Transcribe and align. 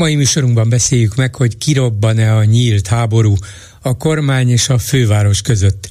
Mai 0.00 0.14
műsorunkban 0.14 0.68
beszéljük 0.68 1.14
meg, 1.14 1.34
hogy 1.34 1.58
kirobban-e 1.58 2.36
a 2.36 2.44
nyílt 2.44 2.86
háború 2.86 3.34
a 3.80 3.96
kormány 3.96 4.50
és 4.50 4.68
a 4.68 4.78
főváros 4.78 5.42
között. 5.42 5.88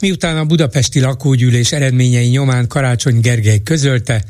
Miután 0.00 0.36
a 0.36 0.44
budapesti 0.44 1.00
lakógyűlés 1.00 1.72
eredményei 1.72 2.26
nyomán 2.26 2.66
Karácsony 2.66 3.20
Gergely 3.20 3.62
közölte, 3.62 4.24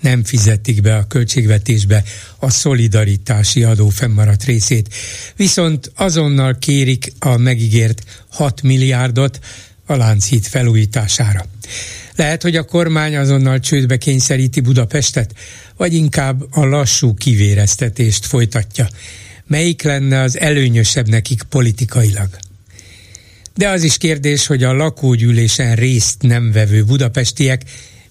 nem 0.00 0.24
fizetik 0.24 0.80
be 0.80 0.96
a 0.96 1.06
költségvetésbe 1.06 2.02
a 2.38 2.50
szolidaritási 2.50 3.62
adó 3.62 3.88
fennmaradt 3.88 4.44
részét. 4.44 4.94
Viszont 5.36 5.92
azonnal 5.94 6.56
kérik 6.58 7.12
a 7.18 7.36
megígért 7.36 8.02
6 8.28 8.62
milliárdot 8.62 9.38
a 9.86 9.96
Lánchíd 9.96 10.44
felújítására. 10.44 11.46
Lehet, 12.16 12.42
hogy 12.42 12.56
a 12.56 12.64
kormány 12.64 13.16
azonnal 13.16 13.60
csődbe 13.60 13.96
kényszeríti 13.96 14.60
Budapestet, 14.60 15.34
vagy 15.76 15.94
inkább 15.94 16.44
a 16.50 16.64
lassú 16.64 17.14
kivéreztetést 17.14 18.26
folytatja. 18.26 18.88
Melyik 19.46 19.82
lenne 19.82 20.20
az 20.20 20.38
előnyösebb 20.38 21.08
nekik 21.08 21.42
politikailag? 21.42 22.28
De 23.54 23.68
az 23.68 23.82
is 23.82 23.96
kérdés, 23.96 24.46
hogy 24.46 24.62
a 24.62 24.72
lakógyűlésen 24.72 25.74
részt 25.74 26.22
nem 26.22 26.52
vevő 26.52 26.84
budapestiek 26.84 27.62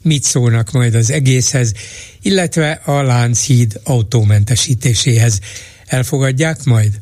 mit 0.02 0.23
szólnak 0.23 0.72
majd 0.72 0.95
az 0.95 1.12
egészhez, 1.12 1.73
illetve 2.22 2.72
a 2.72 3.02
Lánchíd 3.02 3.80
autómentesítéséhez. 3.84 5.40
Elfogadják 5.86 6.64
majd? 6.64 7.00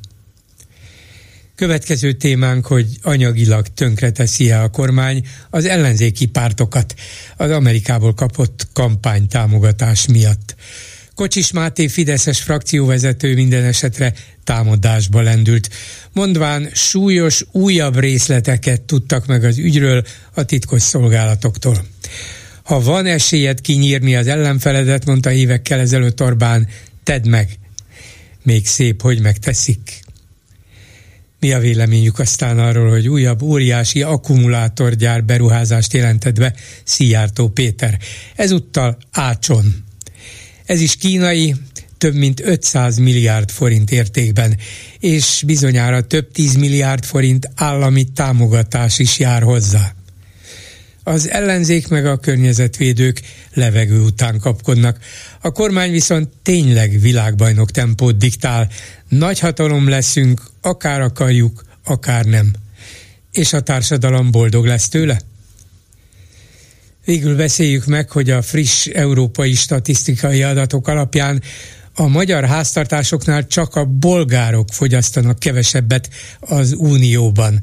Következő 1.55 2.11
témánk, 2.11 2.65
hogy 2.65 2.87
anyagilag 3.01 3.67
tönkreteszi-e 3.67 4.61
a 4.61 4.69
kormány 4.69 5.27
az 5.49 5.65
ellenzéki 5.65 6.25
pártokat 6.25 6.93
az 7.37 7.51
Amerikából 7.51 8.13
kapott 8.13 8.67
kampánytámogatás 8.73 10.07
miatt. 10.07 10.55
Kocsis 11.15 11.51
Máté 11.51 11.87
Fideszes 11.87 12.41
frakcióvezető 12.41 13.33
minden 13.33 13.63
esetre 13.63 14.13
támadásba 14.43 15.21
lendült. 15.21 15.69
Mondván 16.13 16.69
súlyos, 16.73 17.45
újabb 17.51 17.99
részleteket 17.99 18.81
tudtak 18.81 19.25
meg 19.25 19.43
az 19.43 19.57
ügyről 19.57 20.03
a 20.33 20.43
titkos 20.43 20.81
szolgálatoktól. 20.81 21.85
Ha 22.63 22.81
van 22.81 23.05
esélyed 23.05 23.61
kinyírni 23.61 24.15
az 24.15 24.27
ellenfeledet, 24.27 25.05
mondta 25.05 25.31
évekkel 25.31 25.79
ezelőtt 25.79 26.21
Orbán, 26.21 26.67
tedd 27.03 27.29
meg. 27.29 27.49
Még 28.43 28.67
szép, 28.67 29.01
hogy 29.01 29.21
megteszik. 29.21 30.02
Mi 31.43 31.51
a 31.51 31.59
véleményük 31.59 32.19
aztán 32.19 32.59
arról, 32.59 32.89
hogy 32.89 33.09
újabb 33.09 33.41
óriási 33.41 34.01
akkumulátorgyár 34.01 35.23
beruházást 35.23 35.93
jelentett 35.93 36.39
be 36.39 36.53
Szijjártó 36.83 37.47
Péter. 37.47 37.99
Ezúttal 38.35 38.97
Ácson. 39.11 39.83
Ez 40.65 40.81
is 40.81 40.95
kínai, 40.95 41.55
több 41.97 42.15
mint 42.15 42.41
500 42.45 42.97
milliárd 42.97 43.51
forint 43.51 43.91
értékben, 43.91 44.57
és 44.99 45.43
bizonyára 45.45 46.01
több 46.01 46.31
10 46.31 46.55
milliárd 46.55 47.05
forint 47.05 47.49
állami 47.55 48.03
támogatás 48.03 48.99
is 48.99 49.19
jár 49.19 49.41
hozzá. 49.41 49.93
Az 51.03 51.29
ellenzék 51.29 51.87
meg 51.87 52.05
a 52.05 52.17
környezetvédők 52.17 53.21
levegő 53.53 53.99
után 53.99 54.39
kapkodnak. 54.39 54.99
A 55.41 55.51
kormány 55.51 55.91
viszont 55.91 56.29
tényleg 56.43 56.99
világbajnok 56.99 57.71
tempót 57.71 58.17
diktál. 58.17 58.69
Nagy 59.17 59.39
hatalom 59.39 59.89
leszünk, 59.89 60.41
akár 60.61 61.01
akarjuk, 61.01 61.63
akár 61.83 62.25
nem. 62.25 62.53
És 63.31 63.53
a 63.53 63.61
társadalom 63.61 64.31
boldog 64.31 64.65
lesz 64.65 64.89
tőle? 64.89 65.21
Végül 67.05 67.35
beszéljük 67.35 67.85
meg, 67.85 68.11
hogy 68.11 68.29
a 68.29 68.41
friss 68.41 68.85
európai 68.85 69.53
statisztikai 69.53 70.43
adatok 70.43 70.87
alapján 70.87 71.41
a 71.95 72.07
magyar 72.07 72.45
háztartásoknál 72.45 73.47
csak 73.47 73.75
a 73.75 73.85
bolgárok 73.85 74.67
fogyasztanak 74.71 75.39
kevesebbet 75.39 76.09
az 76.39 76.73
Unióban 76.77 77.61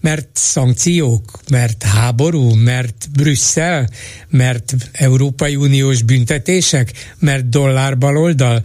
mert 0.00 0.28
szankciók, 0.32 1.40
mert 1.50 1.82
háború, 1.82 2.54
mert 2.54 3.08
Brüsszel, 3.12 3.88
mert 4.28 4.74
Európai 4.92 5.56
Uniós 5.56 6.02
büntetések, 6.02 6.92
mert 7.18 7.48
dollár 7.48 7.98
baloldal, 7.98 8.62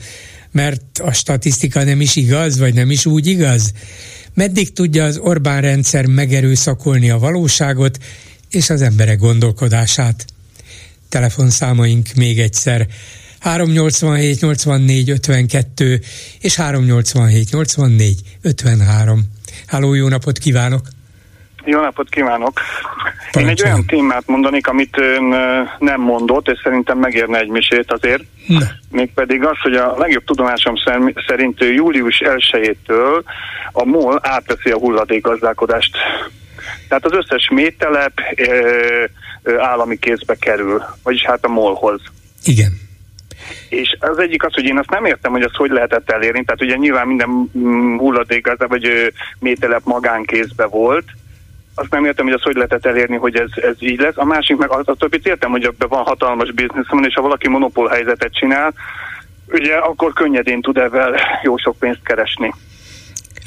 mert 0.57 0.99
a 0.99 1.13
statisztika 1.13 1.83
nem 1.83 2.01
is 2.01 2.15
igaz, 2.15 2.57
vagy 2.57 2.73
nem 2.73 2.91
is 2.91 3.05
úgy 3.05 3.27
igaz? 3.27 3.71
Meddig 4.33 4.73
tudja 4.73 5.03
az 5.03 5.17
Orbán 5.17 5.61
rendszer 5.61 6.05
megerőszakolni 6.05 7.09
a 7.09 7.17
valóságot 7.17 7.97
és 8.49 8.69
az 8.69 8.81
emberek 8.81 9.19
gondolkodását? 9.19 10.25
Telefonszámaink 11.09 12.13
még 12.13 12.39
egyszer 12.39 12.87
387 13.39 14.41
84 14.41 15.09
52 15.09 16.01
és 16.39 16.55
387 16.55 17.51
84 17.51 18.21
53. 18.41 19.23
Háló, 19.65 19.93
jó 19.93 20.07
napot 20.07 20.37
kívánok! 20.37 20.96
Jó 21.69 21.81
napot 21.81 22.09
kívánok! 22.09 22.59
Én 23.31 23.47
egy 23.47 23.61
olyan 23.63 23.85
témát 23.85 24.27
mondanék, 24.27 24.67
amit 24.67 24.97
ön 24.97 25.23
nem 25.79 26.01
mondott, 26.01 26.47
és 26.47 26.59
szerintem 26.63 26.97
megérne 26.97 27.39
egy 27.39 27.47
misét 27.47 27.91
azért. 27.91 28.23
Ne. 28.47 28.65
Mégpedig 28.91 29.43
az, 29.43 29.57
hogy 29.61 29.75
a 29.75 29.97
legjobb 29.97 30.23
tudomásom 30.23 30.73
szerint 31.27 31.59
július 31.59 32.21
1-től 32.25 33.23
a 33.71 33.85
MOL 33.85 34.19
átveszi 34.21 34.69
a 34.69 34.77
hulladékgazdálkodást. 34.77 35.97
Tehát 36.87 37.05
az 37.05 37.11
összes 37.11 37.49
mételep 37.49 38.21
állami 39.57 39.97
kézbe 39.97 40.35
kerül, 40.35 40.83
vagyis 41.03 41.25
hát 41.25 41.45
a 41.45 41.47
MOL-hoz. 41.47 42.01
Igen. 42.43 42.71
És 43.69 43.97
az 43.99 44.17
egyik 44.19 44.43
az, 44.43 44.53
hogy 44.53 44.65
én 44.65 44.77
azt 44.77 44.89
nem 44.89 45.05
értem, 45.05 45.31
hogy 45.31 45.41
azt 45.41 45.55
hogy 45.55 45.71
lehetett 45.71 46.11
elérni. 46.11 46.43
Tehát 46.43 46.61
ugye 46.61 46.75
nyilván 46.75 47.07
minden 47.07 47.49
mm, 47.57 47.97
hulladék 47.97 48.47
vagy 48.67 49.13
mételep 49.39 49.81
magánkézbe 49.83 50.65
volt, 50.65 51.05
azt 51.79 51.91
nem 51.91 52.05
értem, 52.05 52.25
hogy 52.25 52.33
az 52.33 52.41
hogy 52.41 52.55
lehetett 52.55 52.85
elérni, 52.85 53.15
hogy 53.15 53.35
ez, 53.35 53.49
ez 53.55 53.75
így 53.79 53.99
lesz. 53.99 54.17
A 54.17 54.25
másik 54.25 54.57
meg 54.57 54.69
az, 54.69 54.87
a 54.87 54.95
többit 54.95 55.27
értem, 55.27 55.51
hogy 55.51 55.63
ebben 55.63 55.87
van 55.87 56.03
hatalmas 56.03 56.51
biznisz, 56.51 56.85
és 57.01 57.13
ha 57.13 57.21
valaki 57.21 57.49
monopól 57.49 57.87
helyzetet 57.87 58.33
csinál, 58.33 58.73
ugye 59.47 59.75
akkor 59.75 60.13
könnyedén 60.13 60.61
tud 60.61 60.77
ebben 60.77 61.15
jó 61.43 61.57
sok 61.57 61.77
pénzt 61.79 62.03
keresni. 62.03 62.53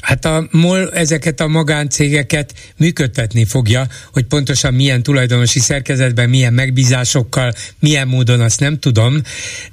Hát 0.01 0.25
a 0.25 0.47
MOL 0.51 0.93
ezeket 0.93 1.39
a 1.39 1.47
magáncégeket 1.47 2.53
működtetni 2.77 3.45
fogja, 3.45 3.85
hogy 4.13 4.23
pontosan 4.23 4.73
milyen 4.73 5.03
tulajdonosi 5.03 5.59
szerkezetben, 5.59 6.29
milyen 6.29 6.53
megbízásokkal, 6.53 7.53
milyen 7.79 8.07
módon 8.07 8.39
azt 8.39 8.59
nem 8.59 8.79
tudom, 8.79 9.21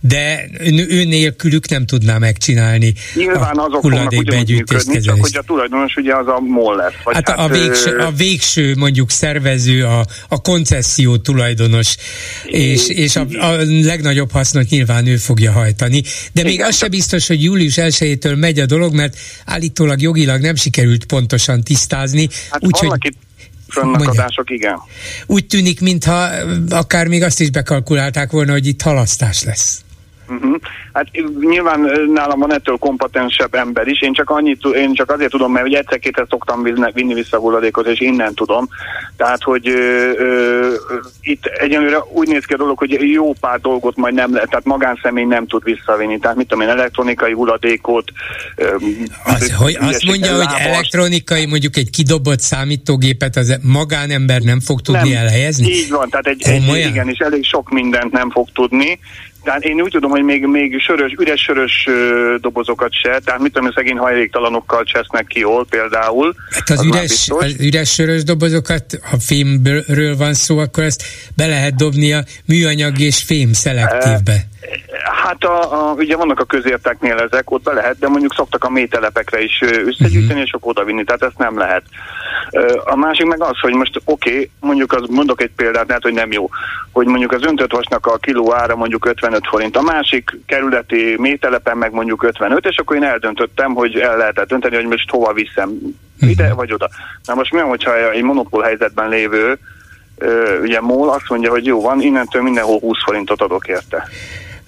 de 0.01 0.49
ő 0.89 1.05
nélkülük 1.05 1.69
nem 1.69 1.87
tudná 1.87 2.19
megcsinálni 2.19 2.95
Nyilván 3.15 3.57
a 3.57 3.65
azok 3.69 3.81
hulladékbegyűjtéskezelést. 3.81 5.05
Csak 5.05 5.21
hogy 5.21 5.37
a 5.37 5.43
tulajdonos 5.43 5.95
ugye 5.97 6.17
az 6.17 6.27
a 6.27 6.41
MOL 6.41 6.77
lesz. 6.77 6.93
Vagy 7.05 7.15
hát, 7.15 7.29
hát 7.29 7.39
a, 7.39 7.49
végső, 7.49 7.97
a 7.97 8.11
végső 8.11 8.75
mondjuk 8.77 9.11
szervező, 9.11 9.85
a, 9.85 10.07
a 10.29 10.41
koncesszió 10.41 11.17
tulajdonos, 11.17 11.97
és, 12.45 12.89
és 12.89 13.17
a, 13.17 13.27
a 13.39 13.57
legnagyobb 13.83 14.31
hasznot 14.31 14.69
nyilván 14.69 15.07
ő 15.07 15.17
fogja 15.17 15.53
hajtani. 15.53 16.03
De 16.33 16.43
még 16.43 16.53
Igen, 16.53 16.67
az 16.67 16.77
se 16.77 16.89
biztos, 16.89 17.27
hogy 17.27 17.43
július 17.43 17.75
1-től 17.77 18.39
megy 18.39 18.59
a 18.59 18.67
dolog, 18.67 18.95
mert 18.95 19.17
állítólag 19.45 20.01
jogi 20.01 20.18
jogilag 20.19 20.41
nem 20.41 20.55
sikerült 20.55 21.05
pontosan 21.05 21.63
tisztázni. 21.63 22.29
Hát 22.51 22.65
úgyhogy 22.65 23.15
fönnakadások, 23.69 24.51
igen. 24.51 24.79
Úgy 25.27 25.47
tűnik, 25.47 25.81
mintha 25.81 26.29
akár 26.69 27.07
még 27.07 27.23
azt 27.23 27.41
is 27.41 27.51
bekalkulálták 27.51 28.31
volna, 28.31 28.53
hogy 28.53 28.67
itt 28.67 28.83
halasztás 28.83 29.43
lesz. 29.43 29.81
Uh-huh. 30.29 30.57
Hát 30.93 31.07
nyilván 31.41 31.81
nálam 32.13 32.39
van 32.39 32.53
ettől 32.53 32.77
kompetensebb 32.77 33.55
ember 33.55 33.87
is, 33.87 34.03
én 34.03 34.13
csak, 34.13 34.31
annyit, 34.31 34.65
én 34.75 34.95
csak 34.95 35.11
azért 35.11 35.31
tudom, 35.31 35.53
mert 35.53 35.75
egyszer-kétszer 35.75 36.27
szoktam 36.31 36.63
vinni 36.93 37.15
vissza 37.15 37.39
hulladékot, 37.39 37.87
és 37.87 38.01
innen 38.01 38.35
tudom. 38.35 38.69
Tehát, 39.17 39.43
hogy 39.43 39.69
ö, 39.69 40.11
ö, 40.17 40.69
itt 41.21 41.45
egyenlőre 41.45 41.99
úgy 42.13 42.29
néz 42.29 42.45
ki 42.45 42.53
a 42.53 42.57
dolog, 42.57 42.79
hogy 42.79 43.13
jó 43.13 43.33
pár 43.33 43.61
dolgot 43.61 43.97
majd 43.97 44.15
nem 44.15 44.33
lehet, 44.33 44.49
tehát 44.49 44.65
magánszemély 44.65 45.25
nem 45.25 45.47
tud 45.47 45.65
visszavinni. 45.65 46.19
Tehát 46.19 46.37
mit 46.37 46.49
tudom 46.49 46.65
én, 46.65 46.71
elektronikai 46.71 47.33
hulladékot. 47.33 48.13
Ö, 48.57 48.77
az, 49.25 49.53
hogy 49.53 49.77
azt 49.81 50.05
mondja, 50.05 50.37
lábas. 50.37 50.53
hogy 50.53 50.63
elektronikai, 50.63 51.47
mondjuk 51.47 51.77
egy 51.77 51.91
kidobott 51.91 52.41
számítógépet 52.41 53.37
az 53.37 53.59
magánember 53.63 54.41
nem 54.41 54.61
fog 54.61 54.81
tudni 54.81 55.11
nem, 55.11 55.19
elhelyezni? 55.19 55.71
Így 55.71 55.91
van, 55.91 56.09
tehát 56.09 56.27
egy, 56.27 56.43
egy, 56.43 56.87
igen, 56.89 57.09
és 57.09 57.19
elég 57.19 57.45
sok 57.45 57.71
mindent 57.71 58.13
nem 58.13 58.31
fog 58.31 58.49
tudni 58.53 58.99
tehát 59.45 59.65
én 59.65 59.81
úgy 59.81 59.91
tudom, 59.91 60.11
hogy 60.11 60.23
még, 60.23 60.47
még 60.47 60.81
sörös, 60.81 61.13
üres 61.19 61.41
sörös 61.41 61.89
dobozokat 62.41 62.93
se, 63.03 63.21
tehát 63.25 63.41
mit 63.41 63.53
tudom, 63.53 63.73
szegény 63.73 63.97
hajléktalanokkal 63.97 64.85
csesznek 64.85 65.27
ki 65.27 65.39
jól 65.39 65.67
például. 65.67 66.35
Hát 66.51 66.71
az, 66.71 66.79
az 66.79 66.85
üres, 66.85 67.29
az 67.31 67.55
üres 67.61 67.93
sörös 67.93 68.23
dobozokat, 68.23 68.99
ha 69.03 69.17
fémről 69.19 70.17
van 70.17 70.35
szó, 70.35 70.59
akkor 70.59 70.85
ezt 70.85 71.05
be 71.37 71.47
lehet 71.47 71.75
dobni 71.75 72.13
a 72.13 72.25
műanyag 72.45 72.99
és 72.99 73.23
fém 73.23 73.53
szelektívbe. 73.53 74.33
E, 74.33 74.58
hát 75.23 75.45
a, 75.45 75.89
a, 75.91 75.93
ugye 75.93 76.17
vannak 76.17 76.41
a 76.41 76.45
közérteknél 76.45 77.17
ezek, 77.17 77.51
ott 77.51 77.63
be 77.63 77.73
lehet, 77.73 77.99
de 77.99 78.09
mondjuk 78.09 78.35
szoktak 78.35 78.65
a 78.65 78.71
mételepekre 78.71 79.43
is 79.43 79.61
összegyűjteni, 79.61 80.27
uh-huh. 80.27 80.43
és 80.43 80.53
akkor 80.53 80.71
odavinni, 80.71 81.05
tehát 81.05 81.23
ezt 81.23 81.39
nem 81.39 81.59
lehet. 81.59 81.83
A 82.85 82.97
másik 82.97 83.27
meg 83.27 83.43
az, 83.43 83.59
hogy 83.61 83.73
most 83.73 84.01
oké, 84.05 84.31
okay, 84.31 84.51
mondjuk 84.61 84.93
az, 84.93 85.09
mondok 85.09 85.43
egy 85.43 85.51
példát, 85.57 85.87
lehet, 85.87 86.03
hogy 86.03 86.13
nem 86.13 86.33
jó, 86.33 86.49
hogy 86.93 87.07
mondjuk 87.07 87.33
az 87.33 87.45
öntött 87.45 87.73
vasnak 87.73 88.07
a 88.07 88.17
kiló 88.17 88.55
ára 88.55 88.77
mondjuk 88.77 89.07
55 89.07 89.47
forint, 89.49 89.77
a 89.77 89.83
másik 89.83 90.39
kerületi 90.47 91.15
mételepen 91.19 91.77
meg 91.77 91.93
mondjuk 91.93 92.23
55, 92.23 92.67
és 92.67 92.77
akkor 92.77 92.97
én 92.97 93.03
eldöntöttem, 93.03 93.75
hogy 93.75 93.97
el 93.97 94.17
lehetett 94.17 94.49
dönteni, 94.49 94.77
hogy 94.77 94.87
most 94.87 95.11
hova 95.11 95.33
viszem, 95.33 95.71
ide 96.21 96.43
uh-huh. 96.43 96.59
vagy 96.59 96.73
oda. 96.73 96.89
Na 97.25 97.35
most 97.35 97.53
mi, 97.53 97.59
hogyha 97.61 98.11
egy 98.11 98.23
monopól 98.23 98.63
helyzetben 98.63 99.09
lévő 99.09 99.59
ugye 100.63 100.81
MOL 100.81 101.09
azt 101.09 101.29
mondja, 101.29 101.51
hogy 101.51 101.67
jó 101.67 101.81
van, 101.81 102.01
innentől 102.01 102.43
mindenhol 102.43 102.79
20 102.79 103.03
forintot 103.05 103.41
adok 103.41 103.69
érte. 103.69 104.09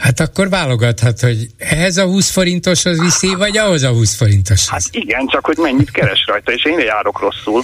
Hát 0.00 0.20
akkor 0.20 0.48
válogathat, 0.48 1.20
hogy 1.20 1.46
ehhez 1.58 1.96
a 1.96 2.04
20 2.04 2.30
forintoshoz 2.30 3.00
viszi, 3.00 3.34
vagy 3.34 3.56
ahhoz 3.56 3.82
a 3.82 3.90
20 3.90 4.16
forintoshoz. 4.16 4.68
Hát 4.68 4.82
igen, 4.90 5.26
csak 5.26 5.46
hogy 5.46 5.56
mennyit 5.56 5.90
keres 5.90 6.24
rajta, 6.26 6.52
és 6.52 6.64
én 6.64 6.78
járok 6.78 7.20
rosszul. 7.20 7.62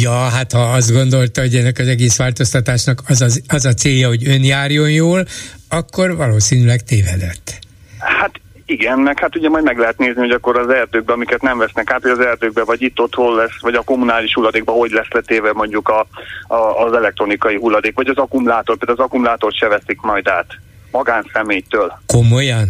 Ja, 0.00 0.10
hát 0.10 0.52
ha 0.52 0.60
azt 0.60 0.92
gondolta, 0.92 1.40
hogy 1.40 1.54
ennek 1.54 1.78
az 1.78 1.88
egész 1.88 2.16
változtatásnak 2.16 3.02
az, 3.08 3.20
az, 3.20 3.42
az 3.48 3.64
a 3.64 3.72
célja, 3.72 4.08
hogy 4.08 4.28
ön 4.28 4.44
járjon 4.44 4.90
jól, 4.90 5.24
akkor 5.68 6.16
valószínűleg 6.16 6.80
tévedett. 6.80 7.58
Hát 7.98 8.40
igen, 8.66 8.98
meg 8.98 9.18
hát 9.18 9.36
ugye 9.36 9.48
majd 9.48 9.64
meg 9.64 9.78
lehet 9.78 9.98
nézni, 9.98 10.20
hogy 10.20 10.30
akkor 10.30 10.58
az 10.58 10.68
erdőkben, 10.68 11.14
amiket 11.14 11.42
nem 11.42 11.58
vesznek 11.58 11.90
át, 11.90 12.02
hogy 12.02 12.10
az 12.10 12.20
erdőkben, 12.20 12.64
vagy 12.64 12.82
itt 12.82 13.00
ott 13.00 13.14
hol 13.14 13.36
lesz, 13.36 13.60
vagy 13.60 13.74
a 13.74 13.82
kommunális 13.82 14.34
hulladékban 14.34 14.76
hogy 14.76 14.90
lesz 14.90 15.10
letéve 15.10 15.52
mondjuk 15.52 15.88
a, 15.88 16.06
a, 16.54 16.84
az 16.84 16.92
elektronikai 16.92 17.56
hulladék, 17.56 17.94
vagy 17.94 18.08
az 18.08 18.16
akkumulátor, 18.16 18.76
például 18.76 18.98
az 18.98 19.04
akkumulátort 19.04 19.56
se 19.56 19.68
veszik 19.68 20.00
majd 20.00 20.28
át 20.28 20.46
magánszemélytől. 20.92 21.98
Komolyan? 22.06 22.68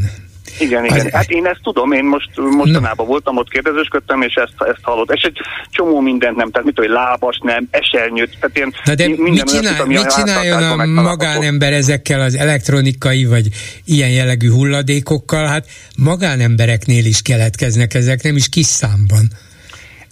Igen, 0.59 0.85
igen. 0.85 1.07
Az... 1.07 1.13
Hát 1.13 1.31
én 1.31 1.47
ezt 1.47 1.61
tudom, 1.63 1.93
én 1.93 2.05
most 2.05 2.31
mostanában 2.37 3.07
no. 3.07 3.13
voltam, 3.13 3.37
ott 3.37 3.49
kérdezősködtem, 3.49 4.23
és 4.23 4.35
ezt, 4.35 4.55
ezt 4.59 4.79
hallott. 4.83 5.13
És 5.13 5.23
egy 5.23 5.39
csomó 5.71 6.01
mindent 6.01 6.37
nem, 6.37 6.51
tehát 6.51 6.67
mit 6.67 6.79
hogy 6.79 6.89
lábas 6.89 7.41
nem, 7.43 7.69
esernyőt, 7.71 8.39
tehát 8.41 8.57
ilyen 8.57 8.75
Na 8.85 8.95
de 8.95 9.09
minden 9.09 9.27
mit, 9.33 9.49
csinál, 9.49 9.73
olyat, 9.73 9.87
mit 9.87 10.15
csináljon 10.15 10.63
a 10.63 10.87
magánember 10.87 11.73
ezekkel 11.73 12.21
az 12.21 12.37
elektronikai 12.37 13.25
vagy 13.25 13.49
ilyen 13.85 14.11
jellegű 14.11 14.51
hulladékokkal? 14.51 15.47
Hát 15.47 15.67
magánembereknél 15.97 17.05
is 17.05 17.23
keletkeznek 17.23 17.95
ezek, 17.95 18.23
nem 18.23 18.37
is 18.37 18.49
kis 18.49 18.67
számban. 18.67 19.31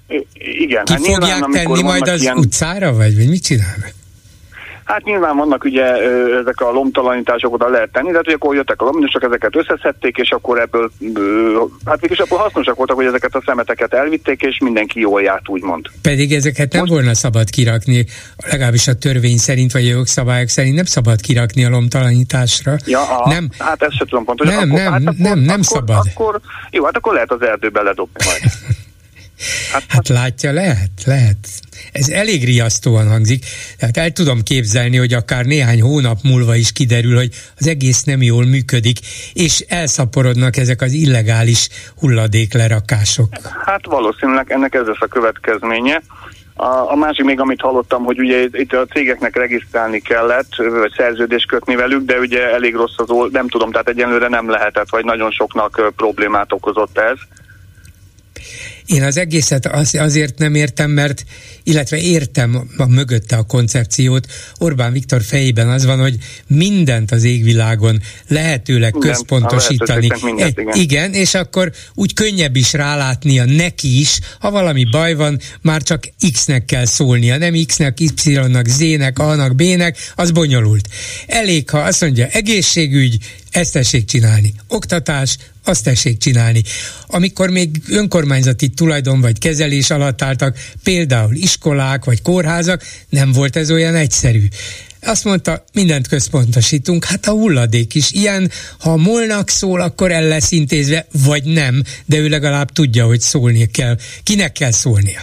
I- 0.09 0.27
igen. 0.33 0.85
Ki 0.85 0.93
hát 0.93 1.01
fogják 1.07 1.21
nyilván, 1.21 1.51
tenni 1.51 1.83
majd 1.83 2.09
az 2.09 2.23
ilyen... 2.23 2.37
utcára, 2.37 2.93
vagy, 2.93 3.17
vagy 3.17 3.29
mit 3.29 3.43
csinálnak? 3.43 3.93
Hát 4.91 5.05
nyilván 5.05 5.37
vannak 5.37 5.65
ugye 5.65 5.85
ezek 6.41 6.61
a 6.61 6.71
lomtalanítások 6.71 7.53
oda 7.53 7.69
lehet 7.69 7.93
tenni, 7.93 8.11
de 8.11 8.17
hát, 8.17 8.25
hogy 8.25 8.35
akkor 8.35 8.55
jöttek 8.55 8.83
a 8.83 8.85
lominosok, 8.85 9.23
ezeket 9.23 9.57
összeszedték, 9.57 10.17
és 10.17 10.31
akkor 10.31 10.61
ebből, 10.61 10.91
hát 11.85 12.01
mégis 12.01 12.19
akkor 12.19 12.39
hasznosak 12.39 12.77
voltak, 12.77 12.97
hogy 12.97 13.07
ezeket 13.07 13.35
a 13.35 13.43
szemeteket 13.47 13.95
elvitték, 13.95 14.43
és 14.43 14.59
mindenki 14.59 15.01
jól 15.01 15.23
járt, 15.23 15.49
úgymond. 15.49 15.87
Pedig 16.03 16.33
ezeket 16.33 16.73
nem 16.73 16.81
Most... 16.81 16.93
volna 16.93 17.15
szabad 17.15 17.51
kirakni, 17.51 18.07
legalábbis 18.51 18.89
a 18.89 18.95
törvény 18.95 19.37
szerint, 19.37 19.73
vagy 19.73 19.87
a 19.87 19.91
jogszabályok 19.91 20.49
szerint 20.49 20.75
nem 20.75 20.85
szabad 20.85 21.21
kirakni 21.21 21.65
a 21.65 21.69
lomtalanításra. 21.69 22.77
Ja, 22.87 23.19
a, 23.19 23.29
nem. 23.29 23.49
hát 23.59 23.83
ezt 23.83 23.97
sem 23.97 24.07
tudom 24.07 24.25
pontosan. 24.25 24.55
Nem, 24.55 24.71
akkor, 24.71 24.83
nem, 24.83 24.93
hát 24.93 25.03
akkor, 25.03 25.15
nem, 25.19 25.39
nem 25.39 25.61
akkor, 25.61 25.65
szabad. 25.65 26.07
Akkor, 26.15 26.41
jó, 26.71 26.85
hát 26.85 26.97
akkor 26.97 27.13
lehet 27.13 27.33
az 27.33 27.43
erdőbe 27.43 27.83
ledobni 27.83 28.25
majd. 28.25 28.41
Hát, 29.73 29.85
hát 29.89 30.09
látja, 30.09 30.53
lehet, 30.53 30.91
lehet. 31.05 31.37
Ez 31.93 32.09
elég 32.09 32.45
riasztóan 32.45 33.09
hangzik. 33.09 33.45
Tehát 33.79 33.97
el 33.97 34.11
tudom 34.11 34.43
képzelni, 34.43 34.97
hogy 34.97 35.13
akár 35.13 35.45
néhány 35.45 35.81
hónap 35.81 36.19
múlva 36.23 36.55
is 36.55 36.73
kiderül, 36.73 37.17
hogy 37.17 37.31
az 37.59 37.67
egész 37.67 38.03
nem 38.03 38.23
jól 38.23 38.45
működik, 38.45 38.99
és 39.33 39.65
elszaporodnak 39.69 40.57
ezek 40.57 40.83
az 40.83 40.93
illegális 40.93 41.69
hulladéklerakások. 41.97 43.29
Hát 43.65 43.87
valószínűleg 43.87 44.53
ennek 44.53 44.75
ez 44.75 44.87
lesz 44.87 45.01
a 45.01 45.07
következménye. 45.07 46.03
A, 46.55 46.91
a 46.91 46.97
másik 46.97 47.25
még, 47.25 47.41
amit 47.41 47.61
hallottam, 47.61 48.05
hogy 48.05 48.19
ugye 48.19 48.47
itt 48.53 48.73
a 48.73 48.87
cégeknek 48.87 49.37
regisztrálni 49.37 50.01
kellett, 50.01 50.57
vagy 50.57 50.93
szerződést 50.97 51.49
kötni 51.49 51.75
velük, 51.75 52.05
de 52.05 52.19
ugye 52.19 52.53
elég 52.53 52.75
rossz 52.75 52.97
az 52.97 53.11
old, 53.11 53.33
nem 53.33 53.49
tudom, 53.49 53.71
tehát 53.71 53.89
egyenlőre 53.89 54.29
nem 54.29 54.51
lehetett, 54.51 54.91
vagy 54.91 55.05
nagyon 55.05 55.31
soknak 55.31 55.93
problémát 55.97 56.53
okozott 56.53 56.99
ez. 56.99 57.19
Én 58.95 59.03
az 59.03 59.17
egészet 59.17 59.67
az, 59.67 59.95
azért 59.95 60.39
nem 60.39 60.55
értem, 60.55 60.91
mert, 60.91 61.25
illetve 61.63 61.99
értem 62.01 62.69
a 62.77 62.87
mögötte 62.87 63.37
a 63.37 63.43
koncepciót. 63.43 64.27
Orbán 64.59 64.93
Viktor 64.93 65.23
fejében 65.23 65.69
az 65.69 65.85
van, 65.85 66.01
hogy 66.01 66.17
mindent 66.47 67.11
az 67.11 67.25
égvilágon 67.25 68.01
lehetőleg 68.29 68.95
igen, 68.97 69.11
központosítani. 69.11 70.09
Mindent, 70.23 70.59
igen. 70.59 70.75
igen, 70.75 71.13
és 71.13 71.35
akkor 71.35 71.73
úgy 71.95 72.15
könnyebb 72.15 72.57
is 72.57 72.73
rálátnia 72.73 73.45
neki 73.45 74.01
is, 74.01 74.19
ha 74.39 74.51
valami 74.51 74.85
baj 74.91 75.15
van, 75.15 75.39
már 75.63 75.83
csak 75.83 76.05
X-nek 76.33 76.65
kell 76.65 76.85
szólnia, 76.85 77.37
nem 77.37 77.55
X-nek, 77.67 78.01
Y-nak, 78.01 78.67
Z-nek, 78.69 79.19
A-nak, 79.19 79.55
B-nek, 79.55 79.97
az 80.15 80.31
bonyolult. 80.31 80.89
Elég, 81.27 81.71
ha 81.71 81.79
azt 81.79 82.01
mondja 82.01 82.27
egészségügy, 82.27 83.19
ezt 83.51 83.73
tessék 83.73 84.05
csinálni. 84.05 84.55
Oktatás, 84.69 85.37
azt 85.65 85.85
tessék 85.85 86.19
csinálni. 86.19 86.63
Amikor 87.07 87.51
még 87.51 87.83
önkormányzati 87.89 88.69
tulajdon 88.69 89.21
vagy 89.21 89.39
kezelés 89.39 89.91
alatt 89.91 90.23
álltak, 90.23 90.59
például 90.83 91.35
iskolák 91.35 92.05
vagy 92.05 92.23
kórházak, 92.23 92.83
nem 93.09 93.33
volt 93.33 93.57
ez 93.57 93.71
olyan 93.71 93.95
egyszerű. 93.95 94.49
Azt 95.03 95.25
mondta, 95.25 95.65
mindent 95.73 96.09
központosítunk, 96.09 97.05
hát 97.05 97.27
a 97.27 97.31
hulladék 97.31 97.95
is 97.95 98.11
ilyen, 98.11 98.51
ha 98.79 98.97
molnak 98.97 99.49
szól, 99.49 99.81
akkor 99.81 100.13
el 100.13 100.25
lesz 100.29 100.51
intézve, 100.51 101.07
vagy 101.25 101.45
nem, 101.45 101.83
de 102.05 102.17
ő 102.17 102.29
legalább 102.29 102.73
tudja, 102.73 103.07
hogy 103.07 103.21
szólnia 103.21 103.67
kell. 103.73 103.97
Kinek 104.23 104.53
kell 104.53 104.73
szólnia? 104.73 105.23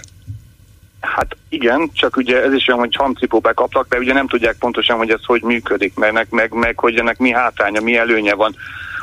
Hát 1.16 1.36
igen, 1.50 1.90
csak 1.94 2.16
ugye 2.16 2.44
ez 2.44 2.54
is 2.54 2.68
olyan, 2.68 2.80
hogy 2.80 2.96
hamcipó 2.96 3.40
bekaptak, 3.40 3.88
de 3.90 3.98
ugye 3.98 4.14
nem 4.14 4.28
tudják 4.28 4.56
pontosan, 4.60 4.98
hogy 4.98 5.10
ez 5.10 5.26
hogy 5.26 5.42
működik, 5.42 5.96
meg, 5.96 6.28
meg, 6.30 6.54
meg 6.54 6.80
hogy 6.80 6.98
ennek 6.98 7.18
mi 7.18 7.32
hátránya, 7.32 7.82
mi 7.82 7.98
előnye 7.98 8.34
van 8.34 8.56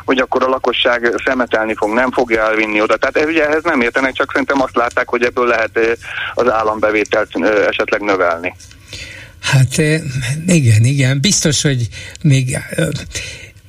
hogy 0.04 0.18
akkor 0.18 0.42
a 0.42 0.48
lakosság 0.48 1.14
szemetelni 1.24 1.74
fog, 1.74 1.92
nem 1.92 2.10
fogja 2.10 2.42
elvinni 2.42 2.80
oda. 2.80 2.96
Tehát 2.96 3.28
ugye 3.28 3.46
ehhez 3.46 3.62
nem 3.62 3.80
értenek, 3.80 4.12
csak 4.12 4.30
szerintem 4.30 4.62
azt 4.62 4.76
látták, 4.76 5.08
hogy 5.08 5.22
ebből 5.22 5.46
lehet 5.46 5.98
az 6.34 6.50
állambevételt 6.50 7.28
esetleg 7.68 8.00
növelni. 8.00 8.54
Hát 9.40 9.78
igen, 10.46 10.84
igen, 10.84 11.20
biztos, 11.20 11.62
hogy 11.62 11.88
még 12.22 12.58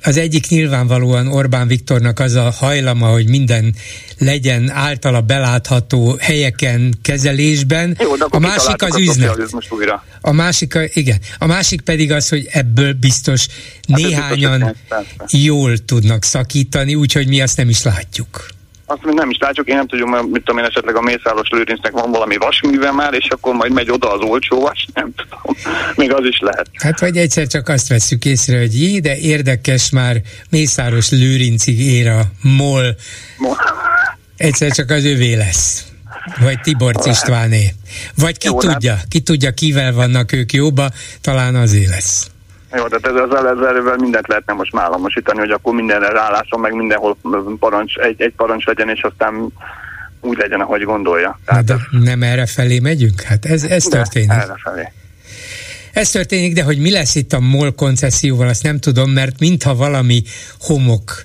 az 0.06 0.16
egyik 0.16 0.48
nyilvánvalóan 0.48 1.26
Orbán 1.26 1.66
Viktornak 1.66 2.18
az 2.18 2.34
a 2.34 2.50
hajlama, 2.50 3.06
hogy 3.06 3.28
minden 3.28 3.74
legyen 4.18 4.70
általa 4.70 5.20
belátható 5.20 6.16
helyeken, 6.20 6.94
kezelésben. 7.02 7.96
Jó, 8.00 8.12
a 8.28 8.38
másik 8.38 8.82
az 8.82 8.96
üzlet. 8.96 9.38
A 10.20 10.32
másik, 10.32 10.78
igen. 10.92 11.18
A 11.38 11.46
másik 11.46 11.80
pedig 11.80 12.12
az, 12.12 12.28
hogy 12.28 12.48
ebből 12.50 12.92
biztos 12.92 13.46
hát 13.88 13.98
néhányan 13.98 14.76
jól 15.30 15.78
tudnak 15.78 16.24
szakítani, 16.24 16.94
úgyhogy 16.94 17.28
mi 17.28 17.40
azt 17.40 17.56
nem 17.56 17.68
is 17.68 17.82
látjuk 17.82 18.55
azt 18.86 19.04
még 19.04 19.14
nem 19.14 19.30
is 19.30 19.38
látjuk, 19.40 19.68
én 19.68 19.76
nem 19.76 19.86
tudom, 19.86 20.10
mit 20.10 20.44
tudom 20.44 20.58
én, 20.58 20.64
esetleg 20.64 20.96
a 20.96 21.00
Mészáros 21.00 21.48
Lőrincnek 21.48 21.92
van 21.92 22.10
valami 22.10 22.36
vasműve 22.36 22.90
már, 22.90 23.14
és 23.14 23.28
akkor 23.28 23.54
majd 23.54 23.72
megy 23.72 23.90
oda 23.90 24.12
az 24.12 24.20
olcsó 24.20 24.60
vas, 24.60 24.86
nem 24.94 25.12
tudom, 25.16 25.56
még 25.94 26.12
az 26.12 26.24
is 26.24 26.38
lehet. 26.38 26.66
Hát 26.74 27.00
vagy 27.00 27.16
egyszer 27.16 27.46
csak 27.46 27.68
azt 27.68 27.88
veszük 27.88 28.24
észre, 28.24 28.58
hogy 28.58 28.80
jé, 28.80 28.98
de 28.98 29.16
érdekes 29.16 29.90
már 29.90 30.16
Mészáros 30.50 31.10
Lőrincig 31.10 31.80
ér 31.80 32.08
a 32.08 32.22
MOL. 32.42 32.96
MOL. 33.38 33.56
Egyszer 34.36 34.70
csak 34.70 34.90
az 34.90 35.04
övé 35.04 35.34
lesz. 35.34 35.84
Vagy 36.40 36.60
Tibor 36.60 36.94
Istváné. 37.04 37.72
Vagy 38.14 38.38
ki 38.38 38.46
Jó, 38.46 38.58
tudja, 38.58 38.98
ki 39.08 39.20
tudja, 39.20 39.50
kivel 39.50 39.92
vannak 39.92 40.32
ők 40.32 40.52
jóba, 40.52 40.88
talán 41.20 41.54
azért 41.54 41.88
lesz. 41.88 42.30
Jó, 42.76 42.86
de 42.86 42.96
ezzel, 43.02 43.48
ezzel, 43.48 43.76
ezzel 43.76 43.96
mindent 43.96 44.28
lehetne 44.28 44.52
most 44.52 44.76
államosítani, 44.76 45.38
hogy 45.38 45.50
akkor 45.50 45.74
mindenre 45.74 46.08
rálásom, 46.08 46.60
meg 46.60 46.74
mindenhol 46.74 47.16
parancs, 47.58 47.96
egy, 47.96 48.22
egy 48.22 48.32
parancs 48.36 48.64
legyen, 48.64 48.88
és 48.88 49.02
aztán 49.02 49.52
úgy 50.20 50.38
legyen, 50.38 50.60
ahogy 50.60 50.82
gondolja. 50.82 51.38
Tehát 51.44 51.64
de 51.64 51.76
nem 51.90 52.22
erre 52.22 52.46
felé 52.46 52.78
megyünk? 52.78 53.20
Hát 53.20 53.44
ez, 53.44 53.64
ez 53.64 53.84
történik. 53.84 54.30
erre 54.30 54.54
felé. 54.62 54.92
Ez 55.92 56.10
történik, 56.10 56.54
de 56.54 56.62
hogy 56.62 56.78
mi 56.78 56.90
lesz 56.90 57.14
itt 57.14 57.32
a 57.32 57.40
MOL 57.40 57.74
koncesszióval, 57.74 58.48
azt 58.48 58.62
nem 58.62 58.78
tudom, 58.78 59.10
mert 59.10 59.40
mintha 59.40 59.74
valami 59.74 60.22
homok 60.60 61.24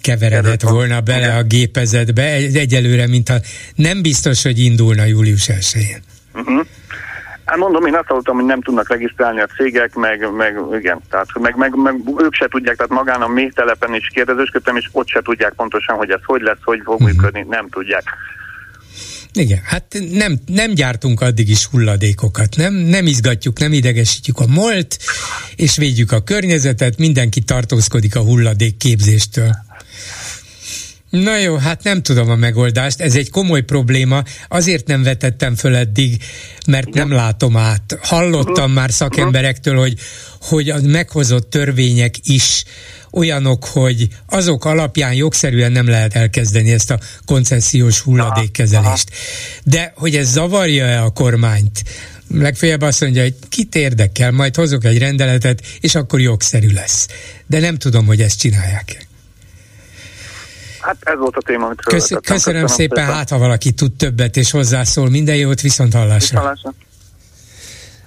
keveredett 0.00 0.62
volna 0.62 1.00
bele 1.00 1.36
a 1.36 1.42
gépezetbe, 1.42 2.22
egyelőre, 2.34 3.06
mintha 3.06 3.36
nem 3.74 4.02
biztos, 4.02 4.42
hogy 4.42 4.58
indulna 4.58 5.04
július 5.04 5.46
1-én. 5.52 6.02
Uh-huh. 6.34 6.66
Hát 7.48 7.56
mondom, 7.56 7.86
én 7.86 7.94
azt 7.94 8.06
hallottam, 8.06 8.36
hogy 8.36 8.44
nem 8.44 8.60
tudnak 8.60 8.88
regisztrálni 8.88 9.40
a 9.40 9.46
cégek, 9.46 9.94
meg, 9.94 10.32
meg 10.32 10.56
igen, 10.78 11.00
tehát 11.10 11.26
meg, 11.40 11.56
meg, 11.56 11.74
meg 11.76 11.94
ők 12.18 12.34
se 12.34 12.48
tudják, 12.48 12.76
tehát 12.76 12.92
magán 12.92 13.22
a 13.22 13.28
mély 13.28 13.50
telepen 13.50 13.94
is 13.94 14.10
kérdezősködtem, 14.14 14.76
és 14.76 14.88
ott 14.92 15.08
se 15.08 15.20
tudják 15.22 15.52
pontosan, 15.52 15.96
hogy 15.96 16.10
ez 16.10 16.20
hogy 16.24 16.40
lesz, 16.40 16.62
hogy 16.64 16.80
fog 16.84 16.94
uh-huh. 16.94 17.08
működni, 17.08 17.46
nem 17.48 17.68
tudják. 17.68 18.02
Igen, 19.32 19.60
hát 19.64 19.96
nem, 20.10 20.38
nem 20.46 20.74
gyártunk 20.74 21.20
addig 21.20 21.48
is 21.48 21.66
hulladékokat, 21.66 22.56
nem, 22.56 22.74
nem 22.74 23.06
izgatjuk, 23.06 23.58
nem 23.58 23.72
idegesítjük 23.72 24.38
a 24.38 24.46
molt, 24.46 24.98
és 25.56 25.76
védjük 25.76 26.12
a 26.12 26.22
környezetet, 26.22 26.98
mindenki 26.98 27.40
tartózkodik 27.40 28.16
a 28.16 28.20
hulladék 28.20 28.76
képzéstől. 28.76 29.50
Na 31.10 31.38
jó, 31.38 31.56
hát 31.56 31.82
nem 31.82 32.02
tudom 32.02 32.30
a 32.30 32.36
megoldást, 32.36 33.00
ez 33.00 33.14
egy 33.14 33.30
komoly 33.30 33.62
probléma, 33.62 34.22
azért 34.48 34.86
nem 34.86 35.02
vetettem 35.02 35.54
föl 35.54 35.76
eddig, 35.76 36.22
mert 36.66 36.94
nem 36.94 37.12
látom 37.12 37.56
át. 37.56 37.98
Hallottam 38.02 38.72
már 38.72 38.92
szakemberektől, 38.92 39.78
hogy, 39.78 39.98
hogy 40.40 40.70
a 40.70 40.80
meghozott 40.80 41.50
törvények 41.50 42.14
is 42.22 42.64
olyanok, 43.12 43.64
hogy 43.64 44.08
azok 44.26 44.64
alapján 44.64 45.14
jogszerűen 45.14 45.72
nem 45.72 45.88
lehet 45.88 46.14
elkezdeni 46.14 46.72
ezt 46.72 46.90
a 46.90 47.00
koncesziós 47.24 48.00
hulladékkezelést. 48.00 49.10
De 49.64 49.92
hogy 49.96 50.16
ez 50.16 50.30
zavarja-e 50.30 51.02
a 51.02 51.10
kormányt, 51.10 51.84
legfeljebb 52.34 52.82
azt 52.82 53.00
mondja, 53.00 53.22
hogy 53.22 53.34
kit 53.48 53.74
érdekel, 53.74 54.30
majd 54.30 54.56
hozok 54.56 54.84
egy 54.84 54.98
rendeletet, 54.98 55.62
és 55.80 55.94
akkor 55.94 56.20
jogszerű 56.20 56.72
lesz. 56.72 57.06
De 57.46 57.60
nem 57.60 57.76
tudom, 57.76 58.06
hogy 58.06 58.20
ezt 58.20 58.38
csinálják. 58.38 59.07
Hát 60.88 60.96
ez 61.00 61.18
volt 61.18 61.36
a 61.36 61.40
téma, 61.40 61.66
amit 61.66 61.80
Kösz, 61.80 61.92
köszönöm, 61.92 62.22
köszönöm 62.22 62.66
szépen, 62.66 62.96
szépen, 62.96 63.14
hát 63.14 63.28
ha 63.28 63.38
valaki 63.38 63.72
tud 63.72 63.92
többet 63.92 64.36
és 64.36 64.50
hozzászól. 64.50 65.10
Minden 65.10 65.36
jót, 65.36 65.60
viszont 65.60 65.92
hallásra. 65.92 66.16
Viszont 66.18 66.38
hallásra. 66.38 66.72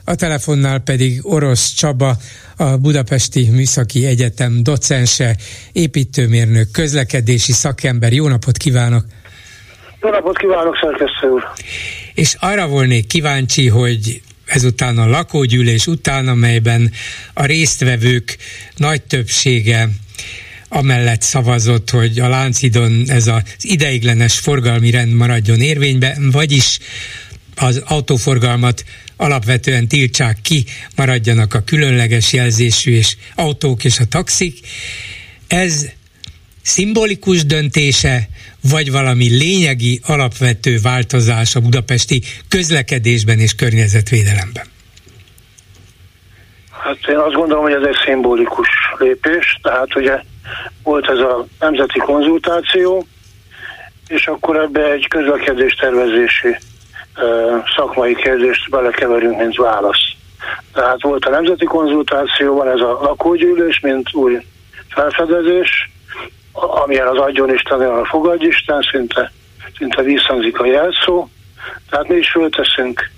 A 0.06 0.16
telefonnál 0.16 0.80
pedig 0.80 1.20
Orosz 1.24 1.74
Csaba, 1.74 2.16
a 2.58 2.78
Budapesti 2.78 3.50
Műszaki 3.50 4.06
Egyetem 4.06 4.64
docense, 4.64 5.36
építőmérnök, 5.72 6.72
közlekedési 6.72 7.52
szakember. 7.52 8.14
Jó 8.14 8.28
napot 8.28 8.58
kívánok! 8.58 9.06
Jó 10.02 10.10
napot 10.10 10.38
kívánok, 10.38 10.78
szerkesztő 10.82 11.28
úr! 11.28 11.44
És 12.14 12.36
arra 12.40 12.68
volnék 12.68 13.08
kíváncsi, 13.08 13.68
hogy 13.68 14.22
ezután 14.46 14.98
a 14.98 15.08
lakógyűlés 15.08 15.88
után, 15.88 16.28
amelyben 16.28 16.92
a 17.34 17.46
résztvevők 17.46 18.38
nagy 18.76 19.02
többsége 19.02 19.90
amellett 20.74 21.22
szavazott, 21.22 21.90
hogy 21.90 22.20
a 22.20 22.28
Láncidon 22.28 23.04
ez 23.08 23.28
az 23.28 23.42
ideiglenes 23.62 24.40
forgalmi 24.40 24.92
rend 24.92 25.14
maradjon 25.14 25.60
érvényben, 25.60 26.32
vagyis 26.32 26.78
az 27.56 27.84
autóforgalmat 27.86 28.84
alapvetően 29.18 29.88
tiltsák 29.88 30.38
ki, 30.42 30.66
maradjanak 30.96 31.54
a 31.54 31.60
különleges 31.60 32.34
jelzésű 32.34 32.92
és 32.92 33.16
autók 33.36 33.84
és 33.84 34.00
a 34.00 34.06
taxik. 34.06 34.60
Ez 35.48 35.86
szimbolikus 36.62 37.46
döntése, 37.46 38.28
vagy 38.70 38.92
valami 38.92 39.30
lényegi, 39.30 40.00
alapvető 40.04 40.80
változás 40.82 41.56
a 41.56 41.60
budapesti 41.60 42.22
közlekedésben 42.48 43.40
és 43.40 43.56
környezetvédelemben? 43.56 44.66
Hát 46.70 46.98
én 47.10 47.18
azt 47.18 47.36
gondolom, 47.36 47.64
hogy 47.64 47.74
ez 47.74 47.88
egy 47.88 47.98
szimbolikus 48.06 48.68
lépés, 48.98 49.60
tehát 49.62 49.96
ugye 49.96 50.31
volt 50.84 51.10
ez 51.10 51.20
a 51.20 51.46
nemzeti 51.60 52.00
konzultáció, 52.00 53.06
és 54.08 54.28
akkor 54.28 54.56
ebbe 54.56 54.92
egy 54.92 55.08
közlekedés 55.08 55.74
tervezési 55.74 56.58
szakmai 57.76 58.16
kérdést 58.16 58.70
belekeverünk, 58.70 59.38
mint 59.38 59.56
válasz. 59.56 60.12
Tehát 60.74 61.02
volt 61.02 61.26
a 61.26 61.30
nemzeti 61.30 61.66
konzultáció, 61.66 62.56
van 62.56 62.68
ez 62.68 62.80
a 62.80 63.00
lakógyűlés, 63.02 63.80
mint 63.80 64.14
új 64.14 64.46
felfedezés, 64.90 65.92
amilyen 66.52 67.08
az 67.08 67.18
adjon 67.18 67.54
Isten, 67.54 67.80
olyan 67.80 68.00
a 68.00 68.06
fogadj 68.06 68.46
Isten, 68.46 68.82
szinte, 68.92 69.32
szinte 69.78 70.02
visszhangzik 70.02 70.60
a 70.60 70.66
jelszó. 70.66 71.28
Tehát 71.90 72.08
mi 72.08 72.16
is 72.16 72.32
fölteszünk 72.32 73.10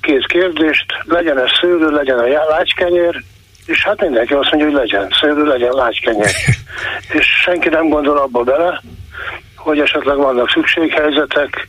két 0.00 0.26
kérdést, 0.26 0.84
legyen 1.04 1.38
ez 1.38 1.50
szőlő, 1.60 1.90
legyen 1.90 2.18
a 2.18 2.48
lágykenyér, 2.48 3.22
és 3.66 3.84
hát 3.84 4.00
mindenki 4.00 4.34
azt 4.34 4.50
mondja, 4.50 4.70
hogy 4.70 4.88
legyen 4.88 5.08
szőlő, 5.20 5.44
legyen 5.44 5.72
lágykenyér. 5.72 6.30
és 7.18 7.26
senki 7.42 7.68
nem 7.68 7.88
gondol 7.88 8.18
abba 8.18 8.42
bele, 8.42 8.80
hogy 9.56 9.78
esetleg 9.78 10.16
vannak 10.16 10.50
szükséghelyzetek, 10.50 11.68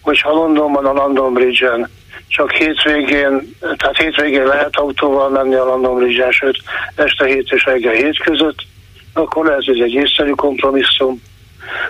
hogyha 0.00 0.30
Londonban 0.30 0.86
a 0.86 0.92
London 0.92 1.32
Bridge-en 1.32 1.88
csak 2.28 2.50
hétvégén, 2.50 3.56
tehát 3.60 3.96
hétvégén 3.96 4.46
lehet 4.46 4.76
autóval 4.76 5.28
menni 5.28 5.54
a 5.54 5.64
London 5.64 5.94
Bridge-en, 5.94 6.30
sőt 6.30 6.58
este 6.94 7.26
hét 7.26 7.50
és 7.50 7.64
reggel 7.64 7.92
hét 7.92 8.22
között, 8.22 8.58
akkor 9.12 9.46
lehet, 9.46 9.64
hogy 9.64 9.80
egy 9.80 9.92
észszerű 9.92 10.30
kompromisszum. 10.30 11.22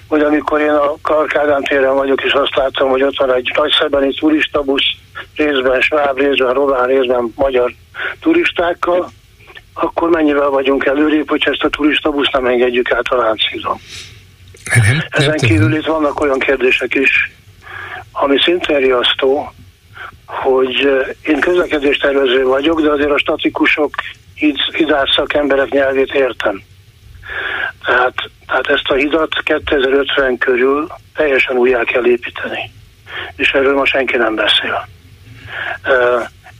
Vagy 0.08 0.20
amikor 0.20 0.60
én 0.60 0.70
a 0.70 0.94
Karkádán 1.02 1.62
téren 1.62 1.94
vagyok, 1.94 2.22
és 2.22 2.32
azt 2.32 2.56
látom, 2.56 2.90
hogy 2.90 3.02
ott 3.02 3.16
van 3.16 3.34
egy 3.34 3.50
nagy 3.56 3.70
szebeni 3.80 4.14
turistabusz, 4.14 4.84
részben 5.36 5.80
sváb, 5.80 6.18
részben 6.18 6.52
román, 6.52 6.86
részben 6.86 7.32
magyar 7.36 7.72
turistákkal, 8.20 9.10
akkor 9.74 10.10
mennyivel 10.10 10.48
vagyunk 10.48 10.84
előrébb, 10.84 11.28
hogy 11.28 11.42
ezt 11.44 11.62
a 11.62 11.68
turistabusz 11.68 12.30
nem 12.32 12.46
engedjük 12.46 12.92
át 12.92 13.06
a 13.08 13.16
Lánchídon. 13.16 13.78
Ezen 15.08 15.36
kívül 15.36 15.74
itt 15.74 15.86
vannak 15.86 16.20
olyan 16.20 16.38
kérdések 16.38 16.94
is, 16.94 17.30
ami 18.12 18.36
szintén 18.44 18.76
riasztó, 18.76 19.52
hogy 20.26 20.88
én 21.22 21.40
közlekedéstervező 21.40 22.44
vagyok, 22.44 22.80
de 22.80 22.90
azért 22.90 23.10
a 23.10 23.18
statikusok, 23.18 23.94
hidás 24.76 25.10
szakemberek 25.16 25.68
nyelvét 25.68 26.14
értem. 26.14 26.62
Tehát, 27.84 28.14
tehát 28.46 28.66
ezt 28.66 28.88
a 28.88 28.94
hidat 28.94 29.42
2050 29.44 30.38
körül 30.38 30.86
teljesen 31.14 31.56
újjá 31.56 31.82
kell 31.84 32.06
építeni. 32.06 32.70
És 33.36 33.50
erről 33.50 33.74
ma 33.74 33.84
senki 33.84 34.16
nem 34.16 34.34
beszél. 34.34 34.88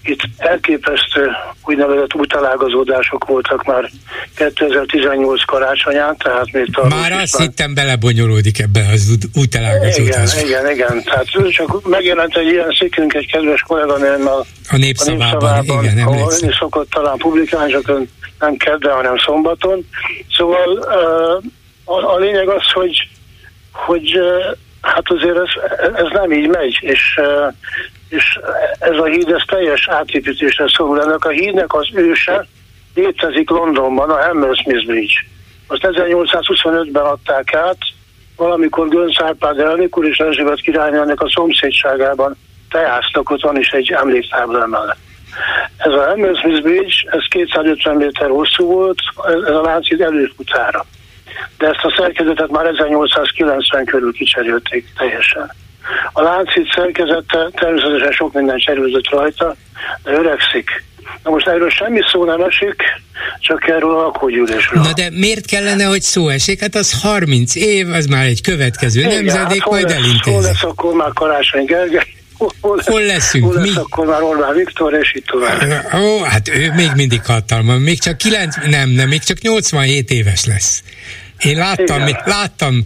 Itt 0.02 0.21
elképesztő 0.37 1.30
úgynevezett 1.64 2.14
utalágazódások 2.14 3.25
voltak 3.25 3.64
már 3.64 3.90
2018 4.35 5.45
karácsonyán, 5.45 6.16
tehát 6.16 6.52
még 6.52 6.69
a 6.73 6.88
Már 6.88 7.12
azt 7.12 7.38
már... 7.38 7.47
hittem 7.49 7.75
belebonyolódik 7.75 8.61
ebbe 8.61 8.88
az 8.92 9.19
utalágazódásba. 9.35 10.40
Igen, 10.40 10.71
igen, 10.71 10.71
igen. 10.71 11.02
Tehát 11.04 11.26
csak 11.50 11.88
megjelent 11.88 12.37
egy 12.37 12.47
ilyen 12.47 12.76
szikünk 12.78 13.14
egy 13.14 13.30
kedves 13.30 13.61
kolléganőmmel 13.61 14.47
a 14.71 14.76
népszavában, 14.76 15.21
a 15.21 15.33
népszavában 15.33 15.85
igen, 15.85 16.07
ahol 16.07 16.33
ön 16.40 16.49
is 16.49 16.57
szokott 16.57 16.90
talán 16.90 17.16
publikálni, 17.16 17.73
csak 17.73 17.92
nem 18.38 18.57
kedden, 18.57 18.92
hanem 18.92 19.19
szombaton. 19.19 19.88
Szóval 20.37 20.78
a, 21.85 22.14
a 22.14 22.19
lényeg 22.19 22.49
az, 22.49 22.71
hogy, 22.73 23.09
hogy 23.73 24.19
hát 24.81 25.11
azért 25.11 25.37
ez, 25.37 25.51
ez 25.95 26.09
nem 26.13 26.33
így 26.33 26.49
megy, 26.49 26.79
és 26.81 27.21
és 28.11 28.39
ez 28.79 28.97
a 28.97 29.05
híd 29.05 29.33
ez 29.33 29.43
teljes 29.47 29.89
átépítésre 29.89 30.69
szorul. 30.69 31.03
Ennek 31.03 31.25
a 31.25 31.29
hídnek 31.29 31.75
az 31.75 31.89
őse 31.93 32.47
létezik 32.95 33.51
Londonban, 33.51 34.11
a 34.11 34.27
Hammersmith 34.27 34.87
Bridge. 34.87 35.15
Azt 35.67 35.89
1825-ben 35.93 37.05
adták 37.05 37.55
át, 37.55 37.79
valamikor 38.37 38.89
Gönc 38.89 39.21
Árpád 39.23 39.59
elnök 39.59 39.99
úr 39.99 40.05
és 40.05 40.19
Erzsébet 40.19 40.61
királynőnek 40.61 41.21
a 41.21 41.31
szomszédságában 41.31 42.37
teáztak, 42.71 43.31
ott 43.31 43.43
van 43.43 43.57
is 43.57 43.71
egy 43.71 43.91
emléktábla 43.93 44.67
mellett. 44.67 44.99
Ez 45.77 45.93
a 45.93 46.05
Hammersmith 46.05 46.63
Bridge, 46.63 46.95
ez 47.07 47.25
250 47.29 47.97
méter 47.97 48.29
hosszú 48.29 48.67
volt, 48.67 48.99
ez 49.47 49.55
a 49.55 49.61
láncid 49.61 50.01
előfutára. 50.01 50.85
De 51.59 51.66
ezt 51.66 51.85
a 51.85 51.94
szerkezetet 51.97 52.50
már 52.50 52.66
1890 52.66 53.85
körül 53.85 54.12
kicserélték 54.12 54.87
teljesen. 54.97 55.52
A 56.12 56.23
láncít 56.23 56.73
szerkezete 56.75 57.50
természetesen 57.54 58.12
sok 58.12 58.32
minden 58.32 58.59
cserélődött 58.59 59.09
rajta, 59.11 59.56
de 60.02 60.12
öregszik. 60.12 60.85
Na 61.25 61.30
most 61.30 61.47
erről 61.47 61.70
semmi 61.70 62.00
szó 62.12 62.25
nem 62.25 62.40
esik, 62.42 62.82
csak 63.38 63.68
erről 63.68 63.99
a 63.99 64.02
lakógyűlésről. 64.02 64.82
Na 64.82 64.92
de 64.92 65.11
miért 65.11 65.47
kellene, 65.47 65.85
hogy 65.85 66.02
szó 66.02 66.28
esik? 66.28 66.61
Hát 66.61 66.75
az 66.75 67.00
30 67.02 67.54
év, 67.54 67.92
az 67.92 68.06
már 68.06 68.25
egy 68.25 68.40
következő 68.40 69.00
Igen, 69.00 69.25
nemzedék, 69.25 69.61
hát 69.61 69.70
majd 69.70 69.90
elintézi. 69.90 70.30
Hol 70.30 70.42
lesz 70.42 70.62
akkor 70.62 70.94
már 70.94 71.12
Karácsony 71.12 71.64
Gergely? 71.64 72.06
Hol, 72.61 72.76
lesz, 72.76 72.87
hol 72.87 73.02
leszünk? 73.02 73.44
Hol 73.44 73.54
lesz 73.54 73.75
mi? 73.75 73.76
akkor 73.76 74.06
már 74.06 74.23
Orbán 74.23 74.54
Viktor, 74.54 74.94
és 74.94 75.14
itt 75.14 75.26
tovább. 75.26 75.85
Ó, 75.94 76.23
hát 76.23 76.49
ő 76.49 76.73
még 76.76 76.90
mindig 76.97 77.25
hatalma, 77.25 77.78
még 77.78 78.00
csak 78.00 78.16
9, 78.16 78.56
nem, 78.56 78.88
nem, 78.88 79.09
még 79.09 79.23
csak 79.23 79.38
87 79.40 80.11
éves 80.11 80.44
lesz 80.44 80.82
Én 81.44 81.56
láttam, 81.56 82.02
még, 82.02 82.16
láttam 82.25 82.85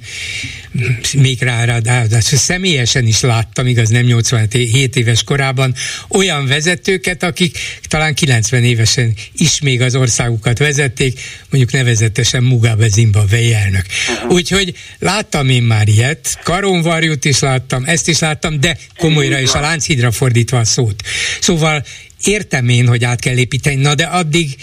még 1.16 1.42
rá, 1.42 1.64
rá, 1.64 1.78
rá, 1.84 2.04
rá, 2.10 2.20
személyesen 2.20 3.06
is 3.06 3.20
láttam, 3.20 3.66
igaz 3.66 3.88
nem 3.88 4.04
87 4.04 4.96
éves 4.96 5.22
korában, 5.22 5.74
olyan 6.08 6.46
vezetőket, 6.46 7.22
akik 7.22 7.58
talán 7.88 8.14
90 8.14 8.64
évesen 8.64 9.14
is 9.36 9.60
még 9.60 9.80
az 9.80 9.94
országukat 9.94 10.58
vezették, 10.58 11.20
mondjuk 11.50 11.72
nevezetesen 11.72 12.42
Mugabe 12.42 12.88
Zimbabwe 12.88 13.56
elnök. 13.56 13.84
Uh-huh. 14.08 14.32
Úgyhogy 14.32 14.74
láttam 14.98 15.48
én 15.48 15.62
már 15.62 15.88
ilyet, 15.88 16.38
Karonvarjút 16.42 17.24
is 17.24 17.38
láttam, 17.38 17.84
ezt 17.84 18.08
is 18.08 18.18
láttam, 18.18 18.60
de 18.60 18.78
komolyra 18.96 19.38
is 19.38 19.52
a 19.52 19.60
Lánchídra 19.60 20.10
fordítva 20.10 20.58
a 20.58 20.64
szót. 20.64 21.02
Szóval 21.40 21.84
értem 22.24 22.68
én, 22.68 22.86
hogy 22.86 23.04
át 23.04 23.20
kell 23.20 23.36
építeni, 23.36 23.80
na 23.80 23.94
de 23.94 24.04
addig 24.04 24.56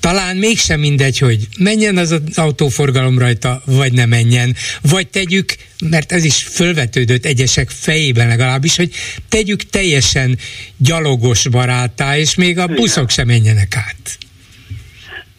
talán 0.00 0.36
mégsem 0.36 0.80
mindegy, 0.80 1.18
hogy 1.18 1.46
menjen 1.58 1.96
az, 1.96 2.20
autóforgalom 2.34 3.18
rajta, 3.18 3.62
vagy 3.64 3.92
ne 3.92 4.06
menjen, 4.06 4.54
vagy 4.90 5.08
tegyük, 5.08 5.54
mert 5.84 6.12
ez 6.12 6.24
is 6.24 6.42
fölvetődött 6.42 7.24
egyesek 7.24 7.70
fejében 7.70 8.28
legalábbis, 8.28 8.76
hogy 8.76 8.90
tegyük 9.28 9.62
teljesen 9.62 10.38
gyalogos 10.76 11.48
barátá, 11.48 12.18
és 12.18 12.34
még 12.34 12.58
a 12.58 12.62
Igen. 12.62 12.76
buszok 12.76 13.10
sem 13.10 13.26
menjenek 13.26 13.76
át. 13.76 14.18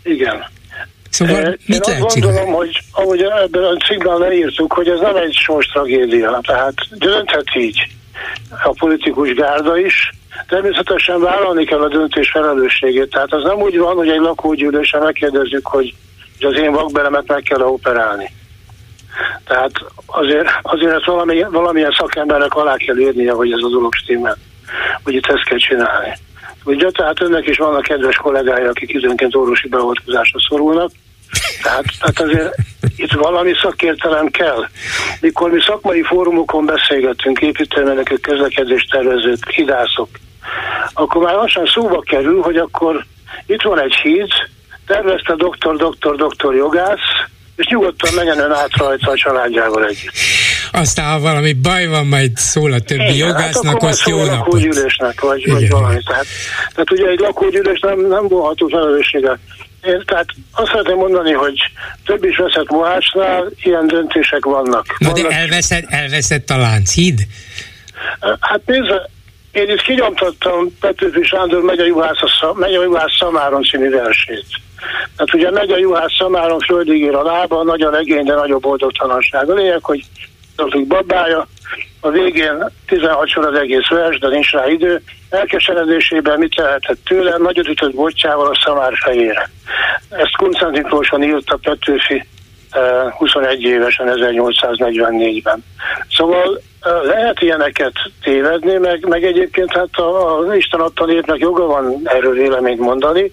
Igen. 0.04 0.56
Szóval 1.10 1.46
Én 1.46 1.58
mit 1.66 1.80
azt 1.80 1.88
lehet 1.90 2.02
gondolom, 2.02 2.36
csinálni? 2.36 2.52
hogy 2.56 2.82
ahogy 2.92 3.22
ebben 3.22 3.64
a 3.64 3.78
cikkben 3.86 4.18
leírtuk, 4.18 4.74
hogy 4.74 4.88
ez 4.88 5.00
nem 5.00 5.16
egy 5.16 5.34
sors 5.34 5.68
tragédia, 5.68 6.40
tehát 6.46 6.74
dönthet 6.92 7.56
így 7.56 7.88
a 8.64 8.76
politikus 8.80 9.34
gárda 9.34 9.78
is, 9.78 10.14
természetesen 10.48 11.20
vállalni 11.20 11.66
kell 11.66 11.82
a 11.82 11.88
döntés 11.88 12.30
felelősségét. 12.32 13.10
Tehát 13.10 13.34
az 13.34 13.44
nem 13.44 13.62
úgy 13.62 13.78
van, 13.78 13.96
hogy 13.96 14.10
egy 14.10 14.20
lakógyűlésen 14.20 15.02
megkérdezzük, 15.02 15.68
hogy 15.68 15.94
hogy 16.40 16.54
az 16.54 16.62
én 16.62 16.72
vakbelemet 16.72 17.28
meg 17.28 17.42
kell 17.42 17.62
operálni. 17.62 18.32
Tehát 19.46 19.72
azért, 20.06 20.50
azért 20.62 20.94
ezt 20.94 21.06
valami, 21.06 21.44
valamilyen 21.50 21.96
szakembernek 21.98 22.54
alá 22.54 22.76
kell 22.78 22.98
írnia, 22.98 23.36
hogy 23.36 23.52
ez 23.52 23.64
a 23.64 23.70
dolog 23.70 23.94
stimmel. 23.94 24.38
Hogy 25.04 25.14
itt 25.14 25.26
ezt 25.26 25.44
kell 25.44 25.58
csinálni. 25.58 26.14
Ugye, 26.64 26.90
tehát 26.92 27.22
önnek 27.22 27.48
is 27.48 27.58
vannak 27.58 27.82
kedves 27.82 28.16
kollégái, 28.16 28.64
akik 28.64 28.94
időnként 28.94 29.36
orvosi 29.36 29.68
beavatkozásra 29.68 30.40
szorulnak, 30.50 30.92
tehát, 31.64 31.86
tehát 32.00 32.20
azért 32.20 32.56
itt 32.96 33.12
valami 33.12 33.52
szakértelem 33.62 34.28
kell. 34.28 34.68
Mikor 35.20 35.52
mi 35.52 35.62
szakmai 35.62 36.02
fórumokon 36.02 36.66
beszélgetünk, 36.66 37.40
építőmenekek, 37.40 38.20
közlekedéstervezők, 38.22 39.50
hidászok, 39.50 40.10
akkor 40.94 41.24
már 41.24 41.34
lassan 41.34 41.66
szóba 41.66 42.02
kerül, 42.02 42.42
hogy 42.42 42.58
akkor 42.58 43.06
itt 43.46 43.62
van 43.62 43.82
egy 43.82 43.94
híd, 43.94 44.30
tervezte 44.88 45.36
doktor, 45.36 45.78
doktor, 45.78 46.16
doktor 46.16 46.56
jogász, 46.56 47.28
és 47.56 47.66
nyugodtan 47.70 48.14
menjen 48.14 48.40
ön 48.40 48.52
át 48.52 48.78
rajta 48.78 49.12
a 49.12 49.16
családjával 49.16 49.86
együtt. 49.86 50.12
Aztán, 50.72 51.12
ha 51.12 51.20
valami 51.20 51.54
baj 51.54 51.88
van, 51.88 52.06
majd 52.06 52.36
szól 52.36 52.72
a 52.74 52.80
többi 52.80 53.04
Igen, 53.04 53.28
jogásznak, 53.28 53.66
hát 53.66 53.76
akkor 53.76 53.90
azt 53.90 54.08
jó 54.08 54.18
napot. 54.18 54.38
lakógyűlésnek, 54.38 55.22
vagy, 55.22 55.52
vagy 55.52 55.70
valami. 55.70 56.00
Tehát, 56.04 56.26
tehát 56.72 56.92
ugye 56.92 57.08
egy 57.08 57.20
lakógyűlés 57.20 57.80
nem, 57.80 58.00
nem 58.00 58.28
vonható 58.28 58.68
felelősséggel. 58.68 59.40
Én, 59.84 60.04
tehát 60.06 60.26
azt 60.52 60.68
szeretném 60.68 60.98
mondani, 60.98 61.32
hogy 61.32 61.58
több 62.06 62.24
is 62.24 62.38
veszett 62.38 62.70
Mohácsnál 62.70 63.50
ilyen 63.62 63.88
döntések 63.88 64.46
vannak. 64.46 64.86
Na 64.98 65.12
de 65.12 65.28
elveszett, 65.28 65.86
elveszett 65.88 66.50
a 66.50 66.58
Lánchíd? 66.58 67.20
Hát 68.40 68.62
nézze, 68.66 69.10
én 69.52 69.70
itt 69.70 69.82
kinyomtattam 69.82 70.78
Petőfi 70.80 71.24
Sándor 71.24 71.64
megy 71.64 71.80
a 71.80 71.86
juhász, 71.86 72.22
a 72.42 72.54
megy 72.54 72.74
a 72.74 72.84
juhász 72.84 73.18
Szamáron 73.20 73.64
című 73.64 73.90
versét. 73.90 74.46
Tehát 75.16 75.34
ugye 75.34 75.52
megy 75.52 75.72
a 75.72 75.78
juhász 75.78 76.16
Szamáron, 76.18 76.60
földig 76.60 77.02
ér 77.02 77.16
a 77.16 77.24
lába, 77.24 77.64
nagy 77.64 77.82
a 77.82 77.90
legény, 77.90 78.26
de 78.26 78.34
nagyobb 78.34 78.62
boldogtalanság. 78.62 79.50
A 79.50 79.54
lényeg, 79.54 79.84
hogy 79.84 80.04
tartozik 80.56 80.88
babája, 80.88 81.48
a 82.00 82.10
végén 82.10 82.72
16 82.88 83.30
sor 83.30 83.46
az 83.46 83.60
egész 83.60 83.88
vers, 83.90 84.20
de 84.20 84.28
nincs 84.28 84.52
rá 84.52 84.68
idő. 84.68 85.02
Elkeseredésében 85.30 86.40
mit 86.40 86.56
lehetett 86.56 86.98
tőle, 87.06 87.38
nagyot 87.38 87.68
ütött 87.68 87.94
bocsával 87.96 88.48
a 88.48 88.60
szamár 88.66 88.94
fejére. 88.96 89.50
Ezt 90.10 90.36
Kunczent 90.38 90.72
Miklóson 90.72 91.24
írta 91.24 91.58
Petőfi 91.62 92.26
eh, 92.70 93.12
21 93.12 93.62
évesen, 93.62 94.08
1844-ben. 94.10 95.64
Szóval 96.18 96.62
eh, 96.82 96.92
lehet 97.04 97.42
ilyeneket 97.42 97.94
tévedni, 98.22 98.78
meg, 98.78 99.08
meg 99.08 99.24
egyébként 99.24 99.72
hát 99.72 99.96
a, 99.96 100.40
a 100.40 100.56
Isten 100.56 100.80
adta 100.80 101.06
népnek 101.06 101.40
joga 101.40 101.66
van 101.66 102.02
erről 102.04 102.34
véleményt 102.34 102.80
mondani, 102.80 103.32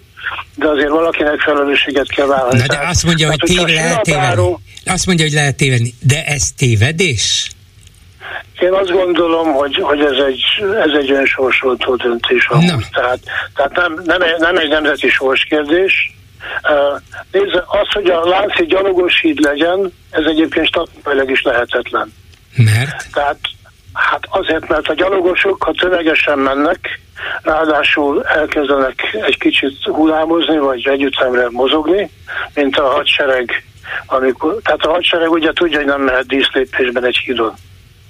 de 0.55 0.67
azért 0.67 0.89
valakinek 0.89 1.39
felelősséget 1.39 2.09
kell 2.09 2.25
vállalni. 2.25 2.57
Na 2.57 2.65
de 2.65 2.87
azt 2.87 3.03
mondja, 3.03 3.27
hogy 3.27 3.37
tehát, 3.37 3.65
tév, 3.67 3.75
lehet 3.75 4.01
tévedni. 4.01 4.55
Azt 4.85 5.05
mondja, 5.05 5.25
hogy 5.25 5.33
lehet 5.33 5.55
tévedni. 5.55 5.93
De 5.99 6.23
ez 6.25 6.51
tévedés? 6.51 7.54
Én 8.59 8.71
azt 8.73 8.91
gondolom, 8.91 9.53
hogy, 9.53 9.75
hogy 9.81 9.99
ez 9.99 10.25
egy, 10.27 10.43
ez 10.83 10.91
egy 10.97 11.11
önsorsoltó 11.11 11.95
döntés. 11.95 12.47
Amúgy. 12.47 12.85
Tehát, 12.93 13.19
tehát 13.55 13.75
nem, 13.75 14.01
nem, 14.05 14.21
egy- 14.21 14.39
nem 14.39 14.57
egy 14.57 14.69
nemzeti 14.69 15.09
sorskérdés. 15.09 16.13
Uh, 16.63 17.01
nézze, 17.31 17.63
az, 17.67 17.87
hogy 17.93 18.09
a 18.09 18.27
Lánci 18.27 18.65
gyalogos 18.65 19.19
híd 19.21 19.39
legyen, 19.39 19.93
ez 20.11 20.25
egyébként 20.25 20.67
statisztikailag 20.67 21.31
is 21.31 21.41
lehetetlen. 21.41 22.13
Mert? 22.55 23.11
Tehát 23.13 23.37
hát 23.93 24.27
azért, 24.29 24.67
mert 24.67 24.87
a 24.87 24.93
gyalogosok, 24.93 25.63
ha 25.63 25.71
tömegesen 25.73 26.39
mennek, 26.39 26.99
ráadásul 27.41 28.23
elkezdenek 28.23 29.17
egy 29.25 29.37
kicsit 29.37 29.83
hullámozni, 29.83 30.57
vagy 30.57 30.87
együttemre 30.87 31.47
mozogni, 31.49 32.09
mint 32.53 32.77
a 32.77 32.89
hadsereg, 32.89 33.63
amikor, 34.05 34.55
tehát 34.63 34.85
a 34.85 34.89
hadsereg 34.91 35.31
ugye 35.31 35.51
tudja, 35.53 35.77
hogy 35.77 35.87
nem 35.87 36.01
mehet 36.01 36.27
díszlépésben 36.27 37.05
egy 37.05 37.17
hídon 37.25 37.53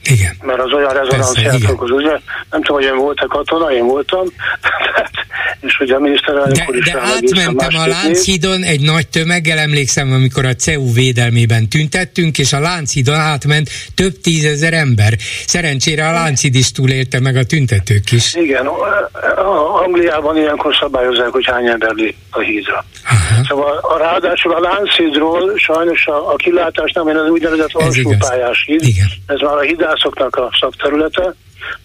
Igen. 0.10 0.36
mert 0.42 0.60
az 0.60 0.72
olyan 0.74 0.94
rezonanciát 0.94 1.70
okoz, 1.72 1.90
ugye? 1.92 2.20
Nem 2.52 2.62
tudom, 2.62 2.78
hogy 2.78 2.86
én 2.86 2.96
volt-e 2.96 3.26
katona, 3.30 3.72
én 3.74 3.86
voltam, 3.86 4.24
és 5.62 5.76
hogy 5.78 5.90
a 5.90 6.00
miniszterelnök 6.00 6.56
De, 6.56 6.66
úr 6.70 6.76
is 6.76 6.84
de 6.86 7.00
átmentem 7.00 7.80
a. 7.82 7.88
Lánchídon 7.88 8.64
egy 8.64 8.82
nagy 8.82 9.08
tömeggel, 9.08 9.58
emlékszem, 9.58 10.12
amikor 10.14 10.46
a 10.46 10.54
CEU 10.54 10.94
védelmében 10.94 11.70
tüntettünk, 11.70 12.38
és 12.38 12.54
a 12.54 12.60
Lánchídon 12.60 13.16
átment 13.16 13.70
több 13.96 14.22
tízezer 14.22 14.74
ember. 14.74 15.14
Szerencsére 15.46 16.08
a 16.08 16.12
Lánchíd 16.12 16.56
is 16.56 16.72
túlélte 16.72 17.20
meg 17.20 17.36
a 17.36 17.44
tüntetők 17.44 18.12
is. 18.12 18.34
Igen, 18.36 18.66
a- 18.66 19.84
Angliában 19.84 20.38
ilyenkor 20.38 20.76
szabályozzák, 20.80 21.28
hogy 21.28 21.46
hány 21.46 21.68
ember 21.68 21.92
lép 21.94 22.16
a 22.30 22.40
hídra. 22.40 22.86
Aha. 23.06 23.44
Szóval 23.48 23.78
a, 23.82 23.98
ráadásul 23.98 24.54
a 24.54 24.60
Lánchídról 24.60 25.54
sajnos 25.58 26.06
a, 26.08 26.32
a 26.32 26.36
kilátás 26.36 26.92
nem, 26.92 27.08
én 27.08 27.16
az 27.16 27.30
úgynevezett 27.30 27.70
Ez 27.78 27.96
igaz. 27.96 28.14
alsópályás 28.14 28.64
híd, 28.66 28.84
Igen. 28.84 29.08
ez 29.28 29.40
már 29.40 29.56
a 29.56 29.60
hidászoknak 29.96 30.36
a 30.36 30.50
szakterülete, 30.60 31.34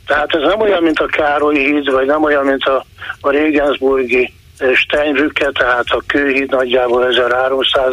tehát 0.07 0.35
ez 0.35 0.43
nem 0.43 0.61
olyan, 0.61 0.83
mint 0.83 0.99
a 0.99 1.07
Károly 1.07 1.59
híd, 1.59 1.91
vagy 1.91 2.07
nem 2.07 2.23
olyan, 2.23 2.45
mint 2.45 2.65
a, 2.65 2.85
a 3.21 3.31
Regensburgi 3.31 4.33
Steinbrücke, 4.75 5.51
tehát 5.53 5.85
a 5.89 6.03
kőhíd 6.07 6.51
nagyjából 6.51 7.07
1300 7.07 7.93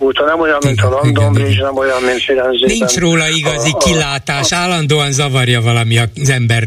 óta, 0.00 0.24
nem 0.24 0.40
olyan, 0.40 0.58
mint 0.64 0.80
a 0.80 0.88
London 0.88 1.32
Bridge, 1.32 1.62
nem 1.62 1.76
olyan, 1.76 2.02
mint 2.02 2.22
Firenzében. 2.22 2.76
Nincs 2.76 2.98
róla 2.98 3.28
igazi 3.28 3.70
A- 3.72 3.76
a- 3.76 3.78
kilátás, 3.78 4.52
állandóan 4.52 5.12
zavarja 5.12 5.60
valami 5.60 5.98
az 5.98 6.28
ember 6.30 6.62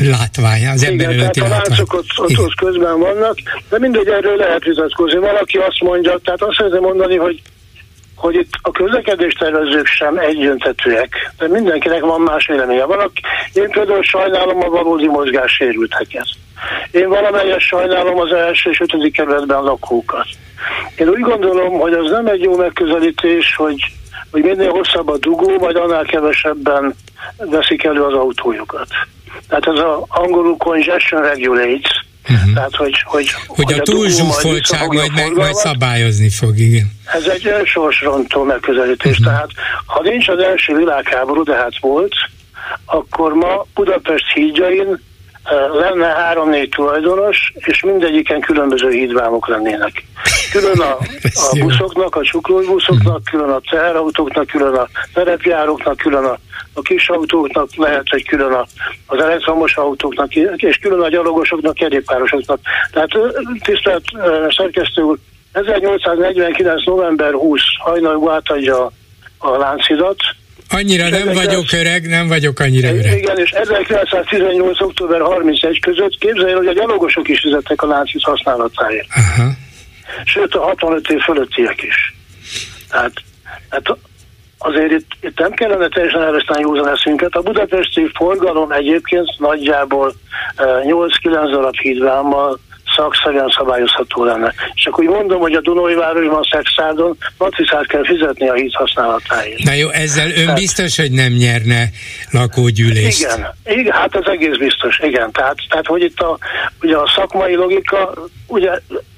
látványa, 0.00 0.70
az 0.70 0.84
ember 0.84 1.08
Igen, 1.10 1.20
előtti 1.20 1.40
a 1.40 1.42
látvány. 1.42 1.62
láncok 1.68 1.92
ott, 1.92 2.06
ott, 2.16 2.38
ott 2.38 2.54
közben 2.54 2.98
vannak, 2.98 3.36
de 3.68 3.78
mindegy, 3.78 4.08
erről 4.08 4.36
lehet 4.36 4.64
vitatkozni. 4.64 5.18
Valaki 5.18 5.56
azt 5.56 5.80
mondja, 5.80 6.18
tehát 6.24 6.42
azt 6.42 6.56
szeretném 6.56 6.82
mondani, 6.82 7.16
hogy 7.16 7.42
hogy 8.20 8.34
itt 8.34 8.52
a 8.62 8.70
közlekedéstervezők 8.70 9.86
sem 9.86 10.18
egyöntetőek, 10.18 11.32
de 11.38 11.48
mindenkinek 11.48 12.00
van 12.00 12.20
más 12.20 12.46
véleménye. 12.46 12.84
Valaki, 12.84 13.20
én 13.52 13.70
például 13.70 14.02
sajnálom 14.02 14.62
a 14.62 14.68
valódi 14.68 15.06
mozgássérülteket. 15.06 16.26
Én 16.90 17.08
valamelyes 17.08 17.64
sajnálom 17.64 18.18
az 18.18 18.32
első 18.32 18.70
és 18.70 18.80
ötödik 18.80 19.12
kerületben 19.12 19.62
lakókat. 19.62 20.26
Én 20.96 21.08
úgy 21.08 21.20
gondolom, 21.20 21.78
hogy 21.78 21.92
az 21.92 22.10
nem 22.10 22.26
egy 22.26 22.42
jó 22.42 22.56
megközelítés, 22.56 23.54
hogy, 23.56 23.84
hogy 24.30 24.42
minél 24.42 24.70
hosszabb 24.70 25.08
a 25.08 25.18
dugó, 25.18 25.58
majd 25.58 25.76
annál 25.76 26.04
kevesebben 26.04 26.94
veszik 27.36 27.84
elő 27.84 28.02
az 28.02 28.14
autójukat. 28.14 28.88
Tehát 29.48 29.66
ez 29.66 29.78
az 29.78 30.02
angolul 30.08 30.56
congestion 30.56 31.22
regulates, 31.22 32.04
uh-huh. 32.30 32.54
tehát 32.54 32.76
hogy, 32.76 33.02
hogy, 33.04 33.30
Hogy 33.46 33.72
a 33.72 33.82
dugó 33.82 33.98
majd 33.98 34.10
túlzsúfoltság 34.10 34.86
majd, 34.86 35.10
a 35.10 35.12
meg, 35.14 35.32
majd 35.32 35.54
szabályozni 35.54 36.28
fog, 36.28 36.58
igen. 36.58 36.92
Ez 37.04 37.24
egy 37.24 37.46
önsorsrontó 37.46 38.42
megközelítés. 38.42 39.18
Uh-huh. 39.18 39.26
Tehát 39.26 39.50
ha 39.86 40.00
nincs 40.02 40.28
az 40.28 40.38
első 40.38 40.76
világháború, 40.76 41.42
de 41.42 41.54
hát 41.54 41.78
volt, 41.80 42.14
akkor 42.84 43.32
ma 43.32 43.66
Budapest 43.74 44.32
hídjain 44.34 45.00
lenne 45.72 46.06
három-négy 46.06 46.68
tulajdonos, 46.68 47.52
és 47.54 47.82
mindegyiken 47.82 48.40
különböző 48.40 48.90
hídvámok 48.90 49.48
lennének. 49.48 50.04
Külön 50.52 50.80
a, 50.80 50.96
a 51.34 51.56
buszoknak, 51.60 52.16
a 52.16 52.22
csuklóbuszoknak, 52.22 53.24
külön 53.24 53.50
a 53.50 53.60
teherautóknak, 53.70 54.46
külön 54.46 54.74
a 54.74 54.88
terepjáróknak, 55.14 55.96
külön 55.96 56.24
a, 56.24 56.38
a 56.74 56.80
kis 56.80 57.08
autóknak, 57.08 57.68
lehet, 57.76 58.08
hogy 58.08 58.26
külön 58.26 58.52
a, 58.52 58.66
az 59.06 59.20
elektromos 59.20 59.76
autóknak, 59.76 60.34
és 60.34 60.76
külön 60.76 61.00
a 61.00 61.08
gyalogosoknak, 61.08 61.74
kerékpárosoknak. 61.74 62.60
Tehát 62.92 63.10
tisztelt 63.64 64.04
szerkesztő 64.56 65.02
úr, 65.02 65.18
1849. 65.52 66.84
november 66.84 67.32
20 67.32 67.60
hajnalú 67.78 68.28
átadja 68.28 68.90
a 69.38 69.56
láncidat. 69.56 70.16
Annyira 70.70 71.02
nem 71.02 71.28
19... 71.28 71.44
vagyok 71.44 71.72
öreg, 71.72 72.06
nem 72.06 72.28
vagyok 72.28 72.58
annyira 72.58 72.88
öreg. 72.88 73.18
Igen, 73.18 73.38
és 73.38 73.50
1918. 73.50 74.80
október 74.80 75.20
31 75.20 75.80
között 75.80 76.18
képzelj, 76.18 76.52
hogy 76.52 76.66
a 76.66 76.72
gyalogosok 76.72 77.28
is 77.28 77.40
fizettek 77.40 77.82
a 77.82 77.86
láncid 77.86 78.22
használatáért. 78.22 79.06
Aha. 79.14 79.50
Sőt, 80.24 80.54
a 80.54 80.60
65 80.60 81.08
év 81.08 81.18
fölöttiek 81.20 81.82
is. 81.82 82.14
Tehát, 82.90 83.12
tehát 83.70 83.98
azért 84.58 84.90
itt, 84.90 85.10
itt 85.20 85.38
nem 85.38 85.52
kellene 85.52 85.88
teljesen 85.88 86.22
elveszteni 86.22 86.60
józan 86.60 86.88
eszünket. 86.88 87.34
A 87.34 87.42
budapesti 87.42 88.10
forgalom 88.14 88.72
egyébként 88.72 89.38
nagyjából 89.38 90.14
8-9 90.56 91.48
darab 91.50 91.76
hídvámmal 91.76 92.58
szakszerűen 92.96 93.54
szabályozható 93.58 94.24
lenne. 94.24 94.54
És 94.74 94.86
akkor 94.86 95.04
úgy 95.04 95.10
mondom, 95.10 95.40
hogy 95.40 95.52
a 95.52 95.60
Dunói 95.60 95.94
városban 95.94 96.42
Szexádon 96.50 97.16
matricát 97.38 97.86
kell 97.86 98.04
fizetni 98.04 98.48
a 98.48 98.54
híd 98.54 98.74
használatáért. 98.74 99.62
Na 99.62 99.72
jó, 99.72 99.88
ezzel 99.88 100.26
ön 100.26 100.34
tehát, 100.34 100.54
biztos, 100.54 100.96
hogy 100.96 101.10
nem 101.10 101.32
nyerne 101.32 101.84
lakógyűlést. 102.30 103.20
Igen, 103.20 103.54
igen, 103.64 103.92
hát 103.92 104.14
ez 104.14 104.26
egész 104.26 104.56
biztos, 104.56 104.98
igen. 104.98 105.32
Tehát, 105.32 105.56
tehát 105.68 105.86
hogy 105.86 106.02
itt 106.02 106.20
a, 106.20 106.38
ugye 106.80 106.96
a 106.96 107.12
szakmai 107.16 107.54
logika, 107.54 108.14
ugye 108.46 108.70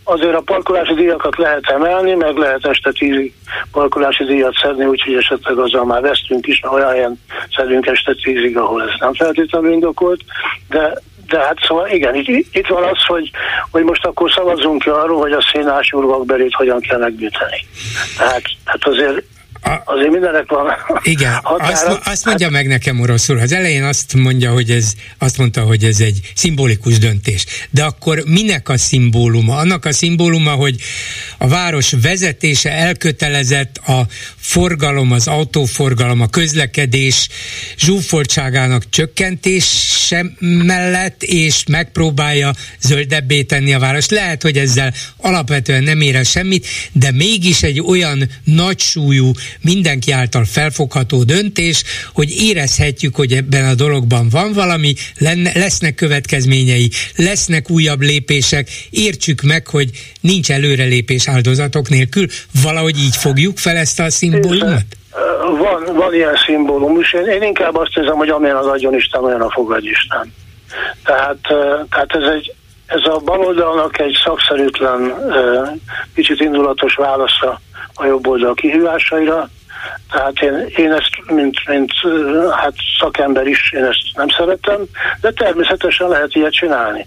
azért 0.05 0.35
a 0.35 0.41
parkolási 0.41 0.95
díjakat 0.95 1.37
lehet 1.37 1.67
emelni, 1.67 2.15
meg 2.15 2.37
lehet 2.37 2.67
este 2.67 2.93
tízig 2.93 3.35
parkolási 3.73 4.25
díjat 4.25 4.55
szedni, 4.63 4.85
úgyhogy 4.85 5.15
esetleg 5.15 5.59
azzal 5.59 5.85
már 5.85 6.01
vesztünk 6.01 6.47
is, 6.47 6.61
mert 6.61 6.75
olyan 6.75 6.91
helyen 6.91 7.21
szedünk 7.57 7.87
este 7.87 8.15
tízig, 8.23 8.57
ahol 8.57 8.83
ez 8.83 8.95
nem 8.99 9.15
feltétlenül 9.15 9.73
indokolt, 9.73 10.21
de 10.69 10.93
de 11.33 11.39
hát 11.39 11.59
szóval 11.67 11.89
igen, 11.89 12.15
itt, 12.15 12.29
itt 12.53 12.67
van 12.67 12.85
az, 12.85 13.05
hogy, 13.07 13.31
hogy 13.71 13.83
most 13.83 14.05
akkor 14.05 14.31
szavazzunk 14.31 14.83
ki 14.83 14.89
arról, 14.89 15.21
hogy 15.21 15.33
a 15.33 15.49
szénás 15.53 15.93
urvakberét 15.93 16.55
hogyan 16.55 16.81
kell 16.81 16.99
megbűteni. 16.99 17.67
Tehát, 18.19 18.43
hát 18.65 18.87
azért 18.87 19.25
a, 19.63 19.83
Azért 19.85 20.11
mindenek 20.11 20.49
van. 20.49 20.67
Igen, 21.03 21.39
azt, 21.59 22.01
azt 22.05 22.25
mondja 22.25 22.47
hát, 22.47 22.55
meg 22.55 22.67
nekem 22.67 23.01
oroszul. 23.01 23.39
Az 23.39 23.53
elején 23.53 23.85
azt 23.85 24.15
mondja, 24.15 24.53
hogy 24.53 24.71
ez, 24.71 24.93
azt 25.19 25.39
mondta, 25.39 25.61
hogy 25.61 25.85
ez 25.85 26.01
egy 26.01 26.21
szimbolikus 26.35 26.99
döntés. 26.99 27.47
De 27.71 27.85
akkor 27.85 28.23
minek 28.27 28.69
a 28.69 28.79
szimbóluma? 28.79 29.57
Annak 29.57 29.85
a 29.85 29.93
szimbóluma, 29.93 30.51
hogy 30.51 30.77
a 31.39 31.49
város 31.49 31.95
vezetése 32.03 32.71
elkötelezett 32.71 33.77
a 33.77 34.07
forgalom, 34.37 35.13
az 35.13 35.29
autóforgalom, 35.29 36.21
a 36.21 36.29
közlekedés 36.29 37.29
zsúfoltságának 37.79 38.89
csökkentése 38.91 40.25
mellett, 40.41 41.23
és 41.23 41.65
megpróbálja 41.67 42.51
zöldebbé 42.81 43.43
tenni 43.43 43.75
a 43.75 43.79
város. 43.79 44.09
Lehet, 44.09 44.43
hogy 44.43 44.57
ezzel 44.59 44.93
alapvetően 45.17 45.83
nem 45.83 46.01
ér 46.01 46.25
semmit, 46.25 46.67
de 46.93 47.11
mégis 47.11 47.63
egy 47.63 47.81
olyan 47.81 48.29
nagy 48.45 48.81
súlyú 48.81 49.33
mindenki 49.61 50.13
által 50.13 50.45
felfogható 50.45 51.23
döntés, 51.23 51.85
hogy 52.15 52.31
érezhetjük, 52.31 53.17
hogy 53.17 53.33
ebben 53.33 53.65
a 53.65 53.75
dologban 53.75 54.29
van 54.29 54.53
valami, 54.53 54.95
lenne, 55.19 55.51
lesznek 55.55 55.95
következményei, 55.95 56.91
lesznek 57.17 57.71
újabb 57.71 58.01
lépések, 58.01 58.69
értsük 58.91 59.43
meg, 59.43 59.67
hogy 59.67 59.91
nincs 60.21 60.51
előrelépés 60.51 61.29
áldozatok 61.29 61.89
nélkül, 61.89 62.27
valahogy 62.63 62.99
így 62.99 63.17
fogjuk 63.17 63.59
fel 63.59 63.77
ezt 63.77 64.01
a 64.01 64.11
szimbólumot? 64.11 64.85
Van, 65.59 65.95
van 65.95 66.15
ilyen 66.15 66.37
szimbólum, 66.47 67.01
és 67.01 67.13
én, 67.13 67.27
én 67.27 67.43
inkább 67.43 67.77
azt 67.77 67.95
hiszem, 67.95 68.17
hogy 68.17 68.29
amilyen 68.29 68.57
az 68.57 68.67
adjon 68.67 68.95
Isten, 68.95 69.25
olyan 69.25 69.41
a 69.41 69.51
fogadj 69.51 69.89
Isten. 69.89 70.35
Tehát, 71.05 71.39
tehát 71.91 72.09
ez 72.09 72.33
egy, 72.35 72.55
ez 72.87 73.01
a 73.05 73.21
baloldalnak 73.25 73.99
egy 73.99 74.19
szakszerűtlen, 74.25 75.15
kicsit 76.15 76.41
indulatos 76.41 76.95
válasza 76.95 77.61
a 77.95 78.07
jobb 78.07 78.27
oldal 78.27 78.55
kihívásaira. 78.55 79.49
Tehát 80.11 80.41
én, 80.41 80.67
én 80.77 80.93
ezt, 80.93 81.11
mint, 81.27 81.57
mint 81.67 81.93
hát 82.51 82.75
szakember 83.01 83.47
is, 83.47 83.73
én 83.73 83.85
ezt 83.85 84.01
nem 84.15 84.29
szeretem, 84.29 84.81
de 85.21 85.31
természetesen 85.31 86.09
lehet 86.09 86.35
ilyet 86.35 86.53
csinálni. 86.53 87.07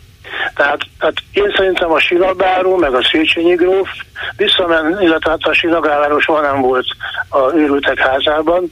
Tehát, 0.56 0.82
tehát 1.00 1.16
én 1.32 1.54
szerintem 1.56 1.92
a 1.92 2.00
Sinabáró, 2.00 2.76
meg 2.76 2.94
a 2.94 3.04
Széchenyi 3.12 3.54
gróf 3.54 3.90
visszamen, 4.38 5.02
illetve 5.02 5.30
hát 5.30 5.44
a 5.44 5.54
Sinagáváról 5.54 6.22
soha 6.22 6.42
nem 6.42 6.62
volt 6.62 6.86
a 7.30 7.54
őrültek 7.54 8.00
házában, 8.00 8.72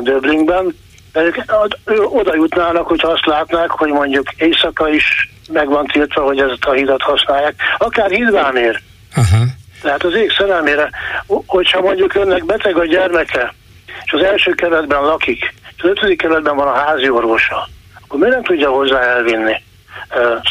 Döblingben, 0.00 0.74
de 1.12 1.20
ők 1.20 2.14
oda 2.14 2.34
jutnának, 2.34 2.86
hogyha 2.86 3.08
azt 3.08 3.26
látnák, 3.26 3.70
hogy 3.70 3.88
mondjuk 3.88 4.32
éjszaka 4.36 4.88
is 4.88 5.30
meg 5.52 5.68
van 5.68 5.86
tiltva, 5.86 6.22
hogy 6.22 6.38
ezt 6.38 6.64
a 6.64 6.72
hidat 6.72 7.02
használják, 7.02 7.54
akár 7.78 8.10
hídvámér. 8.10 8.80
Aha. 9.14 9.44
Tehát 9.84 10.04
az 10.04 10.14
ég 10.14 10.32
szerelmére, 10.38 10.90
hogyha 11.46 11.80
mondjuk 11.80 12.14
önnek 12.14 12.44
beteg 12.44 12.76
a 12.76 12.86
gyermeke, 12.86 13.54
és 14.04 14.12
az 14.12 14.22
első 14.22 14.52
keretben 14.52 15.02
lakik, 15.02 15.54
és 15.76 15.82
az 15.82 15.88
ötödik 15.88 16.18
keretben 16.18 16.56
van 16.56 16.66
a 16.66 16.74
házi 16.74 17.08
orvosa, 17.08 17.68
akkor 18.04 18.18
miért 18.18 18.34
nem 18.34 18.44
tudja 18.44 18.70
hozzá 18.70 19.00
elvinni? 19.00 19.62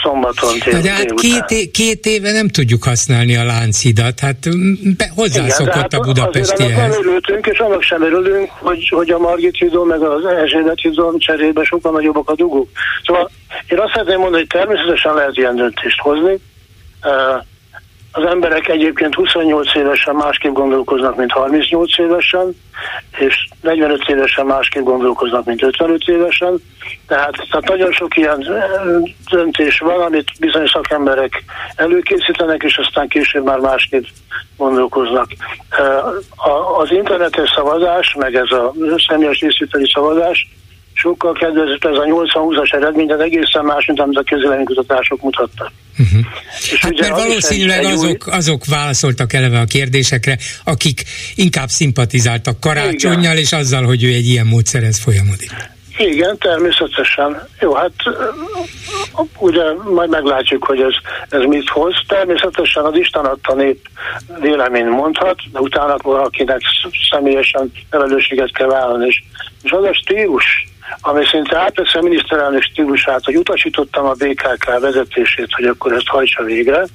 szombaton 0.04 0.60
tél, 0.60 0.82
De 0.82 0.92
hát 0.92 1.14
két, 1.14 1.44
é- 1.48 1.72
két 1.72 2.06
éve 2.06 2.32
nem 2.32 2.48
tudjuk 2.48 2.84
használni 2.84 3.36
a 3.36 3.44
láncidat, 3.44 4.20
hát 4.20 4.38
be, 4.98 5.12
hozzászokott 5.16 5.74
hát 5.74 5.94
a 5.94 6.00
budapestihez. 6.00 6.78
Azért 6.78 7.06
örültünk, 7.06 7.46
és 7.46 7.60
annak 7.60 7.82
sem 7.82 8.02
örülünk, 8.02 8.50
hogy, 8.50 8.90
hogy 8.90 9.10
a 9.10 9.20
Margit 9.20 9.58
hídon, 9.58 9.88
meg 9.88 10.02
az 10.02 10.26
Erzsébet 10.26 10.80
hídon 10.80 11.18
cserébe 11.20 11.64
sokkal 11.64 11.92
nagyobbak 11.92 12.30
a 12.30 12.36
dugók. 12.36 12.70
Szóval 13.06 13.30
én 13.68 13.80
azt 13.80 13.92
szeretném 13.92 14.20
mondani, 14.20 14.46
hogy 14.50 14.60
természetesen 14.62 15.14
lehet 15.14 15.38
ilyen 15.38 15.56
döntést 15.56 16.00
hozni, 16.00 16.40
az 18.16 18.26
emberek 18.26 18.68
egyébként 18.68 19.16
28 19.16 19.76
évesen 19.76 20.16
másképp 20.16 20.54
gondolkoznak, 20.54 21.16
mint 21.16 21.32
38 21.32 21.98
évesen, 21.98 22.56
és 23.18 23.48
45 23.62 24.02
évesen 24.08 24.46
másképp 24.46 24.84
gondolkoznak, 24.84 25.46
mint 25.46 25.64
55 25.64 26.08
évesen. 26.08 26.62
Tehát, 27.08 27.34
tehát 27.50 27.68
nagyon 27.68 27.92
sok 27.92 28.18
ilyen 28.18 28.48
döntés 29.30 29.80
van, 29.80 30.02
amit 30.02 30.32
bizonyos 30.40 30.70
szakemberek 30.70 31.44
előkészítenek, 31.76 32.64
és 32.64 32.78
aztán 32.78 33.08
később 33.08 33.44
már 33.44 33.60
másképp 33.60 34.06
gondolkoznak. 34.58 35.28
Az 36.78 36.92
internetes 36.92 37.50
szavazás, 37.56 38.16
meg 38.20 38.36
ez 38.36 38.52
a 38.52 38.74
személyes 39.08 39.40
részvételi 39.40 39.90
szavazás 39.94 40.48
sokkal 40.94 41.34
kedvezőbb 41.34 41.86
ez 41.86 41.98
a 41.98 42.04
80-20-as 42.04 42.74
eredmény, 42.74 43.08
de 43.08 43.16
egészen 43.16 43.66
más, 43.66 43.86
mint 43.86 44.00
amit 44.00 44.18
a 44.18 44.24
közvéleménykutatások 44.24 45.22
mutattak. 45.22 45.72
Uh-huh. 46.00 46.26
hát 46.80 47.00
mert 47.00 47.16
valószínűleg 47.16 47.86
azok, 47.86 48.28
azok 48.28 48.66
válaszoltak 48.66 49.34
eleve 49.34 49.60
a 49.60 49.66
kérdésekre, 49.66 50.38
akik 50.64 51.04
inkább 51.36 51.70
szimpatizáltak 51.70 52.60
karácsonyjal, 52.60 53.22
Igen. 53.22 53.38
és 53.38 53.52
azzal, 53.52 53.84
hogy 53.84 54.04
ő 54.04 54.08
egy 54.08 54.28
ilyen 54.28 54.46
módszerhez 54.46 55.00
folyamodik. 55.00 55.52
Igen, 55.98 56.38
természetesen. 56.38 57.48
Jó, 57.60 57.74
hát 57.74 57.92
ugye 59.38 59.64
majd 59.74 60.10
meglátjuk, 60.10 60.64
hogy 60.64 60.82
ez, 60.82 60.94
ez 61.30 61.42
mit 61.42 61.70
hoz. 61.70 61.94
Természetesen 62.08 62.84
az 62.84 62.96
Isten 62.96 63.26
adta 63.26 63.56
nép 63.56 63.88
vélemény 64.40 64.86
mondhat, 64.86 65.40
de 65.52 65.60
utána 65.60 65.96
valakinek 66.02 66.62
személyesen 67.10 67.72
felelősséget 67.90 68.52
kell 68.52 68.68
vállalni. 68.68 69.06
És, 69.06 69.24
és 69.64 69.72
az 69.72 69.84
a 69.84 69.94
stílus, 69.94 70.68
ami 71.02 71.26
szinte 71.32 71.58
átveszi 71.58 71.98
a 71.98 72.02
miniszterelnök 72.02 72.62
stílusát, 72.62 73.24
hogy 73.24 73.36
utasítottam 73.36 74.06
a 74.06 74.14
BKK 74.14 74.80
vezetését, 74.80 75.48
hogy 75.50 75.66
akkor 75.66 75.94
ezt 75.94 76.08
hajtsa 76.08 76.44
végre, 76.44 76.86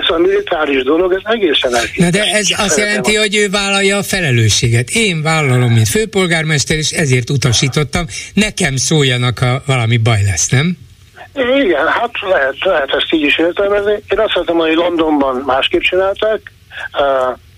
ez 0.00 0.08
a 0.08 0.18
militáris 0.18 0.82
dolog, 0.82 1.12
ez 1.12 1.20
egészen 1.24 1.74
elképesztő. 1.74 2.02
Na 2.02 2.10
de 2.10 2.22
ez 2.22 2.48
azt 2.56 2.78
jelenti, 2.78 3.14
hogy 3.14 3.36
ő 3.36 3.48
vállalja 3.48 3.96
a 3.96 4.02
felelősséget. 4.02 4.88
Én 4.90 5.22
vállalom, 5.22 5.72
mint 5.72 5.88
főpolgármester, 5.88 6.76
és 6.76 6.90
ezért 6.90 7.30
utasítottam. 7.30 8.06
Nekem 8.34 8.76
szóljanak, 8.76 9.38
ha 9.38 9.62
valami 9.66 9.96
baj 9.96 10.22
lesz, 10.22 10.48
nem? 10.48 10.76
Igen, 11.34 11.86
hát 11.86 12.10
lehet, 12.20 12.56
lehet 12.60 12.90
ezt 12.90 13.12
így 13.12 13.22
is 13.22 13.38
értelmezni. 13.38 13.92
Én 13.92 14.18
azt 14.18 14.32
szeretem, 14.32 14.56
hogy 14.56 14.74
Londonban 14.74 15.42
másképp 15.46 15.80
csinálták. 15.80 16.52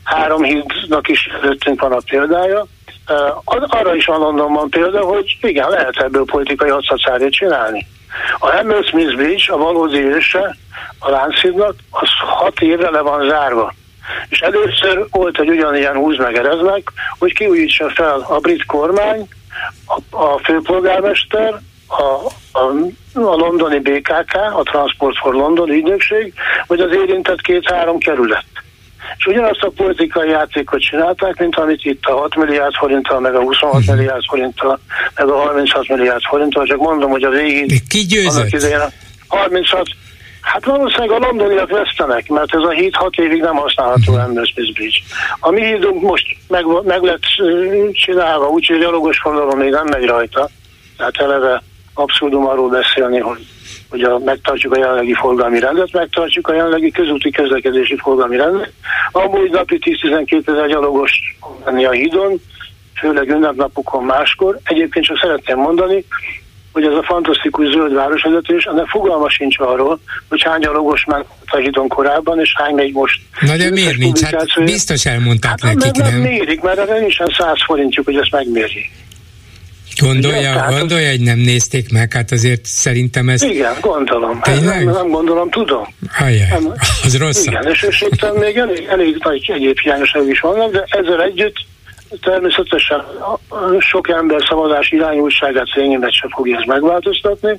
Három 0.05 0.43
hídnak 0.43 1.09
is 1.09 1.29
előttünk 1.43 1.81
van 1.81 1.93
a 1.93 2.01
példája. 2.11 2.67
Arra 3.67 3.95
is 3.95 4.05
van 4.05 4.21
Londonban 4.21 4.71
példa, 4.71 5.05
hogy 5.05 5.37
igen, 5.41 5.69
lehet 5.69 5.97
ebből 5.97 6.25
politikai 6.25 6.69
hadszatszárét 6.69 7.33
csinálni. 7.33 7.87
A 8.39 8.51
Hammersmith 8.51 9.17
Bridge, 9.17 9.53
a 9.53 9.57
valódi 9.57 10.05
őse 10.05 10.57
a 10.99 11.11
Lánchídnak, 11.11 11.75
az 11.91 12.09
hat 12.21 12.61
évre 12.61 12.91
le 12.91 13.01
van 13.01 13.29
zárva. 13.29 13.75
És 14.29 14.41
először 14.41 15.07
volt 15.11 15.41
egy 15.41 15.49
ugyanilyen 15.49 15.97
húz 15.97 16.19
meg 16.19 16.37
ereznek, 16.37 16.93
hogy 17.19 17.35
kiújítsa 17.35 17.91
fel 17.91 18.25
a 18.29 18.39
brit 18.39 18.65
kormány, 18.67 19.29
a, 19.87 20.17
a 20.17 20.39
főpolgármester, 20.39 21.55
a, 21.87 22.03
a, 22.59 22.63
a 23.13 23.37
londoni 23.37 23.79
BKK, 23.79 24.35
a 24.35 24.63
Transport 24.63 25.19
for 25.19 25.35
London 25.35 25.71
ügynökség, 25.71 26.35
vagy 26.67 26.81
az 26.81 26.93
érintett 26.93 27.41
két-három 27.41 27.99
kerület. 27.99 28.45
És 29.17 29.27
ugyanazt 29.27 29.63
a 29.63 29.71
politikai 29.77 30.29
játékot 30.29 30.81
csinálták, 30.81 31.39
mint 31.39 31.57
amit 31.57 31.85
itt 31.85 32.05
a 32.05 32.17
6 32.17 32.37
milliárd 32.37 32.75
forinttal, 32.75 33.21
meg 33.21 33.35
a 33.35 33.41
26 33.41 33.85
mhm. 33.85 33.95
milliárd 33.95 34.25
forinttal, 34.29 34.81
meg 35.15 35.29
a 35.29 35.37
36 35.37 35.89
milliárd 35.89 36.23
forinttal, 36.23 36.67
csak 36.67 36.79
mondom, 36.79 37.11
hogy 37.11 37.23
a 37.23 37.31
végig... 37.31 37.87
Ki 37.89 37.99
győzött? 37.99 38.51
36, 39.29 39.89
Hát 40.53 40.65
valószínűleg 40.65 41.11
a 41.11 41.27
londoniak 41.27 41.71
vesztenek, 41.71 42.29
mert 42.29 42.55
ez 42.55 42.63
a 42.63 42.71
híd 42.71 42.95
hat 42.95 43.15
évig 43.15 43.41
nem 43.41 43.57
használható 43.57 44.13
uh-huh. 44.13 44.45
Smith 44.45 44.73
Bridge. 44.73 44.99
A 45.41 45.51
mi 45.51 45.65
hídunk 45.65 46.03
most 46.03 46.27
meg, 46.49 46.65
meg 46.85 47.03
lett 47.03 47.23
csinálva, 47.93 48.49
úgyhogy 48.49 48.83
a 48.83 48.91
logos 48.91 49.19
forgalom 49.19 49.59
még 49.59 49.71
nem 49.71 49.87
megy 49.87 50.05
rajta. 50.05 50.49
Tehát 50.97 51.17
eleve 51.17 51.63
abszurdum 51.95 52.47
arról 52.47 52.69
beszélni, 52.69 53.19
hogy, 53.19 53.47
hogy 53.91 54.03
a, 54.03 54.19
megtartjuk 54.19 54.73
a 54.73 54.79
jelenlegi 54.79 55.15
forgalmi 55.15 55.59
rendet, 55.59 55.93
megtartjuk 55.93 56.49
a 56.49 56.55
jelenlegi 56.55 56.91
közúti 56.91 57.31
közlekedési 57.31 57.97
forgalmi 57.97 58.37
rendet. 58.37 58.73
Amúgy 59.13 59.51
napi 59.51 59.79
10-12 60.03 60.49
ezer 60.49 60.69
gyalogos 60.69 61.11
lenni 61.65 61.85
a 61.85 61.91
hídon, 61.91 62.41
főleg 62.95 63.29
ünnepnapokon 63.29 64.05
máskor. 64.05 64.59
Egyébként 64.63 65.05
csak 65.05 65.19
szeretném 65.19 65.59
mondani, 65.59 66.05
hogy 66.73 66.85
ez 66.85 66.93
a 66.93 67.03
fantasztikus 67.03 67.69
zöld 67.69 67.95
városvezetés, 67.95 68.65
ennek 68.65 68.87
fogalma 68.87 69.31
sincs 69.31 69.59
arról, 69.59 70.01
hogy 70.29 70.43
hány 70.43 70.61
gyalogos 70.61 71.05
ment 71.05 71.27
a 71.47 71.57
hídon 71.57 71.89
korábban, 71.89 72.41
és 72.41 72.53
hány 72.57 72.75
megy 72.75 72.93
most. 72.93 73.21
Na 73.41 73.57
de 73.57 73.71
miért 73.71 73.97
nincs? 73.97 74.21
Hát 74.21 74.65
biztos 74.65 75.07
elmondták 75.07 75.61
hát 75.61 75.75
nekik, 75.75 76.03
nem? 76.03 76.13
Nem 76.13 76.21
mérik, 76.21 76.61
mert 76.61 76.79
erre 76.79 76.99
nincsen 76.99 77.35
száz 77.39 77.65
forintjuk, 77.65 78.05
hogy 78.07 78.17
ezt 78.17 78.31
megmérjék. 78.31 78.91
Gondolja, 80.01 80.39
Igen, 80.39 80.79
gondolja, 80.79 81.09
hogy 81.11 81.21
nem 81.21 81.39
nézték 81.39 81.93
meg, 81.93 82.13
hát 82.13 82.31
azért 82.31 82.65
szerintem 82.65 83.29
ez... 83.29 83.43
Igen, 83.43 83.75
gondolom. 83.81 84.41
Tényleg? 84.41 84.85
Nem, 84.85 84.95
nem 84.95 85.09
gondolom, 85.09 85.51
tudom. 85.51 85.95
Ajaj, 86.19 86.47
nem, 86.51 86.73
az 87.05 87.19
rossz. 87.19 87.47
Igen, 87.47 87.67
és, 87.67 87.83
és 87.83 88.05
itt 88.11 88.39
még 88.39 88.57
elég, 88.57 88.87
elég 88.91 89.17
nagy 89.23 89.51
egyéb 89.55 89.79
hiányosságok 89.79 90.31
is 90.31 90.41
vannak, 90.41 90.73
de 90.73 90.85
ezzel 90.89 91.23
együtt 91.23 91.57
természetesen 92.21 93.05
sok 93.79 94.09
ember 94.09 94.45
szavazás 94.49 94.91
irányultságát 94.91 95.67
szényémet 95.75 96.13
sem 96.13 96.29
fogja 96.29 96.59
ez 96.59 96.65
megváltoztatni, 96.67 97.59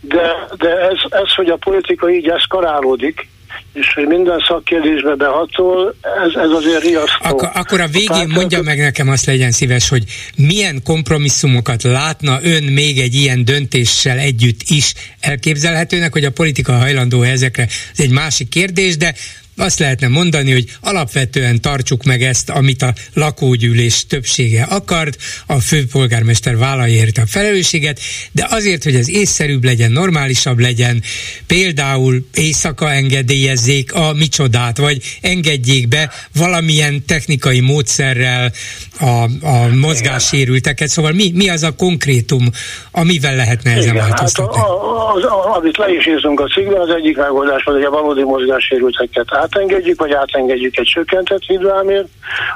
de, 0.00 0.32
de 0.58 0.68
ez, 0.68 0.98
ez, 1.08 1.34
hogy 1.34 1.48
a 1.48 1.56
politika 1.56 2.10
így 2.10 2.28
eszkalálódik, 2.28 3.28
és 3.74 3.92
hogy 3.94 4.06
minden 4.06 4.44
szakkérdésbe 4.48 5.14
behatol, 5.14 5.94
ez, 6.26 6.42
ez 6.42 6.50
azért 6.50 6.82
riasztó. 6.82 7.28
Akkor, 7.28 7.48
akkor 7.54 7.80
a 7.80 7.86
végén 7.86 8.30
a 8.30 8.34
mondja 8.34 8.62
meg 8.62 8.78
nekem 8.78 9.08
azt 9.08 9.26
legyen 9.26 9.50
szíves, 9.50 9.88
hogy 9.88 10.04
milyen 10.36 10.82
kompromisszumokat 10.82 11.82
látna 11.82 12.38
ön 12.42 12.62
még 12.62 12.98
egy 12.98 13.14
ilyen 13.14 13.44
döntéssel 13.44 14.18
együtt 14.18 14.60
is 14.68 14.94
elképzelhetőnek, 15.20 16.12
hogy 16.12 16.24
a 16.24 16.30
politika 16.30 16.72
hajlandó 16.72 17.22
ezekre, 17.22 17.62
ez 17.92 18.00
egy 18.00 18.10
másik 18.10 18.48
kérdés, 18.48 18.96
de 18.96 19.14
azt 19.56 19.78
lehetne 19.78 20.08
mondani, 20.08 20.52
hogy 20.52 20.64
alapvetően 20.80 21.60
tartsuk 21.60 22.02
meg 22.02 22.22
ezt, 22.22 22.50
amit 22.50 22.82
a 22.82 22.92
lakógyűlés 23.14 24.06
többsége 24.06 24.62
akart, 24.62 25.16
a 25.46 25.60
főpolgármester 25.60 26.56
vállalja 26.56 26.94
érte 26.94 27.22
a 27.22 27.26
felelősséget, 27.26 28.00
de 28.32 28.46
azért, 28.50 28.84
hogy 28.84 28.94
ez 28.94 29.10
észszerűbb 29.10 29.64
legyen, 29.64 29.92
normálisabb 29.92 30.58
legyen, 30.58 31.02
például 31.46 32.26
éjszaka 32.34 32.92
engedélyezzék 32.92 33.94
a 33.94 34.12
micsodát, 34.12 34.78
vagy 34.78 35.02
engedjék 35.20 35.88
be 35.88 36.10
valamilyen 36.36 37.04
technikai 37.06 37.60
módszerrel 37.60 38.52
a, 39.00 39.22
a 39.46 39.68
mozgássérülteket, 39.80 40.88
szóval 40.88 41.12
mi, 41.12 41.32
mi 41.34 41.48
az 41.48 41.62
a 41.62 41.74
konkrétum, 41.76 42.48
amivel 42.90 43.36
lehetne 43.36 43.70
ezen 43.70 43.82
Igen, 43.82 44.08
változtatni? 44.08 44.56
Hát 44.56 44.66
a, 44.66 45.14
a, 45.14 45.52
a, 45.52 45.56
amit 45.56 45.76
le 45.76 45.92
is 45.92 46.06
írtunk 46.06 46.40
a 46.40 46.46
cikkben, 46.46 46.80
az 46.80 46.88
egyik 46.88 47.16
megoldás 47.16 47.62
hogy 47.62 47.82
a 47.82 47.90
valódi 47.90 48.22
mozgássérülteket 48.22 49.30
átengedjük, 49.44 49.98
vagy 49.98 50.12
átengedjük 50.12 50.76
egy 50.76 50.90
csökkentett 50.94 51.42
hidvámért. 51.42 52.08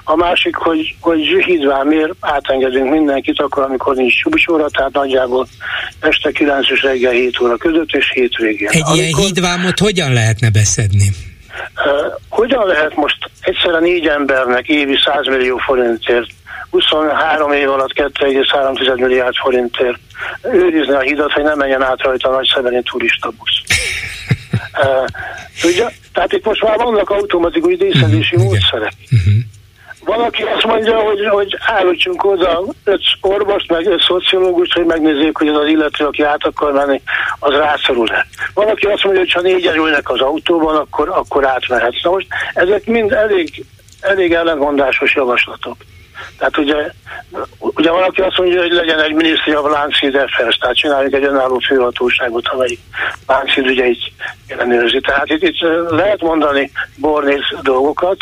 A 0.05 0.17
másik, 0.17 0.57
hogy, 0.57 0.95
hogy 1.01 1.21
hidvámért 1.45 2.13
átengedünk 2.21 2.91
mindenkit 2.91 3.41
akkor, 3.41 3.63
amikor 3.63 3.95
nincs 3.95 4.13
subsóra, 4.13 4.69
tehát 4.69 4.93
nagyjából 4.93 5.47
este 6.01 6.31
9 6.31 6.71
és 6.71 6.83
reggel 6.83 7.13
7 7.13 7.41
óra 7.41 7.57
között 7.57 7.91
és 7.91 8.11
hétvégén. 8.15 8.69
Egy 8.69 8.81
amikor, 8.81 8.97
ilyen 8.97 9.15
hídvámot 9.15 9.79
hogyan 9.79 10.13
lehetne 10.13 10.51
beszedni? 10.51 11.09
Uh, 11.77 12.13
hogyan 12.29 12.67
lehet 12.67 12.95
most 12.95 13.31
egyszerűen 13.41 13.83
négy 13.83 14.07
embernek 14.07 14.67
évi 14.67 14.97
100 15.05 15.27
millió 15.27 15.57
forintért 15.57 16.29
23 16.71 17.53
év 17.53 17.71
alatt 17.71 17.93
2,3 17.93 19.01
milliárd 19.01 19.35
forintért 19.37 19.99
őrizni 20.43 20.95
a 20.95 21.01
hidat, 21.01 21.33
hogy 21.33 21.43
nem 21.43 21.59
menjen 21.59 21.83
át 21.83 22.03
rajta 22.03 22.29
a 22.29 22.33
nagy 22.33 22.51
szemeni 22.55 22.83
turista 22.83 23.31
busz. 23.39 23.63
Uh, 24.83 25.05
ugye, 25.71 25.87
tehát 26.19 26.33
itt 26.33 26.45
most 26.45 26.63
már 26.63 26.77
vannak 26.77 27.11
automatikus 27.11 27.77
díszedési 27.77 28.37
uh-huh, 28.37 28.51
módszerek. 28.51 28.93
Uh-huh. 29.11 29.35
Valaki 30.05 30.43
azt 30.43 30.65
mondja, 30.65 30.99
hogy, 30.99 31.27
hogy 31.27 31.57
állítsunk 31.67 32.25
oda 32.25 32.63
öt 32.85 33.03
orvost, 33.21 33.71
meg 33.71 33.87
öt 33.87 34.01
szociológust, 34.01 34.73
hogy 34.73 34.85
megnézzék, 34.85 35.37
hogy 35.37 35.49
az 35.49 35.57
az 35.57 35.67
illető, 35.67 36.05
aki 36.05 36.23
át 36.23 36.45
akar 36.45 36.73
menni, 36.73 37.03
az 37.39 37.55
rászorul-e. 37.55 38.27
Valaki 38.55 38.87
azt 38.87 39.05
mondja, 39.05 39.23
hogy 39.23 39.33
ha 39.33 39.41
négyen 39.41 39.77
ülnek 39.77 40.11
az 40.11 40.21
autóban, 40.21 40.77
akkor, 40.77 41.09
akkor 41.09 41.47
átmehetsz. 41.47 42.03
Na 42.03 42.11
most 42.11 42.27
ezek 42.55 42.87
mind 42.87 43.13
elég, 43.13 43.65
elég 44.01 44.33
ellenmondásos 44.33 45.15
javaslatok. 45.15 45.77
Tehát 46.39 46.59
ugye, 46.59 46.93
ugye 47.59 47.91
valaki 47.91 48.21
azt 48.21 48.39
mondja, 48.39 48.61
hogy 48.61 48.73
legyen 48.73 49.01
egy 49.01 49.15
Ministry 49.15 49.57
of 49.57 49.71
Lánchíd 49.71 50.15
Affairs, 50.15 50.57
tehát 50.57 50.77
csináljuk 50.77 51.15
egy 51.15 51.25
önálló 51.25 51.59
főhatóságot, 51.59 52.49
amelyik 52.49 52.81
Lánchíd 53.27 53.67
ügyeit 53.67 54.13
ellenőrzi. 54.47 55.01
Tehát 55.01 55.29
itt, 55.29 55.43
itt 55.43 55.61
lehet 55.89 56.21
mondani 56.21 56.71
bornész 56.97 57.55
dolgokat, 57.63 58.17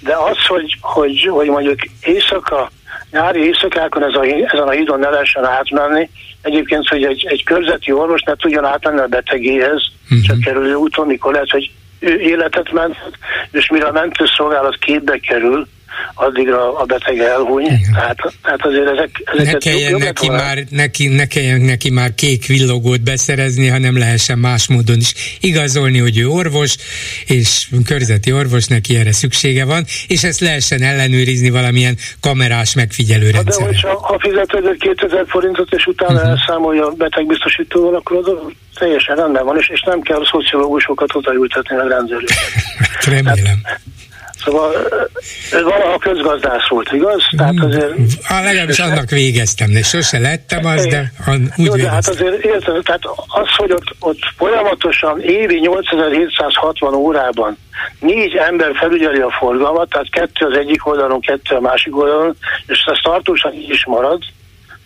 de 0.00 0.14
az, 0.16 0.46
hogy, 0.46 0.76
hogy, 0.80 1.28
hogy 1.30 1.48
mondjuk 1.48 1.78
éjszaka, 2.02 2.70
nyári 3.10 3.44
éjszakákon 3.44 4.04
ez 4.04 4.14
a, 4.14 4.22
ezen 4.24 4.68
a 4.68 4.70
hídon 4.70 4.98
ne 4.98 5.08
lehessen 5.08 5.44
átmenni, 5.44 6.10
egyébként, 6.42 6.88
hogy 6.88 7.04
egy, 7.04 7.26
egy 7.28 7.44
körzeti 7.44 7.92
orvos 7.92 8.22
ne 8.22 8.34
tudjon 8.34 8.64
átmenni 8.64 9.00
a 9.00 9.06
betegéhez, 9.06 9.82
uh-huh. 10.04 10.26
csak 10.26 10.40
kerülő 10.40 10.74
úton, 10.74 11.06
mikor 11.06 11.32
lehet, 11.32 11.50
hogy 11.50 11.70
ő 12.00 12.20
életet 12.20 12.72
ment, 12.72 12.96
és 13.50 13.68
mire 13.70 13.86
a 13.86 13.92
mentőszolgálat 13.92 14.76
képbe 14.78 15.18
kerül, 15.18 15.66
addigra 16.14 16.78
a 16.78 16.84
beteg 16.84 17.18
elhúny. 17.18 17.66
Tehát, 17.94 18.16
tehát 18.42 18.64
azért 18.64 18.86
ezek, 18.86 19.10
ezeket 19.24 19.52
ne 19.52 19.70
kelljen, 19.70 19.94
neki 19.98 20.28
már, 20.28 20.58
neki, 20.70 21.06
ne 21.06 21.26
kelljen 21.26 21.60
neki 21.60 21.90
már 21.90 22.14
kék 22.14 22.46
villogót 22.46 23.02
beszerezni, 23.02 23.66
hanem 23.66 23.98
lehessen 23.98 24.38
más 24.38 24.68
módon 24.68 24.96
is 24.96 25.38
igazolni, 25.40 25.98
hogy 25.98 26.18
ő 26.18 26.28
orvos, 26.28 26.76
és 27.26 27.68
körzeti 27.84 28.32
orvos, 28.32 28.66
neki 28.66 28.96
erre 28.96 29.12
szüksége 29.12 29.64
van, 29.64 29.84
és 30.06 30.24
ezt 30.24 30.40
lehessen 30.40 30.82
ellenőrizni 30.82 31.50
valamilyen 31.50 31.96
kamerás 32.20 32.74
megfigyelő 32.74 33.30
rendszer. 33.30 33.62
De 33.62 33.64
hogyha 33.64 33.98
ha 34.06 34.18
fizeted 34.18 34.76
2000 34.78 35.24
forintot, 35.28 35.72
és 35.72 35.86
utána 35.86 36.12
uh-huh. 36.12 36.30
elszámolja 36.30 36.86
a 36.86 36.90
betegbiztosítóval, 36.90 37.94
akkor 37.94 38.16
az 38.16 38.52
teljesen 38.78 39.16
rendben 39.16 39.44
van, 39.44 39.58
és, 39.58 39.68
és 39.68 39.82
nem 39.82 40.00
kell 40.00 40.24
szociológusokat 40.30 41.14
odaültetni 41.14 41.76
a 41.76 41.88
rendszerűt. 41.88 42.32
Remélem. 43.14 43.60
Tehát, 43.62 43.80
Szóval 44.48 44.72
ez 45.52 45.62
valaha 45.62 45.98
közgazdász 45.98 46.68
volt, 46.68 46.92
igaz? 46.92 47.22
Tehát 47.36 47.54
azért... 47.60 47.92
A 48.28 48.40
legalábbis 48.42 48.78
annak 48.78 49.10
végeztem, 49.10 49.72
de 49.72 49.82
sose 49.82 50.18
lettem 50.18 50.64
az, 50.64 50.86
de 50.86 51.12
úgy 51.56 51.66
Jó, 51.66 51.76
de 51.76 51.90
hát 51.90 52.08
azért 52.08 52.44
érted, 52.44 52.82
tehát 52.82 53.02
az, 53.26 53.48
hogy 53.56 53.72
ott, 53.72 53.94
ott 53.98 54.18
folyamatosan 54.36 55.20
évi 55.20 55.58
8760 55.58 56.94
órában 56.94 57.58
négy 58.00 58.34
ember 58.34 58.76
felügyeli 58.76 59.20
a 59.20 59.30
forgalmat, 59.38 59.88
tehát 59.88 60.10
kettő 60.10 60.46
az 60.46 60.56
egyik 60.56 60.86
oldalon, 60.86 61.20
kettő 61.20 61.54
a 61.54 61.60
másik 61.60 61.96
oldalon, 61.96 62.36
és 62.66 62.84
ez 62.86 62.98
tartósan 63.02 63.52
így 63.52 63.70
is 63.70 63.86
marad, 63.86 64.22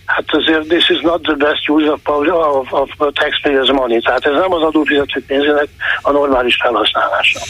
Hát 0.07 0.25
azért 0.27 0.69
this 0.69 0.89
is 0.89 1.01
not 1.01 1.23
the 1.23 1.35
best 1.35 1.69
use 1.69 1.91
of, 1.91 2.01
of, 2.05 2.73
of 2.73 2.91
taxpayers 3.13 3.71
money. 3.71 4.01
Tehát 4.01 4.27
ez 4.27 4.33
nem 4.33 4.53
az 4.53 4.63
adófizetők 4.63 5.27
pénzének 5.27 5.69
a 6.03 6.11
normális 6.11 6.57
felhasználása. 6.63 7.41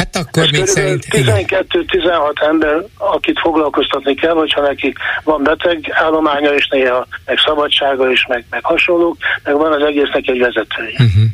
Hát 0.00 0.16
akkor 0.16 0.50
még 0.50 0.66
szerint... 0.66 1.06
12-16 1.10 2.42
ember, 2.42 2.84
akit 2.96 3.38
foglalkoztatni 3.38 4.14
kell, 4.14 4.34
hogyha 4.34 4.60
neki 4.60 4.94
van 5.24 5.42
beteg 5.42 5.90
állománya, 5.92 6.54
és 6.54 6.68
néha 6.70 7.06
meg 7.24 7.38
szabadsága 7.46 8.10
is, 8.10 8.26
meg, 8.28 8.44
meg 8.50 8.64
hasonlók, 8.64 9.16
meg 9.44 9.54
van 9.54 9.72
az 9.72 9.82
egésznek 9.82 10.26
egy 10.26 10.38
vezetője. 10.38 10.96
Uh-huh. 10.98 11.24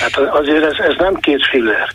Hát 0.00 0.16
azért 0.16 0.64
ez, 0.64 0.76
ez 0.88 0.94
nem 0.98 1.14
két 1.14 1.46
fillér. 1.50 1.94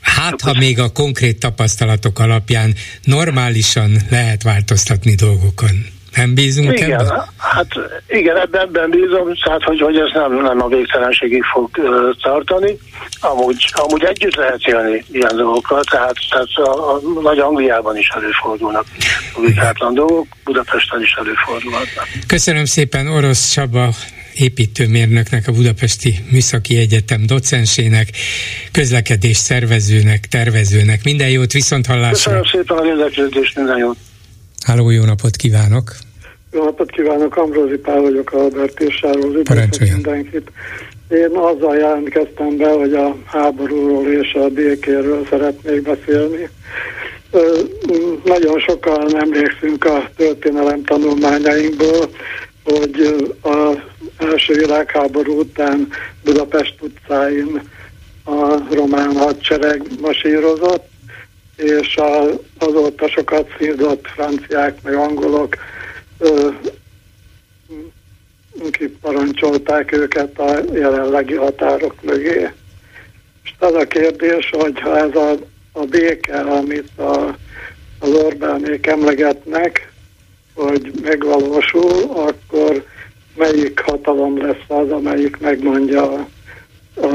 Hát, 0.00 0.40
ha 0.40 0.54
még 0.58 0.78
a 0.78 0.92
konkrét 0.92 1.38
tapasztalatok 1.38 2.18
alapján 2.18 2.74
normálisan 3.02 3.90
lehet 4.10 4.42
változtatni 4.42 5.14
dolgokon. 5.14 5.93
Nem 6.16 6.34
bízunk 6.34 6.72
igen, 6.72 6.90
ebben? 6.90 7.22
Hát 7.36 7.66
igen, 8.08 8.36
ebben, 8.36 8.60
ebben 8.60 8.90
bízom, 8.90 9.34
tehát 9.44 9.62
hogy, 9.62 9.80
hogy 9.80 9.96
ez 9.96 10.10
nem, 10.14 10.42
nem 10.42 10.62
a 10.62 10.68
végtelenségig 10.68 11.42
fog 11.42 11.70
uh, 11.76 12.14
tartani. 12.22 12.78
Amúgy, 13.20 13.64
amúgy 13.72 14.04
együtt 14.04 14.34
lehet 14.34 14.62
élni 14.66 15.04
ilyen 15.12 15.36
dolgokkal, 15.36 15.82
tehát, 15.90 16.14
tehát 16.30 16.48
a, 16.54 16.94
a 16.94 17.00
Nagy 17.22 17.38
Angliában 17.38 17.96
is 17.96 18.08
előfordulnak 18.08 18.84
publikátlan 19.34 19.94
dolgok, 19.94 20.26
Budapesten 20.44 21.02
is 21.02 21.12
előfordulhatnak. 21.18 22.06
Köszönöm 22.26 22.64
szépen 22.64 23.06
Orosz 23.06 23.52
Csaba 23.52 23.88
építőmérnöknek, 24.34 25.48
a 25.48 25.52
Budapesti 25.52 26.14
Műszaki 26.30 26.76
Egyetem 26.76 27.26
docensének, 27.26 28.08
közlekedés 28.72 29.36
szervezőnek, 29.36 30.26
tervezőnek. 30.26 31.04
Minden 31.04 31.28
jót, 31.28 31.52
viszont 31.52 31.86
hallásra! 31.86 32.10
Köszönöm 32.12 32.44
szépen 32.44 32.76
a 32.76 32.86
érdeklődést, 32.86 33.56
minden 33.56 33.78
jót! 33.78 33.96
Háló, 34.64 34.90
jó 34.90 35.04
napot 35.04 35.36
kívánok! 35.36 35.92
Jó 36.52 36.64
napot 36.64 36.90
kívánok, 36.90 37.36
Ambrózi 37.36 37.76
Pál 37.76 38.00
vagyok 38.00 38.32
a 38.32 38.38
Albertésáról, 38.38 39.34
üdvözlök 39.34 39.92
mindenkit. 39.92 40.50
Én 41.08 41.30
azzal 41.32 41.76
jelentkeztem 41.76 42.56
be, 42.56 42.70
hogy 42.70 42.94
a 42.94 43.16
háborúról 43.24 44.12
és 44.12 44.32
a 44.34 44.48
békéről 44.48 45.26
szeretnék 45.30 45.82
beszélni. 45.82 46.48
Nagyon 48.24 48.60
sokan 48.60 49.16
emlékszünk 49.16 49.84
a 49.84 50.10
történelem 50.16 50.84
tanulmányainkból, 50.84 52.08
hogy 52.64 53.14
az 53.40 53.76
első 54.18 54.54
világháború 54.54 55.38
után 55.38 55.88
Budapest 56.22 56.74
utcáin 56.80 57.62
a 58.24 58.74
román 58.74 59.16
hadsereg 59.16 59.82
masírozott, 60.00 60.92
és 61.56 61.96
a, 61.96 62.24
azóta 62.58 63.08
sokat 63.08 63.48
szízott 63.58 64.06
franciák 64.06 64.82
meg 64.82 64.94
angolok 64.94 65.56
ö, 66.18 66.48
kiparancsolták 68.70 69.92
őket 69.92 70.38
a 70.38 70.58
jelenlegi 70.72 71.34
határok 71.34 72.02
mögé. 72.02 72.50
És 73.44 73.54
az 73.58 73.74
a 73.74 73.86
kérdés, 73.86 74.50
hogy 74.50 74.80
ha 74.80 74.98
ez 74.98 75.14
a, 75.14 75.30
a 75.72 75.84
béke, 75.84 76.40
amit 76.40 76.98
a, 76.98 77.36
az 77.98 78.10
Orbánék 78.10 78.86
emlegetnek, 78.86 79.92
hogy 80.54 80.90
megvalósul, 81.02 82.10
akkor 82.14 82.84
melyik 83.36 83.80
hatalom 83.80 84.46
lesz 84.46 84.64
az, 84.68 84.90
amelyik 84.90 85.38
megmondja 85.38 86.12
a, 86.12 86.26
a 86.94 87.08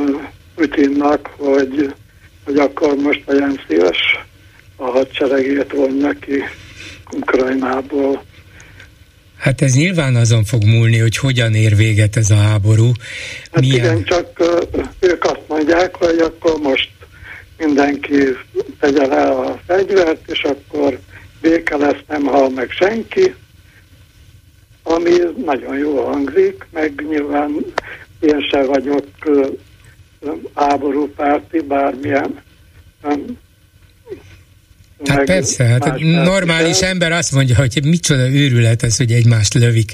Putinnak, 0.55 1.29
hogy, 1.37 1.93
hogy 2.45 2.57
akkor 2.57 2.95
most 2.95 3.23
legyen 3.25 3.59
szíves 3.67 4.28
a 4.79 4.89
hadseregét 4.89 5.71
vonja 5.71 6.11
ki 6.19 6.43
Ukrajnából. 7.11 8.23
Hát 9.37 9.61
ez 9.61 9.73
nyilván 9.73 10.15
azon 10.15 10.43
fog 10.43 10.63
múlni, 10.63 10.97
hogy 10.97 11.17
hogyan 11.17 11.53
ér 11.53 11.75
véget 11.75 12.15
ez 12.15 12.29
a 12.29 12.35
háború. 12.35 12.91
Hát 13.51 13.61
Milyen... 13.61 13.85
igen, 13.85 14.03
csak 14.03 14.43
ők 14.99 15.23
azt 15.23 15.43
mondják, 15.47 15.95
hogy 15.95 16.17
akkor 16.19 16.59
most 16.59 16.89
mindenki 17.57 18.23
tegye 18.79 19.05
le 19.05 19.21
a 19.21 19.59
fegyvert, 19.67 20.29
és 20.29 20.41
akkor 20.41 20.99
béke 21.41 21.77
lesz, 21.77 22.01
nem 22.07 22.23
hal 22.23 22.49
meg 22.49 22.71
senki, 22.71 23.35
ami 24.83 25.11
nagyon 25.45 25.77
jó 25.77 26.05
hangzik, 26.05 26.67
meg 26.71 27.05
nyilván 27.09 27.65
én 28.19 28.47
se 28.51 28.63
vagyok 28.63 29.07
háborúpárti, 30.53 31.59
bármilyen 31.59 32.41
Hát 35.05 35.23
persze, 35.23 35.63
hát 35.63 35.99
normális 35.99 36.79
ember 36.79 37.11
azt 37.11 37.31
mondja, 37.31 37.55
hogy 37.55 37.79
micsoda 37.83 38.29
őrület 38.29 38.83
ez, 38.83 38.97
hogy 38.97 39.11
egymást 39.11 39.53
lövik, 39.53 39.93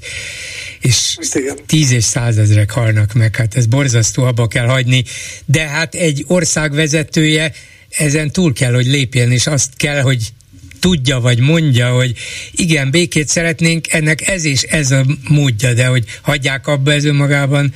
és 0.82 1.18
Igen. 1.34 1.58
tíz 1.66 1.92
és 1.92 2.04
százezrek 2.04 2.72
halnak 2.72 3.14
meg, 3.14 3.36
hát 3.36 3.56
ez 3.56 3.66
borzasztó, 3.66 4.24
abba 4.24 4.48
kell 4.48 4.66
hagyni, 4.66 5.04
de 5.46 5.68
hát 5.68 5.96
egy 5.96 6.24
ország 6.28 6.74
vezetője 6.74 7.52
ezen 7.90 8.32
túl 8.32 8.54
kell, 8.54 8.74
hogy 8.74 8.86
lépjen, 8.86 9.32
és 9.32 9.48
azt 9.48 9.70
kell, 9.78 10.02
hogy 10.02 10.30
tudja, 10.80 11.20
vagy 11.20 11.40
mondja, 11.40 11.90
hogy 11.90 12.14
igen, 12.52 12.92
békét 12.92 13.28
szeretnénk, 13.28 13.94
ennek 13.94 14.28
ez 14.28 14.46
és 14.46 14.62
ez 14.62 14.92
a 14.92 15.06
módja, 15.30 15.74
de 15.74 15.86
hogy 15.86 16.04
hagyják 16.22 16.68
abba 16.68 16.92
ez 16.92 17.06
önmagában 17.06 17.74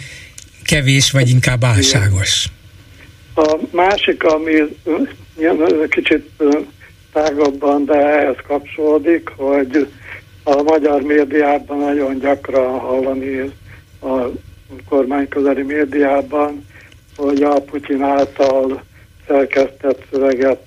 kevés, 0.64 1.12
vagy 1.12 1.30
inkább 1.30 1.64
álságos. 1.64 2.46
A 3.36 3.58
másik, 3.72 4.24
ami 4.24 4.54
kicsit 5.90 6.30
tágabban, 7.14 7.86
de 7.86 7.94
ehhez 7.94 8.38
kapcsolódik, 8.48 9.30
hogy 9.36 9.88
a 10.44 10.62
magyar 10.62 11.02
médiában 11.02 11.78
nagyon 11.78 12.20
gyakran 12.20 12.80
hallani 12.80 13.52
a 14.02 14.26
kormányközeli 14.90 15.62
médiában, 15.62 16.66
hogy 17.18 17.44
a 17.44 17.62
Putyin 17.62 18.02
által 18.02 18.84
szerkesztett 19.28 20.04
szöveget 20.12 20.66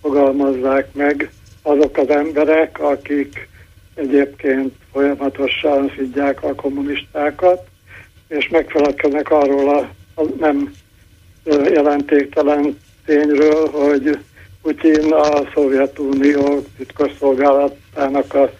fogalmazzák 0.00 0.92
meg 0.92 1.30
azok 1.62 1.96
az 1.96 2.08
emberek, 2.08 2.80
akik 2.80 3.48
egyébként 3.94 4.74
folyamatosan 4.92 5.92
szidják 5.96 6.42
a 6.42 6.54
kommunistákat, 6.54 7.66
és 8.28 8.48
megfelelkeznek 8.48 9.30
arról 9.30 9.68
a, 9.68 9.90
a 10.20 10.24
nem 10.38 10.72
jelentéktelen 11.44 12.78
tényről, 13.04 13.68
hogy 13.68 14.18
Putyin 14.64 15.12
a 15.12 15.50
Szovjetunió 15.54 16.64
titkosszolgálatának 16.76 18.34
a 18.34 18.50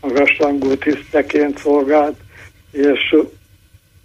magasrangú 0.00 0.76
tiszteként 0.76 1.58
szolgált, 1.58 2.16
és 2.70 3.16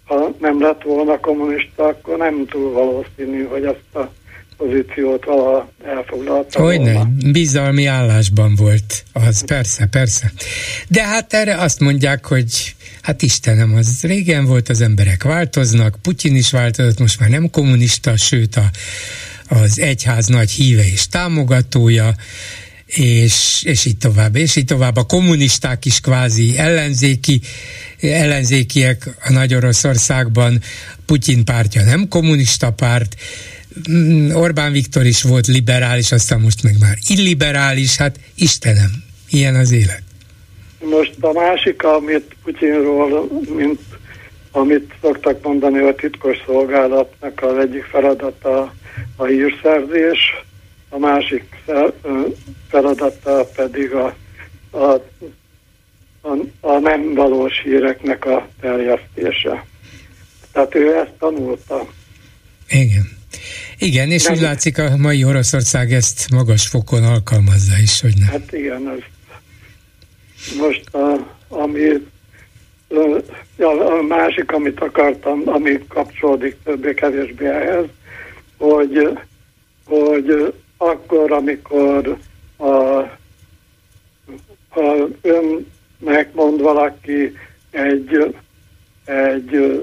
ha 0.04 0.34
nem 0.40 0.60
lett 0.62 0.82
volna 0.82 1.20
kommunista, 1.20 1.86
akkor 1.86 2.16
nem 2.16 2.46
túl 2.46 2.72
valószínű, 2.72 3.44
hogy 3.44 3.64
ezt 3.64 3.94
a 3.94 4.12
pozíciót 4.56 5.24
valaha 5.24 5.70
elfoglalta 5.84 6.60
Hogyne, 6.62 6.92
volna. 6.92 7.08
bizalmi 7.32 7.86
állásban 7.86 8.54
volt 8.54 9.04
az, 9.12 9.44
persze, 9.44 9.86
persze. 9.86 10.32
De 10.88 11.06
hát 11.06 11.32
erre 11.32 11.56
azt 11.56 11.80
mondják, 11.80 12.26
hogy 12.26 12.74
hát 13.02 13.22
Istenem, 13.22 13.74
az 13.74 14.02
régen 14.02 14.44
volt, 14.44 14.68
az 14.68 14.80
emberek 14.80 15.22
változnak, 15.22 15.96
Putyin 16.02 16.36
is 16.36 16.50
változott, 16.50 16.98
most 16.98 17.20
már 17.20 17.28
nem 17.28 17.50
kommunista, 17.50 18.16
sőt 18.16 18.56
a, 18.56 18.64
az 19.50 19.78
egyház 19.78 20.26
nagy 20.26 20.50
híve 20.50 20.86
és 20.92 21.08
támogatója, 21.08 22.14
és, 22.86 23.62
és 23.66 23.84
így 23.84 23.96
tovább, 23.96 24.36
és 24.36 24.56
így 24.56 24.64
tovább. 24.64 24.96
A 24.96 25.04
kommunisták 25.04 25.84
is 25.84 26.00
kvázi 26.00 26.58
ellenzéki, 26.58 27.40
ellenzékiek 28.00 29.16
a 29.24 29.32
Nagy 29.32 29.54
Oroszországban, 29.54 30.60
Putyin 31.06 31.44
pártja 31.44 31.84
nem 31.84 32.08
kommunista 32.08 32.70
párt, 32.70 33.16
Mm, 33.90 34.30
Orbán 34.34 34.72
Viktor 34.72 35.06
is 35.06 35.22
volt 35.22 35.46
liberális, 35.46 36.12
aztán 36.12 36.40
most 36.40 36.62
meg 36.62 36.76
már 36.80 36.96
illiberális, 37.08 37.96
hát 37.96 38.20
Istenem, 38.34 38.90
ilyen 39.30 39.54
az 39.54 39.72
élet. 39.72 40.02
Most 40.80 41.14
a 41.20 41.32
másik, 41.32 41.82
amit 41.82 42.36
Putyinról, 42.44 43.28
mint 43.56 43.80
amit 44.50 44.94
szoktak 45.00 45.42
mondani 45.42 45.78
a 45.78 45.94
titkos 45.94 46.36
szolgálatnak 46.46 47.42
az 47.42 47.56
egyik 47.56 47.84
feladata 47.84 48.74
a 49.16 49.24
hírszerzés, 49.24 50.18
a 50.88 50.98
másik 50.98 51.44
feladata 52.68 53.44
pedig 53.56 53.92
a, 53.92 54.16
a, 54.70 54.92
a, 56.20 56.36
a 56.60 56.78
nem 56.78 57.14
valós 57.14 57.60
híreknek 57.62 58.24
a 58.24 58.48
terjesztése. 58.60 59.64
Tehát 60.52 60.74
ő 60.74 60.96
ezt 60.96 61.12
tanulta. 61.18 61.86
Igen. 62.68 63.18
Igen, 63.78 64.10
és 64.10 64.22
De 64.22 64.32
úgy 64.32 64.40
látszik 64.40 64.78
a 64.78 64.96
mai 64.96 65.24
Oroszország 65.24 65.92
ezt 65.92 66.30
magas 66.30 66.66
fokon 66.66 67.04
alkalmazza 67.04 67.78
is, 67.82 68.00
hogy 68.00 68.14
nem. 68.18 68.28
Hát 68.28 68.52
igen, 68.52 68.88
ez 68.88 68.98
most 70.58 70.94
a, 70.94 71.36
ami 71.48 72.09
a 73.58 74.02
másik, 74.08 74.52
amit 74.52 74.80
akartam, 74.80 75.42
ami 75.44 75.78
kapcsolódik 75.88 76.56
többé-kevésbé 76.64 77.46
ehhez, 77.46 77.84
hogy, 78.58 79.18
hogy 79.86 80.54
akkor, 80.76 81.32
amikor 81.32 82.16
a, 82.56 82.66
a 84.80 85.08
önnek 85.22 86.34
mond 86.34 86.60
valaki 86.60 87.36
egy, 87.70 88.34
egy 89.04 89.80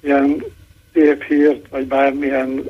ilyen 0.00 0.44
szép 0.92 1.22
hírt, 1.22 1.68
vagy 1.70 1.86
bármilyen 1.86 2.64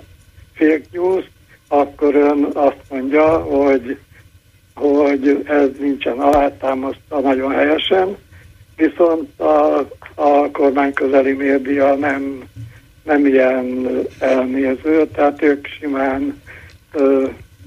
fake 0.54 0.86
news, 0.90 1.24
akkor 1.68 2.14
ön 2.14 2.48
azt 2.54 2.82
mondja, 2.90 3.38
hogy, 3.38 3.98
hogy 4.74 5.42
ez 5.46 5.68
nincsen 5.78 6.18
alátámasztva 6.18 7.20
nagyon 7.20 7.52
helyesen, 7.52 8.16
viszont 8.76 9.40
a, 9.40 9.78
a 10.14 10.50
kormány 10.52 10.92
közeli 10.92 11.32
média 11.32 11.94
nem, 11.94 12.42
nem 13.02 13.26
ilyen 13.26 13.88
elnéző, 14.18 15.08
tehát 15.14 15.42
ők 15.42 15.66
simán 15.66 16.40
ö, 16.92 17.26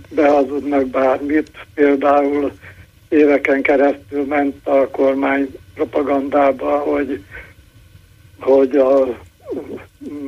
behazudnak 0.10 0.88
bármit. 0.88 1.52
Például 1.74 2.52
éveken 3.10 3.62
keresztül 3.62 4.26
ment 4.26 4.56
a 4.67 4.89
kormány 4.91 5.50
propagandába, 5.74 6.78
hogy, 6.78 7.24
hogy 8.39 8.76
a 8.76 9.19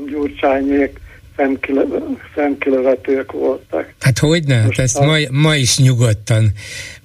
gyurcsányék 0.07 0.99
szemkilövetők 2.35 3.31
voltak. 3.31 3.93
Hát 3.99 4.19
hogy 4.19 4.43
ne? 4.43 4.55
Hát 4.55 4.77
ezt 4.77 4.99
ma, 4.99 5.17
ma 5.29 5.55
is 5.55 5.77
nyugodtan 5.77 6.51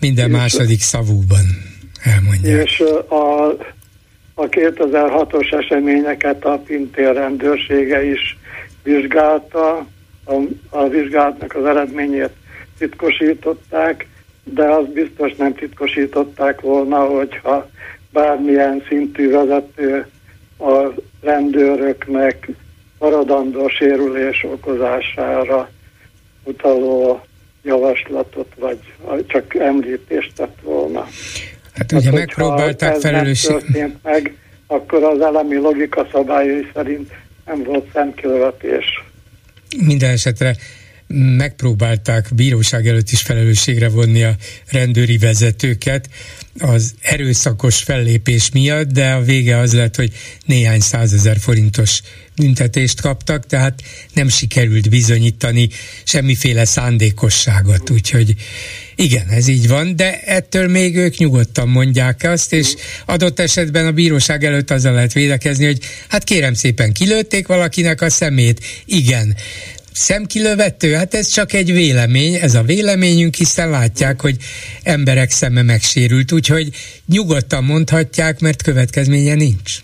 minden 0.01 0.31
második 0.31 0.81
szavúban 0.81 1.75
elmondják. 2.07 2.63
És 2.65 2.81
a, 3.09 3.47
a 4.35 4.49
2006-os 4.49 5.53
eseményeket 5.53 6.45
a 6.45 6.59
Pintér 6.59 7.13
rendőrsége 7.13 8.05
is 8.05 8.39
vizsgálta, 8.83 9.87
a, 10.25 10.35
a 10.69 10.89
vizsgálatnak 10.89 11.55
az 11.55 11.65
eredményét 11.65 12.33
titkosították, 12.79 14.07
de 14.45 14.65
az 14.65 14.87
biztos 14.87 15.35
nem 15.35 15.55
titkosították 15.55 16.61
volna, 16.61 16.99
hogyha 16.99 17.69
bármilyen 18.13 18.83
szintű 18.89 19.31
vezető 19.31 20.07
a 20.59 20.93
rendőröknek 21.21 22.49
maradandó 22.99 23.69
sérülés 23.69 24.45
okozására 24.45 25.71
utaló 26.45 27.21
javaslatot, 27.63 28.53
vagy 28.57 28.79
csak 29.27 29.55
említést 29.55 30.35
tett 30.35 30.57
volna. 30.63 31.07
Hát 31.77 31.93
ugye 31.93 32.05
hát, 32.05 32.13
megpróbálták 32.13 32.95
felelősség... 32.95 33.95
meg, 34.03 34.35
akkor 34.67 35.03
az 35.03 35.21
elemi 35.21 35.57
logika 35.57 36.07
szabályai 36.13 36.67
szerint 36.75 37.13
nem 37.47 37.63
volt 37.63 37.85
szemkilövetés. 37.93 39.05
Minden 39.85 40.11
esetre 40.11 40.57
megpróbálták 41.09 42.35
bíróság 42.35 42.89
előtt 42.89 43.11
is 43.11 43.21
felelősségre 43.21 43.89
vonni 43.89 44.23
a 44.23 44.37
rendőri 44.71 45.19
vezetőket 45.19 46.09
az 46.59 46.95
erőszakos 47.01 47.77
fellépés 47.77 48.51
miatt, 48.51 48.89
de 48.89 49.11
a 49.11 49.23
vége 49.23 49.59
az 49.59 49.73
lett, 49.73 49.97
hogy 49.97 50.13
néhány 50.45 50.81
százezer 50.81 51.39
forintos 51.39 52.01
büntetést 52.37 53.01
kaptak, 53.01 53.47
tehát 53.47 53.83
nem 54.13 54.29
sikerült 54.29 54.89
bizonyítani 54.89 55.69
semmiféle 56.05 56.65
szándékosságot, 56.65 57.91
úgyhogy 57.91 58.35
igen, 58.97 59.29
ez 59.29 59.49
így 59.49 59.69
van, 59.69 59.97
de 59.97 60.21
ettől 60.21 60.69
még 60.69 60.97
ők 60.97 61.17
nyugodtan 61.17 61.69
mondják 61.69 62.23
azt, 62.23 62.53
és 62.53 62.75
adott 63.07 63.41
esetben 63.41 63.87
a 63.87 63.93
bíróság 63.93 64.45
előtt 64.45 64.71
azzal 64.71 64.93
lehet 64.93 65.13
védekezni, 65.13 65.65
hogy 65.65 65.79
hát 66.09 66.25
kérem 66.25 66.55
szépen 66.55 66.93
kilőtték 66.93 67.47
valakinek 67.47 68.01
a 68.01 68.11
szemét, 68.11 68.65
igen, 68.85 69.37
szemkilövető? 69.97 70.93
Hát 70.93 71.15
ez 71.15 71.27
csak 71.27 71.53
egy 71.53 71.73
vélemény, 71.73 72.35
ez 72.35 72.55
a 72.55 72.63
véleményünk, 72.63 73.35
hiszen 73.35 73.71
látják, 73.71 74.21
hogy 74.21 74.37
emberek 74.83 75.31
szeme 75.31 75.63
megsérült, 75.63 76.33
úgyhogy 76.33 76.69
nyugodtan 77.07 77.65
mondhatják, 77.65 78.41
mert 78.41 78.63
következménye 78.63 79.35
nincs. 79.35 79.79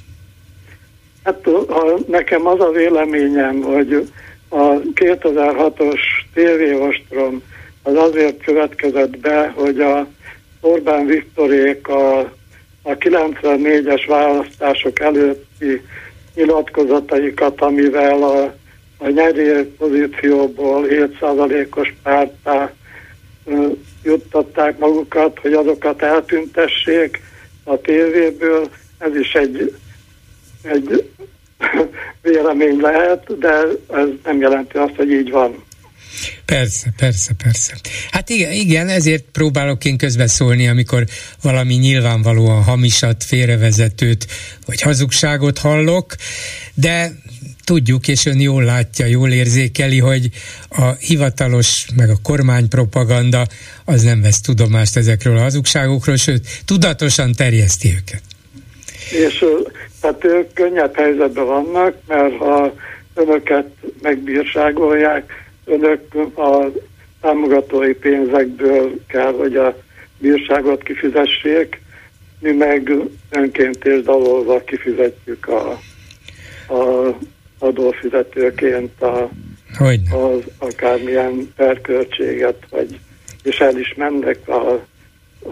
Hát 1.25 1.39
ha 1.69 1.99
nekem 2.09 2.47
az 2.47 2.61
a 2.61 2.71
véleményem, 2.71 3.61
hogy 3.61 4.11
a 4.49 4.81
2006-os 4.95 6.01
tévéostrom 6.35 7.43
az 7.83 7.95
azért 7.95 8.45
következett 8.45 9.19
be, 9.19 9.53
hogy 9.57 9.81
a 9.81 10.07
Orbán 10.61 11.07
Viktorék 11.07 11.89
a, 11.89 12.19
a 12.83 12.91
94-es 12.99 14.05
választások 14.07 15.01
előtti 15.01 15.83
nyilatkozataikat, 16.35 17.61
amivel 17.61 18.23
a 18.23 18.55
a 19.03 19.09
nyerő 19.09 19.75
pozícióból 19.79 20.87
7%-os 20.89 21.95
pártá 22.03 22.73
juttatták 24.03 24.79
magukat, 24.79 25.39
hogy 25.39 25.53
azokat 25.53 26.03
eltüntessék 26.03 27.21
a 27.65 27.81
tévéből. 27.81 28.71
Ez 28.99 29.17
is 29.17 29.33
egy, 29.33 29.75
egy 30.63 31.11
vélemény 32.23 32.81
lehet, 32.81 33.39
de 33.39 33.53
ez 33.89 34.09
nem 34.25 34.41
jelenti 34.41 34.77
azt, 34.77 34.97
hogy 34.97 35.11
így 35.11 35.31
van. 35.31 35.65
Persze, 36.45 36.93
persze, 36.97 37.33
persze. 37.43 37.73
Hát 38.11 38.29
igen, 38.29 38.53
igen, 38.53 38.89
ezért 38.89 39.25
próbálok 39.33 39.85
én 39.85 39.97
közbeszólni, 39.97 40.69
amikor 40.69 41.05
valami 41.43 41.75
nyilvánvalóan 41.75 42.63
hamisat, 42.63 43.25
félrevezetőt 43.25 44.27
vagy 44.67 44.81
hazugságot 44.81 45.59
hallok, 45.59 46.15
de 46.75 47.13
tudjuk, 47.65 48.09
és 48.09 48.27
ön 48.27 48.41
jól 48.41 48.65
látja, 48.65 49.07
jól 49.07 49.31
érzékeli, 49.31 49.99
hogy 49.99 50.29
a 50.69 50.91
hivatalos, 50.91 51.87
meg 51.97 52.11
a 52.11 52.19
kormánypropaganda 52.23 53.47
az 53.85 54.03
nem 54.03 54.21
vesz 54.21 54.41
tudomást 54.41 54.97
ezekről 54.97 55.37
a 55.37 55.41
hazugságokról, 55.41 56.17
sőt, 56.17 56.47
tudatosan 56.65 57.33
terjeszti 57.33 57.89
őket. 57.89 58.23
És 59.11 59.45
hát 60.03 60.25
ők 60.25 60.53
könnyebb 60.53 60.97
helyzetben 60.97 61.47
vannak, 61.47 61.95
mert 62.07 62.37
ha 62.37 62.75
önöket 63.15 63.67
megbírságolják, 64.03 65.33
önök 65.65 66.15
a 66.37 66.73
támogatói 67.21 67.93
pénzekből 67.93 69.01
kell, 69.09 69.33
hogy 69.33 69.57
a 69.57 69.77
bírságot 70.19 70.83
kifizessék, 70.83 71.81
mi 72.41 72.53
meg 72.53 72.93
önként 73.31 73.85
és 73.85 74.03
dalolva 74.03 74.65
kifizetjük 74.65 75.49
a, 75.49 75.71
a 76.75 77.15
adófizetőként 77.63 79.03
a, 79.03 79.31
az 80.11 80.43
akármilyen 80.59 81.53
perköltséget, 81.57 82.57
vagy, 82.71 82.99
és 83.43 83.57
el 83.57 83.79
is 83.79 83.95
mennek 83.97 84.49
a, 84.49 84.73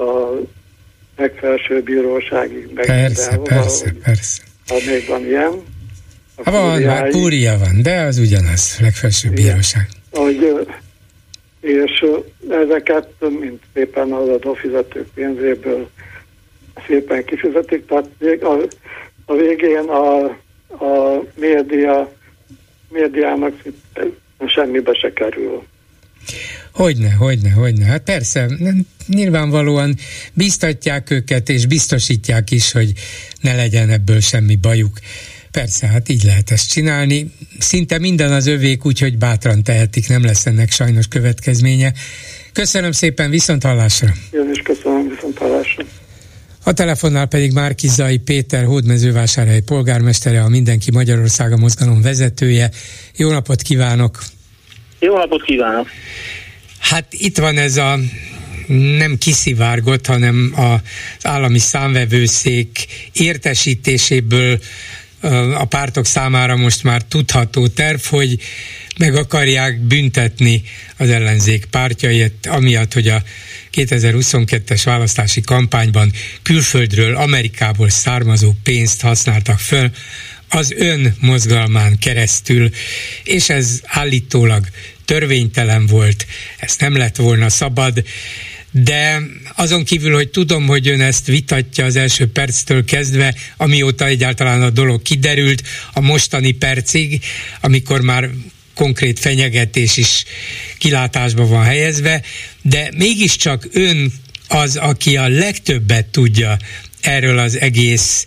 a 0.02 0.40
legfelső 1.16 1.82
bíróságig. 1.82 2.70
Meg 2.74 2.86
persze, 2.86 3.38
persze, 3.38 3.84
valahogy, 3.84 4.02
persze. 4.02 4.42
Ha 4.66 4.76
még 4.86 5.06
van 5.08 5.26
ilyen. 5.26 5.52
Ha 6.44 6.50
van, 6.50 6.82
már 6.82 7.08
kúria 7.08 7.58
van, 7.58 7.82
de 7.82 8.00
az 8.00 8.18
ugyanaz, 8.18 8.78
legfelsőbb 8.80 9.32
igen, 9.32 9.44
bíróság. 9.44 9.88
Hogy, 10.10 10.66
és 11.60 12.04
ezeket, 12.50 13.08
mint 13.40 13.62
szépen 13.74 14.12
az 14.12 14.28
adófizetők 14.28 15.08
pénzéből 15.14 15.90
szépen 16.86 17.24
kifizetik, 17.24 17.86
tehát 17.86 18.08
a, 18.42 18.66
a 19.24 19.34
végén 19.34 19.88
a 19.88 20.36
a 20.78 21.24
média, 21.34 22.12
médiának 22.88 23.62
semmibe 24.46 24.92
se 24.94 25.12
kerül. 25.12 25.62
Hogyne, 26.72 27.10
hogyne, 27.10 27.50
hogyne. 27.50 27.84
Hát 27.84 28.02
persze, 28.02 28.48
nyilvánvalóan 29.06 29.96
biztatják 30.34 31.10
őket, 31.10 31.48
és 31.48 31.66
biztosítják 31.66 32.50
is, 32.50 32.72
hogy 32.72 32.92
ne 33.40 33.54
legyen 33.54 33.90
ebből 33.90 34.20
semmi 34.20 34.56
bajuk. 34.56 34.98
Persze, 35.50 35.86
hát 35.86 36.08
így 36.08 36.22
lehet 36.22 36.50
ezt 36.50 36.70
csinálni. 36.70 37.32
Szinte 37.58 37.98
minden 37.98 38.32
az 38.32 38.46
övék, 38.46 38.86
úgyhogy 38.86 39.18
bátran 39.18 39.62
tehetik, 39.62 40.08
nem 40.08 40.24
lesz 40.24 40.46
ennek 40.46 40.70
sajnos 40.70 41.08
következménye. 41.08 41.92
Köszönöm 42.52 42.92
szépen, 42.92 43.30
viszont 43.30 43.62
hallásra. 43.62 44.08
Én 44.32 44.50
is 44.52 44.62
köszönöm, 44.62 45.08
viszont 45.08 45.38
hallásra. 45.38 45.84
A 46.70 46.72
telefonnál 46.72 47.26
pedig 47.26 47.52
Márkizai 47.52 48.16
Péter 48.16 48.64
hódmezővásárhely 48.64 49.60
polgármestere, 49.60 50.42
a 50.42 50.48
Mindenki 50.48 50.90
Magyarországa 50.90 51.56
mozgalom 51.56 52.02
vezetője. 52.02 52.70
Jó 53.16 53.30
napot 53.30 53.62
kívánok! 53.62 54.18
Jó 54.98 55.16
napot 55.16 55.42
kívánok! 55.42 55.88
Hát 56.78 57.06
itt 57.10 57.38
van 57.38 57.58
ez 57.58 57.76
a 57.76 57.98
nem 58.98 59.18
kiszivárgott, 59.18 60.06
hanem 60.06 60.52
az 60.56 61.26
állami 61.26 61.58
számvevőszék 61.58 62.86
értesítéséből 63.12 64.58
a 65.54 65.64
pártok 65.64 66.06
számára 66.06 66.56
most 66.56 66.82
már 66.82 67.02
tudható 67.02 67.66
terv, 67.66 68.00
hogy 68.00 68.38
meg 69.00 69.14
akarják 69.14 69.80
büntetni 69.80 70.62
az 70.96 71.08
ellenzék 71.08 71.64
pártjait, 71.64 72.46
amiatt, 72.46 72.92
hogy 72.92 73.08
a 73.08 73.22
2022-es 73.74 74.80
választási 74.84 75.40
kampányban 75.40 76.12
külföldről, 76.42 77.16
Amerikából 77.16 77.88
származó 77.88 78.52
pénzt 78.62 79.00
használtak 79.00 79.58
föl 79.58 79.90
az 80.48 80.74
ön 80.76 81.14
mozgalmán 81.20 81.98
keresztül, 81.98 82.70
és 83.24 83.48
ez 83.48 83.80
állítólag 83.84 84.66
törvénytelen 85.04 85.86
volt, 85.86 86.26
ezt 86.58 86.80
nem 86.80 86.96
lett 86.96 87.16
volna 87.16 87.48
szabad, 87.48 88.04
de 88.70 89.22
azon 89.56 89.84
kívül, 89.84 90.14
hogy 90.14 90.28
tudom, 90.28 90.66
hogy 90.66 90.88
ön 90.88 91.00
ezt 91.00 91.26
vitatja 91.26 91.84
az 91.84 91.96
első 91.96 92.26
perctől 92.26 92.84
kezdve, 92.84 93.34
amióta 93.56 94.06
egyáltalán 94.06 94.62
a 94.62 94.70
dolog 94.70 95.02
kiderült, 95.02 95.62
a 95.92 96.00
mostani 96.00 96.50
percig, 96.50 97.24
amikor 97.60 98.00
már 98.00 98.30
konkrét 98.80 99.18
fenyegetés 99.18 99.96
is 99.96 100.24
kilátásba 100.78 101.46
van 101.46 101.64
helyezve, 101.64 102.22
de 102.62 102.90
mégiscsak 102.96 103.68
ön 103.72 104.12
az, 104.48 104.76
aki 104.76 105.16
a 105.16 105.28
legtöbbet 105.28 106.06
tudja 106.06 106.56
erről 107.00 107.38
az 107.38 107.58
egész 107.58 108.26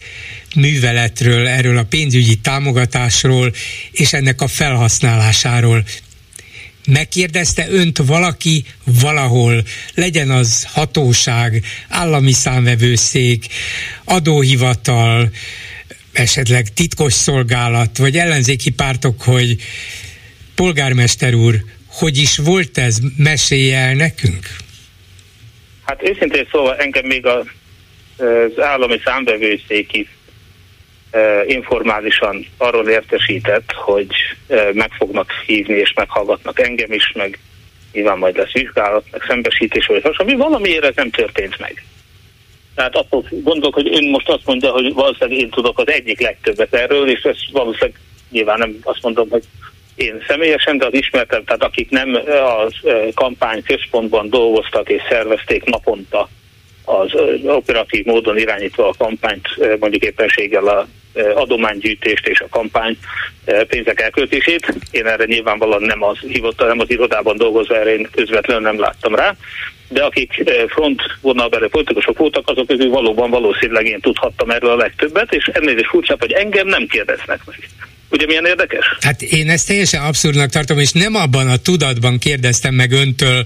műveletről, 0.55 1.47
erről 1.47 1.77
a 1.77 1.83
pénzügyi 1.83 2.35
támogatásról 2.35 3.53
és 3.91 4.13
ennek 4.13 4.41
a 4.41 4.47
felhasználásáról. 4.47 5.85
Megkérdezte 6.87 7.67
önt 7.69 7.97
valaki 7.97 8.65
valahol, 8.83 9.63
legyen 9.93 10.29
az 10.29 10.63
hatóság, 10.63 11.65
állami 11.89 12.31
számvevőszék, 12.31 13.45
adóhivatal, 14.03 15.31
esetleg 16.11 16.73
titkos 16.73 17.13
szolgálat, 17.13 17.97
vagy 17.97 18.17
ellenzéki 18.17 18.69
pártok, 18.69 19.21
hogy 19.21 19.57
polgármester 20.55 21.33
úr, 21.33 21.55
hogy 21.87 22.17
is 22.17 22.37
volt 22.37 22.77
ez? 22.77 22.97
Mesélje 23.17 23.77
el 23.77 23.93
nekünk? 23.93 24.47
Hát 25.85 26.09
őszintén 26.09 26.47
szóval 26.51 26.75
engem 26.75 27.05
még 27.05 27.25
az 27.25 27.45
állami 28.59 28.99
számbevőszék 29.03 29.93
is 29.93 30.07
informálisan 31.47 32.45
arról 32.57 32.89
értesített, 32.89 33.71
hogy 33.71 34.07
meg 34.73 34.91
fognak 34.91 35.31
hívni 35.45 35.73
és 35.73 35.93
meghallgatnak 35.93 36.59
engem 36.59 36.91
is, 36.91 37.11
meg 37.15 37.39
nyilván 37.91 38.17
majd 38.17 38.37
lesz 38.37 38.51
vizsgálat, 38.51 39.05
meg 39.11 39.21
szembesítés, 39.27 39.85
vagy 39.85 40.01
hasonló. 40.01 40.37
Valamiért 40.37 40.83
ez 40.83 40.95
nem 40.95 41.09
történt 41.09 41.59
meg. 41.59 41.83
Tehát 42.75 42.95
attól 42.95 43.25
gondolok, 43.29 43.73
hogy 43.73 43.89
ön 43.93 44.09
most 44.09 44.29
azt 44.29 44.45
mondja, 44.45 44.71
hogy 44.71 44.93
valószínűleg 44.93 45.39
én 45.39 45.49
tudok 45.49 45.79
az 45.79 45.87
egyik 45.87 46.19
legtöbbet 46.21 46.73
erről, 46.73 47.09
és 47.09 47.21
ez 47.21 47.37
valószínűleg 47.51 47.99
nyilván 48.29 48.57
nem 48.57 48.77
azt 48.83 49.01
mondom, 49.01 49.29
hogy 49.29 49.43
én 49.95 50.23
személyesen, 50.27 50.77
de 50.77 50.85
az 50.85 50.93
ismertem, 50.93 51.43
tehát 51.43 51.63
akik 51.63 51.89
nem 51.89 52.19
az 52.57 52.73
kampány 53.13 53.63
központban 53.63 54.29
dolgoztak 54.29 54.89
és 54.89 55.01
szervezték 55.09 55.63
naponta 55.63 56.29
az 56.85 57.11
operatív 57.43 58.05
módon 58.05 58.37
irányítva 58.37 58.87
a 58.87 58.93
kampányt, 58.97 59.47
mondjuk 59.79 60.03
éppenséggel 60.03 60.67
a 60.67 60.87
adománygyűjtést 61.35 62.27
és 62.27 62.41
a 62.41 62.47
kampány 62.49 62.97
pénzek 63.67 64.01
elköltését. 64.01 64.73
Én 64.91 65.05
erre 65.05 65.25
nyilvánvalóan 65.25 65.81
nem 65.81 66.03
az 66.03 66.17
hívottam, 66.19 66.67
nem 66.67 66.79
az 66.79 66.89
irodában 66.89 67.37
dolgozva, 67.37 67.77
erre 67.77 67.93
én 67.93 68.07
közvetlenül 68.11 68.63
nem 68.63 68.79
láttam 68.79 69.15
rá. 69.15 69.35
De 69.89 70.03
akik 70.03 70.43
front 70.67 71.01
vonalbeli 71.21 71.67
politikusok 71.67 72.17
voltak, 72.17 72.49
azok 72.49 72.67
közül 72.67 72.89
valóban 72.89 73.29
valószínűleg 73.29 73.85
én 73.85 73.99
tudhattam 73.99 74.49
erről 74.49 74.69
a 74.69 74.75
legtöbbet, 74.75 75.33
és 75.33 75.49
ennél 75.53 75.77
is 75.77 75.87
furcsább, 75.87 76.19
hogy 76.19 76.31
engem 76.31 76.67
nem 76.67 76.87
kérdeznek 76.87 77.39
meg. 77.45 77.57
Ugye 78.13 78.25
milyen 78.25 78.45
érdekes? 78.45 78.85
Hát 79.01 79.21
én 79.21 79.49
ezt 79.49 79.67
teljesen 79.67 80.01
abszurdnak 80.01 80.49
tartom, 80.49 80.79
és 80.79 80.91
nem 80.91 81.15
abban 81.15 81.49
a 81.49 81.57
tudatban 81.57 82.17
kérdeztem 82.17 82.73
meg 82.73 82.91
öntől, 82.91 83.45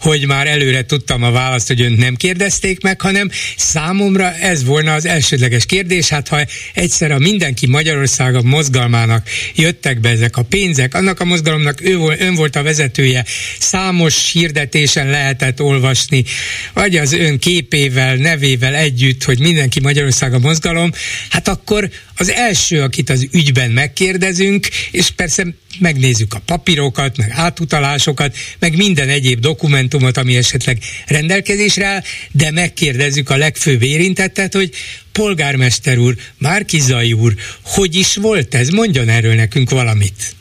hogy 0.00 0.26
már 0.26 0.46
előre 0.46 0.84
tudtam 0.84 1.22
a 1.22 1.30
választ, 1.30 1.66
hogy 1.66 1.80
önt 1.80 1.98
nem 1.98 2.14
kérdezték 2.14 2.82
meg, 2.82 3.00
hanem 3.00 3.30
számomra 3.56 4.34
ez 4.34 4.64
volna 4.64 4.94
az 4.94 5.06
elsődleges 5.06 5.66
kérdés. 5.66 6.08
Hát 6.08 6.28
ha 6.28 6.38
egyszer 6.74 7.10
a 7.10 7.18
mindenki 7.18 7.66
Magyarországa 7.66 8.42
mozgalmának 8.42 9.28
jöttek 9.54 10.00
be 10.00 10.08
ezek 10.08 10.36
a 10.36 10.42
pénzek, 10.42 10.94
annak 10.94 11.20
a 11.20 11.24
mozgalomnak 11.24 11.80
ő, 11.80 11.98
ön 12.18 12.34
volt 12.34 12.56
a 12.56 12.62
vezetője, 12.62 13.24
számos 13.58 14.32
hirdetésen 14.32 15.10
lehetett 15.10 15.60
olvasni, 15.60 16.24
vagy 16.72 16.96
az 16.96 17.12
ön 17.12 17.38
képével, 17.38 18.14
nevével 18.14 18.74
együtt, 18.74 19.24
hogy 19.24 19.38
mindenki 19.38 19.80
Magyarországa 19.80 20.38
mozgalom, 20.38 20.90
hát 21.28 21.48
akkor 21.48 21.88
az 22.18 22.30
első, 22.30 22.82
akit 22.82 23.10
az 23.10 23.28
ügyben 23.32 23.70
megkérdezünk, 23.70 24.66
és 24.90 25.10
persze 25.10 25.46
megnézzük 25.78 26.34
a 26.34 26.40
papírokat, 26.46 27.16
meg 27.16 27.32
átutalásokat, 27.34 28.36
meg 28.58 28.76
minden 28.76 29.08
egyéb 29.08 29.40
dokumentumot, 29.40 30.16
ami 30.16 30.36
esetleg 30.36 30.78
rendelkezésre 31.06 31.86
áll, 31.86 32.00
de 32.32 32.50
megkérdezzük 32.50 33.30
a 33.30 33.36
legfőbb 33.36 33.82
érintettet, 33.82 34.54
hogy 34.54 34.70
polgármester 35.12 35.98
úr, 35.98 36.14
Márkizai 36.38 37.12
úr, 37.12 37.32
hogy 37.64 37.94
is 37.94 38.16
volt 38.16 38.54
ez? 38.54 38.68
Mondjon 38.68 39.08
erről 39.08 39.34
nekünk 39.34 39.70
valamit. 39.70 40.36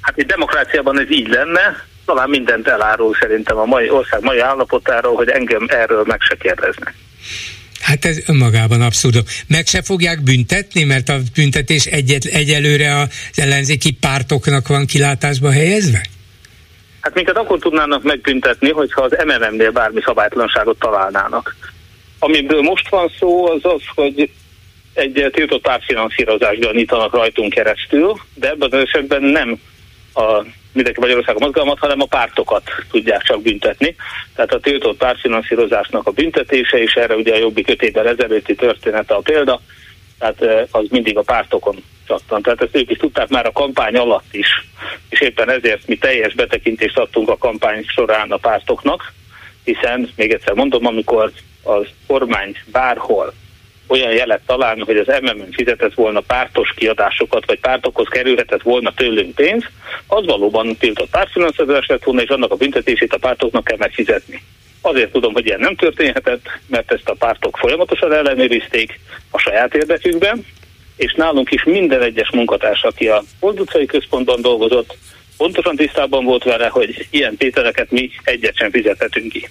Hát 0.00 0.18
egy 0.18 0.26
demokráciában 0.26 1.00
ez 1.00 1.10
így 1.10 1.28
lenne, 1.28 1.86
talán 2.04 2.28
mindent 2.28 2.68
elárul 2.68 3.16
szerintem 3.20 3.56
a 3.56 3.64
mai 3.64 3.90
ország 3.90 4.22
mai 4.22 4.38
állapotáról, 4.40 5.16
hogy 5.16 5.28
engem 5.28 5.66
erről 5.68 6.04
meg 6.06 6.20
se 6.20 6.36
kérdeznek. 6.36 6.94
Hát 7.84 8.04
ez 8.04 8.28
önmagában 8.28 8.80
abszurd. 8.80 9.22
Meg 9.46 9.66
se 9.66 9.82
fogják 9.82 10.22
büntetni, 10.22 10.84
mert 10.84 11.08
a 11.08 11.18
büntetés 11.34 11.84
egyet, 11.84 12.24
egyelőre 12.24 12.96
az 12.96 13.38
ellenzéki 13.38 13.92
pártoknak 13.92 14.68
van 14.68 14.86
kilátásba 14.86 15.50
helyezve? 15.50 16.00
Hát 17.00 17.14
minket 17.14 17.36
akkor 17.36 17.58
tudnának 17.58 18.02
megbüntetni, 18.02 18.70
hogyha 18.70 19.02
az 19.02 19.16
MMM-nél 19.24 19.70
bármi 19.70 20.00
szabálytlanságot 20.04 20.78
találnának. 20.78 21.56
Amiből 22.18 22.62
most 22.62 22.88
van 22.88 23.12
szó, 23.18 23.50
az 23.50 23.60
az, 23.62 23.82
hogy 23.94 24.30
egy 24.94 25.30
tiltott 25.32 25.62
pártfinanszírozást 25.62 26.60
gyanítanak 26.60 27.14
rajtunk 27.14 27.52
keresztül, 27.52 28.20
de 28.34 28.48
ebben 28.48 28.72
az 28.72 28.78
esetben 28.78 29.22
nem 29.22 29.60
a 30.14 30.44
mindenki 30.74 31.00
Magyarországon 31.00 31.42
mozgalmat, 31.42 31.78
hanem 31.78 32.00
a 32.00 32.06
pártokat 32.06 32.62
tudják 32.90 33.22
csak 33.22 33.42
büntetni. 33.42 33.96
Tehát 34.34 34.52
a 34.52 34.60
tiltott 34.60 34.96
pártfinanszírozásnak 34.96 36.06
a 36.06 36.10
büntetése, 36.10 36.78
és 36.78 36.94
erre 36.94 37.14
ugye 37.14 37.34
a 37.34 37.38
jobbik 37.38 37.68
öt 37.68 37.82
évvel 37.82 38.08
ezelőtti 38.08 38.54
története 38.54 39.14
a 39.14 39.20
példa, 39.20 39.60
tehát 40.18 40.68
az 40.70 40.86
mindig 40.90 41.16
a 41.16 41.22
pártokon 41.22 41.82
csattan. 42.06 42.42
Tehát 42.42 42.62
ezt 42.62 42.76
ők 42.76 42.90
is 42.90 42.98
tudták 42.98 43.28
már 43.28 43.46
a 43.46 43.52
kampány 43.52 43.96
alatt 43.96 44.34
is, 44.34 44.48
és 45.08 45.20
éppen 45.20 45.50
ezért 45.50 45.86
mi 45.86 45.96
teljes 45.96 46.34
betekintést 46.34 46.98
adtunk 46.98 47.28
a 47.28 47.38
kampány 47.38 47.84
során 47.86 48.30
a 48.30 48.36
pártoknak, 48.36 49.12
hiszen, 49.64 50.10
még 50.16 50.32
egyszer 50.32 50.54
mondom, 50.54 50.86
amikor 50.86 51.32
az 51.62 51.86
kormány 52.06 52.56
bárhol 52.72 53.32
olyan 53.86 54.12
jelet 54.12 54.40
találni, 54.46 54.80
hogy 54.80 54.96
az 54.96 55.20
MMM 55.20 55.50
fizetett 55.50 55.94
volna 55.94 56.20
pártos 56.20 56.72
kiadásokat, 56.76 57.46
vagy 57.46 57.60
pártokhoz 57.60 58.08
kerülhetett 58.08 58.62
volna 58.62 58.94
tőlünk 58.94 59.34
pénz, 59.34 59.64
az 60.06 60.26
valóban 60.26 60.76
tiltott 60.76 61.10
pártfinanszírozás 61.10 61.86
lett 61.86 62.04
volna, 62.04 62.22
és 62.22 62.28
annak 62.28 62.52
a 62.52 62.56
büntetését 62.56 63.12
a 63.12 63.18
pártoknak 63.18 63.64
kell 63.64 63.76
megfizetni. 63.76 64.42
Azért 64.80 65.12
tudom, 65.12 65.32
hogy 65.32 65.46
ilyen 65.46 65.60
nem 65.60 65.76
történhetett, 65.76 66.46
mert 66.66 66.92
ezt 66.92 67.08
a 67.08 67.14
pártok 67.14 67.56
folyamatosan 67.56 68.12
ellenőrizték 68.12 69.00
a 69.30 69.38
saját 69.38 69.74
érdekükben, 69.74 70.46
és 70.96 71.14
nálunk 71.14 71.50
is 71.50 71.64
minden 71.64 72.02
egyes 72.02 72.30
munkatárs, 72.30 72.82
aki 72.82 73.08
a 73.08 73.22
Old 73.40 73.86
Központban 73.86 74.40
dolgozott, 74.40 74.96
pontosan 75.36 75.76
tisztában 75.76 76.24
volt 76.24 76.44
vele, 76.44 76.68
hogy 76.68 77.06
ilyen 77.10 77.36
tételeket 77.36 77.90
mi 77.90 78.10
egyet 78.24 78.56
sem 78.56 78.70
fizethetünk 78.70 79.32
ki. 79.32 79.48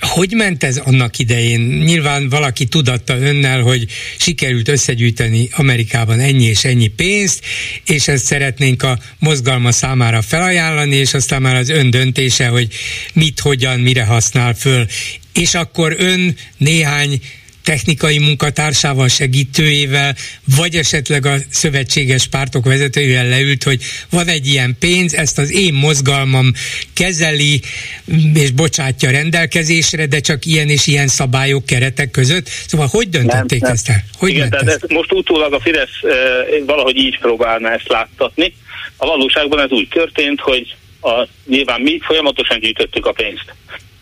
Hogy 0.00 0.32
ment 0.32 0.64
ez 0.64 0.76
annak 0.76 1.18
idején? 1.18 1.60
Nyilván 1.60 2.28
valaki 2.28 2.64
tudatta 2.64 3.18
önnel, 3.18 3.60
hogy 3.60 3.86
sikerült 4.18 4.68
összegyűjteni 4.68 5.48
Amerikában 5.52 6.20
ennyi 6.20 6.44
és 6.44 6.64
ennyi 6.64 6.86
pénzt, 6.86 7.44
és 7.86 8.08
ezt 8.08 8.24
szeretnénk 8.24 8.82
a 8.82 8.98
mozgalma 9.18 9.72
számára 9.72 10.22
felajánlani, 10.22 10.96
és 10.96 11.14
aztán 11.14 11.42
már 11.42 11.56
az 11.56 11.68
ön 11.68 11.90
döntése, 11.90 12.46
hogy 12.46 12.68
mit, 13.12 13.40
hogyan, 13.40 13.80
mire 13.80 14.04
használ 14.04 14.54
föl. 14.54 14.86
És 15.34 15.54
akkor 15.54 15.94
ön 15.98 16.36
néhány 16.56 17.20
technikai 17.64 18.18
munkatársával, 18.18 19.08
segítőjével, 19.08 20.14
vagy 20.56 20.74
esetleg 20.74 21.26
a 21.26 21.34
szövetséges 21.50 22.26
pártok 22.26 22.64
vezetőjével 22.64 23.28
leült, 23.28 23.62
hogy 23.62 23.82
van 24.10 24.26
egy 24.28 24.46
ilyen 24.46 24.76
pénz, 24.80 25.14
ezt 25.14 25.38
az 25.38 25.52
én 25.52 25.74
mozgalmam 25.74 26.52
kezeli, 26.94 27.60
és 28.34 28.50
bocsátja 28.50 29.10
rendelkezésre, 29.10 30.06
de 30.06 30.20
csak 30.20 30.44
ilyen 30.44 30.68
és 30.68 30.86
ilyen 30.86 31.08
szabályok, 31.08 31.66
keretek 31.66 32.10
között. 32.10 32.48
Szóval 32.48 32.86
hogy 32.90 33.08
döntötték 33.08 33.60
nem, 33.60 33.72
ezt 33.72 33.88
el? 33.88 34.04
Hogy 34.18 34.30
Igen, 34.30 34.50
tehát 34.50 34.68
ez? 34.68 34.80
most 34.88 35.12
utólag 35.12 35.52
a 35.52 35.60
Fidesz 35.60 36.02
e, 36.02 36.14
valahogy 36.66 36.96
így 36.96 37.18
próbálna 37.18 37.70
ezt 37.70 37.88
láttatni. 37.88 38.54
A 38.96 39.06
valóságban 39.06 39.60
ez 39.60 39.70
úgy 39.70 39.88
történt, 39.88 40.40
hogy 40.40 40.76
a, 41.00 41.26
nyilván 41.46 41.80
mi 41.80 41.98
folyamatosan 42.02 42.58
gyűjtöttük 42.58 43.06
a 43.06 43.12
pénzt 43.12 43.54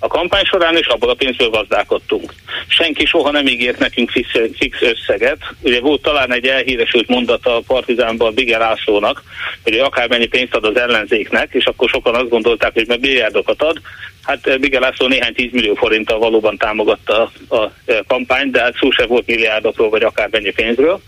a 0.03 0.09
kampány 0.09 0.45
során, 0.45 0.77
és 0.77 0.87
abból 0.87 1.11
a 1.11 1.15
pénzből 1.15 1.49
gazdálkodtunk. 1.49 2.35
Senki 2.69 3.07
soha 3.07 3.31
nem 3.31 3.47
ígért 3.47 3.79
nekünk 3.79 4.11
fix, 4.11 4.29
fix 4.59 4.81
összeget. 4.81 5.39
Ugye 5.61 5.81
volt 5.81 6.03
talán 6.03 6.33
egy 6.33 6.47
elhíresült 6.47 7.09
mondata 7.09 7.57
a 7.57 7.63
Partizánban 7.67 8.35
Bige 8.35 8.59
Lászlónak, 8.59 9.23
hogy 9.63 9.79
akármennyi 9.79 10.27
pénzt 10.27 10.55
ad 10.55 10.65
az 10.65 10.77
ellenzéknek, 10.77 11.49
és 11.53 11.65
akkor 11.65 11.89
sokan 11.89 12.15
azt 12.15 12.29
gondolták, 12.29 12.73
hogy 12.73 12.87
meg 12.87 13.01
milliárdokat 13.01 13.63
ad. 13.63 13.81
Hát 14.23 14.61
Bige 14.61 14.79
László 14.79 15.07
néhány 15.07 15.35
tízmillió 15.35 15.75
forinttal 15.75 16.19
valóban 16.19 16.57
támogatta 16.57 17.33
a, 17.49 17.57
a 17.57 17.71
kampányt, 18.07 18.53
de 18.53 18.61
hát 18.61 18.77
szó 18.77 18.91
se 18.91 19.07
volt 19.07 19.27
milliárdokról, 19.27 19.91
vagy 19.91 20.03
akármennyi 20.03 20.51
pénzről. 20.51 21.01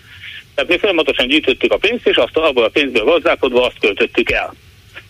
Tehát 0.55 0.71
mi 0.71 0.79
folyamatosan 0.79 1.27
gyűjtöttük 1.27 1.73
a 1.73 1.77
pénzt, 1.77 2.07
és 2.07 2.17
azt 2.17 2.37
abból 2.37 2.65
a 2.65 2.69
pénzből 2.69 3.05
gazdálkodva 3.05 3.67
azt 3.67 3.79
költöttük 3.81 4.31
el. 4.31 4.55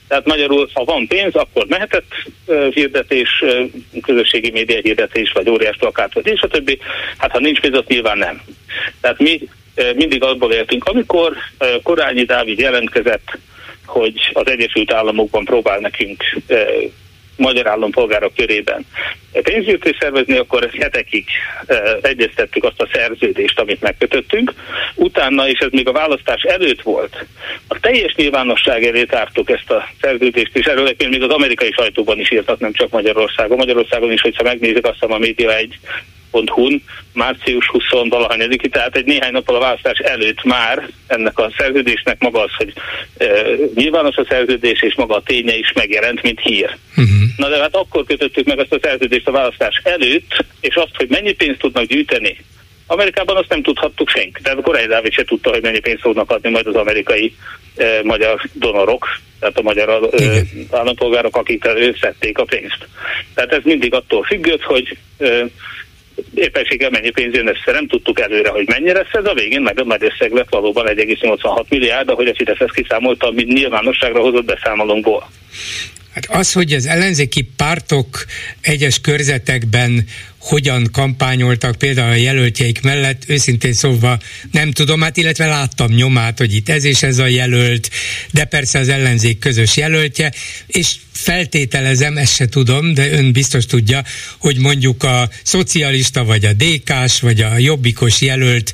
Tehát 0.09 0.27
magyarul, 0.27 0.69
ha 0.73 0.85
van 0.85 1.07
pénz, 1.07 1.35
akkor 1.35 1.67
mehetett 1.67 2.13
uh, 2.47 2.73
hirdetés, 2.73 3.43
uh, 3.43 3.71
közösségi 4.03 4.51
média 4.51 4.81
hirdetés, 4.83 5.33
vagy 5.33 5.49
óriás 5.49 5.77
plakát, 5.77 6.15
vagy 6.15 6.27
és 6.27 6.41
a 6.41 6.49
többi. 6.49 6.79
Hát 7.17 7.31
ha 7.31 7.39
nincs 7.39 7.61
pénz, 7.61 7.77
az 7.77 7.85
nyilván 7.87 8.19
nem. 8.19 8.41
Tehát 9.01 9.19
mi 9.19 9.41
uh, 9.77 9.95
mindig 9.95 10.23
abból 10.23 10.53
éltünk, 10.53 10.85
amikor 10.85 11.37
Korányi 11.83 12.25
Dávid 12.25 12.59
jelentkezett, 12.59 13.39
hogy 13.87 14.31
az 14.33 14.47
Egyesült 14.47 14.93
Államokban 14.93 15.45
próbál 15.45 15.79
nekünk 15.79 16.25
magyar 17.37 17.67
állampolgárok 17.69 18.35
körében 18.35 18.87
pénzgyűjtést 19.43 20.01
szervezni, 20.01 20.37
akkor 20.37 20.71
hetekig 20.79 21.25
egyeztettük 22.01 22.65
azt 22.65 22.81
a 22.81 22.89
szerződést, 22.93 23.59
amit 23.59 23.81
megkötöttünk. 23.81 24.53
Utána, 24.95 25.49
és 25.49 25.59
ez 25.59 25.71
még 25.71 25.89
a 25.89 25.93
választás 25.93 26.43
előtt 26.43 26.83
volt, 26.83 27.27
a 27.69 27.81
teljes 27.81 28.15
nyilvánosság 28.15 28.85
elé 28.85 29.05
tártuk 29.05 29.51
ezt 29.51 29.71
a 29.71 29.89
szerződést, 30.01 30.57
és 30.57 30.67
erről 30.67 30.95
még 31.09 31.23
az 31.23 31.31
amerikai 31.31 31.73
sajtóban 31.73 32.19
is 32.19 32.31
írtak, 32.31 32.59
nem 32.59 32.73
csak 32.73 32.91
Magyarországon. 32.91 33.57
Magyarországon 33.57 34.13
is, 34.13 34.21
hogyha 34.21 34.43
megnézik, 34.43 34.87
azt 34.87 35.03
a 35.03 35.19
média 35.19 35.57
egy 35.57 35.79
hu 36.49 36.69
március 37.13 37.67
20 37.67 37.83
valahányadiki, 38.09 38.69
tehát 38.69 38.97
egy 38.97 39.05
néhány 39.05 39.33
nappal 39.33 39.57
a 39.57 39.61
választás 39.61 39.99
előtt 39.99 40.45
már 40.45 40.89
ennek 41.07 41.39
a 41.39 41.53
szerződésnek 41.57 42.21
maga 42.21 42.41
az, 42.41 42.51
hogy 42.57 42.73
e, 43.17 43.27
nyilvános 43.75 44.17
a 44.17 44.27
szerződés, 44.29 44.83
és 44.83 44.95
maga 44.95 45.15
a 45.15 45.23
ténye 45.23 45.57
is 45.57 45.73
megjelent, 45.73 46.23
mint 46.23 46.41
hír. 46.41 46.77
Uh-huh. 46.97 47.23
Na 47.37 47.49
de 47.49 47.59
hát 47.59 47.77
akkor 47.77 48.05
kötöttük 48.05 48.47
meg 48.47 48.59
ezt 48.59 48.73
a 48.73 48.79
szerződést 48.83 49.29
a 49.29 49.33
választás 49.33 49.81
előtt, 49.85 50.45
és 50.61 50.75
azt, 50.75 50.97
hogy 50.97 51.09
mennyi 51.09 51.33
pénzt 51.33 51.59
tudnak 51.59 51.85
gyűjteni, 51.85 52.37
Amerikában 52.87 53.37
azt 53.37 53.49
nem 53.49 53.63
tudhattuk 53.63 54.09
senki. 54.09 54.43
Tehát 54.43 54.63
Korai 54.63 54.87
Dávid 54.87 55.13
se 55.13 55.25
tudta, 55.25 55.51
hogy 55.51 55.63
mennyi 55.63 55.79
pénzt 55.79 56.01
fognak 56.01 56.31
adni 56.31 56.51
majd 56.51 56.67
az 56.67 56.75
amerikai 56.75 57.35
e, 57.77 58.01
magyar 58.03 58.41
donorok, 58.53 59.21
tehát 59.41 59.59
a 59.59 59.63
magyar 59.63 60.09
e, 60.13 60.43
állampolgárok, 60.71 61.37
akik 61.37 61.65
összették 61.65 62.39
a 62.39 62.45
pénzt. 62.45 62.89
Tehát 63.35 63.53
ez 63.53 63.61
mindig 63.63 63.95
attól 63.95 64.23
függött, 64.23 64.63
hogy 64.63 64.97
e, 65.19 65.47
éppenséggel 66.35 66.91
mennyi 66.91 67.11
pénz 67.11 67.35
jön 67.35 67.49
össze, 67.49 67.73
nem 67.73 67.87
tudtuk 67.87 68.21
előre, 68.21 68.49
hogy 68.49 68.69
mennyire 68.69 68.93
lesz 68.93 69.13
ez, 69.13 69.25
a 69.25 69.35
végén 69.35 69.63
meg 69.63 69.81
a 69.81 69.85
nagy 69.85 70.05
összeg 70.05 70.33
lett 70.33 70.49
valóban 70.51 70.87
1,86 70.87 71.69
milliárd, 71.69 72.09
ahogy 72.09 72.29
a 72.29 72.35
Fidesz 72.35 72.61
ezt 72.61 72.75
kiszámolta, 72.75 73.31
mint 73.31 73.53
nyilvánosságra 73.53 74.21
hozott 74.21 74.45
beszámolónkból. 74.45 75.31
Hát 76.15 76.27
az, 76.29 76.53
hogy 76.53 76.73
az 76.73 76.87
ellenzéki 76.87 77.49
pártok 77.57 78.25
egyes 78.61 79.01
körzetekben 79.01 80.05
hogyan 80.45 80.89
kampányoltak 80.93 81.77
például 81.77 82.11
a 82.11 82.15
jelöltjeik 82.15 82.81
mellett, 82.81 83.23
őszintén 83.27 83.73
szólva 83.73 84.19
nem 84.51 84.71
tudom, 84.71 85.01
hát 85.01 85.17
illetve 85.17 85.47
láttam 85.47 85.93
nyomát, 85.93 86.39
hogy 86.39 86.55
itt 86.55 86.69
ez 86.69 86.85
és 86.85 87.03
ez 87.03 87.19
a 87.19 87.27
jelölt, 87.27 87.91
de 88.31 88.45
persze 88.45 88.79
az 88.79 88.89
ellenzék 88.89 89.39
közös 89.39 89.77
jelöltje, 89.77 90.33
és 90.67 90.95
feltételezem, 91.13 92.17
ezt 92.17 92.35
se 92.35 92.47
tudom, 92.47 92.95
de 92.95 93.11
ön 93.11 93.33
biztos 93.33 93.67
tudja, 93.67 94.05
hogy 94.39 94.59
mondjuk 94.59 95.03
a 95.03 95.31
szocialista, 95.43 96.25
vagy 96.25 96.45
a 96.45 96.53
DK-s, 96.53 97.21
vagy 97.21 97.41
a 97.41 97.59
jobbikos 97.59 98.21
jelölt 98.21 98.73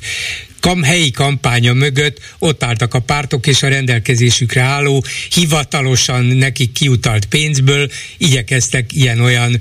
kam, 0.59 0.83
helyi 0.83 1.11
kampánya 1.11 1.73
mögött 1.73 2.19
ott 2.39 2.63
álltak 2.63 2.93
a 2.93 2.99
pártok, 2.99 3.47
és 3.47 3.63
a 3.63 3.67
rendelkezésükre 3.67 4.61
álló, 4.61 5.03
hivatalosan 5.29 6.25
nekik 6.25 6.71
kiutalt 6.71 7.25
pénzből 7.25 7.91
igyekeztek 8.17 8.93
ilyen-olyan 8.93 9.59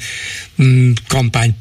mm, 0.63 0.93
kampány 1.09 1.55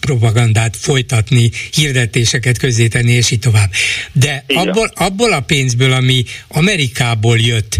propagandát 0.00 0.76
folytatni, 0.76 1.50
hirdetéseket 1.72 2.58
közzétenni, 2.58 3.12
és 3.12 3.30
így 3.30 3.38
tovább. 3.38 3.70
De 4.12 4.44
abból, 4.46 4.90
abból 4.94 5.32
a 5.32 5.40
pénzből, 5.40 5.92
ami 5.92 6.24
Amerikából 6.48 7.38
jött, 7.38 7.78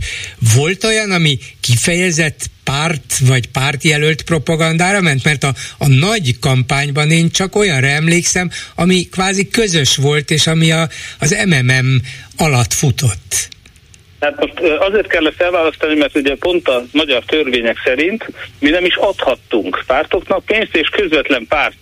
volt 0.54 0.84
olyan, 0.84 1.10
ami 1.10 1.38
kifejezett 1.60 2.50
párt 2.64 3.18
vagy 3.18 3.46
pártjelölt 3.46 4.22
propagandára 4.22 5.00
ment, 5.00 5.24
mert 5.24 5.44
a, 5.44 5.54
a 5.78 5.86
nagy 5.86 6.38
kampányban 6.38 7.10
én 7.10 7.30
csak 7.30 7.56
olyanra 7.56 7.86
emlékszem, 7.86 8.50
ami 8.74 9.08
kvázi 9.08 9.48
közös 9.48 9.96
volt, 9.96 10.30
és 10.30 10.46
ami 10.46 10.70
a, 10.70 10.88
az 11.18 11.36
MMM 11.46 12.02
alatt 12.36 12.72
futott. 12.72 13.48
Hát 14.20 14.40
most 14.40 14.60
azért 14.78 15.06
kell 15.06 15.26
ezt 15.26 15.40
elválasztani, 15.40 15.94
mert 15.94 16.16
ugye 16.16 16.34
pont 16.34 16.68
a 16.68 16.82
magyar 16.92 17.24
törvények 17.24 17.80
szerint 17.84 18.30
mi 18.60 18.70
nem 18.70 18.84
is 18.84 18.96
adhattunk 18.96 19.84
pártoknak 19.86 20.44
pénzt, 20.44 20.76
és 20.76 20.88
közvetlen 20.88 21.46
párt 21.48 21.76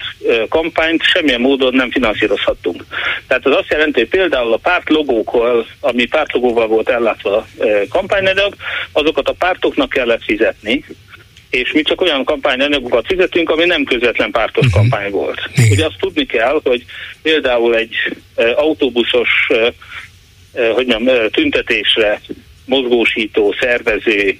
kampányt 0.48 1.02
semmilyen 1.02 1.40
módon 1.40 1.74
nem 1.74 1.90
finanszírozhattunk. 1.90 2.84
Tehát 3.26 3.46
az 3.46 3.56
azt 3.56 3.70
jelenti, 3.70 3.98
hogy 3.98 4.08
például 4.08 4.52
a 4.52 4.56
párt 4.62 4.88
logókkal, 4.88 5.66
ami 5.80 6.06
pártlogóval 6.06 6.66
volt 6.66 6.88
ellátva 6.88 7.36
a 7.36 7.46
kampányanyag, 7.88 8.54
azokat 8.92 9.28
a 9.28 9.34
pártoknak 9.38 9.88
kellett 9.88 10.24
fizetni, 10.24 10.84
és 11.50 11.72
mi 11.72 11.82
csak 11.82 12.00
olyan 12.00 12.24
kampányanyagokat 12.24 13.06
fizetünk, 13.06 13.50
ami 13.50 13.64
nem 13.64 13.84
közvetlen 13.84 14.30
pártos 14.30 14.66
uh-huh. 14.66 14.80
kampány 14.80 15.10
volt. 15.10 15.40
Ugye 15.70 15.84
azt 15.86 15.98
tudni 16.00 16.26
kell, 16.26 16.60
hogy 16.62 16.84
például 17.22 17.76
egy 17.76 17.94
autóbuszos 18.54 19.28
hogy 20.74 20.86
mondjam, 20.86 21.30
tüntetésre 21.30 22.20
mozgósító, 22.64 23.54
szervező 23.60 24.38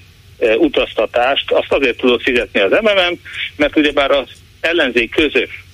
utaztatást, 0.59 1.51
azt 1.51 1.73
azért 1.73 1.97
tudott 1.97 2.23
fizetni 2.23 2.61
az 2.61 2.71
MMM, 2.71 3.19
mert 3.57 3.77
ugyebár 3.77 4.11
az 4.11 4.29
ellenzék 4.61 5.11
közös 5.11 5.65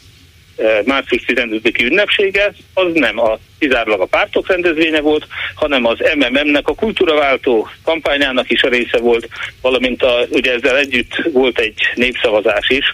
március 0.84 1.24
15-i 1.26 1.84
ünnepsége, 1.84 2.54
az 2.74 2.92
nem 2.92 3.18
a 3.18 3.38
kizárólag 3.62 4.00
a 4.00 4.06
pártok 4.06 4.48
rendezvénye 4.48 5.00
volt, 5.00 5.26
hanem 5.54 5.86
az 5.86 5.98
MMM-nek 6.18 6.68
a 6.68 6.74
kultúraváltó 6.74 7.68
kampányának 7.84 8.50
is 8.50 8.62
a 8.62 8.68
része 8.68 8.98
volt, 8.98 9.28
valamint 9.60 10.02
a, 10.02 10.24
ugye 10.30 10.52
ezzel 10.52 10.76
együtt 10.76 11.22
volt 11.32 11.58
egy 11.58 11.74
népszavazás 11.94 12.68
is. 12.68 12.84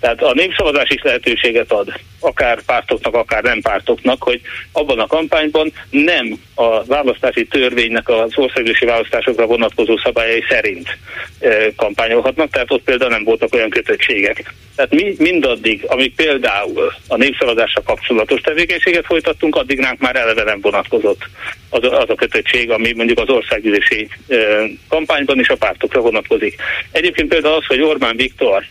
Tehát 0.00 0.22
a 0.22 0.34
népszavazás 0.34 0.90
is 0.90 1.02
lehetőséget 1.02 1.72
ad 1.72 1.92
akár 2.20 2.62
pártoknak, 2.62 3.14
akár 3.14 3.42
nem 3.42 3.60
pártoknak, 3.60 4.22
hogy 4.22 4.40
abban 4.72 4.98
a 4.98 5.06
kampányban 5.06 5.72
nem 5.90 6.40
a 6.54 6.84
választási 6.84 7.46
törvénynek 7.46 8.08
az 8.08 8.32
országgyűlési 8.34 8.84
választásokra 8.84 9.46
vonatkozó 9.46 9.96
szabályai 9.96 10.44
szerint 10.48 10.98
e, 11.40 11.74
kampányolhatnak, 11.76 12.50
tehát 12.50 12.70
ott 12.70 12.82
például 12.82 13.10
nem 13.10 13.24
voltak 13.24 13.54
olyan 13.54 13.70
kötöttségek. 13.70 14.54
Tehát 14.76 14.94
mi 14.94 15.14
mindaddig, 15.18 15.84
amíg 15.86 16.14
például 16.14 16.92
a 17.08 17.16
népszavazásra 17.16 17.82
kapcsolatos 17.82 18.40
tevékenységet 18.40 19.04
folytattunk, 19.06 19.56
addig 19.56 19.80
ránk 19.80 20.00
már 20.00 20.15
eleve 20.16 20.42
nem 20.42 20.60
vonatkozott 20.60 21.28
az, 21.68 21.82
az 21.82 22.10
a 22.10 22.14
kötöttség, 22.14 22.70
ami 22.70 22.92
mondjuk 22.92 23.18
az 23.18 23.28
országgyűlési 23.28 24.08
kampányban 24.88 25.40
is 25.40 25.48
a 25.48 25.56
pártokra 25.56 26.00
vonatkozik. 26.00 26.56
Egyébként 26.90 27.28
például 27.28 27.54
az, 27.54 27.66
hogy 27.66 27.80
Orbán 27.80 28.16
Viktor, 28.16 28.64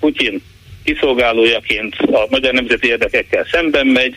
Putyin 0.00 0.42
kiszolgálójaként 0.84 1.96
a 1.96 2.26
magyar 2.30 2.52
nemzeti 2.52 2.88
érdekekkel 2.88 3.46
szemben 3.50 3.86
megy, 3.86 4.14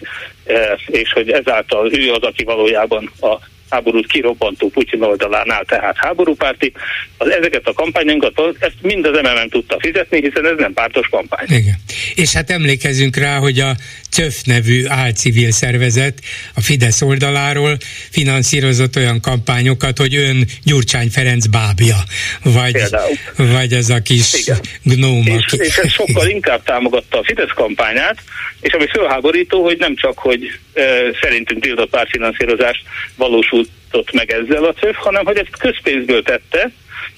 és 0.86 1.11
hogy 1.13 1.32
ezáltal 1.32 1.93
ő 1.93 2.11
az, 2.11 2.21
aki 2.21 2.43
valójában 2.43 3.11
a 3.21 3.38
háborút 3.69 4.07
kirobbantó 4.07 4.69
Putyin 4.69 5.01
oldalánál, 5.01 5.63
tehát 5.65 5.97
háborúpárti, 5.97 6.71
az 7.17 7.30
ezeket 7.30 7.67
a 7.67 7.74
kampányunkat, 7.74 8.41
ezt 8.59 8.76
mind 8.82 9.05
az 9.05 9.19
MMM 9.21 9.49
tudta 9.49 9.78
fizetni, 9.80 10.21
hiszen 10.21 10.45
ez 10.45 10.57
nem 10.57 10.74
pártos 10.74 11.07
kampány. 11.07 11.45
Igen. 11.49 11.76
És 12.15 12.34
hát 12.34 12.49
emlékezünk 12.49 13.15
rá, 13.15 13.38
hogy 13.38 13.59
a 13.59 13.76
CÖF 14.14 14.41
nevű 14.43 14.86
álcivil 14.88 15.51
szervezet 15.51 16.20
a 16.55 16.61
Fidesz 16.61 17.01
oldaláról 17.01 17.78
finanszírozott 18.09 18.95
olyan 18.95 19.20
kampányokat, 19.22 19.97
hogy 19.97 20.16
ön 20.16 20.45
Gyurcsány 20.64 21.09
Ferenc 21.09 21.45
bábja, 21.45 21.95
vagy, 22.43 22.78
vagy 23.38 23.74
ez 23.74 23.89
a 23.89 24.01
kis 24.01 24.34
Igen. 24.34 24.59
gnóm. 24.84 25.26
És, 25.26 25.45
és 25.57 25.78
ez 25.78 25.91
sokkal 25.91 26.28
inkább 26.28 26.64
támogatta 26.64 27.20
a 27.20 27.24
Fidesz 27.24 27.53
kampányát, 27.55 28.18
és 28.61 28.74
ami 28.74 28.88
fölháborító, 28.88 29.64
hogy 29.64 29.78
nem 29.78 29.95
csak, 29.95 30.20
hogy 30.20 30.59
e, 30.74 30.84
szerintünk 31.22 31.61
tiltott 31.61 31.89
pártfinanszírozás 31.89 32.84
valósultott 33.16 34.11
meg 34.11 34.32
ezzel 34.32 34.64
a 34.64 34.74
CÖF, 34.74 34.95
hanem 34.95 35.26
hogy 35.26 35.38
ezt 35.38 35.57
közpénzből 35.57 36.24
tette, 36.24 36.72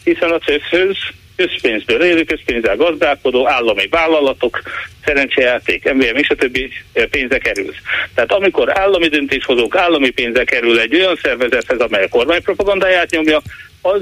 hiszen 0.04 0.30
a 0.30 0.39
CÖF-höz 0.39 0.98
közpénzből 1.36 2.04
élő, 2.04 2.24
közpénzzel 2.24 2.76
gazdálkodó 2.76 3.48
állami 3.48 3.88
vállalatok, 3.88 4.62
szerencsejáték, 5.06 5.94
MVM 5.94 6.16
és 6.16 6.30
a 6.30 6.36
többi 6.36 6.72
pénze 7.10 7.38
kerül. 7.38 7.74
Tehát 8.14 8.32
amikor 8.32 8.80
állami 8.80 9.08
döntéshozók, 9.08 9.76
állami 9.76 10.10
pénze 10.10 10.44
kerül 10.44 10.80
egy 10.80 10.96
olyan 10.96 11.20
szervezethez, 11.22 11.80
amely 11.80 12.04
a 12.04 12.08
kormány 12.08 12.42
propagandáját 12.42 13.10
nyomja, 13.10 13.42
az 13.82 14.02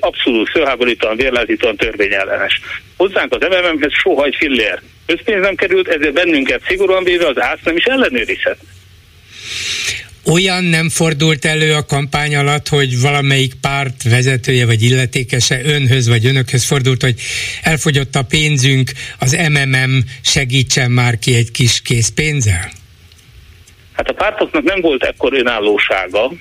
abszolút 0.00 0.50
fölháborítóan, 0.50 1.16
vérlázítóan 1.16 1.76
törvényellenes. 1.76 2.60
Hozzánk 2.96 3.34
az 3.34 3.46
MMM-hez 3.48 3.92
soha 3.92 4.24
egy 4.24 4.36
fillér 4.38 4.80
közpénz 5.06 5.42
nem 5.42 5.54
került, 5.54 5.88
ezért 5.88 6.12
bennünket 6.12 6.62
szigorúan 6.66 7.04
véve 7.04 7.26
az 7.26 7.40
ÁSZ 7.40 7.64
nem 7.64 7.76
is 7.76 7.84
ellenőrizhet 7.84 8.58
olyan 10.24 10.64
nem 10.64 10.88
fordult 10.88 11.44
elő 11.44 11.74
a 11.74 11.84
kampány 11.84 12.36
alatt, 12.36 12.68
hogy 12.68 13.00
valamelyik 13.00 13.54
párt 13.60 14.02
vezetője 14.02 14.66
vagy 14.66 14.82
illetékese 14.82 15.60
önhöz 15.64 16.08
vagy 16.08 16.26
önökhöz 16.26 16.64
fordult, 16.64 17.02
hogy 17.02 17.20
elfogyott 17.62 18.14
a 18.14 18.22
pénzünk, 18.22 18.90
az 19.18 19.32
MMM 19.48 20.04
segítsen 20.22 20.90
már 20.90 21.18
ki 21.18 21.34
egy 21.34 21.50
kis 21.50 21.82
készpénzzel? 21.82 22.70
Hát 23.92 24.08
a 24.08 24.12
pártoknak 24.12 24.62
nem 24.62 24.80
volt 24.80 25.04
ekkor 25.04 25.32
önállósága, 25.32 26.32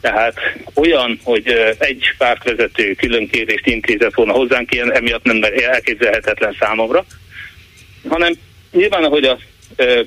tehát 0.00 0.34
olyan, 0.74 1.20
hogy 1.22 1.46
egy 1.78 2.04
pártvezető 2.18 2.94
külön 2.94 3.28
kérést 3.28 3.66
intézett 3.66 4.14
volna 4.14 4.32
hozzánk, 4.32 4.72
ilyen 4.72 4.92
emiatt 4.92 5.24
nem 5.24 5.42
elképzelhetetlen 5.72 6.56
számomra, 6.60 7.04
hanem 8.08 8.34
nyilván, 8.72 9.04
ahogy 9.04 9.24
a 9.24 9.38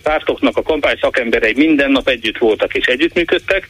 pártoknak 0.04 0.58
a 0.58 0.62
kampány 0.62 0.98
szakemberei 1.02 1.54
minden 1.56 1.92
nap 1.92 2.08
együtt 2.08 2.38
voltak 2.38 2.74
és 2.76 2.86
együttműködtek, 2.86 3.68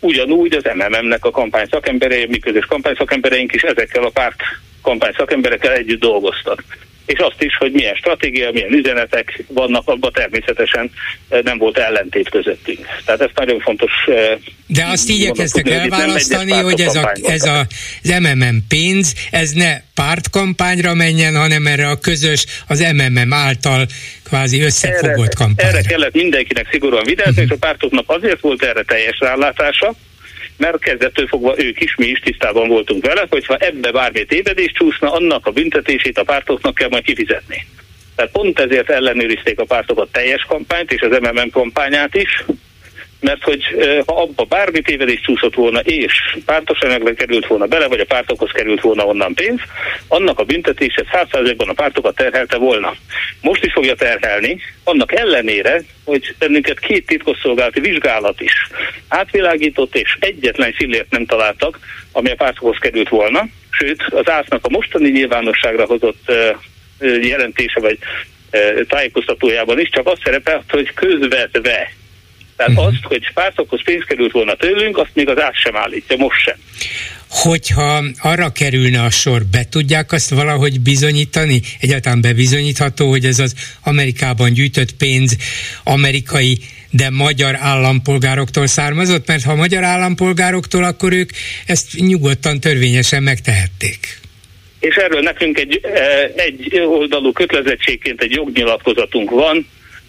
ugyanúgy 0.00 0.54
az 0.54 0.64
MMM-nek 0.74 1.24
a 1.24 1.30
kampány 1.30 1.66
szakemberei, 1.70 2.26
mi 2.26 2.38
közös 2.38 2.64
kampány 2.64 2.94
szakembereink 2.94 3.52
is 3.52 3.62
ezekkel 3.62 4.04
a 4.04 4.10
párt 4.10 4.42
kampány 4.82 5.12
szakemberekkel 5.16 5.72
együtt 5.72 6.00
dolgoztak 6.00 6.64
és 7.06 7.18
azt 7.18 7.42
is, 7.42 7.56
hogy 7.56 7.72
milyen 7.72 7.94
stratégia, 7.94 8.50
milyen 8.52 8.72
üzenetek 8.72 9.44
vannak, 9.48 9.88
abban 9.88 10.12
természetesen 10.12 10.90
eh, 11.28 11.40
nem 11.42 11.58
volt 11.58 11.78
ellentét 11.78 12.28
közöttünk. 12.28 12.86
Tehát 13.04 13.20
ez 13.20 13.30
nagyon 13.34 13.60
fontos. 13.60 13.90
Eh, 14.06 14.38
De 14.66 14.84
azt 14.84 15.08
igyekeztek 15.08 15.68
elválasztani, 15.68 16.52
hogy 16.52 16.80
ez, 16.80 16.94
a, 16.94 17.12
ez 17.22 17.44
a, 17.44 17.66
az 18.02 18.14
MMM 18.20 18.56
pénz, 18.68 19.14
ez 19.30 19.50
ne 19.50 19.80
pártkampányra 19.94 20.94
menjen, 20.94 21.36
hanem 21.36 21.66
erre 21.66 21.88
a 21.88 21.98
közös, 21.98 22.46
az 22.66 22.80
MMM 22.94 23.32
által 23.32 23.86
kvázi 24.24 24.60
összefogott 24.60 25.18
erre, 25.18 25.28
kampányra. 25.36 25.78
Erre 25.78 25.88
kellett 25.88 26.14
mindenkinek 26.14 26.68
szigorúan 26.70 27.04
vigyázni, 27.04 27.30
uh-huh. 27.30 27.44
és 27.44 27.50
a 27.50 27.66
pártoknak 27.66 28.10
azért 28.10 28.40
volt 28.40 28.62
erre 28.62 28.82
teljes 28.82 29.18
rálátása, 29.18 29.94
mert 30.56 30.78
kezdettől 30.78 31.26
fogva 31.26 31.54
ők 31.58 31.80
is, 31.80 31.96
mi 31.96 32.06
is 32.06 32.18
tisztában 32.18 32.68
voltunk 32.68 33.06
vele, 33.06 33.26
hogyha 33.30 33.56
ebbe 33.56 33.92
bármi 33.92 34.24
tévedés 34.24 34.72
csúszna, 34.72 35.12
annak 35.12 35.46
a 35.46 35.50
büntetését 35.50 36.18
a 36.18 36.24
pártoknak 36.24 36.74
kell 36.74 36.88
majd 36.88 37.04
kifizetni. 37.04 37.66
Tehát 38.14 38.32
pont 38.32 38.58
ezért 38.58 38.90
ellenőrizték 38.90 39.58
a 39.58 39.64
pártok 39.64 39.98
a 39.98 40.08
teljes 40.12 40.44
kampányt 40.48 40.92
és 40.92 41.00
az 41.00 41.18
MMM 41.20 41.50
kampányát 41.50 42.14
is, 42.14 42.44
mert 43.20 43.42
hogy 43.42 43.62
ha 44.06 44.20
abba 44.20 44.44
bármi 44.44 44.80
tévedés 44.80 45.20
csúszott 45.20 45.54
volna, 45.54 45.80
és 45.80 46.12
pártos 46.44 46.78
anyagba 46.78 47.12
került 47.12 47.46
volna 47.46 47.66
bele, 47.66 47.86
vagy 47.86 48.00
a 48.00 48.04
pártokhoz 48.04 48.50
került 48.50 48.80
volna 48.80 49.06
onnan 49.06 49.34
pénz, 49.34 49.60
annak 50.08 50.38
a 50.38 50.44
büntetése 50.44 51.04
100%-ban 51.12 51.68
a 51.68 51.72
pártokat 51.72 52.14
terhelte 52.14 52.56
volna. 52.56 52.94
Most 53.40 53.64
is 53.64 53.72
fogja 53.72 53.94
terhelni, 53.94 54.60
annak 54.84 55.12
ellenére, 55.12 55.82
hogy 56.04 56.34
bennünket 56.38 56.78
két 56.78 57.06
titkosszolgálati 57.06 57.80
vizsgálat 57.80 58.40
is 58.40 58.52
átvilágított, 59.08 59.96
és 59.96 60.16
egyetlen 60.20 60.72
fillért 60.72 61.10
nem 61.10 61.26
találtak, 61.26 61.78
ami 62.12 62.30
a 62.30 62.34
pártokhoz 62.34 62.78
került 62.78 63.08
volna, 63.08 63.46
sőt 63.70 64.02
az 64.10 64.30
ásznak 64.30 64.64
a 64.66 64.70
mostani 64.70 65.10
nyilvánosságra 65.10 65.84
hozott 65.84 66.32
jelentése, 67.20 67.80
vagy 67.80 67.98
tájékoztatójában 68.88 69.80
is 69.80 69.88
csak 69.90 70.06
azt 70.06 70.22
szerepelt, 70.24 70.70
hogy 70.70 70.94
közvetve 70.94 71.92
tehát 72.56 72.72
uh-huh. 72.72 72.86
azt, 72.86 73.02
hogy 73.02 73.32
pártokhoz 73.34 73.82
pénz 73.84 74.04
került 74.06 74.32
volna 74.32 74.54
tőlünk, 74.54 74.98
azt 74.98 75.10
még 75.14 75.28
az 75.28 75.40
át 75.40 75.54
sem 75.54 75.76
állítja, 75.76 76.16
most 76.16 76.40
sem. 76.40 76.56
Hogyha 77.28 78.04
arra 78.22 78.52
kerülne 78.52 79.02
a 79.02 79.10
sor, 79.10 79.42
be 79.50 79.64
tudják 79.70 80.12
azt 80.12 80.30
valahogy 80.30 80.80
bizonyítani? 80.80 81.60
Egyáltalán 81.80 82.20
bebizonyítható, 82.20 83.08
hogy 83.08 83.24
ez 83.24 83.38
az 83.38 83.54
Amerikában 83.82 84.52
gyűjtött 84.52 84.92
pénz 84.92 85.36
amerikai 85.84 86.58
de 86.90 87.10
magyar 87.10 87.56
állampolgároktól 87.58 88.66
származott, 88.66 89.26
mert 89.26 89.44
ha 89.44 89.54
magyar 89.54 89.84
állampolgároktól, 89.84 90.84
akkor 90.84 91.12
ők 91.12 91.30
ezt 91.66 91.86
nyugodtan 91.96 92.60
törvényesen 92.60 93.22
megtehették. 93.22 94.20
És 94.80 94.94
erről 94.94 95.20
nekünk 95.20 95.58
egy, 95.58 95.80
eh, 95.82 96.30
egy 96.36 96.78
oldalú 96.78 97.32
kötelezettségként 97.32 98.22
egy 98.22 98.30
jognyilatkozatunk 98.30 99.30
van, 99.30 99.66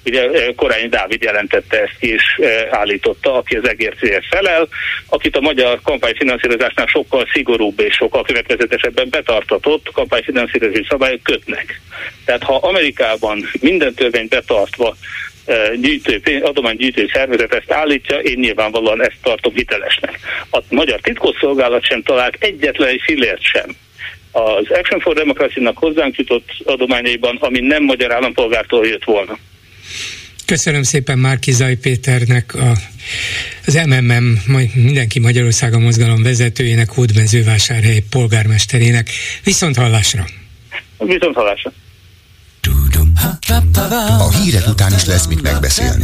Ugye 0.08 0.54
Korányi 0.56 0.88
Dávid 0.88 1.22
jelentette 1.22 1.82
ezt 1.82 1.98
ki, 2.00 2.14
és 2.14 2.42
állította, 2.70 3.34
aki 3.34 3.56
az 3.56 3.68
egércéért 3.70 4.26
felel, 4.26 4.68
akit 5.10 5.36
a 5.36 5.42
magyar 5.42 5.80
kampányfinanszírozásnál 5.84 6.86
sokkal 6.86 7.28
szigorúbb 7.34 7.80
és 7.80 7.94
sokkal 7.94 8.24
következetesebben 8.24 9.10
betartatott 9.10 9.90
kampányfinanszírozási 9.94 10.86
szabályok 10.90 11.24
kötnek. 11.24 11.82
Tehát 12.26 12.44
ha 12.44 12.56
Amerikában 12.56 13.50
minden 13.60 13.94
törvényt 13.94 14.30
betartva 14.30 14.96
gyűjtő, 15.76 16.42
adománygyűjtő 16.42 17.10
szervezet 17.14 17.54
ezt 17.54 17.72
állítja, 17.72 18.18
én 18.18 18.40
nyilvánvalóan 18.40 19.02
ezt 19.04 19.18
tartom 19.24 19.54
hitelesnek. 19.54 20.20
A 20.52 20.60
magyar 20.70 21.00
titkosszolgálat 21.00 21.86
sem 21.86 22.02
talált 22.02 22.36
egyetlen 22.40 22.88
egy 22.88 23.02
fillért 23.06 23.42
sem 23.42 23.76
az 24.32 24.66
Action 24.70 25.00
for 25.00 25.14
Democracy-nak 25.14 25.78
hozzánk 25.78 26.18
jutott 26.18 26.50
adományaiban, 26.64 27.38
ami 27.40 27.60
nem 27.60 27.84
magyar 27.84 28.14
állampolgártól 28.14 28.88
jött 28.88 29.04
volna. 29.04 29.38
Köszönöm 30.46 30.84
szépen 30.84 31.20
Márki 31.20 31.52
Zaj 31.52 31.76
Péternek, 31.76 32.56
a, 32.56 32.72
az 33.66 33.74
MMM, 33.86 34.42
majd 34.46 34.76
mindenki 34.76 35.20
Magyarországon 35.20 35.82
mozgalom 35.82 36.24
vezetőjének, 36.24 36.90
Hódmezővásárhely 36.90 38.04
polgármesterének. 38.10 39.10
Viszont 39.44 39.76
hallásra! 39.76 40.26
Viszont 40.98 41.36
hallásra! 41.36 41.72
A 44.20 44.32
hírek 44.32 44.68
után 44.68 44.94
is 44.94 45.06
lesz 45.06 45.28
mit 45.28 45.42
megbeszélni. 45.42 46.04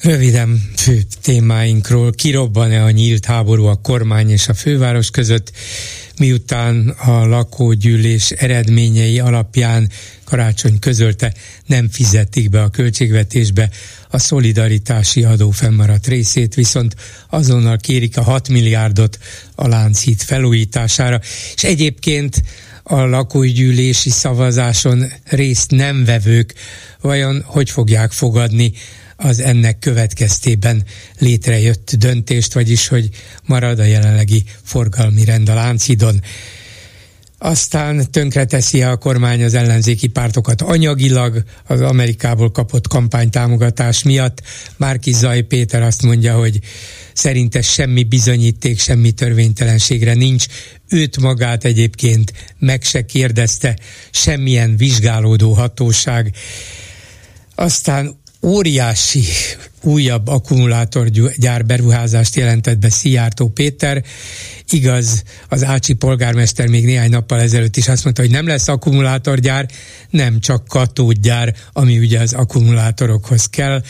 Röviden 0.00 0.70
fő 0.76 1.02
témáinkról. 1.22 2.12
Kirobban-e 2.12 2.84
a 2.84 2.90
nyílt 2.90 3.24
háború 3.24 3.64
a 3.64 3.74
kormány 3.74 4.30
és 4.30 4.48
a 4.48 4.54
főváros 4.54 5.10
között, 5.10 5.52
miután 6.18 6.88
a 6.88 7.26
lakógyűlés 7.26 8.30
eredményei 8.30 9.18
alapján 9.18 9.90
Karácsony 10.24 10.78
közölte, 10.78 11.34
nem 11.66 11.88
fizetik 11.88 12.50
be 12.50 12.62
a 12.62 12.68
költségvetésbe 12.68 13.70
a 14.08 14.18
szolidaritási 14.18 15.24
adó 15.24 15.50
fennmaradt 15.50 16.06
részét, 16.06 16.54
viszont 16.54 16.94
azonnal 17.30 17.76
kérik 17.76 18.16
a 18.16 18.22
6 18.22 18.48
milliárdot 18.48 19.18
a 19.54 19.68
Lánchíd 19.68 20.20
felújítására, 20.20 21.20
és 21.54 21.62
egyébként 21.62 22.42
a 22.82 23.00
lakógyűlési 23.00 24.10
szavazáson 24.10 25.12
részt 25.24 25.70
nem 25.70 26.04
vevők 26.04 26.54
vajon 27.00 27.42
hogy 27.46 27.70
fogják 27.70 28.12
fogadni 28.12 28.72
az 29.22 29.40
ennek 29.40 29.78
következtében 29.78 30.84
létrejött 31.18 31.92
döntést, 31.98 32.52
vagyis 32.52 32.88
hogy 32.88 33.08
marad 33.46 33.78
a 33.78 33.84
jelenlegi 33.84 34.44
forgalmi 34.62 35.24
rend 35.24 35.48
a 35.48 35.54
Lánchidon. 35.54 36.20
Aztán 37.42 38.10
tönkreteszi 38.10 38.82
a 38.82 38.96
kormány 38.96 39.44
az 39.44 39.54
ellenzéki 39.54 40.06
pártokat 40.06 40.62
anyagilag 40.62 41.42
az 41.66 41.80
Amerikából 41.80 42.50
kapott 42.50 42.86
kampánytámogatás 42.86 44.02
miatt. 44.02 44.42
Márki 44.76 45.12
Zaj 45.12 45.40
Péter 45.40 45.82
azt 45.82 46.02
mondja, 46.02 46.38
hogy 46.38 46.58
szerinte 47.12 47.62
semmi 47.62 48.02
bizonyíték, 48.02 48.80
semmi 48.80 49.10
törvénytelenségre 49.10 50.14
nincs. 50.14 50.46
Őt 50.88 51.20
magát 51.20 51.64
egyébként 51.64 52.32
meg 52.58 52.82
se 52.82 53.04
kérdezte 53.04 53.78
semmilyen 54.10 54.76
vizsgálódó 54.76 55.52
hatóság. 55.52 56.34
Aztán 57.54 58.19
óriási 58.42 59.24
újabb 59.82 60.28
akkumulátorgyár 60.28 61.66
beruházást 61.66 62.36
jelentett 62.36 62.78
be 62.78 62.90
Szijjártó 62.90 63.48
Péter. 63.48 64.04
Igaz, 64.70 65.22
az 65.48 65.64
Ácsi 65.64 65.92
polgármester 65.92 66.66
még 66.66 66.84
néhány 66.84 67.10
nappal 67.10 67.40
ezelőtt 67.40 67.76
is 67.76 67.88
azt 67.88 68.04
mondta, 68.04 68.22
hogy 68.22 68.30
nem 68.30 68.46
lesz 68.46 68.68
akkumulátorgyár, 68.68 69.68
nem 70.10 70.40
csak 70.40 70.68
katódgyár, 70.68 71.54
ami 71.72 71.98
ugye 71.98 72.20
az 72.20 72.32
akkumulátorokhoz 72.32 73.46
kell. 73.46 73.82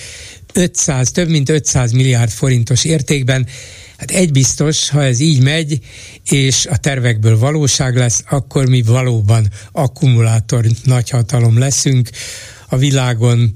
500, 0.53 1.11
több 1.11 1.28
mint 1.28 1.48
500 1.48 1.92
milliárd 1.92 2.30
forintos 2.30 2.84
értékben. 2.84 3.46
Hát 3.96 4.11
egy 4.11 4.32
biztos, 4.32 4.88
ha 4.88 5.03
ez 5.03 5.20
így 5.20 5.42
megy, 5.42 5.78
és 6.30 6.66
a 6.66 6.76
tervekből 6.76 7.38
valóság 7.38 7.96
lesz, 7.96 8.22
akkor 8.28 8.68
mi 8.68 8.82
valóban 8.82 9.48
akkumulátor 9.72 10.66
nagyhatalom 10.84 11.59
leszünk 11.59 12.11
a 12.68 12.76
világon 12.76 13.55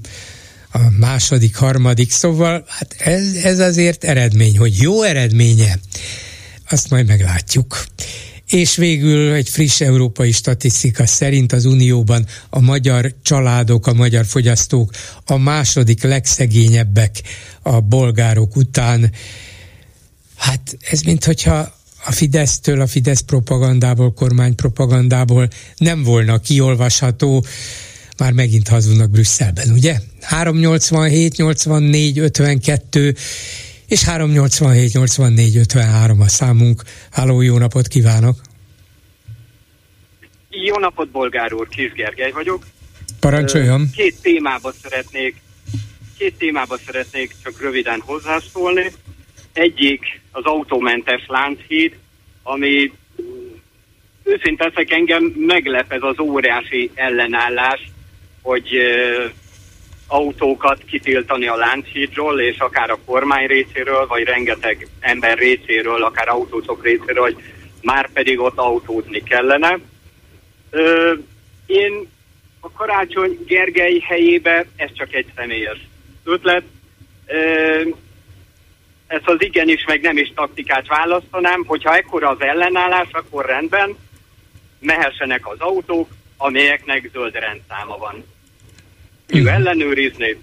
a 0.75 0.89
második, 0.99 1.55
harmadik, 1.55 2.11
szóval 2.11 2.63
hát 2.67 2.95
ez, 2.97 3.33
ez 3.33 3.59
azért 3.59 4.03
eredmény, 4.03 4.57
hogy 4.57 4.81
jó 4.81 5.03
eredménye, 5.03 5.79
azt 6.69 6.89
majd 6.89 7.07
meglátjuk. 7.07 7.85
És 8.49 8.75
végül 8.75 9.33
egy 9.33 9.49
friss 9.49 9.81
európai 9.81 10.31
statisztika 10.31 11.05
szerint 11.05 11.51
az 11.51 11.65
Unióban 11.65 12.25
a 12.49 12.59
magyar 12.59 13.13
családok, 13.21 13.87
a 13.87 13.93
magyar 13.93 14.25
fogyasztók 14.25 14.91
a 15.25 15.37
második 15.37 16.03
legszegényebbek 16.03 17.21
a 17.61 17.79
bolgárok 17.79 18.55
után. 18.55 19.11
Hát 20.35 20.77
ez 20.89 21.01
mint 21.01 21.25
hogyha 21.25 21.75
a 22.05 22.11
Fidesztől, 22.11 22.81
a 22.81 22.87
Fidesz 22.87 23.21
propagandából, 23.21 24.13
kormánypropagandából 24.13 25.47
nem 25.77 26.03
volna 26.03 26.39
kiolvasható, 26.39 27.45
már 28.17 28.31
megint 28.31 28.67
hazudnak 28.67 29.09
Brüsszelben, 29.09 29.69
ugye? 29.69 29.99
387, 30.25 31.35
84, 31.37 32.19
52 32.19 33.13
és 33.87 34.03
387, 34.03 34.93
84, 34.93 35.57
53 35.57 36.21
a 36.21 36.27
számunk. 36.27 36.81
Háló, 37.11 37.41
jó 37.41 37.57
napot 37.57 37.87
kívánok! 37.87 38.35
Jó 40.49 40.77
napot, 40.77 41.09
Bolgár 41.09 41.53
úr, 41.53 41.67
Kis 41.67 41.91
Gergely 41.91 42.31
vagyok. 42.31 42.65
Parancsoljon! 43.19 43.89
Két 43.95 44.21
témába 44.21 44.71
szeretnék, 44.81 45.35
két 46.17 46.37
témába 46.37 46.77
szeretnék 46.85 47.35
csak 47.43 47.61
röviden 47.61 47.99
hozzászólni. 48.05 48.91
Egyik 49.53 50.21
az 50.31 50.43
autómentes 50.43 51.23
Lánchíd, 51.27 51.95
ami 52.43 52.91
őszinte 54.23 54.63
leszek 54.63 54.91
engem 54.91 55.23
meglep 55.23 55.91
ez 55.91 56.01
az 56.01 56.19
óriási 56.19 56.91
ellenállás, 56.95 57.91
hogy 58.41 58.67
autókat 60.07 60.83
kitiltani 60.85 61.47
a 61.47 61.55
Lánchídról, 61.55 62.41
és 62.41 62.57
akár 62.57 62.89
a 62.89 62.99
kormány 63.05 63.47
részéről, 63.47 64.07
vagy 64.07 64.23
rengeteg 64.23 64.87
ember 64.99 65.37
részéről, 65.37 66.03
akár 66.03 66.27
autósok 66.27 66.83
részéről, 66.83 67.23
hogy 67.23 67.37
már 67.81 68.09
pedig 68.11 68.39
ott 68.39 68.57
autózni 68.57 69.23
kellene. 69.23 69.79
Ö, 70.69 71.13
én 71.65 72.09
a 72.59 72.71
Karácsony 72.71 73.39
Gergely 73.47 73.99
helyébe, 73.99 74.65
ez 74.75 74.89
csak 74.93 75.13
egy 75.13 75.31
személyes 75.35 75.87
ötlet, 76.23 76.63
ö, 77.25 77.81
ezt 79.07 79.27
az 79.27 79.41
igenis, 79.41 79.85
meg 79.85 80.01
nem 80.01 80.17
is 80.17 80.31
taktikát 80.35 80.87
választanám, 80.87 81.63
hogyha 81.65 81.95
ekkora 81.95 82.29
az 82.29 82.41
ellenállás, 82.41 83.07
akkor 83.11 83.45
rendben, 83.45 83.95
mehessenek 84.79 85.47
az 85.47 85.59
autók, 85.59 86.09
amelyeknek 86.37 87.09
zöld 87.13 87.33
rendszáma 87.33 87.97
van 87.97 88.34
ő 89.27 89.39
hmm. 89.39 89.47
ellenőrizni, 89.47 90.37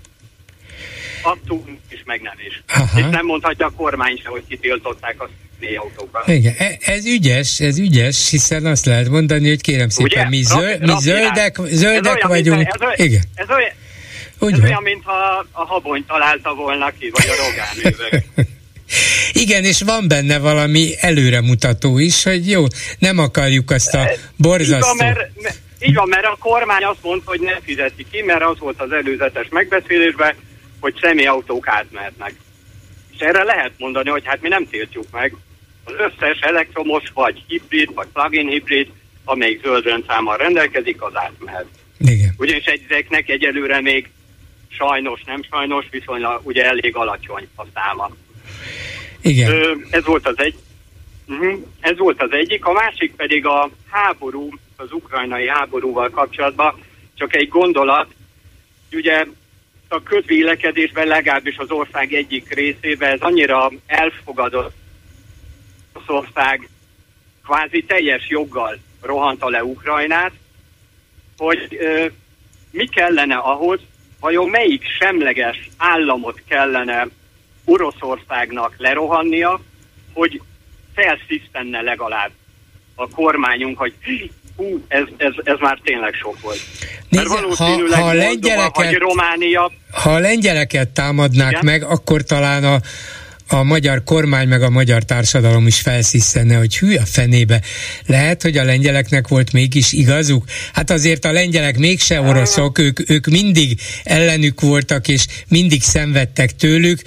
adtunk 1.22 1.68
is, 1.89 2.03
meg 2.05 2.20
nem 2.20 2.35
is. 2.47 2.62
Aha. 2.68 2.99
És 2.99 3.05
nem 3.11 3.26
mondhatja 3.26 3.66
a 3.66 3.70
kormány 3.70 4.20
se, 4.22 4.28
hogy 4.28 4.43
kitiltották 4.49 5.20
a 5.20 5.28
autókat. 5.76 6.28
Igen, 6.28 6.55
e, 6.59 6.76
ez 6.80 7.07
ügyes, 7.07 7.61
ez 7.61 7.78
ügyes, 7.78 8.30
hiszen 8.30 8.66
azt 8.66 8.85
lehet 8.85 9.09
mondani, 9.09 9.49
hogy 9.49 9.61
kérem 9.61 9.89
szépen, 9.89 10.18
Ugye? 10.18 10.28
mi, 10.28 10.43
zöld, 10.43 10.80
mi 10.80 10.93
zöldek, 11.01 11.57
zöldek 11.57 12.16
ez 12.16 12.24
olyan, 12.24 12.28
vagyunk. 12.28 12.68
Ez 12.74 12.80
olyan, 12.80 12.95
Igen. 12.97 13.22
Ez 13.35 13.49
olyan, 13.49 13.72
Hogy 14.39 14.53
Ez 14.53 14.59
van? 14.59 14.68
olyan, 14.68 14.83
mintha 14.83 15.47
a 15.53 15.64
habony 15.64 16.05
találta 16.07 16.55
volna 16.55 16.91
ki, 16.99 17.11
vagy 17.11 17.26
a 17.28 17.35
rogán 17.45 18.24
Igen, 19.33 19.64
és 19.64 19.83
van 19.83 20.09
benne 20.09 20.39
valami 20.39 20.95
előremutató 21.01 21.99
is, 21.99 22.22
hogy 22.22 22.51
jó, 22.51 22.64
nem 22.99 23.18
akarjuk 23.18 23.70
azt 23.70 23.95
a 23.95 24.11
borzasztó... 24.37 24.97
Van, 24.97 24.97
mert, 24.97 25.30
így 25.87 25.95
van, 25.95 26.09
mert 26.09 26.24
a 26.24 26.37
kormány 26.39 26.85
azt 26.85 27.03
mondta, 27.03 27.30
hogy 27.30 27.41
nem 27.41 27.59
fizeti 27.62 28.07
ki, 28.11 28.22
mert 28.22 28.43
az 28.43 28.59
volt 28.59 28.80
az 28.80 28.93
előzetes 28.93 29.49
megbeszélésben, 29.51 30.35
hogy 30.80 30.95
személyautók 31.01 31.68
átmehetnek. 31.68 32.35
És 33.12 33.18
erre 33.18 33.43
lehet 33.43 33.72
mondani, 33.78 34.11
hogy 34.11 34.22
hát 34.24 34.41
mi 34.41 34.49
nem 34.49 34.68
tiltjuk 34.68 35.07
meg. 35.12 35.37
Az 35.85 35.93
összes 35.99 36.39
elektromos, 36.41 37.03
vagy 37.14 37.43
hibrid, 37.47 37.95
vagy 37.95 38.07
plug-in 38.12 38.49
hibrid, 38.49 38.89
amelyik 39.24 39.62
zöld 39.62 39.85
rendszámmal 39.85 40.37
rendelkezik, 40.37 41.03
az 41.03 41.12
átmehet. 41.14 41.66
Igen. 41.99 42.35
Ugyanis 42.39 42.64
ezeknek 42.64 43.28
egyelőre 43.28 43.80
még 43.80 44.11
sajnos, 44.68 45.20
nem 45.26 45.43
sajnos, 45.51 45.87
viszonylag 45.91 46.41
ugye 46.43 46.64
elég 46.64 46.97
alacsony 46.97 47.49
a 47.57 47.64
száma. 47.74 48.11
Igen. 49.20 49.51
Ö, 49.51 49.74
ez 49.91 50.05
volt 50.05 50.26
az 50.26 50.35
egy. 50.39 50.55
Uh-huh. 51.26 51.59
Ez 51.80 51.99
volt 51.99 52.22
az 52.22 52.33
egyik, 52.33 52.64
a 52.64 52.72
másik 52.72 53.14
pedig 53.16 53.47
a 53.47 53.70
háború, 53.91 54.49
az 54.77 54.93
ukrajnai 54.93 55.49
háborúval 55.49 56.11
kapcsolatban, 56.11 56.75
csak 57.14 57.37
egy 57.37 57.49
gondolat, 57.49 58.14
ugye 58.93 59.27
a 59.89 60.03
közvélekedésben 60.03 61.07
legalábbis 61.07 61.57
az 61.57 61.70
ország 61.70 62.12
egyik 62.12 62.55
részében 62.55 63.11
ez 63.12 63.20
annyira 63.20 63.70
elfogadott 63.87 64.73
az 65.93 66.03
ország 66.07 66.68
kvázi 67.45 67.85
teljes 67.85 68.29
joggal 68.29 68.79
rohanta 69.01 69.49
le 69.49 69.64
Ukrajnát, 69.64 70.33
hogy 71.37 71.77
ö, 71.81 72.07
mi 72.70 72.87
kellene 72.87 73.37
ahhoz, 73.37 73.81
vajon 74.20 74.49
melyik 74.49 74.85
semleges 74.99 75.68
államot 75.77 76.43
kellene 76.49 77.09
Oroszországnak 77.64 78.75
lerohannia, 78.77 79.61
hogy 80.12 80.41
felszisztenne 80.95 81.81
legalább 81.81 82.31
a 82.95 83.09
kormányunk, 83.09 83.78
hogy 83.78 83.93
hú, 84.57 84.84
ez, 84.88 85.03
ez, 85.16 85.32
ez 85.45 85.57
már 85.61 85.78
tényleg 85.84 86.14
sok 86.14 86.40
volt. 86.40 86.61
Nézze, 87.09 87.40
Mert 87.40 87.55
ha, 87.55 87.97
ha, 87.97 88.09
a 88.09 88.12
lengyeleket, 88.12 88.76
vagy 88.76 88.95
Románia... 88.95 89.72
Ha 89.90 90.11
a 90.11 90.18
lengyeleket 90.18 90.88
támadnák 90.88 91.51
igen? 91.51 91.64
meg, 91.64 91.82
akkor 91.82 92.22
talán 92.22 92.64
a, 92.64 92.80
a 93.49 93.62
magyar 93.62 94.03
kormány 94.05 94.49
meg 94.49 94.62
a 94.62 94.70
magyar 94.70 95.03
társadalom 95.03 95.66
is 95.66 95.80
felszisztenne, 95.80 96.57
hogy 96.57 96.78
hű 96.78 96.97
a 96.97 97.05
fenébe. 97.05 97.61
Lehet, 98.07 98.43
hogy 98.43 98.57
a 98.57 98.64
lengyeleknek 98.64 99.28
volt 99.28 99.53
mégis 99.53 99.93
igazuk? 99.93 100.45
Hát 100.72 100.90
azért 100.90 101.24
a 101.24 101.32
lengyelek 101.32 101.78
mégse 101.78 102.20
oroszok, 102.20 102.78
ők, 102.78 103.11
ők 103.11 103.26
mindig 103.26 103.80
ellenük 104.05 104.61
voltak, 104.61 105.09
és 105.09 105.26
mindig 105.49 105.82
szenvedtek 105.82 106.57
tőlük. 106.57 107.03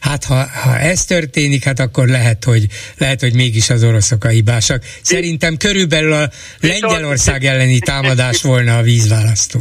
Hát 0.00 0.24
ha, 0.24 0.46
ha 0.62 0.78
ez 0.78 1.04
történik, 1.04 1.64
hát 1.64 1.78
akkor 1.78 2.06
lehet, 2.08 2.44
hogy 2.44 2.66
lehet, 2.98 3.20
hogy 3.20 3.34
mégis 3.34 3.70
az 3.70 3.84
oroszok 3.84 4.24
a 4.24 4.28
hibásak. 4.28 4.84
Szerintem 5.02 5.56
körülbelül 5.56 6.12
a 6.12 6.30
Lengyelország 6.60 7.44
elleni 7.44 7.78
támadás 7.78 8.42
volna 8.42 8.76
a 8.76 8.82
vízválasztó. 8.82 9.60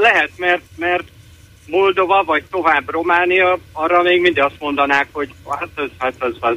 Lehet, 0.00 0.30
mert, 0.36 0.62
mert 0.76 1.04
Moldova, 1.66 2.24
vagy 2.24 2.44
tovább 2.50 2.90
Románia, 2.90 3.58
arra 3.72 4.02
még 4.02 4.20
mindig 4.20 4.42
azt 4.42 4.54
mondanák, 4.58 5.08
hogy 5.12 5.34
hát 5.48 5.68
ez, 5.76 5.90
hát 5.98 6.14
ez, 6.18 6.32
ez 6.40 6.56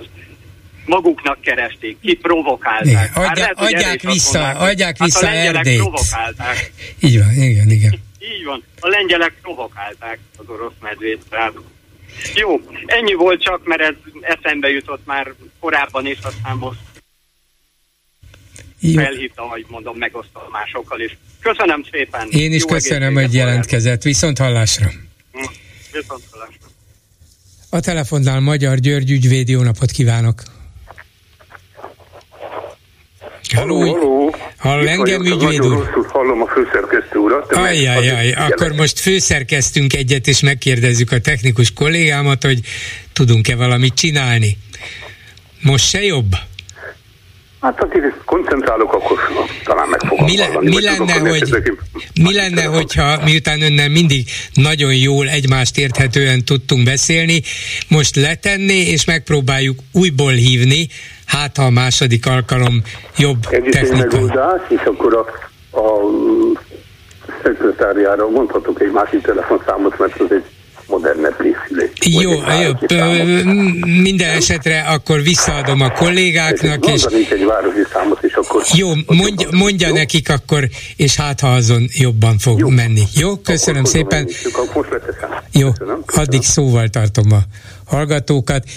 maguknak 0.85 1.41
keresték, 1.41 1.97
ki 2.01 2.13
provokálták. 2.13 3.17
Adja, 3.17 3.31
lehet, 3.33 3.59
adják 3.59 4.01
vissza, 4.01 4.39
mondják, 4.39 4.61
adják 4.61 4.97
hát 4.97 5.07
vissza 5.07 5.29
Erdélyt. 5.29 5.77
provokálták. 5.77 6.71
Így 6.99 7.19
van, 7.19 7.31
igen, 7.31 7.69
igen. 7.69 8.07
Így 8.19 8.43
van, 8.45 8.63
a 8.79 8.87
lengyelek 8.87 9.33
provokálták 9.41 10.19
az 10.37 10.45
orosz 10.47 10.73
medvét. 10.81 11.25
Tehát. 11.29 11.53
Jó, 12.35 12.61
ennyi 12.85 13.13
volt 13.13 13.41
csak, 13.41 13.65
mert 13.65 13.81
ez 13.81 13.95
eszembe 14.21 14.69
jutott 14.69 15.05
már 15.05 15.33
korábban 15.59 16.05
is, 16.05 16.17
aztán 16.21 16.57
most 16.57 16.79
jó. 18.79 19.01
felhívtam, 19.01 19.49
hogy 19.49 19.65
mondom, 19.69 19.97
megosztom 19.97 20.43
másokkal 20.51 20.99
is. 20.99 21.17
Köszönöm 21.39 21.83
szépen. 21.91 22.27
Én 22.29 22.53
is 22.53 22.61
Jó 22.61 22.67
köszönöm, 22.67 23.13
hogy 23.13 23.33
jelentkezett. 23.33 24.01
Viszont 24.01 24.37
hallásra. 24.37 24.87
Hm. 25.31 25.39
Viszont 25.91 26.23
hallásra. 26.31 26.67
A 27.69 27.79
telefonnál 27.79 28.39
Magyar 28.39 28.77
György 28.77 29.11
ügyvéd, 29.11 29.49
jó 29.49 29.61
napot 29.61 29.91
kívánok! 29.91 30.43
Halló, 33.55 33.79
halló. 33.79 34.35
Hall 34.57 34.87
engem 34.87 35.25
ügyvéd 35.25 35.65
úr? 35.65 35.77
rosszul 35.77 36.07
hallom 36.11 36.41
a 36.41 36.47
főszerkesztő 36.47 37.19
urat. 37.19 37.53
Ajjajjaj, 37.53 38.31
akkor 38.31 38.71
most 38.71 38.99
főszerkeztünk 38.99 39.93
egyet, 39.93 40.27
és 40.27 40.39
megkérdezzük 40.39 41.11
a 41.11 41.19
technikus 41.19 41.73
kollégámat, 41.73 42.43
hogy 42.43 42.59
tudunk-e 43.13 43.55
valamit 43.55 43.93
csinálni. 43.93 44.57
Most 45.61 45.89
se 45.89 46.03
jobb? 46.03 46.35
Hát 47.61 47.83
akit 47.83 48.01
koncentrálok, 48.25 48.93
akkor 48.93 49.17
talán 49.63 49.89
meg 49.89 49.99
fogom 49.99 50.25
mi, 50.25 50.37
le, 50.37 50.45
hallani, 50.45 50.75
mi 50.75 50.81
lenne, 50.81 50.97
tudom, 50.97 51.27
hogy, 51.27 51.77
mi 52.21 52.33
lenne 52.33 52.63
hogyha 52.63 53.23
miután 53.23 53.61
önnel 53.61 53.89
mindig 53.89 54.25
nagyon 54.53 54.95
jól 54.95 55.29
egymást 55.29 55.77
érthetően 55.77 56.45
tudtunk 56.45 56.83
beszélni, 56.83 57.41
most 57.87 58.15
letenné 58.15 58.81
és 58.81 59.05
megpróbáljuk 59.05 59.79
újból 59.93 60.31
hívni, 60.31 60.87
hát 61.25 61.57
ha 61.57 61.63
a 61.63 61.69
második 61.69 62.25
alkalom 62.25 62.81
jobb 63.17 63.47
Egy 63.49 63.63
technika. 63.63 63.97
megoldás, 63.97 64.61
és 64.69 64.81
akkor 64.83 65.13
a, 65.15 65.25
a 65.79 66.01
szekretáriára 67.43 68.29
mondhatok 68.29 68.81
egy 68.81 68.91
másik 68.91 69.21
telefonszámot, 69.21 69.99
mert 69.99 70.19
az 70.19 70.31
egy 70.31 70.43
modernebb. 70.99 71.35
Jó, 72.05 72.31
jó 72.31 72.73
minden 74.01 74.29
esetre 74.29 74.81
akkor 74.81 75.21
visszaadom 75.21 75.81
a 75.81 75.91
kollégáknak. 75.91 76.85
És, 76.85 77.03
egy 77.03 77.45
városi 77.45 77.83
számot, 77.93 78.23
és 78.23 78.33
akkor... 78.33 78.63
Jó, 78.73 78.89
mondja, 79.05 79.47
mondja 79.51 79.87
jó? 79.87 79.93
nekik 79.93 80.29
akkor, 80.29 80.69
és 80.95 81.15
hát 81.15 81.39
ha 81.39 81.47
azon 81.47 81.87
jobban 81.91 82.37
fog 82.37 82.59
jó. 82.59 82.69
menni. 82.69 83.03
Jó, 83.15 83.35
köszönöm 83.37 83.79
akkor 83.79 83.91
szépen. 83.91 84.27
Jó, 85.51 85.71
köszönöm, 85.71 86.03
köszönöm. 86.05 86.27
addig 86.27 86.41
szóval 86.41 86.87
tartom 86.87 87.31
a 87.31 87.39
hallgatókat, 87.89 88.69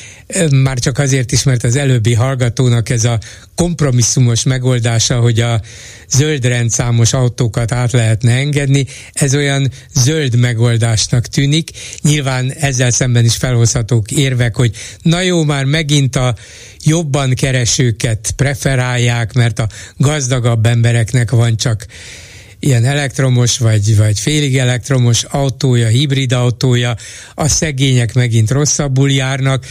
már 0.51 0.79
csak 0.79 0.99
azért 0.99 1.33
is, 1.33 1.43
mert 1.43 1.65
az 1.65 1.77
előbbi 1.77 2.15
hallgatónak 2.15 2.89
ez 2.89 3.05
a 3.05 3.19
kompromisszumos 3.55 4.43
megoldása, 4.43 5.21
hogy 5.21 5.41
a 5.41 5.61
zöld 6.09 6.45
rendszámos 6.45 7.13
autókat 7.13 7.73
át 7.73 7.93
lehetne 7.93 8.33
engedni, 8.33 8.87
ez 9.13 9.35
olyan 9.35 9.71
zöld 9.95 10.39
megoldásnak 10.39 11.27
tűnik. 11.27 11.71
Nyilván 12.03 12.53
ezzel 12.53 12.91
szemben 12.91 13.25
is 13.25 13.37
felhozhatók 13.37 14.11
érvek, 14.11 14.57
hogy 14.57 14.77
na 15.03 15.21
jó, 15.21 15.45
már 15.45 15.65
megint 15.65 16.17
a 16.17 16.35
jobban 16.85 17.35
keresőket 17.35 18.33
preferálják, 18.37 19.33
mert 19.33 19.59
a 19.59 19.69
gazdagabb 19.97 20.67
embereknek 20.67 21.31
van 21.31 21.57
csak 21.57 21.87
ilyen 22.65 22.85
elektromos 22.85 23.59
vagy, 23.59 23.97
vagy 23.97 24.21
félig 24.21 24.59
elektromos 24.59 25.25
autója, 25.25 25.89
hibrid 25.89 26.33
autója, 26.33 26.97
a 27.35 27.49
szegények 27.49 28.15
megint 28.15 28.51
rosszabbul 28.51 29.11
járnak. 29.11 29.65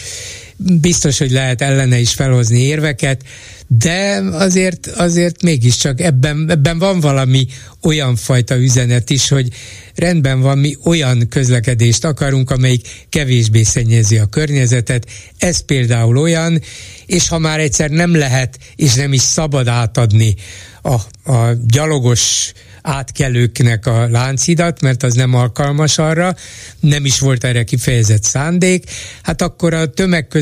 Biztos, 0.64 1.18
hogy 1.18 1.32
lehet 1.32 1.62
ellene 1.62 2.00
is 2.00 2.14
felhozni 2.14 2.60
érveket, 2.60 3.24
de 3.68 4.22
azért, 4.32 4.88
azért 4.88 5.42
mégiscsak 5.42 6.02
ebben, 6.02 6.46
ebben 6.50 6.80
van 6.80 7.00
valami 7.00 7.48
olyan 7.82 8.16
fajta 8.16 8.58
üzenet 8.58 9.10
is, 9.10 9.28
hogy 9.28 9.48
rendben 9.96 10.42
van, 10.42 10.58
mi 10.58 10.78
olyan 10.84 11.28
közlekedést 11.30 12.06
akarunk, 12.06 12.50
amelyik 12.52 12.88
kevésbé 13.10 13.64
szennyezi 13.64 14.18
a 14.18 14.26
környezetet. 14.26 15.08
Ez 15.38 15.66
például 15.66 16.18
olyan, 16.18 16.62
és 17.06 17.28
ha 17.28 17.38
már 17.38 17.60
egyszer 17.60 17.90
nem 17.90 18.16
lehet, 18.16 18.58
és 18.76 18.94
nem 18.94 19.14
is 19.14 19.22
szabad 19.22 19.68
átadni 19.68 20.36
a, 20.82 20.94
a 21.32 21.54
gyalogos 21.68 22.52
átkelőknek 22.82 23.86
a 23.86 24.08
láncidat, 24.10 24.82
mert 24.82 25.04
az 25.04 25.14
nem 25.14 25.34
alkalmas 25.34 25.98
arra, 25.98 26.36
nem 26.80 27.06
is 27.06 27.20
volt 27.20 27.44
erre 27.44 27.64
kifejezett 27.64 28.24
szándék, 28.24 28.84
hát 29.22 29.42
akkor 29.42 29.74
a 29.74 29.86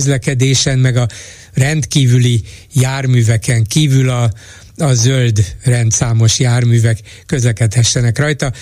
tömegközlekedésen, 0.09 0.79
meg 0.79 0.97
a 0.97 1.07
rendkívüli 1.53 2.41
járműveken 2.73 3.63
kívül 3.63 4.09
a, 4.09 4.31
a 4.77 4.93
zöld 4.93 5.55
rendszámos 5.63 6.39
járművek 6.39 6.99
közlekedhessenek 7.25 8.17
rajta. 8.17 8.53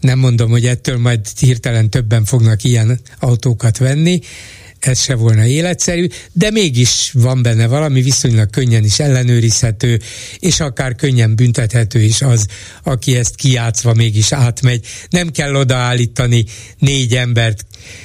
Nem 0.00 0.18
mondom, 0.18 0.50
hogy 0.50 0.66
ettől 0.66 0.98
majd 0.98 1.20
hirtelen 1.38 1.90
többen 1.90 2.24
fognak 2.24 2.64
ilyen 2.64 3.00
autókat 3.18 3.78
venni, 3.78 4.20
ez 4.80 5.00
se 5.00 5.14
volna 5.14 5.46
életszerű, 5.46 6.06
de 6.32 6.50
mégis 6.50 7.10
van 7.14 7.42
benne 7.42 7.66
valami 7.66 8.02
viszonylag 8.02 8.50
könnyen 8.50 8.84
is 8.84 8.98
ellenőrizhető, 8.98 10.00
és 10.38 10.60
akár 10.60 10.94
könnyen 10.94 11.36
büntethető 11.36 12.02
is 12.02 12.22
az, 12.22 12.46
aki 12.82 13.16
ezt 13.16 13.34
kiátszva 13.34 13.94
mégis 13.94 14.32
átmegy. 14.32 14.86
Nem 15.10 15.30
kell 15.30 15.54
odaállítani 15.54 16.44
négy 16.78 17.14
embert, 17.14 17.64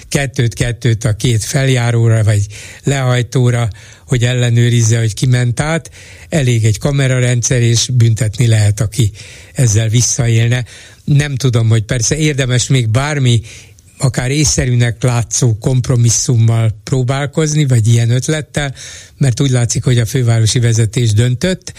kettőt-kettőt 0.09 1.03
a 1.03 1.15
két 1.15 1.43
feljáróra, 1.43 2.23
vagy 2.23 2.45
lehajtóra, 2.83 3.69
hogy 4.07 4.23
ellenőrizze, 4.23 4.99
hogy 4.99 5.13
ki 5.13 5.25
ment 5.25 5.59
át. 5.59 5.91
Elég 6.29 6.65
egy 6.65 6.79
kamerarendszer, 6.79 7.61
és 7.61 7.89
büntetni 7.93 8.47
lehet, 8.47 8.79
aki 8.79 9.11
ezzel 9.53 9.89
visszaélne. 9.89 10.65
Nem 11.03 11.35
tudom, 11.35 11.69
hogy 11.69 11.83
persze 11.83 12.17
érdemes 12.17 12.67
még 12.67 12.89
bármi 12.89 13.41
akár 13.97 14.31
észszerűnek 14.31 15.03
látszó 15.03 15.57
kompromisszummal 15.57 16.79
próbálkozni, 16.83 17.65
vagy 17.65 17.87
ilyen 17.87 18.09
ötlettel, 18.09 18.73
mert 19.17 19.39
úgy 19.39 19.49
látszik, 19.49 19.83
hogy 19.83 19.97
a 19.97 20.05
fővárosi 20.05 20.59
vezetés 20.59 21.13
döntött, 21.13 21.73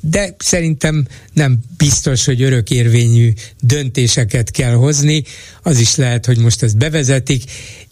de 0.00 0.34
szerintem 0.38 1.06
nem 1.32 1.58
biztos, 1.76 2.24
hogy 2.24 2.42
örökérvényű 2.42 3.32
döntéseket 3.60 4.50
kell 4.50 4.72
hozni. 4.72 5.22
Az 5.62 5.78
is 5.78 5.96
lehet, 5.96 6.26
hogy 6.26 6.38
most 6.38 6.62
ezt 6.62 6.76
bevezetik, 6.76 7.42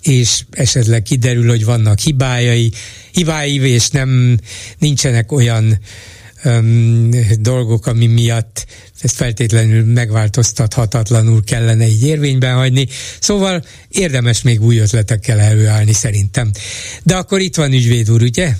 és 0.02 0.44
esetleg 0.50 1.02
kiderül, 1.02 1.48
hogy 1.48 1.64
vannak 1.64 1.98
hibájai, 1.98 2.72
hibái, 3.12 3.60
és 3.60 3.88
nem 3.88 4.38
nincsenek 4.78 5.32
olyan 5.32 5.78
öm, 6.42 7.10
dolgok, 7.38 7.86
ami 7.86 8.06
miatt 8.06 8.66
ezt 9.00 9.14
feltétlenül 9.14 9.84
megváltoztathatatlanul 9.84 11.44
kellene 11.44 11.86
így 11.86 12.02
érvényben 12.02 12.54
hagyni. 12.54 12.86
Szóval 13.20 13.64
érdemes 13.88 14.42
még 14.42 14.62
új 14.62 14.78
ötletekkel 14.78 15.40
előállni 15.40 15.92
szerintem. 15.92 16.50
De 17.02 17.16
akkor 17.16 17.40
itt 17.40 17.56
van 17.56 17.72
ügyvéd 17.72 18.10
úr, 18.10 18.22
ugye? 18.22 18.50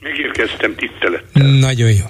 Megérkeztem 0.00 0.74
tisztelettel. 0.76 1.58
Nagyon 1.58 1.90
jó. 1.90 2.04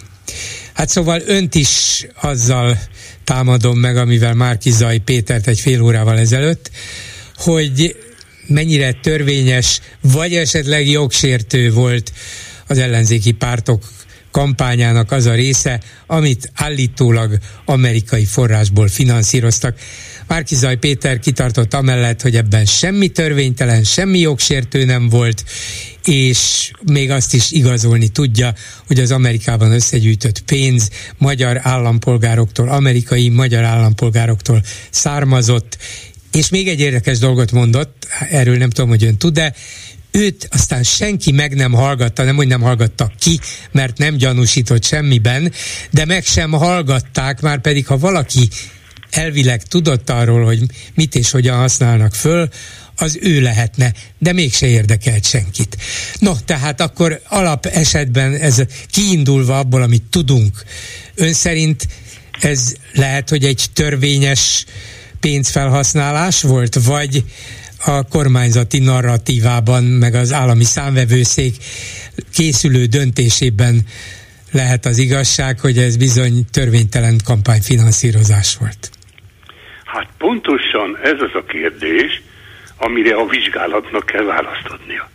Hát 0.72 0.88
szóval 0.88 1.20
önt 1.26 1.54
is 1.54 2.06
azzal 2.20 2.78
támadom 3.24 3.78
meg, 3.78 3.96
amivel 3.96 4.34
Márki 4.34 4.70
Zaj 4.70 4.98
Pétert 4.98 5.46
egy 5.46 5.60
fél 5.60 5.82
órával 5.82 6.18
ezelőtt, 6.18 6.70
hogy 7.36 7.96
mennyire 8.46 8.92
törvényes, 8.92 9.80
vagy 10.00 10.34
esetleg 10.34 10.88
jogsértő 10.88 11.72
volt 11.72 12.12
az 12.66 12.78
ellenzéki 12.78 13.32
pártok 13.32 13.82
kampányának 14.30 15.12
az 15.12 15.26
a 15.26 15.34
része, 15.34 15.80
amit 16.06 16.50
állítólag 16.54 17.38
amerikai 17.64 18.24
forrásból 18.24 18.88
finanszíroztak. 18.88 19.78
Márkizaj 20.26 20.76
Péter 20.76 21.18
kitartott 21.18 21.74
amellett, 21.74 22.22
hogy 22.22 22.36
ebben 22.36 22.64
semmi 22.64 23.08
törvénytelen, 23.08 23.84
semmi 23.84 24.18
jogsértő 24.18 24.84
nem 24.84 25.08
volt, 25.08 25.44
és 26.04 26.70
még 26.92 27.10
azt 27.10 27.34
is 27.34 27.50
igazolni 27.50 28.08
tudja, 28.08 28.54
hogy 28.86 28.98
az 28.98 29.10
Amerikában 29.10 29.72
összegyűjtött 29.72 30.40
pénz 30.40 30.90
magyar 31.18 31.60
állampolgároktól, 31.62 32.68
amerikai 32.68 33.28
magyar 33.28 33.64
állampolgároktól 33.64 34.62
származott, 34.90 35.78
és 36.32 36.48
még 36.48 36.68
egy 36.68 36.80
érdekes 36.80 37.18
dolgot 37.18 37.52
mondott, 37.52 38.06
erről 38.30 38.56
nem 38.56 38.70
tudom, 38.70 38.90
hogy 38.90 39.04
ön 39.04 39.16
tud, 39.16 39.34
de 39.34 39.54
őt 40.10 40.48
aztán 40.50 40.82
senki 40.82 41.32
meg 41.32 41.54
nem 41.54 41.72
hallgatta, 41.72 42.24
nem 42.24 42.36
hogy 42.36 42.46
nem 42.46 42.60
hallgatta 42.60 43.12
ki, 43.18 43.40
mert 43.72 43.98
nem 43.98 44.16
gyanúsított 44.16 44.84
semmiben, 44.84 45.52
de 45.90 46.04
meg 46.04 46.24
sem 46.24 46.50
hallgatták, 46.50 47.40
már 47.40 47.60
pedig 47.60 47.86
ha 47.86 47.98
valaki 47.98 48.48
elvileg 49.10 49.62
tudott 49.62 50.10
arról, 50.10 50.44
hogy 50.44 50.62
mit 50.94 51.14
és 51.14 51.30
hogyan 51.30 51.56
használnak 51.56 52.14
föl, 52.14 52.48
az 53.00 53.18
ő 53.20 53.40
lehetne, 53.40 53.92
de 54.18 54.32
mégse 54.32 54.66
érdekelt 54.66 55.26
senkit. 55.26 55.76
No, 56.18 56.32
tehát 56.44 56.80
akkor 56.80 57.20
alap 57.28 57.66
esetben 57.66 58.34
ez 58.34 58.62
kiindulva 58.90 59.58
abból, 59.58 59.82
amit 59.82 60.02
tudunk, 60.10 60.64
ön 61.14 61.32
szerint 61.32 61.86
ez 62.40 62.74
lehet, 62.92 63.28
hogy 63.28 63.44
egy 63.44 63.66
törvényes 63.72 64.64
pénzfelhasználás 65.20 66.42
volt, 66.42 66.74
vagy 66.84 67.24
a 67.86 68.08
kormányzati 68.08 68.78
narratívában, 68.78 69.84
meg 69.84 70.14
az 70.14 70.32
állami 70.32 70.64
számvevőszék 70.64 71.54
készülő 72.34 72.84
döntésében 72.84 73.80
lehet 74.52 74.84
az 74.84 74.98
igazság, 74.98 75.60
hogy 75.60 75.78
ez 75.78 75.96
bizony 75.96 76.44
törvénytelen 76.52 77.16
kampányfinanszírozás 77.24 78.56
volt? 78.60 78.90
Hát 79.84 80.08
pontosan 80.18 80.98
ez 81.02 81.20
az 81.20 81.34
a 81.34 81.44
kérdés, 81.44 82.22
amire 82.76 83.14
a 83.14 83.26
vizsgálatnak 83.26 84.06
kell 84.06 84.24
választ 84.24 84.66
adnia. 84.66 85.10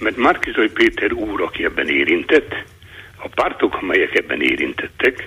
Mert 0.00 0.16
Márkizai 0.16 0.68
Péter 0.68 1.12
úr, 1.12 1.42
aki 1.42 1.64
ebben 1.64 1.88
érintett, 1.88 2.54
a 3.16 3.28
pártok, 3.28 3.78
amelyek 3.82 4.14
ebben 4.14 4.42
érintettek, 4.42 5.26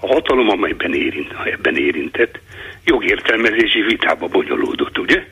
a 0.00 0.06
hatalom, 0.06 0.48
amelyben 0.48 0.94
érint, 0.94 1.32
ebben 1.44 1.76
érintett, 1.76 2.40
jogértelmezési 2.84 3.80
vitába 3.80 4.26
bonyolódott, 4.26 4.98
ugye? 4.98 5.26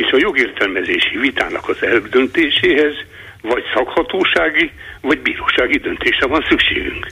És 0.00 0.10
a 0.12 0.16
jogértelmezési 0.18 1.18
vitának 1.18 1.68
az 1.68 1.82
eldöntéséhez 1.82 2.94
vagy 3.42 3.62
szakhatósági, 3.74 4.70
vagy 5.00 5.18
bírósági 5.18 5.78
döntése 5.78 6.26
van 6.26 6.44
szükségünk. 6.48 7.06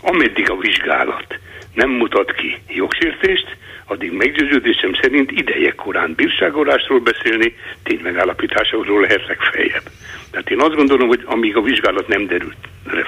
Ameddig 0.00 0.50
a 0.50 0.56
vizsgálat 0.56 1.38
nem 1.74 1.90
mutat 1.90 2.32
ki 2.32 2.58
jogsértést, 2.68 3.56
addig 3.84 4.12
meggyőződésem 4.12 4.92
szerint 5.00 5.30
ideje 5.30 5.72
korán 5.74 6.14
bírságolásról 6.14 7.00
beszélni, 7.00 7.56
ténymegállapításokról 7.82 9.00
lehet 9.00 9.26
legfeljebb. 9.26 9.84
Tehát 10.30 10.50
én 10.50 10.60
azt 10.60 10.74
gondolom, 10.74 11.08
hogy 11.08 11.22
amíg 11.24 11.56
a 11.56 11.62
vizsgálat 11.62 12.08
nem 12.08 12.26
derült 12.26 12.56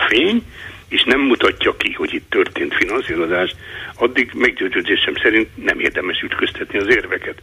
fény, 0.09 0.43
és 0.89 1.05
nem 1.05 1.21
mutatja 1.21 1.77
ki, 1.77 1.93
hogy 1.93 2.15
itt 2.15 2.31
történt 2.31 2.75
finanszírozás, 2.75 3.55
addig 3.95 4.31
meggyőződésem 4.35 5.15
szerint 5.23 5.49
nem 5.65 5.81
érdemes 5.81 6.21
ütköztetni 6.23 6.79
az 6.79 6.89
érveket. 6.89 7.43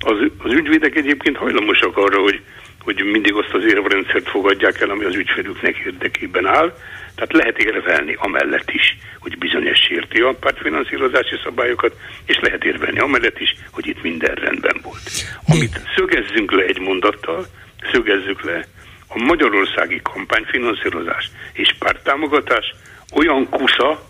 Az, 0.00 0.16
az 0.38 0.52
ügyvédek 0.52 0.96
egyébként 0.96 1.36
hajlamosak 1.36 1.96
arra, 1.96 2.20
hogy, 2.20 2.40
hogy 2.82 3.04
mindig 3.04 3.34
azt 3.34 3.52
az 3.54 3.64
érvrendszert 3.64 4.28
fogadják 4.28 4.80
el, 4.80 4.90
ami 4.90 5.04
az 5.04 5.14
ügyfelüknek 5.14 5.76
érdekében 5.76 6.46
áll. 6.46 6.74
Tehát 7.14 7.32
lehet 7.32 7.58
érvelni 7.58 8.16
amellett 8.18 8.70
is, 8.70 8.98
hogy 9.18 9.38
bizonyos 9.38 9.78
sérti 9.78 10.20
a 10.20 10.34
pártfinanszírozási 10.40 11.36
szabályokat, 11.44 11.94
és 12.26 12.38
lehet 12.40 12.64
érvelni 12.64 12.98
amellett 12.98 13.40
is, 13.40 13.54
hogy 13.70 13.86
itt 13.86 14.02
minden 14.02 14.34
rendben 14.34 14.80
volt. 14.82 15.10
Amit 15.48 15.80
szögezzünk 15.96 16.52
le 16.52 16.62
egy 16.62 16.78
mondattal, 16.78 17.46
szögezzük 17.92 18.42
le, 18.42 18.64
a 19.08 19.18
magyarországi 19.18 20.00
kampányfinanszírozás 20.02 21.30
és 21.52 21.74
párttámogatás 21.78 22.74
olyan 23.14 23.48
kusza, 23.48 24.08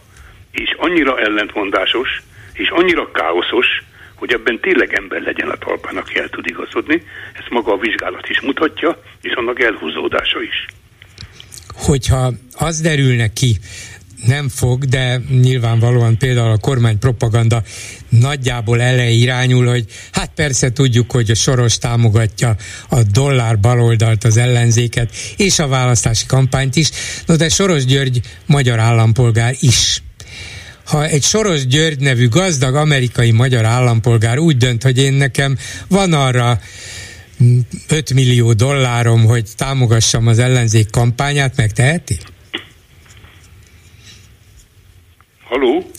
és 0.51 0.75
annyira 0.79 1.21
ellentmondásos, 1.21 2.23
és 2.53 2.69
annyira 2.69 3.11
káoszos, 3.11 3.67
hogy 4.19 4.33
ebben 4.33 4.61
tényleg 4.61 4.95
ember 4.95 5.21
legyen 5.21 5.49
a 5.49 5.57
talpán, 5.57 5.97
aki 5.97 6.19
el 6.19 6.29
tud 6.29 6.47
igazodni. 6.47 7.03
Ezt 7.39 7.51
maga 7.51 7.73
a 7.73 7.79
vizsgálat 7.79 8.29
is 8.29 8.41
mutatja, 8.41 9.03
és 9.23 9.33
annak 9.33 9.63
elhúzódása 9.63 10.43
is. 10.43 10.67
Hogyha 11.75 12.33
az 12.53 12.81
derülne 12.81 13.33
ki, 13.33 13.59
nem 14.27 14.49
fog, 14.49 14.85
de 14.85 15.21
nyilvánvalóan 15.41 16.19
például 16.19 16.51
a 16.51 16.59
kormány 16.59 16.99
propaganda 16.99 17.63
nagyjából 18.09 18.81
ele 18.81 19.09
irányul, 19.09 19.67
hogy 19.67 19.85
hát 20.13 20.31
persze 20.35 20.73
tudjuk, 20.73 21.11
hogy 21.11 21.31
a 21.31 21.35
Soros 21.35 21.79
támogatja 21.79 22.57
a 22.89 23.03
dollár 23.03 23.59
baloldalt, 23.61 24.25
az 24.25 24.37
ellenzéket, 24.37 25.11
és 25.37 25.59
a 25.59 25.69
választási 25.69 26.27
kampányt 26.27 26.77
is, 26.77 26.91
no 27.27 27.37
de 27.37 27.49
Soros 27.49 27.85
György 27.85 28.21
magyar 28.47 28.79
állampolgár 28.79 29.55
is 29.61 30.03
ha 30.89 31.07
egy 31.07 31.23
Soros 31.23 31.67
György 31.67 32.01
nevű 32.01 32.29
gazdag 32.29 32.75
amerikai 32.75 33.31
magyar 33.31 33.65
állampolgár 33.65 34.39
úgy 34.39 34.57
dönt, 34.57 34.83
hogy 34.83 34.99
én 34.99 35.13
nekem 35.13 35.57
van 35.89 36.13
arra 36.13 36.61
5 37.89 38.15
millió 38.15 38.53
dollárom, 38.53 39.25
hogy 39.25 39.45
támogassam 39.57 40.27
az 40.27 40.39
ellenzék 40.39 40.91
kampányát, 40.91 41.57
megteheti? 41.57 42.19
Haló? 45.43 45.91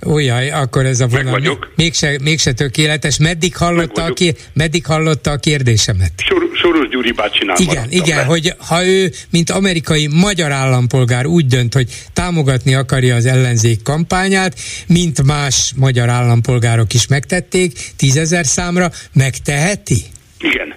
Ujjaj, 0.00 0.50
akkor 0.50 0.86
ez 0.86 1.00
a 1.00 1.06
vonal 1.06 1.38
még, 1.38 1.58
mégse, 1.76 2.18
mégse 2.22 2.52
tökéletes. 2.52 3.18
Meddig 3.18 3.56
hallotta, 3.56 4.04
a, 4.04 4.12
kér, 4.12 4.36
meddig 4.52 4.86
hallotta 4.86 5.30
a 5.30 5.36
kérdésemet? 5.36 6.12
Sor, 6.16 6.45
Soros 6.66 6.88
Gyuri 6.88 7.12
bácsinál 7.12 7.56
Igen, 7.58 7.86
igen, 7.90 8.16
le. 8.16 8.24
hogy 8.24 8.52
ha 8.68 8.86
ő, 8.86 9.10
mint 9.30 9.50
amerikai 9.50 10.08
magyar 10.20 10.50
állampolgár 10.50 11.26
úgy 11.26 11.46
dönt, 11.46 11.74
hogy 11.74 11.88
támogatni 12.12 12.74
akarja 12.74 13.14
az 13.14 13.26
ellenzék 13.26 13.82
kampányát, 13.82 14.54
mint 14.88 15.22
más 15.22 15.72
magyar 15.76 16.08
állampolgárok 16.08 16.94
is 16.94 17.06
megtették, 17.08 17.72
tízezer 17.96 18.46
számra, 18.46 18.88
megteheti? 19.14 20.00
Igen. 20.38 20.74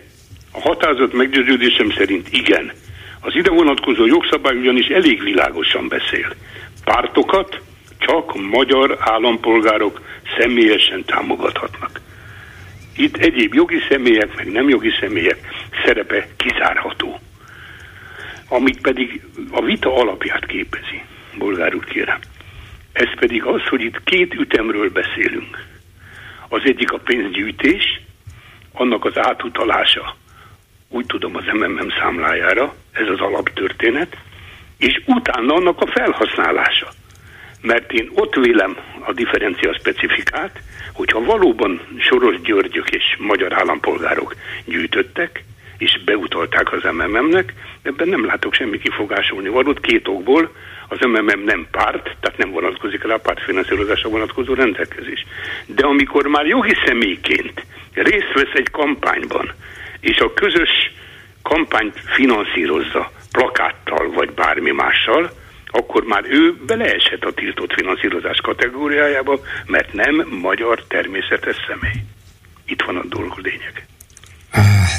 A 0.52 0.60
határozat 0.62 1.14
meggyőződésem 1.14 1.92
szerint 1.98 2.28
igen. 2.32 2.72
Az 3.20 3.36
ide 3.36 3.50
vonatkozó 3.50 4.06
jogszabály 4.06 4.58
ugyanis 4.58 4.88
elég 4.88 5.24
világosan 5.24 5.88
beszél. 5.88 6.36
Pártokat, 6.84 7.62
csak 7.98 8.50
magyar 8.50 8.98
állampolgárok 9.00 10.02
személyesen 10.38 11.04
támogathatnak. 11.06 12.02
Itt 13.00 13.18
egyéb 13.18 13.54
jogi 13.54 13.80
személyek, 13.90 14.36
meg 14.36 14.52
nem 14.52 14.70
jogi 14.70 14.90
személyek 15.00 15.38
szerepe 15.86 16.28
kizárható. 16.38 17.20
amit 18.48 18.82
pedig 18.82 19.22
a 19.52 19.62
vita 19.62 19.96
alapját 19.96 20.46
képezi, 20.46 21.04
bolgár 21.38 21.76
úr 21.76 21.86
kérem. 21.86 22.20
Ez 22.92 23.20
pedig 23.20 23.44
az, 23.44 23.62
hogy 23.68 23.82
itt 23.82 24.04
két 24.04 24.34
ütemről 24.34 24.90
beszélünk. 24.90 25.66
Az 26.48 26.62
egyik 26.64 26.92
a 26.92 26.98
pénzgyűjtés, 26.98 28.02
annak 28.72 29.06
az 29.06 29.18
átutalása, 29.18 30.16
úgy 30.90 31.06
tudom 31.06 31.36
az 31.36 31.44
MMM 31.54 31.90
számlájára, 32.00 32.76
ez 32.92 33.08
az 33.08 33.20
alaptörténet, 33.20 34.18
és 34.78 35.02
utána 35.06 35.54
annak 35.54 35.82
a 35.82 35.88
felhasználása. 35.88 36.90
Mert 37.62 37.92
én 37.92 38.10
ott 38.14 38.36
vélem 38.36 38.78
a 39.06 39.14
differencia 39.14 39.74
specifikát, 39.74 40.60
hogyha 40.94 41.24
valóban 41.24 41.82
Soros 41.98 42.42
Györgyök 42.42 42.90
és 42.90 43.04
magyar 43.18 43.54
állampolgárok 43.54 44.36
gyűjtöttek, 44.66 45.44
és 45.78 46.00
beutalták 46.06 46.74
az 46.74 46.84
MMM-nek, 46.84 47.54
ebben 47.82 48.08
nem 48.08 48.26
látok 48.26 48.54
semmi 48.54 48.78
kifogásolni 48.78 49.50
valót 49.50 49.80
két 49.80 50.08
okból. 50.08 50.52
Az 50.88 50.98
MMM 51.00 51.44
nem 51.46 51.68
párt, 51.72 52.04
tehát 52.20 52.38
nem 52.38 52.52
vonatkozik 52.52 53.04
rá 53.04 53.14
a 53.14 53.18
pártfinanszírozásra 53.18 54.10
vonatkozó 54.10 54.54
rendelkezés. 54.54 55.26
De 55.66 55.86
amikor 55.86 56.28
már 56.28 56.46
jogi 56.46 56.76
személyként 56.86 57.66
részt 57.94 58.34
vesz 58.34 58.54
egy 58.54 58.70
kampányban, 58.72 59.54
és 60.00 60.18
a 60.18 60.34
közös 60.34 60.70
kampányt 61.42 62.02
finanszírozza 62.06 63.12
plakáttal 63.32 64.12
vagy 64.12 64.32
bármi 64.32 64.72
mással, 64.72 65.32
akkor 65.72 66.04
már 66.04 66.24
ő 66.30 66.56
beleeshet 66.66 67.24
a 67.24 67.32
tiltott 67.32 67.74
finanszírozás 67.74 68.38
kategóriájába, 68.38 69.40
mert 69.66 69.94
nem 69.94 70.28
magyar 70.42 70.84
természetes 70.88 71.56
személy. 71.68 72.04
Itt 72.66 72.82
van 72.82 72.96
a 72.96 73.06
dolog 73.06 73.38
lényeg. 73.38 73.88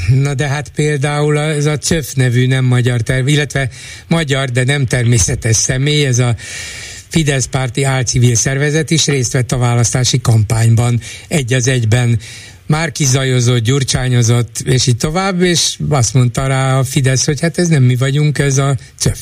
Na 0.09 0.35
de 0.35 0.49
hát 0.49 0.73
például 0.75 1.39
ez 1.39 1.67
a 1.67 1.79
CÖF 1.79 2.13
nevű 2.13 2.47
nem 2.47 2.65
magyar 2.65 3.01
terv, 3.01 3.29
illetve 3.29 3.69
magyar, 4.09 4.49
de 4.49 4.65
nem 4.65 4.87
természetes 4.87 5.57
személy, 5.57 6.05
ez 6.05 6.19
a 6.19 6.35
Fidesz 7.09 7.47
párti 7.47 7.85
álcivil 7.85 8.35
szervezet 8.35 8.91
is 8.91 9.07
részt 9.07 9.33
vett 9.33 9.53
a 9.53 9.59
választási 9.59 10.21
kampányban 10.21 11.01
egy 11.29 11.53
az 11.53 11.69
egyben 11.69 12.19
már 12.67 12.93
kizajozott, 12.93 13.63
gyurcsányozott, 13.63 14.59
és 14.65 14.87
így 14.87 14.97
tovább, 14.97 15.41
és 15.41 15.77
azt 15.89 16.15
mondta 16.15 16.47
rá 16.47 16.79
a 16.79 16.85
Fidesz, 16.85 17.27
hogy 17.27 17.41
hát 17.41 17.59
ez 17.59 17.69
nem 17.69 17.83
mi 17.83 17.97
vagyunk, 17.97 18.39
ez 18.39 18.59
a 18.59 18.77
CÖF. 18.99 19.19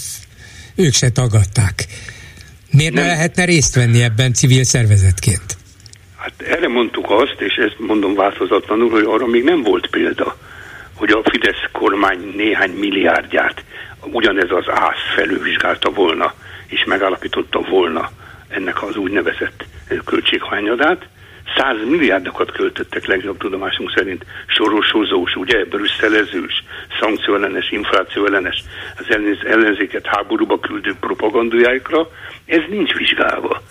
Ők 0.79 0.93
se 0.93 1.11
tagadták. 1.11 1.87
Miért 2.71 2.93
nem. 2.93 3.05
ne 3.05 3.11
lehetne 3.11 3.45
részt 3.45 3.75
venni 3.75 4.03
ebben 4.03 4.33
civil 4.33 4.65
szervezetként? 4.65 5.57
Hát 6.17 6.33
erre 6.43 6.69
mondtuk 6.69 7.11
azt, 7.11 7.37
és 7.39 7.55
ezt 7.55 7.77
mondom 7.79 8.15
változatlanul, 8.15 8.91
hogy 8.91 9.05
arra 9.07 9.27
még 9.27 9.45
nem 9.45 9.63
volt 9.63 9.87
példa, 9.91 10.37
hogy 10.95 11.11
a 11.11 11.23
Fidesz 11.31 11.65
kormány 11.73 12.33
néhány 12.37 12.71
milliárdját 12.71 13.65
ugyanez 14.05 14.51
az 14.51 14.69
ász 14.69 15.15
felülvizsgálta 15.17 15.91
volna, 15.91 16.35
és 16.67 16.85
megállapította 16.85 17.61
volna 17.61 18.11
ennek 18.49 18.83
az 18.83 18.97
úgynevezett 18.97 19.65
költséghányadát. 20.05 21.07
100 21.57 21.77
milliárdokat 21.89 22.53
költöttek 22.53 23.07
legjobb 23.07 23.39
tudomásunk 23.39 23.93
szerint. 23.97 24.25
Sorosozós, 24.47 25.35
ugye, 25.37 25.65
brüsszelezős, 25.65 26.65
szankcióellenes, 27.01 27.71
inflációellenes, 27.71 28.65
az 28.97 29.45
ellenzéket 29.45 30.07
háborúba 30.07 30.59
küldő 30.61 30.95
propagandájákra, 31.01 32.09
ez 32.47 32.63
nincs 32.69 32.93
vizsgálva. 32.93 33.63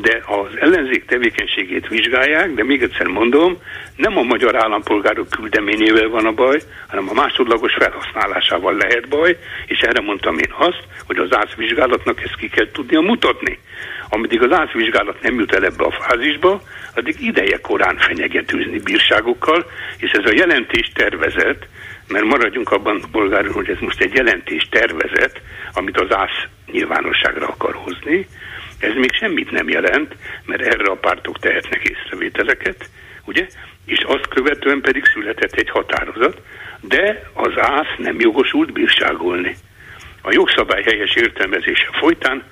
De 0.00 0.22
az 0.26 0.58
ellenzék 0.60 1.04
tevékenységét 1.04 1.88
vizsgálják, 1.88 2.54
de 2.54 2.64
még 2.64 2.82
egyszer 2.82 3.06
mondom, 3.06 3.58
nem 3.96 4.18
a 4.18 4.22
magyar 4.22 4.56
állampolgárok 4.56 5.28
küldeményével 5.28 6.08
van 6.08 6.26
a 6.26 6.32
baj, 6.32 6.60
hanem 6.88 7.08
a 7.08 7.12
másodlagos 7.12 7.74
felhasználásával 7.74 8.74
lehet 8.74 9.08
baj, 9.08 9.38
és 9.66 9.80
erre 9.80 10.00
mondtam 10.00 10.38
én 10.38 10.52
azt, 10.58 10.82
hogy 11.06 11.18
az 11.18 11.36
ászvizsgálatnak 11.36 12.22
ezt 12.22 12.36
ki 12.36 12.48
kell 12.48 12.70
tudnia 12.70 13.00
mutatni. 13.00 13.58
Ameddig 14.08 14.42
az 14.42 14.52
ászvizsgálat 14.52 15.22
nem 15.22 15.38
jut 15.38 15.54
el 15.54 15.64
ebbe 15.64 15.84
a 15.84 15.96
fázisba, 16.00 16.62
addig 16.94 17.16
ideje 17.20 17.60
korán 17.60 17.96
fenyegetőzni 17.96 18.78
bírságokkal, 18.78 19.66
és 19.96 20.10
ez 20.10 20.30
a 20.30 20.34
jelentés 20.34 20.90
tervezet, 20.94 21.68
mert 22.08 22.24
maradjunk 22.24 22.70
abban, 22.70 23.04
polgár 23.12 23.46
hogy 23.46 23.68
ez 23.68 23.78
most 23.80 24.00
egy 24.00 24.14
jelentés 24.14 24.68
tervezet, 24.70 25.40
amit 25.72 26.00
az 26.00 26.16
ász 26.16 26.44
nyilvánosságra 26.72 27.46
akar 27.46 27.74
hozni, 27.74 28.26
ez 28.78 28.94
még 28.94 29.12
semmit 29.12 29.50
nem 29.50 29.68
jelent, 29.68 30.14
mert 30.44 30.62
erre 30.62 30.90
a 30.90 30.96
pártok 30.96 31.38
tehetnek 31.38 31.82
észrevételeket, 31.82 32.88
ugye? 33.24 33.46
És 33.86 34.02
azt 34.06 34.28
követően 34.28 34.80
pedig 34.80 35.04
született 35.04 35.52
egy 35.52 35.70
határozat, 35.70 36.40
de 36.80 37.30
az 37.32 37.52
ász 37.56 37.96
nem 37.98 38.20
jogosult 38.20 38.72
bírságolni. 38.72 39.56
A 40.22 40.32
jogszabály 40.32 40.82
helyes 40.82 41.14
értelmezése 41.14 41.88
folytán 42.00 42.42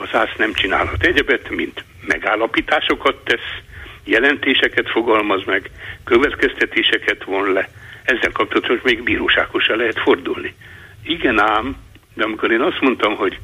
az 0.00 0.14
ász 0.14 0.36
nem 0.36 0.52
csinálhat 0.52 1.02
egyebet, 1.02 1.50
mint 1.50 1.84
megállapításokat 2.06 3.24
tesz, 3.24 3.62
jelentéseket 4.04 4.90
fogalmaz 4.90 5.44
meg, 5.44 5.70
következtetéseket 6.04 7.24
von 7.24 7.52
le. 7.52 7.68
Ezzel 8.02 8.32
kapcsolatban 8.32 8.80
még 8.82 9.02
bíróságosra 9.02 9.76
lehet 9.76 10.00
fordulni. 10.00 10.54
Igen 11.02 11.38
ám, 11.38 11.76
de 12.14 12.24
amikor 12.24 12.50
én 12.50 12.60
azt 12.60 12.80
mondtam, 12.80 13.16
hogy 13.16 13.38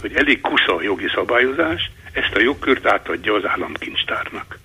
hogy 0.00 0.14
elég 0.14 0.40
kusza 0.40 0.74
a 0.74 0.82
jogi 0.82 1.08
szabályozás, 1.14 1.90
ezt 2.12 2.34
a 2.34 2.40
jogkört 2.40 2.86
átadja 2.86 3.34
az 3.34 3.46
államkincstárnak. 3.46 4.58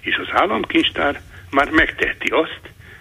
És 0.00 0.16
az 0.16 0.40
államkincstár 0.40 1.20
már 1.50 1.70
megteheti 1.70 2.28
azt, 2.28 2.60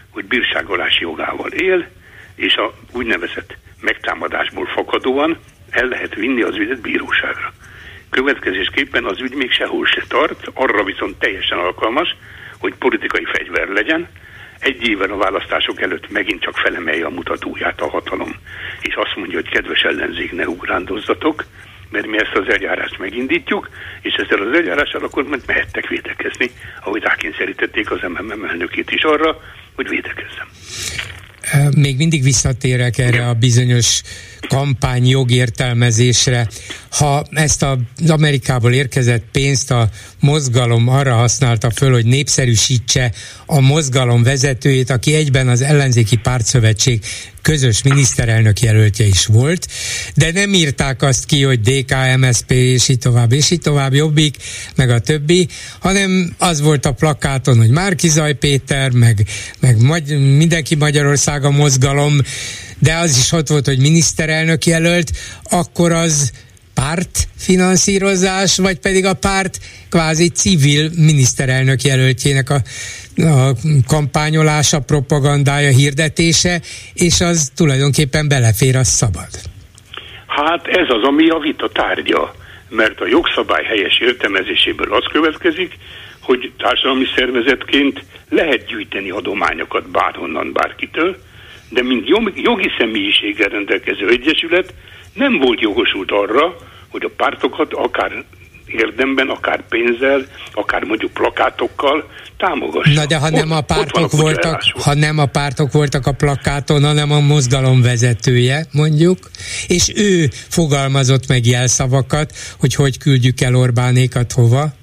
hogy 0.09 0.25
bírságolási 0.25 1.01
jogával 1.01 1.51
él, 1.51 1.87
és 2.35 2.55
a 2.55 2.73
úgynevezett 2.91 3.57
megtámadásból 3.81 4.65
fakadóan 4.65 5.37
el 5.69 5.87
lehet 5.87 6.15
vinni 6.15 6.41
az 6.41 6.55
ügyet 6.55 6.81
bíróságra. 6.81 7.53
Következésképpen 8.09 9.05
az 9.05 9.21
ügy 9.21 9.35
még 9.35 9.51
sehol 9.51 9.85
se 9.85 10.03
tart, 10.07 10.47
arra 10.53 10.83
viszont 10.83 11.19
teljesen 11.19 11.57
alkalmas, 11.57 12.15
hogy 12.59 12.75
politikai 12.75 13.25
fegyver 13.25 13.67
legyen, 13.67 14.07
egy 14.59 14.87
évvel 14.87 15.11
a 15.11 15.17
választások 15.17 15.81
előtt 15.81 16.09
megint 16.09 16.41
csak 16.41 16.57
felemelje 16.57 17.05
a 17.05 17.09
mutatóját 17.09 17.81
a 17.81 17.89
hatalom, 17.89 18.35
és 18.81 18.95
azt 18.95 19.15
mondja, 19.15 19.39
hogy 19.39 19.49
kedves 19.49 19.81
ellenzék, 19.81 20.31
ne 20.31 20.47
ugrándozzatok, 20.47 21.43
mert 21.89 22.07
mi 22.07 22.17
ezt 22.19 22.35
az 22.35 22.53
eljárást 22.53 22.99
megindítjuk, 22.99 23.69
és 24.01 24.13
ezzel 24.13 24.47
az 24.47 24.57
eljárással 24.57 25.03
akkor 25.03 25.25
mehettek 25.45 25.87
védekezni, 25.87 26.49
ahogy 26.83 27.01
rákényszerítették 27.01 27.91
az 27.91 28.01
MMM 28.01 28.43
elnökét 28.43 28.91
is 28.91 29.03
arra, 29.03 29.41
hogy 29.75 29.89
védekezzem. 29.89 30.47
Még 31.75 31.97
mindig 31.97 32.23
visszatérek 32.23 32.97
erre 32.97 33.27
a 33.27 33.33
bizonyos 33.33 34.01
kampány 34.47 35.07
jogértelmezésre. 35.07 36.47
Ha 36.91 37.25
ezt 37.31 37.63
az 37.63 38.09
Amerikából 38.09 38.73
érkezett 38.73 39.23
pénzt 39.31 39.71
a 39.71 39.89
mozgalom 40.19 40.87
arra 40.87 41.13
használta 41.13 41.71
föl, 41.71 41.91
hogy 41.91 42.05
népszerűsítse 42.05 43.11
a 43.45 43.59
mozgalom 43.59 44.23
vezetőjét, 44.23 44.89
aki 44.89 45.15
egyben 45.15 45.47
az 45.47 45.61
ellenzéki 45.61 46.15
pártszövetség 46.15 47.03
közös 47.41 47.81
miniszterelnök 47.81 48.59
jelöltje 48.59 49.05
is 49.05 49.25
volt, 49.25 49.67
de 50.15 50.31
nem 50.31 50.53
írták 50.53 51.01
azt 51.01 51.25
ki, 51.25 51.43
hogy 51.43 51.61
DK, 51.61 51.95
MSP, 52.17 52.51
és 52.51 52.87
így 52.87 52.99
tovább, 52.99 53.31
és 53.31 53.51
így 53.51 53.61
tovább, 53.61 53.93
Jobbik, 53.93 54.35
meg 54.75 54.89
a 54.89 54.99
többi, 54.99 55.47
hanem 55.79 56.35
az 56.37 56.61
volt 56.61 56.85
a 56.85 56.91
plakáton, 56.91 57.57
hogy 57.57 57.69
Márkizaj 57.69 58.33
Péter, 58.33 58.91
meg, 58.91 59.25
meg 59.59 59.81
magy- 59.81 60.37
mindenki 60.37 60.75
Magyarország 60.75 61.43
a 61.43 61.51
mozgalom, 61.51 62.21
de 62.79 62.95
az 62.95 63.17
is 63.17 63.31
ott 63.31 63.47
volt, 63.47 63.65
hogy 63.65 63.79
miniszterelnök 63.79 64.65
jelölt, 64.65 65.11
akkor 65.43 65.91
az 65.91 66.31
pártfinanszírozás, 66.79 68.57
vagy 68.57 68.79
pedig 68.79 69.05
a 69.05 69.13
párt 69.13 69.57
kvázi 69.89 70.29
civil 70.29 70.89
miniszterelnök 70.95 71.81
jelöltjének 71.81 72.49
a, 72.49 72.59
a 73.21 73.53
kampányolása, 73.87 74.79
propagandája, 74.79 75.69
hirdetése, 75.69 76.61
és 76.93 77.21
az 77.21 77.51
tulajdonképpen 77.55 78.27
belefér, 78.27 78.75
az 78.75 78.87
szabad. 78.87 79.31
Hát 80.27 80.67
ez 80.67 80.87
az, 80.89 81.03
ami 81.03 81.29
a 81.29 81.39
vita 81.39 81.69
tárgya, 81.69 82.35
mert 82.69 82.99
a 82.99 83.07
jogszabály 83.07 83.63
helyes 83.63 83.99
értelmezéséből 83.99 84.93
az 84.93 85.03
következik, 85.11 85.77
hogy 86.19 86.51
társadalmi 86.57 87.05
szervezetként 87.15 88.03
lehet 88.29 88.65
gyűjteni 88.65 89.09
adományokat 89.09 89.89
bárhonnan, 89.89 90.51
bárkitől, 90.53 91.17
de 91.69 91.83
mint 91.83 92.07
jogi 92.35 92.69
személyiséggel 92.77 93.49
rendelkező 93.49 94.09
egyesület 94.09 94.73
nem 95.13 95.37
volt 95.37 95.59
jogosult 95.59 96.11
arra, 96.11 96.55
hogy 96.89 97.03
a 97.03 97.09
pártokat 97.17 97.73
akár 97.73 98.23
érdemben, 98.65 99.29
akár 99.29 99.67
pénzzel, 99.69 100.25
akár 100.53 100.83
mondjuk 100.83 101.11
plakátokkal 101.13 102.09
támogassa. 102.37 102.93
Na 102.93 103.05
de 103.05 103.17
ha 103.17 103.29
nem 103.29 103.51
a 103.51 103.61
pártok 103.61 104.11
voltak, 104.11 104.61
ha 104.83 104.93
nem 104.93 105.17
a 105.17 105.25
pártok 105.25 105.71
voltak 105.71 106.05
a 106.05 106.11
plakáton, 106.11 106.83
hanem 106.83 107.11
a 107.11 107.19
mozgalom 107.19 107.81
vezetője, 107.81 108.65
mondjuk, 108.71 109.17
és 109.67 109.91
ő 109.95 110.29
fogalmazott 110.31 111.27
meg 111.27 111.45
jelszavakat, 111.45 112.31
hogy 112.59 112.75
hogy 112.75 112.97
küldjük 112.97 113.41
el 113.41 113.55
Orbánékat 113.55 114.31
hova, 114.31 114.77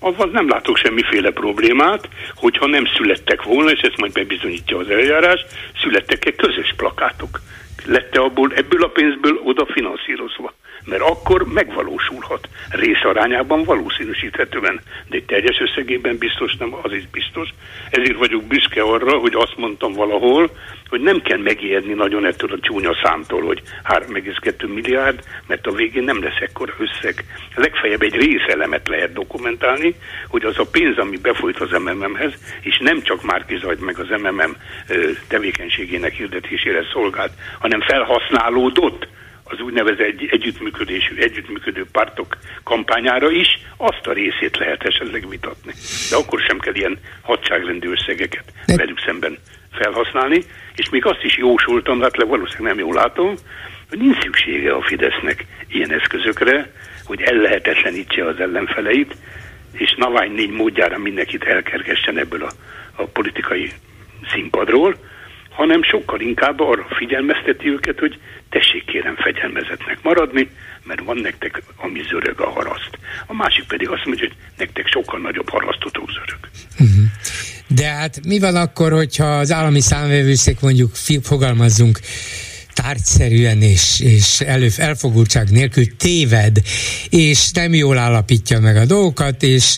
avval 0.00 0.30
nem 0.32 0.48
látok 0.48 0.76
semmiféle 0.76 1.30
problémát, 1.30 2.08
hogyha 2.34 2.66
nem 2.66 2.84
születtek 2.96 3.42
volna, 3.42 3.70
és 3.70 3.80
ezt 3.80 3.96
majd 3.96 4.12
bebizonyítja 4.12 4.78
az 4.78 4.88
eljárás, 4.90 5.40
születtek-e 5.82 6.30
közös 6.30 6.74
plakátok. 6.76 7.40
Lette 7.86 8.20
abból, 8.20 8.52
ebből 8.54 8.82
a 8.82 8.88
pénzből 8.88 9.40
oda 9.44 9.66
finanszírozva 9.66 10.52
mert 10.88 11.02
akkor 11.02 11.46
megvalósulhat. 11.46 12.48
Részarányában 12.68 13.64
valószínűsíthetően, 13.64 14.80
de 15.08 15.20
teljes 15.26 15.60
összegében 15.60 16.18
biztos 16.18 16.56
nem, 16.56 16.74
az 16.82 16.92
is 16.92 17.08
biztos. 17.10 17.48
Ezért 17.90 18.18
vagyok 18.18 18.44
büszke 18.44 18.82
arra, 18.82 19.18
hogy 19.18 19.34
azt 19.34 19.56
mondtam 19.56 19.92
valahol, 19.92 20.50
hogy 20.88 21.00
nem 21.00 21.20
kell 21.22 21.38
megijedni 21.38 21.92
nagyon 21.92 22.26
ettől 22.26 22.52
a 22.52 22.58
csúnya 22.60 22.96
számtól, 23.02 23.42
hogy 23.42 23.62
3,2 23.84 24.74
milliárd, 24.74 25.20
mert 25.46 25.66
a 25.66 25.72
végén 25.72 26.04
nem 26.04 26.22
lesz 26.22 26.40
ekkora 26.40 26.72
összeg. 26.78 27.24
Legfeljebb 27.54 28.02
egy 28.02 28.14
részelemet 28.14 28.88
lehet 28.88 29.12
dokumentálni, 29.12 29.94
hogy 30.28 30.44
az 30.44 30.58
a 30.58 30.66
pénz, 30.72 30.98
ami 30.98 31.16
befolyt 31.16 31.60
az 31.60 31.70
MMM-hez, 31.70 32.32
és 32.60 32.78
nem 32.78 33.02
csak 33.02 33.22
Márkizajt 33.22 33.80
meg 33.80 33.98
az 33.98 34.08
MMM 34.08 34.56
tevékenységének 35.28 36.12
hirdetésére 36.12 36.82
szolgált, 36.92 37.32
hanem 37.58 37.80
felhasználódott 37.80 39.08
az 39.48 39.60
úgynevezett 39.60 40.06
egy, 40.06 40.28
együttműködésű, 40.30 41.16
együttműködő 41.16 41.86
pártok 41.92 42.36
kampányára 42.62 43.30
is, 43.30 43.48
azt 43.76 44.06
a 44.06 44.12
részét 44.12 44.56
lehet 44.56 44.82
esetleg 44.82 45.28
vitatni. 45.28 45.72
De 46.10 46.16
akkor 46.16 46.40
sem 46.40 46.58
kell 46.58 46.74
ilyen 46.74 46.98
hadságrendű 47.22 47.90
összegeket 47.90 48.44
De... 48.66 48.76
velük 48.76 49.00
szemben 49.06 49.38
felhasználni, 49.72 50.44
és 50.74 50.88
még 50.88 51.04
azt 51.06 51.22
is 51.22 51.36
jósoltam, 51.36 52.00
hát 52.00 52.16
le 52.16 52.24
valószínűleg 52.24 52.74
nem 52.74 52.84
jól 52.84 52.94
látom, 52.94 53.34
hogy 53.88 53.98
nincs 53.98 54.22
szüksége 54.22 54.74
a 54.74 54.82
Fidesznek 54.82 55.46
ilyen 55.68 55.92
eszközökre, 55.92 56.72
hogy 57.04 57.22
ellehetetlenítse 57.22 58.26
az 58.26 58.40
ellenfeleit, 58.40 59.16
és 59.72 59.94
Navány 59.96 60.32
négy 60.32 60.50
módjára 60.50 60.98
mindenkit 60.98 61.44
elkergessen 61.44 62.18
ebből 62.18 62.42
a, 62.42 62.50
a 62.96 63.06
politikai 63.06 63.72
színpadról, 64.32 64.96
hanem 65.58 65.82
sokkal 65.82 66.20
inkább 66.20 66.60
arra 66.60 66.86
figyelmezteti 66.98 67.68
őket, 67.68 67.98
hogy 67.98 68.18
tessék 68.48 68.84
kérem 68.84 69.16
fegyelmezetnek 69.16 69.98
maradni, 70.02 70.50
mert 70.84 71.00
van 71.04 71.16
nektek, 71.16 71.62
ami 71.76 72.00
zörög 72.10 72.40
a 72.40 72.50
haraszt. 72.50 72.98
A 73.26 73.34
másik 73.34 73.64
pedig 73.66 73.88
azt 73.88 74.04
mondja, 74.04 74.26
hogy 74.26 74.36
nektek 74.56 74.86
sokkal 74.86 75.20
nagyobb 75.20 75.48
harasztotok 75.48 76.08
zörög. 76.10 76.42
Uh-huh. 76.72 77.04
De 77.66 77.86
hát 77.86 78.26
mi 78.26 78.38
van 78.38 78.56
akkor, 78.56 78.92
hogyha 78.92 79.24
az 79.24 79.52
állami 79.52 79.80
számvevőszék 79.80 80.60
mondjuk 80.60 80.90
fogalmazzunk 81.22 81.98
tárgyszerűen 82.72 83.62
és, 83.62 84.00
és 84.00 84.40
elő, 84.40 84.68
elfogultság 84.76 85.50
nélkül 85.50 85.96
téved, 85.96 86.56
és 87.08 87.50
nem 87.50 87.74
jól 87.74 87.98
állapítja 87.98 88.60
meg 88.60 88.76
a 88.76 88.84
dolgokat, 88.84 89.42
és 89.42 89.76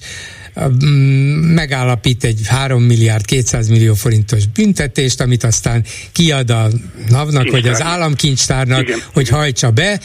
megállapít 1.55 2.25
egy 2.25 2.41
3 2.47 2.83
milliárd 2.83 3.25
200 3.25 3.69
millió 3.69 3.95
forintos 3.95 4.47
büntetést, 4.47 5.21
amit 5.21 5.45
aztán 5.45 5.85
kiad 6.13 6.51
a 6.51 6.69
NAV-nak, 7.09 7.51
vagy 7.51 7.69
az 7.69 7.83
államkincstárnak, 7.83 8.83
Igen. 8.83 8.99
hogy 9.13 9.29
hajtsa 9.29 9.71
be, 9.71 10.01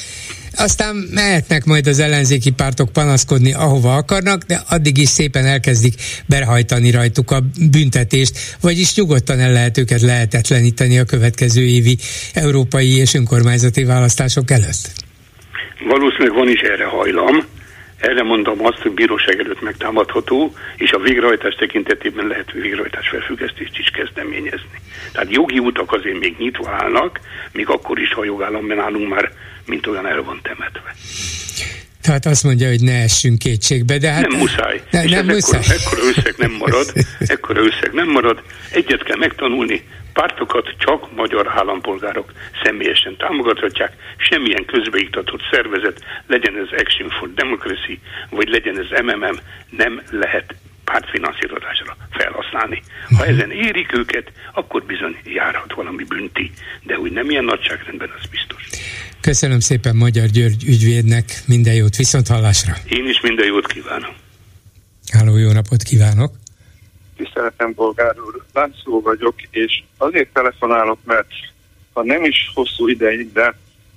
aztán 0.57 0.95
mehetnek 1.13 1.65
majd 1.65 1.87
az 1.87 1.99
ellenzéki 1.99 2.51
pártok 2.51 2.91
panaszkodni, 2.91 3.53
ahova 3.53 3.95
akarnak, 3.95 4.43
de 4.43 4.63
addig 4.69 4.97
is 4.97 5.09
szépen 5.09 5.45
elkezdik 5.45 5.93
berhajtani 6.25 6.91
rajtuk 6.91 7.31
a 7.31 7.39
büntetést, 7.71 8.57
vagyis 8.61 8.95
nyugodtan 8.95 9.39
el 9.39 9.51
lehet 9.51 9.77
őket 9.77 10.01
lehetetleníteni 10.01 10.99
a 10.99 11.03
következő 11.03 11.61
évi 11.61 11.97
európai 12.33 12.97
és 12.97 13.13
önkormányzati 13.13 13.83
választások 13.83 14.51
előtt. 14.51 14.91
Valószínűleg 15.87 16.33
van 16.33 16.49
is 16.49 16.59
erre 16.59 16.85
hajlam, 16.85 17.45
erre 18.05 18.23
mondom 18.23 18.65
azt, 18.65 18.81
hogy 18.81 18.91
bíróság 18.91 19.39
előtt 19.39 19.61
megtámadható, 19.61 20.53
és 20.75 20.91
a 20.91 20.99
végrehajtás 20.99 21.55
tekintetében 21.55 22.27
lehet 22.27 22.51
végrehajtás 22.51 23.09
felfüggesztést 23.09 23.77
is 23.77 23.89
kezdeményezni. 23.89 24.79
Tehát 25.11 25.31
jogi 25.31 25.59
utak 25.59 25.91
azért 25.91 26.19
még 26.19 26.35
nyitva 26.37 26.69
állnak, 26.71 27.19
még 27.51 27.69
akkor 27.69 27.99
is, 27.99 28.13
ha 28.13 28.23
jogállamban 28.23 28.79
állunk 28.79 29.09
már, 29.09 29.31
mint 29.65 29.87
olyan 29.87 30.07
el 30.07 30.23
van 30.23 30.39
temetve. 30.41 30.93
Tehát 32.05 32.25
azt 32.25 32.43
mondja, 32.43 32.67
hogy 32.67 32.81
ne 32.81 33.01
essünk 33.01 33.39
kétségbe, 33.39 33.97
de 33.97 34.11
hát... 34.11 34.27
Nem 34.27 34.39
muszáj. 34.39 34.81
Ne, 34.91 35.03
és 35.03 35.11
nem 35.11 35.25
muszáj. 35.25 35.59
Ekkora, 35.59 35.75
ekkora 35.75 36.01
összeg 36.07 36.33
nem 36.37 36.51
marad, 36.51 36.93
ekkora 37.33 37.61
összeg 37.61 37.91
nem 37.93 38.09
marad. 38.09 38.41
Egyet 38.71 39.03
kell 39.03 39.17
megtanulni, 39.17 39.83
pártokat 40.13 40.75
csak 40.77 41.15
magyar 41.15 41.53
állampolgárok 41.55 42.31
személyesen 42.63 43.17
támogathatják, 43.17 43.93
semmilyen 44.17 44.65
közbeiktatott 44.65 45.41
szervezet, 45.51 45.99
legyen 46.27 46.55
ez 46.57 46.79
Action 46.79 47.09
for 47.09 47.33
Democracy, 47.33 47.99
vagy 48.29 48.47
legyen 48.47 48.79
ez 48.79 49.03
MMM, 49.03 49.39
nem 49.69 50.01
lehet 50.11 50.55
pártfinanszírozásra 50.83 51.97
felhasználni. 52.11 52.81
Ha 53.17 53.23
mhm. 53.23 53.33
ezen 53.33 53.51
érik 53.51 53.97
őket, 53.97 54.31
akkor 54.53 54.83
bizony 54.83 55.17
járhat 55.23 55.73
valami 55.73 56.03
bünti, 56.03 56.51
de 56.83 56.95
hogy 56.95 57.11
nem 57.11 57.29
ilyen 57.29 57.45
nagyságrendben, 57.45 58.09
az 58.19 58.25
biztos. 58.29 58.69
Köszönöm 59.31 59.59
szépen 59.59 59.95
Magyar 59.95 60.27
György 60.27 60.63
ügyvédnek, 60.67 61.25
minden 61.47 61.73
jót, 61.73 61.95
viszont 61.95 62.27
hallásra. 62.27 62.73
Én 62.89 63.07
is 63.07 63.21
minden 63.21 63.45
jót 63.45 63.67
kívánok. 63.67 64.13
Háló, 65.11 65.37
jó 65.37 65.51
napot 65.51 65.83
kívánok! 65.83 66.31
Tiszteletem, 67.17 67.73
bolgár 67.75 68.15
úr, 68.25 68.43
László 68.53 69.01
vagyok, 69.01 69.35
és 69.49 69.83
azért 69.97 70.33
telefonálok, 70.33 70.99
mert 71.03 71.27
ha 71.93 72.03
nem 72.03 72.23
is 72.23 72.51
hosszú 72.53 72.87
ideig, 72.87 73.31
de 73.33 73.55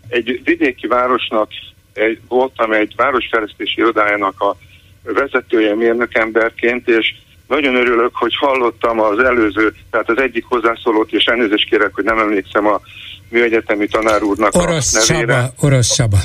egy 0.09 0.41
vidéki 0.45 0.87
városnak 0.87 1.51
egy, 1.93 2.21
voltam 2.29 2.73
egy 2.73 2.93
városfejlesztési 2.97 3.81
irodájának 3.81 4.41
a 4.41 4.57
vezetője 5.03 5.75
mérnökemberként, 5.75 6.89
és 6.89 7.15
nagyon 7.49 7.75
örülök, 7.75 8.17
hogy 8.17 8.37
hallottam 8.37 9.01
az 9.01 9.19
előző, 9.19 9.75
tehát 9.91 10.11
az 10.11 10.19
egyik 10.19 10.45
hozzászólót, 10.45 11.13
és 11.13 11.25
elnézést 11.25 11.69
kérek, 11.69 11.95
hogy 11.95 12.05
nem 12.05 12.19
emlékszem 12.19 12.67
a 12.67 12.81
műegyetemi 13.31 13.87
tanár 13.87 14.23
úrnak 14.23 14.55
Orosz 14.55 14.95
a 14.95 15.15
nevére. 15.15 15.35
Csaba, 15.35 15.53
Orosz 15.61 15.95
Csaba. 15.95 16.19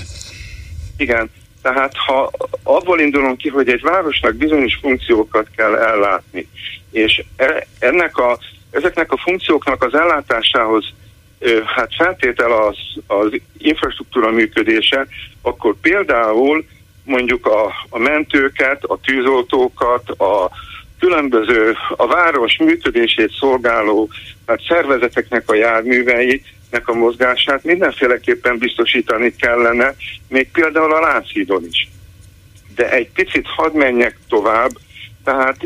Igen, 0.97 1.29
tehát 1.61 1.91
ha 1.95 2.31
abból 2.63 2.99
indulunk 2.99 3.37
ki, 3.37 3.49
hogy 3.49 3.69
egy 3.69 3.81
városnak 3.81 4.35
bizonyos 4.35 4.77
funkciókat 4.81 5.47
kell 5.55 5.75
ellátni, 5.75 6.47
és 6.91 7.23
e, 7.35 7.67
ennek 7.79 8.17
a, 8.17 8.39
ezeknek 8.71 9.11
a 9.11 9.17
funkcióknak 9.17 9.83
az 9.83 9.93
ellátásához 9.93 10.93
hát 11.65 11.95
feltétel 11.95 12.51
az, 12.51 12.77
az 13.07 13.31
infrastruktúra 13.57 14.31
működése, 14.31 15.07
akkor 15.41 15.75
például 15.81 16.65
mondjuk 17.03 17.45
a, 17.45 17.65
a 17.89 17.97
mentőket, 17.97 18.83
a 18.83 18.99
tűzoltókat, 19.03 20.09
a 20.09 20.51
különböző 20.99 21.75
a 21.95 22.07
város 22.07 22.57
működését 22.57 23.31
szolgáló 23.39 24.09
hát 24.45 24.61
szervezeteknek 24.67 25.49
a 25.49 25.55
járműveit, 25.55 26.45
a 26.85 26.93
mozgását 26.93 27.63
mindenféleképpen 27.63 28.57
biztosítani 28.57 29.35
kellene, 29.35 29.95
még 30.27 30.51
például 30.51 30.93
a 30.93 30.99
Lánchídon 30.99 31.65
is. 31.65 31.89
De 32.75 32.91
egy 32.91 33.09
picit 33.09 33.47
hadd 33.47 33.75
menjek 33.75 34.17
tovább, 34.29 34.71
tehát 35.23 35.57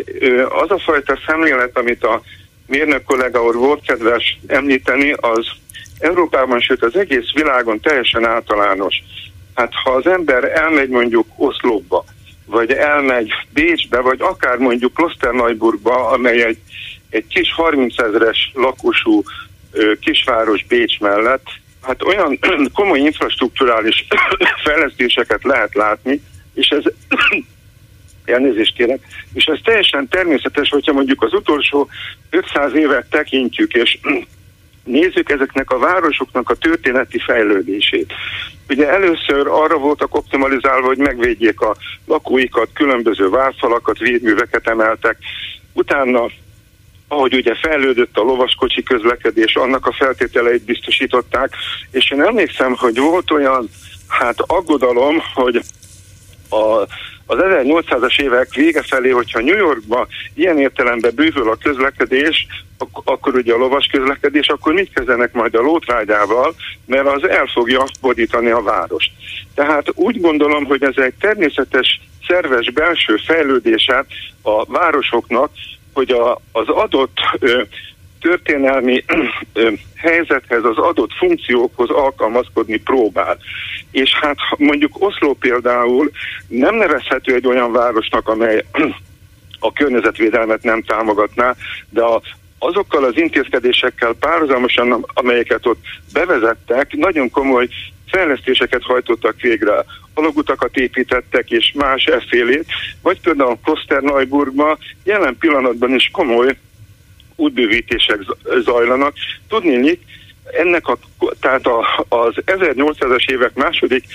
az 0.50 0.72
a 0.72 0.80
fajta 0.80 1.20
szemlélet, 1.26 1.78
amit 1.78 2.04
a 2.04 2.22
mérnök 2.66 3.04
kollega 3.04 3.44
úr 3.44 3.56
volt 3.56 3.86
kedves 3.86 4.40
említeni, 4.48 5.12
az 5.12 5.48
Európában, 6.00 6.60
sőt 6.60 6.84
az 6.84 6.96
egész 6.96 7.32
világon 7.34 7.80
teljesen 7.80 8.26
általános. 8.26 8.96
Hát 9.54 9.74
ha 9.84 9.92
az 9.92 10.08
ember 10.08 10.44
elmegy 10.44 10.90
mondjuk 10.90 11.28
Oszlóba, 11.36 12.06
vagy 12.46 12.72
elmegy 12.72 13.32
Bécsbe, 13.54 14.00
vagy 14.00 14.22
akár 14.22 14.58
mondjuk 14.58 14.94
Klosterneuburgba, 14.94 16.08
amely 16.08 16.44
egy, 16.44 16.58
egy 17.10 17.28
kis 17.28 17.54
30 17.54 18.00
ezeres 18.00 18.52
lakosú 18.54 19.24
kisváros 19.99 20.65
Bécs 20.65 20.99
mellett, 20.99 21.45
hát 21.81 22.03
olyan 22.03 22.39
komoly 22.73 22.99
infrastruktúrális 22.99 24.07
fejlesztéseket 24.65 25.44
lehet 25.44 25.76
látni, 25.76 26.22
és 26.53 26.68
ez 26.68 26.84
elnézést 28.26 28.76
kérek, 28.76 28.99
és 29.34 29.45
ez 29.45 29.60
teljesen 29.64 30.07
természetes, 30.07 30.69
hogyha 30.69 30.94
mondjuk 30.94 31.23
az 31.23 31.34
utolsó 31.34 31.89
500 32.30 32.73
évet 32.73 33.10
tekintjük, 33.10 33.73
és 33.73 33.98
nézzük 34.84 35.30
ezeknek 35.30 35.72
a 35.72 35.77
városoknak 35.77 36.49
a 36.49 36.56
történeti 36.56 37.19
fejlődését. 37.19 38.14
Ugye 38.69 38.89
először 38.89 39.48
arra 39.48 39.77
voltak 39.77 40.15
optimalizálva, 40.15 40.88
hogy 40.88 40.98
megvédjék 40.98 41.61
a 41.61 41.76
lakóikat, 42.06 42.69
különböző 42.73 43.30
várfalakat, 43.30 43.98
védműveket 43.98 44.68
emeltek, 44.68 45.18
utána 45.73 46.26
ahogy 47.08 47.34
ugye 47.34 47.56
fejlődött 47.56 48.18
a 48.18 48.24
lovaskocsi 48.24 48.84
közlekedés, 48.84 49.56
annak 49.56 49.86
a 49.86 49.94
feltételeit 49.94 50.64
biztosították, 50.64 51.54
és 51.92 52.12
én 52.12 52.22
emlékszem, 52.22 52.76
hogy 52.76 52.98
volt 52.98 53.32
olyan 53.32 53.70
hát 54.08 54.40
aggodalom, 54.40 55.22
hogy 55.34 55.62
a 56.50 56.88
az 57.30 57.38
1800-as 57.40 58.22
évek 58.22 58.54
vége 58.54 58.82
felé, 58.82 59.10
hogyha 59.10 59.40
New 59.40 59.58
Yorkba 59.58 60.08
ilyen 60.34 60.60
értelemben 60.60 61.12
bővül 61.16 61.50
a 61.50 61.56
közlekedés, 61.56 62.48
ak- 62.78 63.10
akkor 63.10 63.36
ugye 63.36 63.54
a 63.54 63.58
lovas 63.58 63.88
közlekedés, 63.92 64.48
akkor 64.48 64.74
mit 64.74 64.94
kezdenek 64.94 65.34
majd 65.34 65.56
a 65.56 65.62
lótrágyával, 65.62 66.56
mert 66.86 67.08
az 67.08 67.30
el 67.30 67.46
fogja 67.46 67.84
bodítani 68.02 68.50
a 68.50 68.62
várost. 68.62 69.12
Tehát 69.56 69.88
úgy 69.94 70.22
gondolom, 70.22 70.66
hogy 70.66 70.84
ez 70.84 70.96
egy 70.96 71.14
természetes, 71.20 72.02
szerves 72.28 72.72
belső 72.72 73.16
fejlődése 73.26 74.06
a 74.42 74.66
városoknak, 74.66 75.52
hogy 75.98 76.11
a, 76.11 76.41
az 76.52 76.68
adott 76.68 77.18
ö, 77.40 77.61
történelmi 78.19 79.03
helyzethez, 79.95 80.64
az 80.64 80.78
adott 80.78 81.14
funkciókhoz 81.14 81.90
alkalmazkodni 81.90 82.78
próbál. 82.78 83.38
És 83.91 84.19
hát 84.22 84.38
mondjuk 84.57 85.02
Oszló 85.02 85.34
például 85.34 86.11
nem 86.48 86.76
nevezhető 86.76 87.34
egy 87.34 87.48
olyan 87.48 87.72
városnak, 87.72 88.28
amely 88.28 88.65
a 89.60 89.74
környezetvédelmet 89.74 90.64
nem 90.64 90.82
támogatná, 90.82 91.56
de 91.90 92.02
a 92.02 92.22
azokkal 92.60 93.03
az 93.03 93.18
intézkedésekkel 93.18 94.14
párhuzamosan, 94.14 95.06
amelyeket 95.14 95.65
ott 95.65 95.84
bevezettek, 96.14 96.95
nagyon 96.95 97.30
komoly 97.30 97.68
fejlesztéseket 98.08 98.84
hajtottak 98.84 99.42
végre, 99.42 99.86
alagutakat 100.14 100.76
építettek 100.76 101.52
és 101.52 101.72
más 101.76 102.06
effélét, 102.06 102.66
vagy 103.02 103.22
például 103.22 103.60
Klosterneuburgban 103.64 104.78
jelen 105.04 105.38
pillanatban 105.38 105.94
is 105.94 106.10
komoly 106.14 106.58
útbővítések 107.36 108.20
zajlanak. 108.64 109.14
Tudni, 109.48 110.00
ennek 110.52 110.88
a, 110.88 110.98
tehát 111.40 111.66
a, 111.66 112.06
az 112.10 112.34
1800-as 112.46 113.30
évek 113.30 113.54
második 113.54 114.06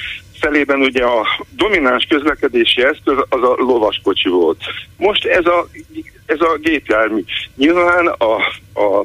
felében 0.40 0.80
ugye 0.80 1.04
a 1.04 1.26
domináns 1.56 2.06
közlekedési 2.08 2.82
eszköz 2.82 3.16
az 3.28 3.42
a 3.42 3.54
lovaskocsi 3.56 4.28
volt. 4.28 4.64
Most 4.96 5.24
ez 5.24 5.46
a, 5.46 5.68
ez 6.26 6.40
a 6.40 6.58
gépjármű. 6.60 7.24
Nyilván 7.56 8.06
a, 8.06 8.34
a 8.80 9.04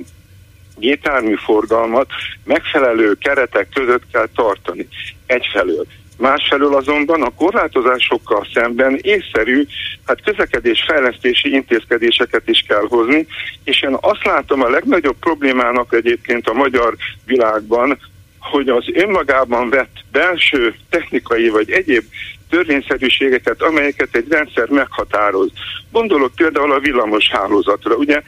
gépjármű 0.80 1.36
forgalmat 1.36 2.10
megfelelő 2.44 3.14
keretek 3.14 3.68
között 3.74 4.04
kell 4.12 4.28
tartani. 4.36 4.88
Egyfelől. 5.26 5.86
Másfelől 6.18 6.76
azonban 6.76 7.22
a 7.22 7.34
korlátozásokkal 7.36 8.48
szemben 8.54 9.00
észszerű, 9.02 9.66
hát 10.06 10.22
közlekedés 10.22 10.84
fejlesztési 10.88 11.54
intézkedéseket 11.54 12.48
is 12.48 12.64
kell 12.68 12.86
hozni, 12.88 13.28
és 13.64 13.82
én 13.82 13.98
azt 14.02 14.24
látom 14.24 14.64
a 14.64 14.70
legnagyobb 14.70 15.16
problémának 15.20 15.94
egyébként 15.94 16.48
a 16.48 16.54
magyar 16.54 16.96
világban, 17.26 17.98
hogy 18.40 18.70
az 18.70 18.86
önmagában 18.94 19.70
vett 19.70 19.96
belső 20.12 20.76
technikai 20.90 21.50
vagy 21.50 21.72
egyéb 21.72 22.04
törvényszerűségeket, 22.50 23.62
amelyeket 23.62 24.16
egy 24.16 24.28
rendszer 24.30 24.70
meghatároz. 24.70 25.52
Gondolok 25.92 26.36
például 26.36 26.72
a 26.72 26.80
villamos 26.80 27.30
hálózatra. 27.30 27.96
Ugye 27.96 28.22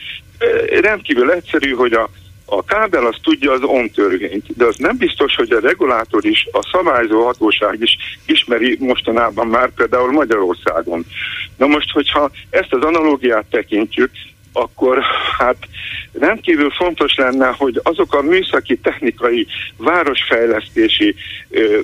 rendkívül 0.81 1.31
egyszerű, 1.31 1.71
hogy 1.71 1.93
a 1.93 2.09
a 2.49 2.63
kábel 2.63 3.05
az 3.05 3.15
tudja 3.21 3.51
az 3.51 3.61
ON 3.61 3.91
törvényt, 3.91 4.45
de 4.57 4.65
az 4.65 4.76
nem 4.76 4.97
biztos, 4.97 5.35
hogy 5.35 5.51
a 5.51 5.59
regulátor 5.59 6.26
is, 6.26 6.47
a 6.51 6.67
szabályzó 6.71 7.26
hatóság 7.26 7.81
is 7.81 7.97
ismeri 8.26 8.77
mostanában 8.80 9.47
már 9.47 9.69
például 9.69 10.11
Magyarországon. 10.11 11.05
Na 11.57 11.67
most, 11.67 11.91
hogyha 11.91 12.31
ezt 12.49 12.73
az 12.73 12.84
analógiát 12.84 13.45
tekintjük, 13.49 14.11
akkor 14.53 15.03
hát 15.38 15.57
rendkívül 16.13 16.69
fontos 16.69 17.15
lenne, 17.15 17.47
hogy 17.57 17.80
azok 17.84 18.13
a 18.13 18.21
műszaki, 18.21 18.77
technikai, 18.77 19.47
városfejlesztési, 19.77 21.15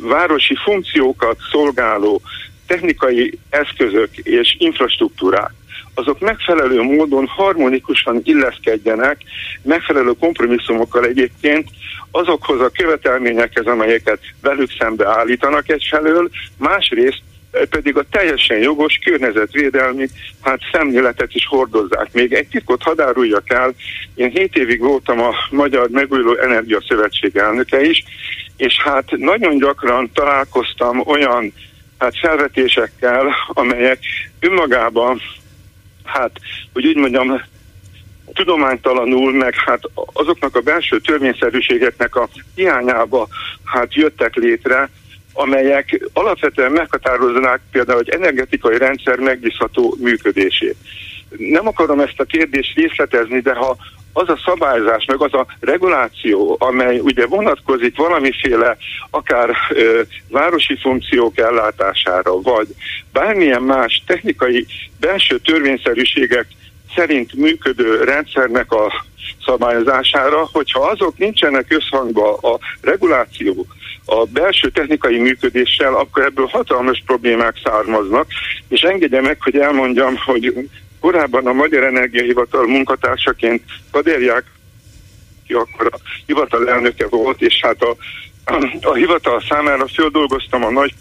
városi 0.02 0.56
funkciókat 0.64 1.38
szolgáló 1.52 2.22
technikai 2.68 3.40
eszközök 3.50 4.18
és 4.18 4.56
infrastruktúrák, 4.60 5.54
azok 5.96 6.20
megfelelő 6.20 6.82
módon 6.82 7.28
harmonikusan 7.28 8.22
illeszkedjenek, 8.24 9.22
megfelelő 9.62 10.12
kompromisszumokkal 10.20 11.06
egyébként 11.06 11.70
azokhoz 12.12 12.62
a 12.62 12.70
követelményekhez, 12.70 13.66
amelyeket 13.66 14.20
velük 14.42 14.72
szembe 14.80 15.08
állítanak 15.08 15.70
egyfelől, 15.70 16.30
másrészt 16.58 17.22
pedig 17.70 17.98
a 17.98 18.06
teljesen 18.12 18.58
jogos 18.58 19.00
környezetvédelmi 19.04 20.08
hát 20.42 20.60
szemléletet 20.72 21.34
is 21.34 21.46
hordozzák. 21.46 22.14
Még 22.14 22.34
egy 22.34 22.48
titkot 22.48 22.84
hadáruljak 22.84 23.50
el, 23.50 23.74
én 24.16 24.30
7 24.30 24.56
évig 24.56 24.80
voltam 24.80 25.20
a 25.20 25.34
Magyar 25.50 25.90
Megújuló 25.90 26.38
Energia 26.38 26.82
Szövetség 26.88 27.36
elnöke 27.36 27.82
is, 27.82 28.04
és 28.58 28.82
hát 28.84 29.12
nagyon 29.12 29.58
gyakran 29.58 30.12
találkoztam 30.14 31.02
olyan 31.06 31.54
hát 31.98 32.18
felvetésekkel, 32.20 33.36
amelyek 33.48 34.00
önmagában, 34.40 35.22
hát, 36.06 36.32
hogy 36.74 36.86
úgy 36.86 36.96
mondjam, 36.96 37.42
tudománytalanul, 38.34 39.34
meg 39.34 39.56
hát 39.56 39.80
azoknak 40.14 40.56
a 40.56 40.62
belső 40.62 41.00
törvényszerűségeknek 41.00 42.16
a 42.16 42.30
hiányába 42.56 43.28
hát 43.64 43.94
jöttek 43.94 44.36
létre, 44.36 44.90
amelyek 45.34 46.02
alapvetően 46.14 46.72
meghatároznák 46.72 47.62
például 47.72 48.00
egy 48.00 48.10
energetikai 48.10 48.78
rendszer 48.78 49.20
megbízható 49.20 49.96
működését. 50.00 50.76
Nem 51.38 51.68
akarom 51.68 52.00
ezt 52.00 52.20
a 52.20 52.24
kérdést 52.24 52.76
részletezni, 52.76 53.40
de 53.40 53.54
ha 53.54 53.78
az 54.18 54.30
a 54.30 54.40
szabályzás, 54.46 55.06
meg 55.06 55.22
az 55.22 55.34
a 55.34 55.46
reguláció, 55.60 56.56
amely 56.60 57.00
ugye 57.00 57.26
vonatkozik 57.26 57.98
valamiféle 57.98 58.78
akár 59.10 59.50
ö, 59.70 60.02
városi 60.30 60.78
funkciók 60.78 61.38
ellátására, 61.38 62.42
vagy 62.42 62.68
bármilyen 63.12 63.62
más 63.62 64.04
technikai 64.06 64.66
belső 65.00 65.38
törvényszerűségek 65.38 66.48
szerint 66.96 67.34
működő 67.34 68.04
rendszernek 68.04 68.72
a 68.72 69.06
szabályozására, 69.46 70.50
hogyha 70.52 70.80
azok 70.80 71.18
nincsenek 71.18 71.66
összhangba 71.68 72.34
a 72.34 72.60
reguláció, 72.82 73.66
a 74.06 74.26
belső 74.26 74.70
technikai 74.70 75.18
működéssel, 75.18 75.96
akkor 75.96 76.24
ebből 76.24 76.46
hatalmas 76.46 77.04
problémák 77.06 77.56
származnak, 77.64 78.28
és 78.68 78.82
engedje 78.82 79.22
meg, 79.22 79.38
hogy 79.42 79.58
elmondjam, 79.58 80.16
hogy 80.26 80.70
korábban 81.06 81.48
a 81.48 81.54
Magyar 81.54 81.84
Energiahivatal 81.84 82.66
munkatársaként 82.68 83.64
Kaderják, 83.92 84.44
ki 85.48 85.54
akkor 85.54 85.90
a 85.92 85.98
hivatal 86.26 86.70
elnöke 86.70 87.08
volt, 87.08 87.42
és 87.42 87.60
hát 87.62 87.82
a, 87.82 87.96
a 88.82 88.94
hivatal 88.94 89.42
számára 89.50 89.88
földolgoztam 89.88 90.64
a 90.64 90.72
nagy, 90.72 90.94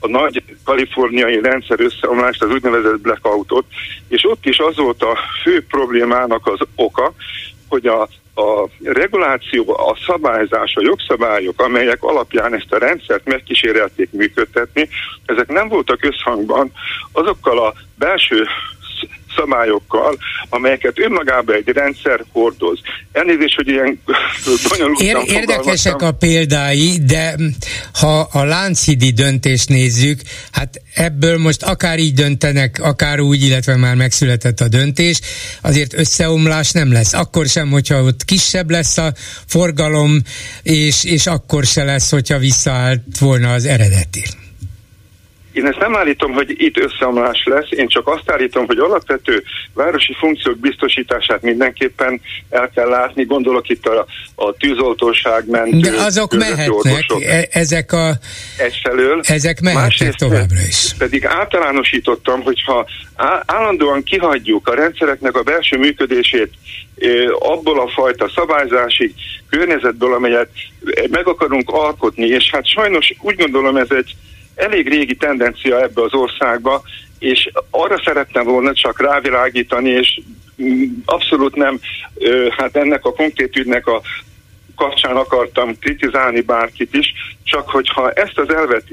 a 0.00 0.08
nagy 0.08 0.42
kaliforniai 0.64 1.40
rendszer 1.40 1.80
összeomlást, 1.80 2.42
az 2.42 2.50
úgynevezett 2.50 3.00
blackoutot, 3.00 3.64
és 4.08 4.24
ott 4.24 4.46
is 4.46 4.58
az 4.58 4.76
volt 4.76 5.02
a 5.02 5.18
fő 5.42 5.64
problémának 5.66 6.46
az 6.46 6.58
oka, 6.74 7.14
hogy 7.68 7.86
a 7.86 8.08
a 8.34 8.68
reguláció, 8.82 9.76
a 9.76 9.96
szabályzás, 10.06 10.74
a 10.74 10.82
jogszabályok, 10.82 11.60
amelyek 11.60 12.02
alapján 12.02 12.54
ezt 12.54 12.72
a 12.72 12.78
rendszert 12.78 13.26
megkísérelték 13.26 14.08
működtetni, 14.12 14.88
ezek 15.26 15.48
nem 15.48 15.68
voltak 15.68 16.04
összhangban 16.04 16.72
azokkal 17.12 17.66
a 17.66 17.74
belső 17.98 18.46
szabályokkal, 19.36 20.18
amelyeket 20.48 20.98
önmagában 20.98 21.54
egy 21.54 21.68
rendszer 21.68 22.24
hordoz. 22.32 22.80
Elnézést, 23.12 23.54
hogy 23.54 23.68
ilyen 23.68 24.00
Ér- 24.98 25.30
Érdekesek 25.30 26.02
a 26.02 26.12
példái, 26.12 26.98
de 27.06 27.34
ha 27.94 28.20
a 28.20 28.44
Lánchidi 28.44 29.10
döntést 29.10 29.68
nézzük, 29.68 30.20
hát 30.52 30.82
ebből 30.94 31.38
most 31.38 31.62
akár 31.62 31.98
így 31.98 32.14
döntenek, 32.14 32.78
akár 32.82 33.20
úgy, 33.20 33.42
illetve 33.42 33.76
már 33.76 33.94
megszületett 33.94 34.60
a 34.60 34.68
döntés, 34.68 35.20
azért 35.60 35.94
összeomlás 35.94 36.70
nem 36.70 36.92
lesz. 36.92 37.12
Akkor 37.12 37.46
sem, 37.46 37.70
hogyha 37.70 38.02
ott 38.02 38.24
kisebb 38.24 38.70
lesz 38.70 38.98
a 38.98 39.12
forgalom, 39.46 40.22
és, 40.62 41.04
és 41.04 41.26
akkor 41.26 41.64
se 41.64 41.84
lesz, 41.84 42.10
hogyha 42.10 42.38
visszaállt 42.38 43.18
volna 43.18 43.52
az 43.52 43.64
eredeti. 43.64 44.22
Én 45.52 45.66
ezt 45.66 45.78
nem 45.78 45.96
állítom, 45.96 46.32
hogy 46.32 46.54
itt 46.56 46.78
összeomlás 46.78 47.42
lesz, 47.44 47.66
én 47.70 47.88
csak 47.88 48.08
azt 48.08 48.30
állítom, 48.30 48.66
hogy 48.66 48.78
alapvető 48.78 49.42
városi 49.74 50.14
funkciók 50.18 50.58
biztosítását 50.58 51.42
mindenképpen 51.42 52.20
el 52.50 52.70
kell 52.74 52.88
látni. 52.88 53.24
Gondolok 53.24 53.68
itt 53.68 53.86
a, 53.86 54.06
a 54.34 54.52
tűzoltóság 54.52 55.50
mentő. 55.50 55.78
De 55.78 56.02
azok 56.02 56.34
mehetnek, 56.34 57.22
e- 57.26 57.48
ezek 57.50 57.92
a... 57.92 58.12
Egyfelől. 58.56 59.20
Ezek 59.22 59.60
mehetnek 59.60 59.88
Másrészt 59.88 60.18
továbbra 60.18 60.60
is. 60.68 60.94
Pedig 60.98 61.26
általánosítottam, 61.26 62.42
hogyha 62.42 62.86
állandóan 63.46 64.02
kihagyjuk 64.02 64.68
a 64.68 64.74
rendszereknek 64.74 65.36
a 65.36 65.42
belső 65.42 65.78
működését 65.78 66.50
abból 67.38 67.80
a 67.80 67.88
fajta 67.88 68.30
szabályzási 68.34 69.14
környezetből, 69.50 70.14
amelyet 70.14 70.48
meg 71.10 71.26
akarunk 71.26 71.70
alkotni, 71.70 72.26
és 72.26 72.50
hát 72.50 72.66
sajnos 72.66 73.14
úgy 73.20 73.36
gondolom 73.36 73.76
ez 73.76 73.90
egy 73.90 74.14
elég 74.62 74.88
régi 74.88 75.16
tendencia 75.16 75.80
ebbe 75.80 76.02
az 76.02 76.14
országba, 76.14 76.82
és 77.18 77.50
arra 77.70 78.02
szerettem 78.04 78.44
volna 78.44 78.74
csak 78.74 79.00
rávilágítani, 79.00 79.90
és 79.90 80.20
abszolút 81.04 81.54
nem, 81.54 81.80
hát 82.56 82.76
ennek 82.76 83.04
a 83.04 83.12
konkrét 83.12 83.56
ügynek 83.56 83.86
a 83.86 84.00
kapcsán 84.76 85.16
akartam 85.16 85.78
kritizálni 85.78 86.40
bárkit 86.40 86.94
is, 86.94 87.12
csak 87.44 87.70
hogyha 87.70 88.12
ezt 88.12 88.38
az 88.38 88.54
elvet 88.54 88.84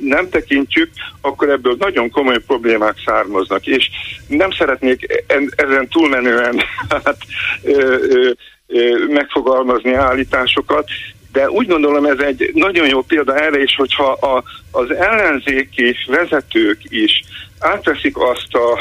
nem 0.00 0.28
tekintjük, 0.28 0.90
akkor 1.20 1.48
ebből 1.48 1.76
nagyon 1.78 2.10
komoly 2.10 2.38
problémák 2.46 2.94
származnak, 3.04 3.66
és 3.66 3.88
nem 4.26 4.50
szeretnék 4.50 5.24
ezen 5.56 5.88
túlmenően 5.88 6.60
hát, 7.04 7.16
megfogalmazni 9.08 9.92
állításosokat, 9.94 10.88
de 11.38 11.50
úgy 11.50 11.66
gondolom 11.66 12.04
ez 12.04 12.18
egy 12.18 12.50
nagyon 12.54 12.88
jó 12.88 13.02
példa 13.02 13.34
erre 13.36 13.62
is, 13.62 13.74
hogyha 13.74 14.12
a, 14.12 14.42
az 14.70 14.90
ellenzéki 14.90 15.96
vezetők 16.06 16.80
is 16.82 17.22
átveszik 17.58 18.16
azt 18.16 18.54
a 18.54 18.78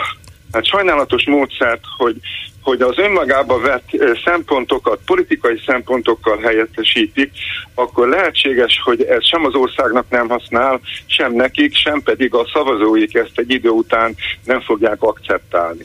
hát 0.51 0.65
sajnálatos 0.65 1.25
módszert, 1.25 1.83
hogy, 1.97 2.15
hogy 2.61 2.81
az 2.81 2.97
önmagába 2.97 3.59
vett 3.59 3.89
szempontokat 4.25 4.99
politikai 5.05 5.61
szempontokkal 5.65 6.37
helyettesítik, 6.37 7.31
akkor 7.73 8.07
lehetséges, 8.07 8.81
hogy 8.83 9.03
ez 9.03 9.25
sem 9.25 9.45
az 9.45 9.53
országnak 9.53 10.05
nem 10.09 10.29
használ, 10.29 10.79
sem 11.05 11.33
nekik, 11.33 11.75
sem 11.75 12.01
pedig 12.01 12.33
a 12.33 12.49
szavazóik 12.53 13.15
ezt 13.15 13.39
egy 13.39 13.51
idő 13.51 13.69
után 13.69 14.15
nem 14.43 14.61
fogják 14.61 15.01
akceptálni. 15.01 15.83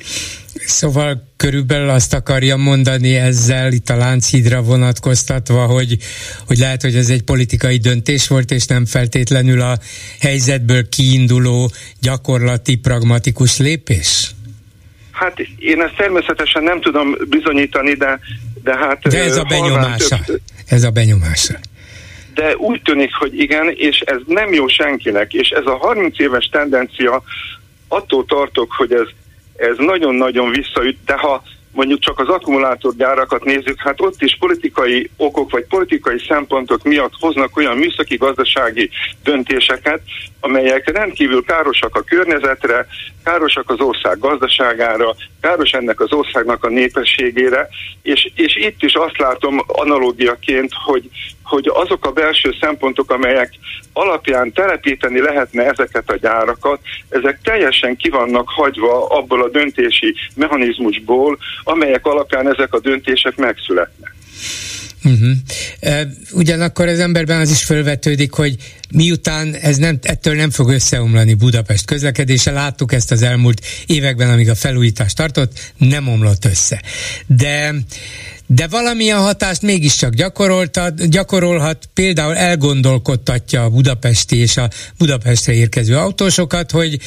Szóval 0.66 1.32
körülbelül 1.36 1.88
azt 1.88 2.14
akarja 2.14 2.56
mondani 2.56 3.16
ezzel 3.16 3.72
itt 3.72 3.88
a 3.88 3.96
Lánchídra 3.96 4.62
vonatkoztatva, 4.62 5.66
hogy, 5.66 5.96
hogy 6.46 6.58
lehet, 6.58 6.82
hogy 6.82 6.94
ez 6.94 7.08
egy 7.08 7.22
politikai 7.22 7.76
döntés 7.76 8.28
volt, 8.28 8.50
és 8.50 8.66
nem 8.66 8.86
feltétlenül 8.86 9.60
a 9.60 9.78
helyzetből 10.20 10.88
kiinduló 10.88 11.70
gyakorlati, 12.00 12.76
pragmatikus 12.76 13.58
lépés? 13.58 14.30
Hát 15.10 15.38
én 15.58 15.80
ezt 15.82 15.96
természetesen 15.96 16.62
nem 16.62 16.80
tudom 16.80 17.14
bizonyítani, 17.28 17.94
de, 17.94 18.20
de 18.62 18.76
hát... 18.76 19.08
De 19.08 19.22
ez 19.22 19.36
a 19.36 19.44
benyomása. 19.44 20.20
Több, 20.26 20.40
ez 20.66 20.82
a 20.82 20.90
benyomása. 20.90 21.54
De 22.34 22.56
úgy 22.56 22.82
tűnik, 22.82 23.14
hogy 23.14 23.38
igen, 23.40 23.72
és 23.76 24.00
ez 24.00 24.18
nem 24.26 24.52
jó 24.52 24.68
senkinek, 24.68 25.32
és 25.32 25.48
ez 25.48 25.66
a 25.66 25.76
30 25.76 26.18
éves 26.18 26.48
tendencia, 26.52 27.22
attól 27.88 28.24
tartok, 28.24 28.72
hogy 28.72 28.92
ez, 28.92 29.06
ez 29.62 29.76
nagyon-nagyon 29.78 30.50
visszaüt, 30.50 30.98
de 31.06 31.16
ha 31.16 31.42
mondjuk 31.72 32.00
csak 32.00 32.18
az 32.18 32.28
akkumulátorgyárakat 32.28 33.44
nézzük, 33.44 33.80
hát 33.80 34.00
ott 34.00 34.22
is 34.22 34.36
politikai 34.38 35.10
okok 35.16 35.50
vagy 35.50 35.64
politikai 35.64 36.18
szempontok 36.28 36.82
miatt 36.82 37.12
hoznak 37.20 37.56
olyan 37.56 37.76
műszaki 37.76 38.16
gazdasági 38.16 38.90
döntéseket, 39.22 40.00
amelyek 40.40 40.90
rendkívül 40.90 41.44
károsak 41.44 41.96
a 41.96 42.02
környezetre, 42.02 42.86
károsak 43.24 43.70
az 43.70 43.80
ország 43.80 44.18
gazdaságára, 44.18 45.14
káros 45.40 45.70
ennek 45.70 46.00
az 46.00 46.12
országnak 46.12 46.64
a 46.64 46.68
népességére, 46.68 47.68
és, 48.02 48.30
és 48.34 48.56
itt 48.56 48.82
is 48.82 48.94
azt 48.94 49.18
látom 49.18 49.62
analógiaként, 49.66 50.72
hogy, 50.84 51.08
hogy 51.52 51.70
azok 51.74 52.06
a 52.06 52.12
belső 52.12 52.54
szempontok, 52.60 53.10
amelyek 53.10 53.52
alapján 53.92 54.52
telepíteni 54.52 55.20
lehetne 55.20 55.62
ezeket 55.64 56.10
a 56.10 56.16
gyárakat, 56.16 56.80
ezek 57.08 57.38
teljesen 57.42 57.96
kivannak 57.96 58.48
hagyva 58.48 59.06
abból 59.06 59.42
a 59.42 59.48
döntési 59.48 60.14
mechanizmusból, 60.34 61.38
amelyek 61.64 62.06
alapján 62.06 62.52
ezek 62.52 62.74
a 62.74 62.80
döntések 62.80 63.36
megszületnek. 63.36 64.14
Uh-huh. 65.04 65.30
Ugyanakkor 66.32 66.88
az 66.88 66.98
emberben 66.98 67.40
az 67.40 67.50
is 67.50 67.64
felvetődik, 67.64 68.32
hogy 68.32 68.54
miután 68.92 69.54
ez 69.54 69.76
nem, 69.76 69.98
ettől 70.02 70.34
nem 70.34 70.50
fog 70.50 70.68
összeomlani 70.68 71.34
Budapest 71.34 71.84
közlekedése, 71.84 72.50
láttuk 72.50 72.92
ezt 72.92 73.10
az 73.10 73.22
elmúlt 73.22 73.64
években, 73.86 74.30
amíg 74.30 74.48
a 74.48 74.54
felújítás 74.54 75.12
tartott, 75.12 75.72
nem 75.76 76.08
omlott 76.08 76.44
össze. 76.44 76.82
De 77.26 77.74
de 78.54 78.66
valamilyen 78.66 79.18
hatást 79.18 79.62
mégiscsak 79.62 80.14
gyakorolhat, 80.94 81.88
például 81.94 82.36
elgondolkodtatja 82.36 83.62
a 83.62 83.70
budapesti 83.70 84.36
és 84.36 84.56
a 84.56 84.70
Budapestre 84.98 85.52
érkező 85.52 85.96
autósokat, 85.96 86.70
hogy 86.70 87.00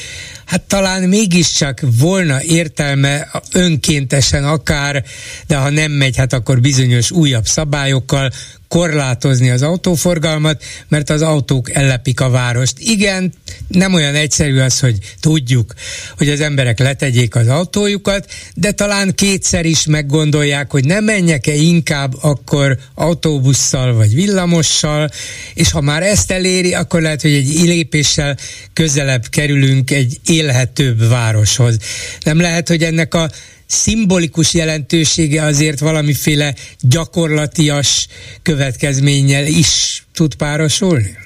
hát 0.44 0.62
talán 0.62 1.02
mégiscsak 1.02 1.80
volna 1.98 2.42
értelme 2.42 3.30
önkéntesen 3.52 4.44
akár, 4.44 5.04
de 5.46 5.56
ha 5.56 5.70
nem 5.70 5.92
megy, 5.92 6.16
hát 6.16 6.32
akkor 6.32 6.60
bizonyos 6.60 7.10
újabb 7.10 7.46
szabályokkal 7.46 8.30
korlátozni 8.68 9.50
az 9.50 9.62
autóforgalmat, 9.62 10.62
mert 10.88 11.10
az 11.10 11.22
autók 11.22 11.70
ellepik 11.74 12.20
a 12.20 12.30
várost. 12.30 12.78
Igen, 12.78 13.32
nem 13.68 13.94
olyan 13.94 14.14
egyszerű 14.14 14.58
az, 14.58 14.80
hogy 14.80 14.98
tudjuk, 15.20 15.74
hogy 16.16 16.28
az 16.28 16.40
emberek 16.40 16.78
letegyék 16.78 17.34
az 17.34 17.48
autójukat, 17.48 18.30
de 18.54 18.72
talán 18.72 19.14
kétszer 19.14 19.64
is 19.64 19.84
meggondolják, 19.86 20.70
hogy 20.70 20.84
nem 20.84 21.04
menjek-e 21.04 21.54
inkább 21.54 22.14
akkor 22.20 22.78
autóbusszal 22.94 23.94
vagy 23.94 24.14
villamossal, 24.14 25.10
és 25.54 25.70
ha 25.70 25.80
már 25.80 26.02
ezt 26.02 26.30
eléri, 26.30 26.74
akkor 26.74 27.00
lehet, 27.00 27.22
hogy 27.22 27.34
egy 27.34 27.60
lépéssel 27.62 28.36
közelebb 28.72 29.26
kerülünk 29.28 29.90
egy 29.90 30.18
élhetőbb 30.26 31.08
városhoz. 31.08 31.76
Nem 32.22 32.40
lehet, 32.40 32.68
hogy 32.68 32.82
ennek 32.82 33.14
a 33.14 33.30
szimbolikus 33.66 34.54
jelentősége 34.54 35.42
azért 35.42 35.78
valamiféle 35.78 36.54
gyakorlatias 36.80 38.06
következménnyel 38.42 39.46
is 39.46 40.02
tud 40.14 40.34
párosulni? 40.34 41.16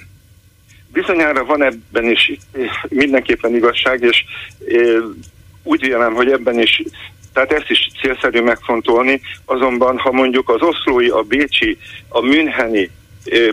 Bizonyára 0.93 1.45
van 1.45 1.62
ebben 1.62 2.11
is 2.11 2.33
mindenképpen 2.89 3.55
igazság, 3.55 4.03
és 4.03 4.25
úgy 5.62 5.81
vélem, 5.81 6.15
hogy 6.15 6.31
ebben 6.31 6.61
is 6.61 6.83
tehát 7.33 7.53
ezt 7.53 7.71
is 7.71 7.91
célszerű 8.01 8.41
megfontolni, 8.41 9.21
azonban 9.45 9.99
ha 9.99 10.12
mondjuk 10.12 10.49
az 10.49 10.62
oszlói, 10.62 11.09
a 11.09 11.23
bécsi, 11.23 11.79
a 12.09 12.21
münheni 12.21 12.91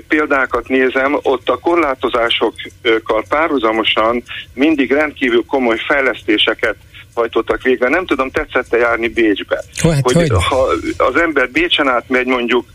példákat 0.07 0.67
nézem, 0.67 1.19
ott 1.21 1.49
a 1.49 1.57
korlátozásokkal 1.57 3.25
párhuzamosan 3.29 4.23
mindig 4.53 4.91
rendkívül 4.91 5.43
komoly 5.45 5.77
fejlesztéseket 5.87 6.75
hajtottak 7.17 7.61
végre. 7.61 7.89
Nem 7.89 8.05
tudom, 8.05 8.31
tetszette 8.31 8.77
járni 8.77 9.07
Bécsbe. 9.07 9.63
Hát, 9.83 10.01
hogy, 10.01 10.13
hogy 10.13 10.31
ha 10.49 10.67
az 10.97 11.15
ember 11.15 11.49
Bécsen 11.49 11.87
átmegy 11.87 12.25
mondjuk 12.25 12.65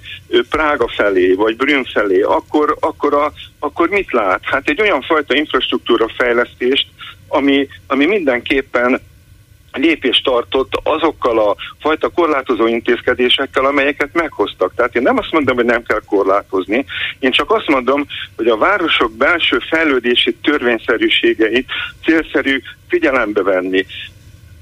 Prága 0.50 0.88
felé, 0.96 1.32
vagy 1.32 1.56
Brünn 1.56 1.84
felé, 1.92 2.20
akkor, 2.20 2.76
akkor, 2.80 3.14
a, 3.14 3.32
akkor 3.58 3.88
mit 3.88 4.12
lát? 4.12 4.40
Hát 4.42 4.68
egy 4.68 4.80
olyan 4.80 5.02
fajta 5.02 5.34
infrastruktúra 5.34 6.08
fejlesztést, 6.16 6.86
ami, 7.28 7.68
ami 7.86 8.06
mindenképpen 8.06 9.00
lépést 9.72 10.24
tartott 10.24 10.80
azokkal 10.82 11.38
a 11.38 11.56
fajta 11.80 12.08
korlátozó 12.08 12.66
intézkedésekkel, 12.66 13.64
amelyeket 13.64 14.08
meghoztak. 14.12 14.72
Tehát 14.74 14.96
én 14.96 15.02
nem 15.02 15.18
azt 15.18 15.32
mondom, 15.32 15.56
hogy 15.56 15.64
nem 15.64 15.82
kell 15.82 16.00
korlátozni, 16.06 16.84
én 17.18 17.30
csak 17.30 17.50
azt 17.50 17.68
mondom, 17.68 18.06
hogy 18.36 18.46
a 18.46 18.56
városok 18.56 19.12
belső 19.16 19.58
fejlődési 19.70 20.34
törvényszerűségeit 20.42 21.68
célszerű 22.04 22.60
figyelembe 22.88 23.42
venni. 23.42 23.86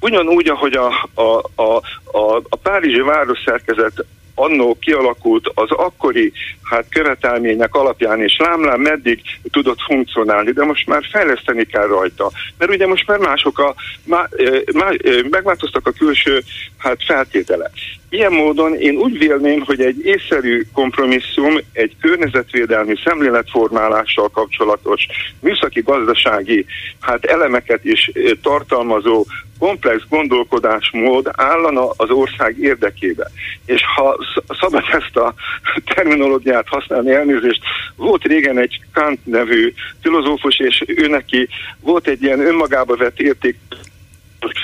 Ugyanúgy, 0.01 0.49
ahogy 0.49 0.73
a, 0.73 1.09
a, 1.15 1.23
a, 1.55 1.77
a, 2.05 2.37
a 2.49 2.57
Párizsi 2.63 3.01
városszerkezet 3.01 4.05
annó 4.41 4.77
kialakult 4.81 5.51
az 5.55 5.71
akkori 5.71 6.33
hát 6.63 6.87
követelmények 6.91 7.75
alapján, 7.75 8.23
és 8.23 8.37
lámlám 8.39 8.81
meddig 8.81 9.21
tudott 9.51 9.81
funkcionálni, 9.81 10.51
de 10.51 10.65
most 10.65 10.87
már 10.87 11.03
fejleszteni 11.13 11.65
kell 11.65 11.87
rajta. 11.87 12.31
Mert 12.59 12.71
ugye 12.71 12.87
most 12.87 13.07
már 13.07 13.19
mások 13.19 13.59
a, 13.59 13.75
má, 14.05 14.29
má, 14.73 14.91
megváltoztak 15.31 15.87
a 15.87 15.93
külső 15.93 16.43
hát 16.79 17.05
feltétele. 17.05 17.71
Ilyen 18.09 18.33
módon 18.33 18.75
én 18.75 18.97
úgy 18.97 19.19
vélném, 19.19 19.61
hogy 19.61 19.81
egy 19.81 20.05
észszerű 20.05 20.63
kompromisszum 20.73 21.57
egy 21.73 21.97
környezetvédelmi 22.01 22.95
szemléletformálással 23.05 24.29
kapcsolatos 24.29 25.07
műszaki 25.41 25.81
gazdasági 25.81 26.67
hát 27.01 27.25
elemeket 27.25 27.85
is 27.85 28.11
tartalmazó 28.43 29.25
komplex 29.61 30.03
gondolkodásmód 30.09 31.29
állana 31.33 31.91
az 31.97 32.11
ország 32.11 32.59
érdekébe. 32.59 33.31
És 33.65 33.83
ha 33.95 34.19
szabad 34.61 34.85
ezt 34.93 35.17
a 35.17 35.35
terminológiát 35.95 36.69
használni, 36.69 37.13
elnézést, 37.13 37.63
volt 37.97 38.25
régen 38.25 38.59
egy 38.59 38.81
Kant 38.93 39.27
nevű 39.27 39.73
filozófus, 40.03 40.59
és 40.59 40.83
ő 40.87 41.09
neki 41.09 41.49
volt 41.81 42.07
egy 42.07 42.23
ilyen 42.23 42.41
önmagába 42.41 42.97
vett 42.97 43.21
érték 43.21 43.57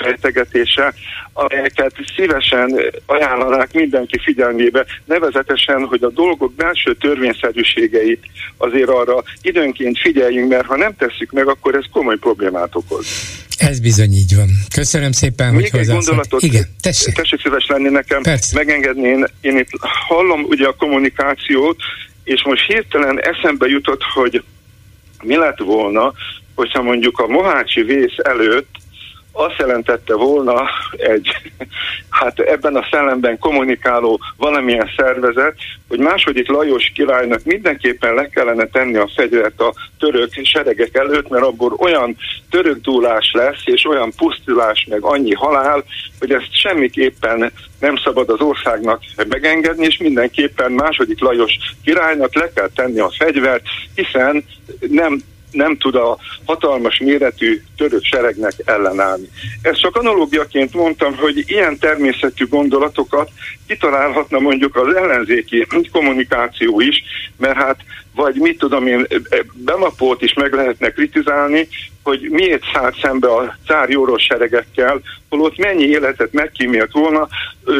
fejtegetése, 0.03 0.93
amelyeket 1.33 1.93
szívesen 2.15 2.81
ajánlanák 3.05 3.73
mindenki 3.73 4.19
figyelmébe, 4.23 4.85
nevezetesen, 5.05 5.85
hogy 5.85 6.03
a 6.03 6.09
dolgok 6.09 6.53
belső 6.53 6.95
törvényszerűségeit 6.95 8.23
azért 8.57 8.89
arra 8.89 9.23
időnként 9.41 9.99
figyeljünk, 9.99 10.49
mert 10.49 10.65
ha 10.65 10.77
nem 10.77 10.95
tesszük 10.95 11.31
meg, 11.31 11.47
akkor 11.47 11.75
ez 11.75 11.83
komoly 11.91 12.17
problémát 12.17 12.75
okoz. 12.75 13.07
Ez 13.57 13.79
bizony 13.79 14.11
így 14.11 14.35
van. 14.35 14.49
Köszönöm 14.73 15.11
szépen, 15.11 15.53
Még 15.53 15.71
hogy 15.71 15.79
egy 15.79 15.87
gondolatot, 15.87 16.43
Igen, 16.43 16.63
tessék. 16.81 17.15
tessék 17.15 17.41
szíves 17.41 17.65
lenni 17.67 17.89
nekem, 17.89 18.21
Persze. 18.21 18.55
megengedni, 18.55 19.07
én, 19.07 19.25
én 19.41 19.57
itt 19.57 19.69
hallom 20.07 20.43
ugye 20.43 20.67
a 20.67 20.75
kommunikációt, 20.75 21.77
és 22.23 22.43
most 22.45 22.67
hirtelen 22.67 23.21
eszembe 23.21 23.67
jutott, 23.67 24.01
hogy 24.03 24.43
mi 25.23 25.35
lett 25.35 25.57
volna, 25.57 26.13
hogyha 26.55 26.81
mondjuk 26.81 27.19
a 27.19 27.27
Mohácsi 27.27 27.81
vész 27.81 28.17
előtt 28.23 28.69
azt 29.37 29.55
jelentette 29.57 30.15
volna 30.15 30.69
egy, 30.91 31.35
hát 32.09 32.39
ebben 32.39 32.75
a 32.75 32.87
szellemben 32.91 33.39
kommunikáló 33.39 34.19
valamilyen 34.37 34.89
szervezet, 34.97 35.55
hogy 35.87 35.99
második 35.99 36.49
Lajos 36.49 36.91
királynak 36.95 37.43
mindenképpen 37.43 38.13
le 38.13 38.29
kellene 38.29 38.65
tenni 38.65 38.95
a 38.95 39.09
fegyvert 39.15 39.61
a 39.61 39.73
török 39.99 40.29
seregek 40.43 40.95
előtt, 40.95 41.29
mert 41.29 41.43
abból 41.43 41.75
olyan 41.77 42.17
török 42.49 42.81
dúlás 42.81 43.31
lesz, 43.33 43.61
és 43.65 43.85
olyan 43.85 44.11
pusztulás, 44.15 44.85
meg 44.89 45.01
annyi 45.01 45.33
halál, 45.33 45.83
hogy 46.19 46.31
ezt 46.31 46.47
semmiképpen 46.51 47.51
nem 47.79 47.95
szabad 47.95 48.29
az 48.29 48.41
országnak 48.41 49.01
megengedni, 49.29 49.85
és 49.85 49.97
mindenképpen 49.97 50.71
második 50.71 51.21
Lajos 51.21 51.57
királynak 51.83 52.35
le 52.35 52.51
kell 52.55 52.69
tenni 52.75 52.99
a 52.99 53.11
fegyvert, 53.17 53.63
hiszen 53.95 54.43
nem 54.79 55.21
nem 55.51 55.77
tud 55.77 55.95
a 55.95 56.17
hatalmas 56.45 56.99
méretű 56.99 57.61
török 57.77 58.03
seregnek 58.03 58.53
ellenállni. 58.65 59.29
Ezt 59.61 59.79
csak 59.79 59.95
analógiaként 59.95 60.73
mondtam, 60.73 61.15
hogy 61.15 61.43
ilyen 61.47 61.77
természetű 61.79 62.47
gondolatokat 62.47 63.29
kitalálhatna 63.67 64.39
mondjuk 64.39 64.75
az 64.75 64.95
ellenzéki 64.95 65.67
kommunikáció 65.91 66.79
is, 66.79 67.03
mert 67.37 67.57
hát 67.57 67.77
vagy 68.17 68.35
mit 68.35 68.57
tudom 68.57 68.87
én, 68.87 69.07
Bemapót 69.53 70.21
is 70.21 70.33
meg 70.33 70.53
lehetne 70.53 70.89
kritizálni, 70.89 71.67
hogy 72.03 72.29
miért 72.29 72.63
szállt 72.73 72.99
szembe 73.01 73.27
a 73.27 73.57
cár 73.67 73.89
jóros 73.89 74.23
seregekkel, 74.23 75.01
holott 75.29 75.57
mennyi 75.57 75.83
életet 75.83 76.33
megkímélt 76.33 76.91
volna, 76.91 77.27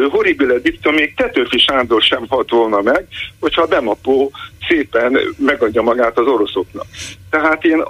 horribile 0.09 0.57
dicta, 0.57 0.91
még 0.91 1.15
Tetőfi 1.15 1.57
Sándor 1.57 2.01
sem 2.01 2.25
halt 2.27 2.49
volna 2.49 2.81
meg, 2.81 3.07
hogyha 3.39 3.65
Bemapó 3.65 4.31
szépen 4.67 5.19
megadja 5.37 5.81
magát 5.81 6.17
az 6.17 6.27
oroszoknak. 6.27 6.85
Tehát 7.29 7.63
én 7.63 7.83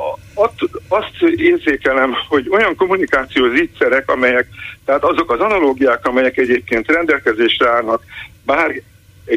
azt 0.87 1.21
érzékelem, 1.35 2.13
hogy 2.27 2.47
olyan 2.49 2.75
kommunikációs 2.75 3.59
ígyszerek, 3.59 4.09
amelyek, 4.09 4.47
tehát 4.85 5.03
azok 5.03 5.31
az 5.31 5.39
analógiák, 5.39 6.05
amelyek 6.05 6.37
egyébként 6.37 6.91
rendelkezésre 6.91 7.69
állnak, 7.69 8.03
bár 8.45 8.81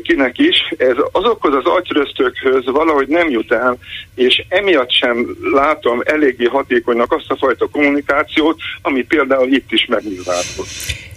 kinek 0.02 0.38
is, 0.38 0.56
ez 0.76 0.96
azokhoz 1.12 1.54
az 1.54 1.64
agyröztökhöz 1.64 2.64
valahogy 2.64 3.08
nem 3.08 3.30
jut 3.30 3.52
el, 3.52 3.78
és 4.14 4.44
emiatt 4.48 4.90
sem 4.92 5.36
látom 5.52 6.00
eléggé 6.04 6.44
hatékonynak 6.44 7.12
azt 7.12 7.30
a 7.30 7.36
fajta 7.36 7.66
kommunikációt, 7.66 8.60
ami 8.82 9.02
például 9.02 9.52
itt 9.52 9.72
is 9.72 9.86
megnyilvánult. 9.88 10.68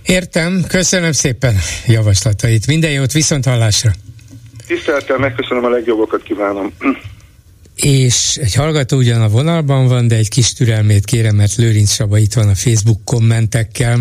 Értem, 0.05 0.63
köszönöm 0.67 1.11
szépen 1.11 1.55
javaslatait. 1.87 2.67
Minden 2.67 2.91
jót, 2.91 3.11
viszont 3.11 3.45
hallásra! 3.45 3.91
Tisztelettel 4.67 5.17
megköszönöm 5.17 5.65
a 5.65 5.69
legjobbakat 5.69 6.23
kívánom. 6.23 6.73
És 7.75 8.37
egy 8.41 8.53
hallgató 8.53 8.97
ugyan 8.97 9.21
a 9.21 9.27
vonalban 9.27 9.87
van, 9.87 10.07
de 10.07 10.15
egy 10.15 10.29
kis 10.29 10.53
türelmét 10.53 11.05
kérem, 11.05 11.35
mert 11.35 11.55
Lőrinc 11.55 11.91
Saba 11.91 12.17
itt 12.17 12.33
van 12.33 12.49
a 12.49 12.55
Facebook 12.55 13.05
kommentekkel. 13.05 13.99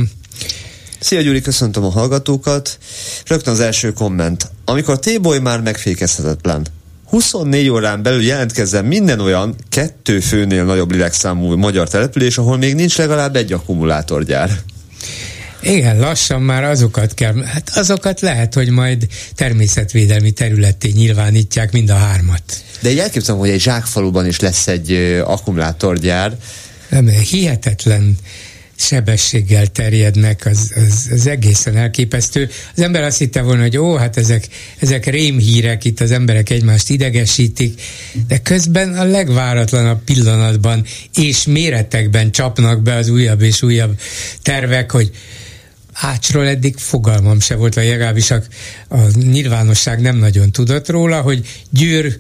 Szia 1.03 1.21
Gyuri, 1.21 1.41
köszöntöm 1.41 1.85
a 1.85 1.91
hallgatókat. 1.91 2.79
Rögtön 3.27 3.53
az 3.53 3.61
első 3.61 3.93
komment. 3.93 4.51
Amikor 4.65 4.99
T-boy 4.99 5.39
már 5.39 5.61
megfékezhetetlen, 5.61 6.67
24 7.09 7.69
órán 7.69 8.03
belül 8.03 8.23
jelentkezzen 8.23 8.85
minden 8.85 9.21
olyan 9.21 9.55
kettő 9.69 10.21
főnél 10.21 10.65
nagyobb 10.65 10.91
lélekszámú 10.91 11.57
magyar 11.57 11.89
település, 11.89 12.39
ahol 12.39 12.57
még 12.57 12.75
nincs 12.75 12.99
legalább 12.99 13.37
egy 13.37 13.53
akkumulátorgyár. 13.53 14.51
Igen, 15.63 15.99
lassan 15.99 16.43
már 16.43 16.65
azokat 16.65 17.15
kell, 17.15 17.43
hát 17.45 17.71
azokat 17.75 18.21
lehet, 18.21 18.55
hogy 18.55 18.69
majd 18.69 19.07
természetvédelmi 19.35 20.31
területté 20.31 20.89
nyilvánítják 20.89 21.73
mind 21.73 21.91
a 21.91 21.97
hármat. 21.97 22.43
De 22.81 22.89
egy 22.89 22.99
elképzelem, 22.99 23.41
hogy 23.41 23.51
egy 23.51 23.61
zsákfaluban 23.61 24.27
is 24.27 24.41
lesz 24.41 24.67
egy 24.67 24.93
akkumulátorgyár. 25.25 26.37
Nem, 26.89 27.07
hihetetlen 27.09 28.17
sebességgel 28.77 29.67
terjednek, 29.67 30.47
az, 30.47 30.73
az, 30.75 31.09
az 31.13 31.27
egészen 31.27 31.77
elképesztő. 31.77 32.51
Az 32.77 32.83
ember 32.83 33.03
azt 33.03 33.19
hitte 33.19 33.43
volna, 33.43 33.63
hogy 33.63 33.79
ó, 33.79 33.95
hát 33.95 34.17
ezek, 34.17 34.49
ezek 34.79 35.07
rémhírek, 35.07 35.85
itt 35.85 36.01
az 36.01 36.11
emberek 36.11 36.51
egymást 36.51 36.91
idegesítik, 36.91 37.81
de 38.29 38.39
közben 38.39 38.95
a 38.95 39.05
legváratlanabb 39.05 40.05
pillanatban 40.05 40.85
és 41.15 41.47
méretekben 41.47 42.31
csapnak 42.31 42.83
be 42.83 42.95
az 42.95 43.09
újabb 43.09 43.41
és 43.41 43.63
újabb 43.63 44.01
tervek, 44.43 44.91
hogy 44.91 45.11
Ácsról 45.93 46.47
eddig 46.47 46.77
fogalmam 46.77 47.41
se 47.41 47.55
volt, 47.55 47.75
vagy 47.75 47.87
legalábbis 47.87 48.31
a, 48.31 48.43
a 48.89 48.99
nyilvánosság 49.15 50.01
nem 50.01 50.17
nagyon 50.17 50.53
tudott 50.53 50.89
róla, 50.89 51.21
hogy 51.21 51.47
Győr 51.71 52.19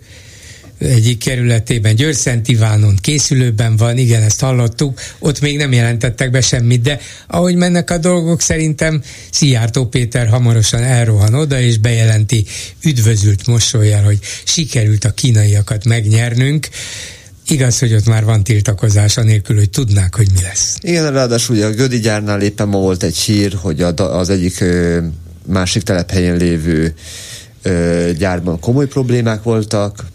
egyik 0.82 1.18
kerületében, 1.18 1.94
Győrszent 1.94 2.48
Ivánon 2.48 2.96
készülőben 3.00 3.76
van, 3.76 3.98
igen, 3.98 4.22
ezt 4.22 4.40
hallottuk, 4.40 5.00
ott 5.18 5.40
még 5.40 5.56
nem 5.56 5.72
jelentettek 5.72 6.30
be 6.30 6.40
semmit, 6.40 6.82
de 6.82 7.00
ahogy 7.26 7.54
mennek 7.54 7.90
a 7.90 7.98
dolgok, 7.98 8.40
szerintem 8.40 9.02
Szijjártó 9.30 9.86
Péter 9.86 10.28
hamarosan 10.28 10.82
elrohan 10.82 11.34
oda, 11.34 11.60
és 11.60 11.78
bejelenti 11.78 12.46
üdvözült 12.84 13.46
mosolyjal, 13.46 14.02
hogy 14.02 14.18
sikerült 14.44 15.04
a 15.04 15.10
kínaiakat 15.10 15.84
megnyernünk, 15.84 16.68
Igaz, 17.48 17.78
hogy 17.78 17.94
ott 17.94 18.06
már 18.06 18.24
van 18.24 18.44
tiltakozás, 18.44 19.16
anélkül, 19.16 19.56
hogy 19.56 19.70
tudnák, 19.70 20.14
hogy 20.14 20.26
mi 20.34 20.42
lesz. 20.42 20.76
Igen, 20.80 21.12
ráadásul 21.12 21.56
ugye 21.56 21.66
a 21.66 21.70
Gödi 21.70 21.98
gyárnál 21.98 22.42
éppen 22.42 22.68
ma 22.68 22.78
volt 22.78 23.02
egy 23.02 23.16
hír, 23.16 23.54
hogy 23.60 23.82
az 23.96 24.30
egyik 24.30 24.64
másik 25.46 25.82
telephelyen 25.82 26.36
lévő 26.36 26.94
gyárban 28.18 28.60
komoly 28.60 28.86
problémák 28.86 29.42
voltak, 29.42 30.06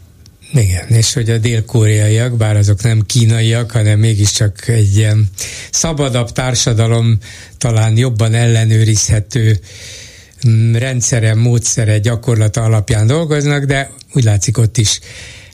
igen, 0.53 0.87
és 0.87 1.13
hogy 1.13 1.29
a 1.29 1.37
dél-koreaiak, 1.37 2.37
bár 2.37 2.57
azok 2.57 2.83
nem 2.83 3.01
kínaiak, 3.05 3.71
hanem 3.71 3.99
mégiscsak 3.99 4.67
egy 4.67 4.95
ilyen 4.95 5.29
szabadabb 5.71 6.31
társadalom, 6.31 7.17
talán 7.57 7.97
jobban 7.97 8.33
ellenőrizhető 8.33 9.59
mm, 10.47 10.75
rendszere, 10.75 11.35
módszere, 11.35 11.99
gyakorlata 11.99 12.63
alapján 12.63 13.07
dolgoznak, 13.07 13.63
de 13.63 13.91
úgy 14.13 14.23
látszik 14.23 14.57
ott 14.57 14.77
is 14.77 14.99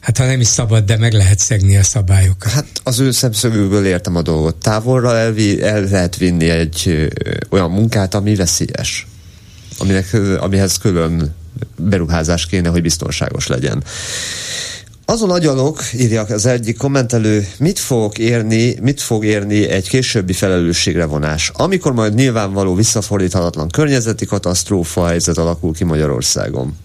hát 0.03 0.17
ha 0.17 0.25
nem 0.25 0.39
is 0.39 0.47
szabad, 0.47 0.85
de 0.85 0.97
meg 0.97 1.13
lehet 1.13 1.39
szegni 1.39 1.77
a 1.77 1.83
szabályokat. 1.83 2.51
Hát 2.51 2.65
az 2.83 2.99
ő 2.99 3.11
szemszögükből 3.11 3.85
értem 3.85 4.15
a 4.15 4.21
dolgot. 4.21 4.55
Távolra 4.55 5.17
elvi, 5.17 5.61
el 5.61 5.83
lehet 5.83 6.17
vinni 6.17 6.49
egy 6.49 6.83
ö, 6.85 7.07
olyan 7.49 7.71
munkát, 7.71 8.13
ami 8.13 8.35
veszélyes, 8.35 9.07
aminek, 9.77 10.17
amihez 10.39 10.77
külön 10.77 11.33
beruházás 11.77 12.45
kéne, 12.45 12.69
hogy 12.69 12.81
biztonságos 12.81 13.47
legyen. 13.47 13.83
Azon 15.05 15.31
agyalok, 15.31 15.79
írja 15.93 16.21
az 16.21 16.45
egyik 16.45 16.77
kommentelő, 16.77 17.47
mit 17.59 17.79
fog 17.79 18.17
érni, 18.17 18.75
mit 18.81 19.01
fog 19.01 19.25
érni 19.25 19.67
egy 19.67 19.89
későbbi 19.89 20.33
felelősségre 20.33 21.05
vonás, 21.05 21.51
amikor 21.53 21.93
majd 21.93 22.13
nyilvánvaló 22.13 22.73
visszafordíthatatlan 22.73 23.69
környezeti 23.69 24.25
katasztrófa 24.25 25.05
helyzet 25.05 25.37
alakul 25.37 25.73
ki 25.73 25.83
Magyarországon. 25.83 26.77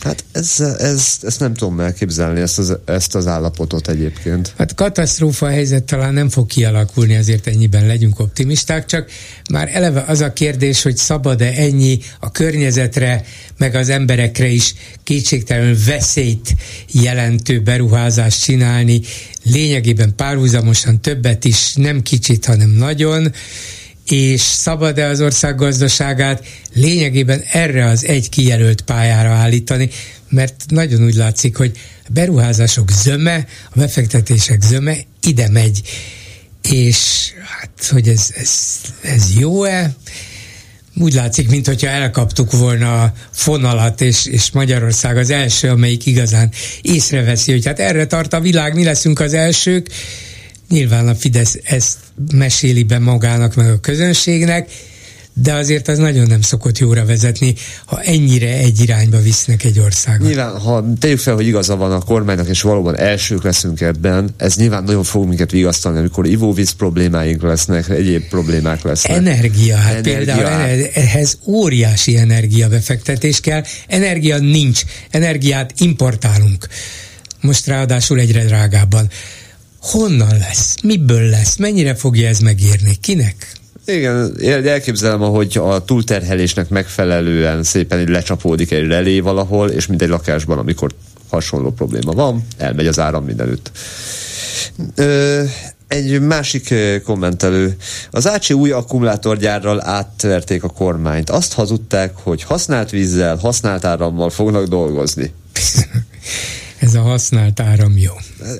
Hát 0.00 0.24
ez, 0.32 0.60
ez, 0.78 1.18
ezt 1.22 1.40
nem 1.40 1.54
tudom 1.54 1.80
elképzelni, 1.80 2.40
ezt 2.40 2.58
az, 2.58 2.76
ezt 2.84 3.14
az 3.14 3.26
állapotot 3.26 3.88
egyébként. 3.88 4.52
Hát 4.58 4.74
katasztrófa 4.74 5.48
helyzet 5.48 5.84
talán 5.84 6.14
nem 6.14 6.28
fog 6.28 6.46
kialakulni, 6.46 7.16
azért 7.16 7.46
ennyiben 7.46 7.86
legyünk 7.86 8.18
optimisták, 8.18 8.86
csak 8.86 9.10
már 9.50 9.68
eleve 9.72 10.04
az 10.06 10.20
a 10.20 10.32
kérdés, 10.32 10.82
hogy 10.82 10.96
szabad-e 10.96 11.52
ennyi 11.56 11.98
a 12.20 12.30
környezetre, 12.30 13.24
meg 13.58 13.74
az 13.74 13.88
emberekre 13.88 14.48
is 14.48 14.74
kétségtelenül 15.04 15.76
veszélyt 15.86 16.54
jelentő 16.92 17.60
beruházást 17.60 18.42
csinálni, 18.42 19.00
lényegében 19.42 20.14
párhuzamosan 20.14 21.00
többet 21.00 21.44
is, 21.44 21.74
nem 21.74 22.02
kicsit, 22.02 22.44
hanem 22.44 22.70
nagyon, 22.70 23.32
és 24.10 24.40
szabad-e 24.40 25.06
az 25.06 25.20
ország 25.20 25.56
gazdaságát 25.56 26.46
lényegében 26.74 27.42
erre 27.52 27.86
az 27.86 28.04
egy 28.04 28.28
kijelölt 28.28 28.80
pályára 28.80 29.30
állítani, 29.30 29.90
mert 30.28 30.64
nagyon 30.68 31.04
úgy 31.04 31.14
látszik, 31.14 31.56
hogy 31.56 31.78
a 32.04 32.08
beruházások 32.12 32.90
zöme, 32.90 33.46
a 33.64 33.78
befektetések 33.78 34.62
zöme 34.62 34.96
ide 35.22 35.48
megy, 35.48 35.80
és 36.62 37.30
hát, 37.58 37.86
hogy 37.90 38.08
ez, 38.08 38.26
ez, 38.34 38.80
ez 39.02 39.38
jó-e? 39.38 39.94
Úgy 40.96 41.12
látszik, 41.12 41.48
mintha 41.48 41.88
elkaptuk 41.88 42.52
volna 42.52 43.02
a 43.02 43.12
fonalat, 43.30 44.00
és, 44.00 44.26
és 44.26 44.50
Magyarország 44.50 45.16
az 45.16 45.30
első, 45.30 45.68
amelyik 45.68 46.06
igazán 46.06 46.52
észreveszi, 46.82 47.52
hogy 47.52 47.66
hát 47.66 47.78
erre 47.78 48.06
tart 48.06 48.32
a 48.32 48.40
világ, 48.40 48.74
mi 48.74 48.84
leszünk 48.84 49.20
az 49.20 49.34
elsők, 49.34 49.88
Nyilván 50.70 51.08
a 51.08 51.14
Fidesz 51.14 51.58
ezt 51.62 51.98
meséli 52.32 52.82
be 52.82 52.98
magának, 52.98 53.54
meg 53.54 53.70
a 53.70 53.80
közönségnek, 53.80 54.70
de 55.32 55.52
azért 55.52 55.88
az 55.88 55.98
nagyon 55.98 56.26
nem 56.26 56.40
szokott 56.40 56.78
jóra 56.78 57.04
vezetni, 57.04 57.54
ha 57.84 58.00
ennyire 58.00 58.56
egy 58.56 58.80
irányba 58.80 59.20
visznek 59.20 59.64
egy 59.64 59.78
országot. 59.78 60.26
Nyilván, 60.26 60.58
ha 60.58 60.84
tegyük 60.98 61.18
fel, 61.18 61.34
hogy 61.34 61.46
igaza 61.46 61.76
van 61.76 61.92
a 61.92 62.00
kormánynak, 62.00 62.48
és 62.48 62.62
valóban 62.62 62.98
elsők 62.98 63.42
leszünk 63.42 63.80
ebben, 63.80 64.34
ez 64.36 64.56
nyilván 64.56 64.84
nagyon 64.84 65.02
fog 65.02 65.28
minket 65.28 65.50
vigasztalni, 65.50 65.98
amikor 65.98 66.26
ivóvíz 66.26 66.70
problémáink 66.70 67.42
lesznek, 67.42 67.88
egyéb 67.88 68.28
problémák 68.28 68.82
lesznek. 68.82 69.16
Energia, 69.16 69.76
hát 69.76 69.92
energia. 69.92 70.34
például 70.34 70.86
ehhez 70.94 71.38
óriási 71.46 72.16
energiabefektetés 72.16 73.40
kell, 73.40 73.62
energia 73.86 74.38
nincs, 74.38 74.82
energiát 75.10 75.72
importálunk. 75.76 76.66
Most 77.40 77.66
ráadásul 77.66 78.18
egyre 78.18 78.44
drágábban 78.44 79.10
honnan 79.80 80.38
lesz, 80.38 80.74
miből 80.82 81.28
lesz, 81.28 81.56
mennyire 81.56 81.94
fogja 81.94 82.28
ez 82.28 82.38
megérni, 82.38 82.96
kinek? 83.00 83.52
Igen, 83.84 84.36
elképzelem, 84.66 85.20
hogy 85.20 85.58
a 85.58 85.84
túlterhelésnek 85.84 86.68
megfelelően 86.68 87.62
szépen 87.62 88.04
lecsapódik 88.08 88.70
egy 88.70 88.86
relé 88.86 89.20
valahol, 89.20 89.68
és 89.68 89.86
mint 89.86 90.02
egy 90.02 90.08
lakásban, 90.08 90.58
amikor 90.58 90.90
hasonló 91.28 91.70
probléma 91.70 92.12
van, 92.12 92.46
elmegy 92.56 92.86
az 92.86 92.98
áram 92.98 93.24
mindenütt. 93.24 93.70
Ö, 94.94 95.42
egy 95.88 96.20
másik 96.20 96.74
kommentelő. 97.04 97.76
Az 98.10 98.28
Ácsi 98.28 98.54
új 98.54 98.70
akkumulátorgyárral 98.70 99.86
átverték 99.86 100.62
a 100.62 100.68
kormányt. 100.68 101.30
Azt 101.30 101.52
hazudták, 101.52 102.12
hogy 102.22 102.42
használt 102.42 102.90
vízzel, 102.90 103.36
használt 103.36 103.84
árammal 103.84 104.30
fognak 104.30 104.66
dolgozni. 104.66 105.32
ez 106.80 106.94
a 106.94 107.00
használt 107.00 107.60
áram 107.60 107.98
jó. 107.98 108.12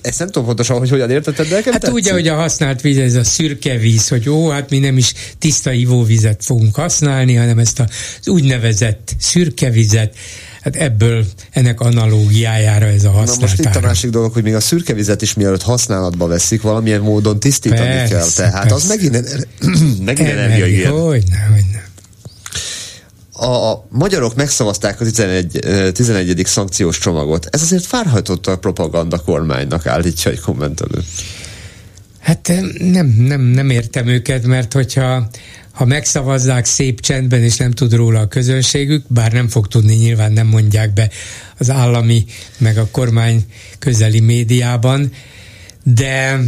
Ezt 0.02 0.18
nem 0.18 0.28
tudom 0.28 0.46
pontosan, 0.46 0.78
hogy 0.78 0.90
hogyan 0.90 1.10
értetted, 1.10 1.48
de 1.48 1.54
Hát 1.54 1.64
tetszik. 1.64 1.92
úgy, 1.92 2.08
hogy 2.08 2.28
a 2.28 2.34
használt 2.34 2.80
víz, 2.80 2.98
ez 2.98 3.14
a 3.14 3.24
szürke 3.24 3.76
víz, 3.76 4.08
hogy 4.08 4.28
ó, 4.28 4.48
hát 4.48 4.70
mi 4.70 4.78
nem 4.78 4.96
is 4.96 5.12
tiszta 5.38 5.72
ivóvizet 5.72 6.44
fogunk 6.44 6.74
használni, 6.74 7.34
hanem 7.34 7.58
ezt 7.58 7.80
az 7.80 8.28
úgynevezett 8.28 9.14
szürke 9.18 9.70
vizet, 9.70 10.14
Hát 10.60 10.76
ebből 10.76 11.24
ennek 11.50 11.80
analógiájára 11.80 12.86
ez 12.86 13.04
a 13.04 13.10
használat. 13.10 13.40
Na 13.40 13.46
most 13.46 13.58
itt 13.58 13.76
a 13.76 13.80
másik 13.80 14.10
dolog, 14.10 14.32
hogy 14.32 14.42
még 14.42 14.54
a 14.54 14.60
szürke 14.60 14.92
vizet 14.94 15.22
is 15.22 15.34
mielőtt 15.34 15.62
használatba 15.62 16.26
veszik, 16.26 16.62
valamilyen 16.62 17.00
módon 17.00 17.40
tisztítani 17.40 17.80
persze, 17.80 18.14
kell. 18.14 18.26
Tehát 18.34 18.68
persze. 18.68 18.74
az 18.74 18.88
megint, 18.88 19.48
megint 20.04 20.28
energiaigény. 20.28 20.86
Hogyne, 20.86 21.48
hogyne. 21.52 21.89
A, 23.40 23.86
magyarok 23.88 24.34
megszavazták 24.34 25.00
a 25.00 25.04
11, 25.04 25.58
11. 25.92 26.42
szankciós 26.44 26.98
csomagot. 26.98 27.46
Ez 27.50 27.62
azért 27.62 27.86
fárhajtotta 27.86 28.50
a 28.50 28.58
propaganda 28.58 29.18
kormánynak, 29.18 29.86
állítja 29.86 30.30
egy 30.30 30.40
kommentelő. 30.40 31.02
Hát 32.18 32.52
nem, 32.78 33.06
nem, 33.06 33.40
nem 33.40 33.70
értem 33.70 34.06
őket, 34.06 34.46
mert 34.46 34.72
hogyha 34.72 35.28
ha 35.72 35.84
megszavazzák 35.84 36.64
szép 36.64 37.00
csendben, 37.00 37.42
és 37.42 37.56
nem 37.56 37.70
tud 37.70 37.92
róla 37.92 38.20
a 38.20 38.28
közönségük, 38.28 39.04
bár 39.08 39.32
nem 39.32 39.48
fog 39.48 39.68
tudni, 39.68 39.94
nyilván 39.94 40.32
nem 40.32 40.46
mondják 40.46 40.92
be 40.92 41.10
az 41.58 41.70
állami, 41.70 42.24
meg 42.58 42.78
a 42.78 42.88
kormány 42.90 43.44
közeli 43.78 44.20
médiában, 44.20 45.12
de 45.82 46.40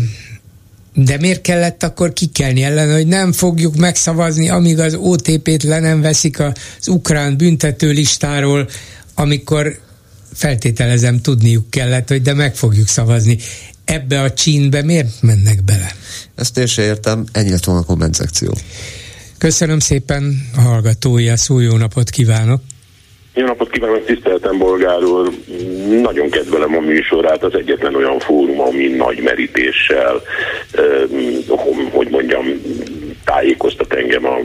de 0.95 1.17
miért 1.19 1.41
kellett 1.41 1.83
akkor 1.83 2.13
kikelni 2.13 2.63
ellen, 2.63 2.93
hogy 2.93 3.07
nem 3.07 3.33
fogjuk 3.33 3.77
megszavazni, 3.77 4.49
amíg 4.49 4.79
az 4.79 4.95
OTP-t 4.95 5.63
le 5.63 5.79
nem 5.79 6.01
veszik 6.01 6.41
az 6.41 6.89
ukrán 6.89 7.37
büntető 7.37 7.91
listáról, 7.91 8.69
amikor 9.15 9.79
feltételezem 10.35 11.21
tudniuk 11.21 11.71
kellett, 11.71 12.09
hogy 12.09 12.23
de 12.23 12.35
meg 12.35 12.57
fogjuk 12.57 12.89
szavazni. 12.89 13.39
Ebbe 13.85 14.21
a 14.21 14.33
csínbe 14.33 14.83
miért 14.83 15.23
mennek 15.23 15.65
bele? 15.65 15.95
Ezt 16.35 16.59
én 16.59 16.67
sem 16.67 16.85
értem, 16.85 17.25
ennyi 17.33 17.51
lett 17.51 17.65
volna 17.65 17.81
a 17.81 17.85
komment 17.85 18.15
szekció. 18.15 18.59
Köszönöm 19.39 19.79
szépen 19.79 20.49
a 20.57 20.61
hallgatója, 20.61 21.37
szó 21.37 21.59
jó 21.59 21.77
napot 21.77 22.11
kívánok! 22.11 22.63
Jó 23.35 23.47
napot 23.47 23.71
kívánok, 23.71 24.05
tiszteltem 24.05 24.59
bolgár 24.59 25.05
úr! 25.05 25.31
Nagyon 26.03 26.31
kedvelem 26.31 26.77
a 26.77 26.81
műsorát, 26.81 27.43
az 27.43 27.55
egyetlen 27.55 27.95
olyan 27.95 28.19
fórum, 28.19 28.61
ami 28.61 28.87
nagy 28.87 29.23
merítéssel, 29.23 30.23
hogy 31.93 32.09
mondjam, 32.11 32.47
tájékoztat 33.25 33.93
engem 33.95 34.27
a 34.27 34.39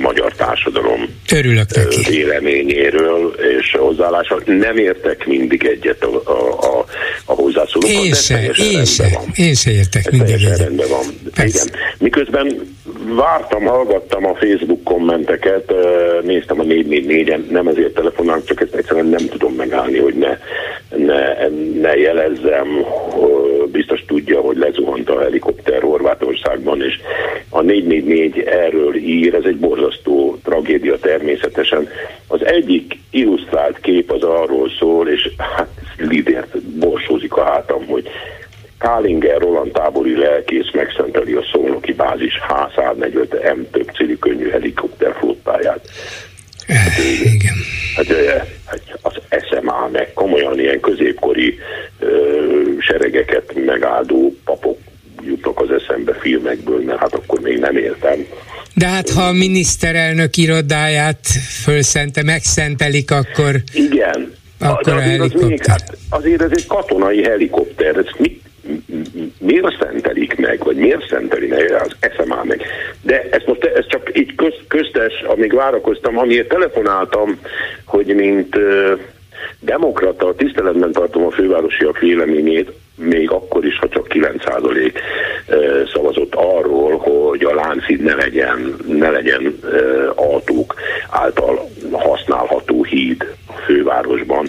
magyar 0.00 0.32
társadalom 0.32 1.08
Örülök 1.32 1.66
neki. 1.74 2.10
véleményéről 2.10 3.34
és 3.58 3.76
hozzáállással. 3.78 4.42
Nem 4.46 4.76
értek 4.76 5.26
mindig 5.26 5.64
egyet 5.64 6.04
a, 6.04 6.22
a, 6.24 6.48
a, 6.78 6.84
a 7.24 7.32
hozzászólókkal. 7.32 8.04
Én 8.04 8.14
se, 8.14 8.40
én 8.72 8.84
se, 8.84 9.04
én 9.34 9.54
se 9.54 9.70
értek 9.70 10.10
mindig 10.10 10.34
egyet. 10.34 10.58
rendben 10.58 10.88
van. 10.88 11.04
Igen. 11.46 11.68
Miközben 11.98 12.74
vártam, 13.14 13.64
hallgattam 13.64 14.26
a 14.26 14.34
Facebook 14.34 14.84
kommenteket, 14.84 15.72
néztem 16.22 16.60
a 16.60 16.64
444-en, 16.64 17.46
nem 17.50 17.68
ezért 17.68 17.94
telefonálok, 17.94 18.44
csak 18.44 18.60
ezt 18.60 18.74
egyszerűen 18.74 19.06
nem 19.06 19.28
tudom 19.28 19.54
megállni, 19.54 19.98
hogy 19.98 20.14
ne, 20.14 20.38
ne, 20.96 21.48
ne 21.80 21.96
jelezzem. 21.96 22.84
Biztos 23.72 24.04
tudja, 24.06 24.40
hogy 24.40 24.56
lezuhant 24.56 25.10
a 25.10 25.20
helikopter 25.20 25.82
Horvátországban, 25.82 26.82
és 26.82 26.94
a 27.48 27.60
444 27.62 28.38
erről 28.38 28.94
ír, 28.96 29.34
ez 29.34 29.44
egy 29.44 29.56
borzasztó 29.74 30.38
tragédia 30.44 30.98
természetesen. 30.98 31.88
Az 32.26 32.44
egyik 32.44 32.98
illusztrált 33.10 33.80
kép 33.80 34.10
az 34.10 34.22
arról 34.22 34.70
szól, 34.78 35.08
és 35.08 35.30
hát 35.38 35.68
lidért 35.96 36.62
borsózik 36.62 37.32
a 37.32 37.44
hátam, 37.44 37.86
hogy 37.86 38.08
Kálinger 38.78 39.40
Roland 39.40 39.72
tábori 39.72 40.16
lelkész 40.16 40.72
megszenteli 40.72 41.32
a 41.32 41.44
szolnoki 41.52 41.92
bázis 41.92 42.34
H-145 42.48 43.56
M 43.56 43.60
több 43.70 43.90
céli 43.96 44.18
könnyű 44.18 44.48
helikopterflottáját. 44.50 45.88
Hát, 46.66 46.98
igen. 47.22 47.54
Hát, 47.96 48.06
hát 48.66 48.98
az 49.02 49.14
SMA 49.48 49.88
meg 49.92 50.12
komolyan 50.12 50.58
ilyen 50.58 50.80
középkori 50.80 51.58
ö, 51.98 52.62
seregeket 52.78 53.64
megáldó 53.64 54.36
papok 54.44 54.78
jutnak 55.26 55.60
az 55.60 55.70
eszembe 55.70 56.14
filmekből, 56.14 56.82
mert 56.84 56.98
hát 56.98 57.14
akkor 57.14 57.40
még 57.40 57.58
nem 57.58 57.76
éltem. 57.76 58.26
De 58.74 58.86
hát 58.86 59.10
ha 59.10 59.22
a 59.22 59.32
miniszterelnök 59.32 60.36
irodáját 60.36 61.26
fölszente, 61.62 62.22
megszentelik, 62.22 63.10
akkor... 63.10 63.54
Igen. 63.72 64.32
Akkor 64.58 64.92
a 64.92 64.96
azért, 64.96 65.20
az 65.20 65.32
még, 65.32 65.66
hát 65.66 65.96
azért 66.08 66.42
ez 66.42 66.50
egy 66.50 66.66
katonai 66.66 67.22
helikopter. 67.22 67.96
Ez 67.96 68.06
mit, 68.18 68.42
miért 69.38 69.78
szentelik 69.80 70.36
meg, 70.36 70.64
vagy 70.64 70.76
miért 70.76 71.08
szenteli 71.08 71.46
meg 71.46 71.72
az 71.84 72.10
SMA 72.16 72.44
meg. 72.44 72.62
De 73.02 73.28
ez 73.30 73.42
most 73.46 73.64
ez 73.64 73.86
csak 73.88 74.10
így 74.18 74.34
köz, 74.34 74.54
köztes, 74.68 75.22
amíg 75.26 75.54
várakoztam, 75.54 76.18
amiért 76.18 76.48
telefonáltam, 76.48 77.38
hogy 77.84 78.06
mint 78.06 78.56
uh, 78.56 78.98
demokrata 79.60 80.34
tiszteletben 80.34 80.92
tartom 80.92 81.24
a 81.26 81.30
fővárosiak 81.30 81.98
véleményét, 81.98 82.72
még 82.96 83.30
akkor 83.30 83.64
is, 83.64 83.78
ha 83.78 83.88
csak 83.88 84.06
9% 84.10 84.92
szavazott 85.94 86.34
arról, 86.34 86.96
hogy 86.96 87.44
a 87.44 87.54
Lánchíd 87.54 88.02
ne 88.02 88.14
legyen, 88.14 88.76
ne 88.86 89.10
legyen 89.10 89.58
autók 90.14 90.74
által 91.10 91.68
használható 91.92 92.84
híd 92.84 93.34
a 93.46 93.52
fővárosban. 93.52 94.48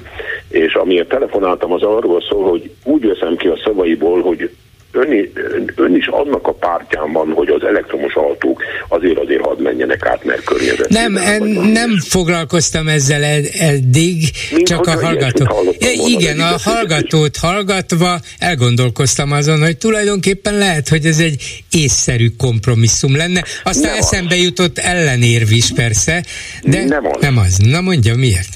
És 0.50 0.74
amiért 0.74 1.10
telefonáltam, 1.10 1.72
az 1.72 1.84
arról 1.84 2.22
szól, 2.22 2.50
hogy 2.50 2.72
úgy 2.84 3.08
veszem 3.08 3.36
ki 3.36 3.48
a 3.48 3.60
szavaiból, 3.64 4.22
hogy 4.22 4.50
ön, 4.96 5.72
ön 5.76 5.96
is 5.96 6.08
annak 6.08 6.48
a 6.48 6.54
pártján 6.54 7.12
van, 7.12 7.32
hogy 7.34 7.50
az 7.50 7.64
elektromos 7.64 8.14
autók 8.14 8.64
azért 8.88 9.18
azért 9.18 9.42
hadd 9.42 9.62
menjenek 9.62 10.06
át, 10.06 10.24
mert 10.24 10.44
környezet. 10.44 10.90
Nem, 10.90 11.18
en, 11.18 11.44
nem 11.74 12.00
foglalkoztam 12.00 12.88
ezzel 12.88 13.24
eddig, 13.60 14.30
Mint 14.52 14.68
csak 14.68 14.88
a 14.88 14.92
hallgató. 14.92 15.74
Ja, 15.80 15.90
igen, 16.08 16.40
a 16.40 16.56
hallgatót 16.64 17.38
hallgatva 17.38 18.20
elgondolkoztam 18.40 19.32
azon, 19.32 19.60
hogy 19.60 19.78
tulajdonképpen 19.78 20.58
lehet, 20.58 20.90
hogy 20.90 21.06
ez 21.06 21.20
egy 21.20 21.64
észszerű 21.72 22.30
kompromisszum 22.38 23.16
lenne. 23.16 23.44
Aztán 23.64 23.92
nem 23.92 24.00
eszembe 24.00 24.36
az. 24.36 24.42
jutott 24.42 24.78
ellenérv 24.78 25.52
is 25.52 25.72
persze, 25.76 26.24
de 26.64 26.84
nem 26.84 27.06
az. 27.06 27.22
Nem 27.22 27.38
az. 27.38 27.58
Na 27.58 27.82
mondja, 27.82 28.16
miért? 28.16 28.48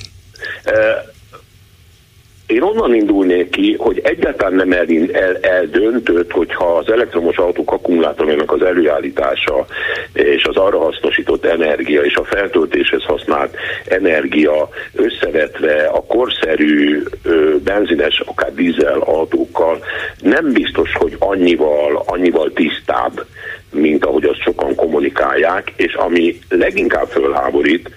Én 2.49 2.61
onnan 2.61 2.93
indulnék 2.93 3.49
ki, 3.49 3.75
hogy 3.77 3.99
egyáltalán 4.03 4.53
nem 4.53 4.71
el, 4.71 4.85
el, 5.11 5.37
eldöntött, 5.41 6.31
hogyha 6.31 6.65
az 6.65 6.91
elektromos 6.91 7.37
autók 7.37 7.71
akkumulátorának 7.71 8.51
az 8.51 8.61
előállítása 8.61 9.65
és 10.13 10.43
az 10.43 10.55
arra 10.55 10.79
hasznosított 10.79 11.45
energia 11.45 12.01
és 12.01 12.15
a 12.15 12.23
feltöltéshez 12.23 13.03
használt 13.03 13.55
energia 13.85 14.69
összevetve 14.93 15.87
a 15.87 16.03
korszerű 16.03 17.03
ö, 17.23 17.55
benzines, 17.63 18.19
akár 18.25 18.53
dízel 18.53 18.99
autókkal 18.99 19.83
nem 20.21 20.51
biztos, 20.51 20.93
hogy 20.93 21.15
annyival, 21.19 22.03
annyival 22.05 22.51
tisztább, 22.53 23.25
mint 23.71 24.05
ahogy 24.05 24.25
azt 24.25 24.41
sokan 24.41 24.75
kommunikálják, 24.75 25.73
és 25.75 25.93
ami 25.93 26.39
leginkább 26.49 27.07
fölháborít, 27.07 27.89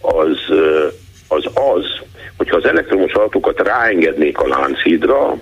az 0.00 0.38
az, 1.28 1.44
az 1.54 2.00
hogyha 2.36 2.56
az 2.56 2.64
elektromos 2.64 3.12
autókat 3.12 3.60
ráengednék 3.60 4.38
a 4.38 4.48
Lánchídra, 4.48 5.34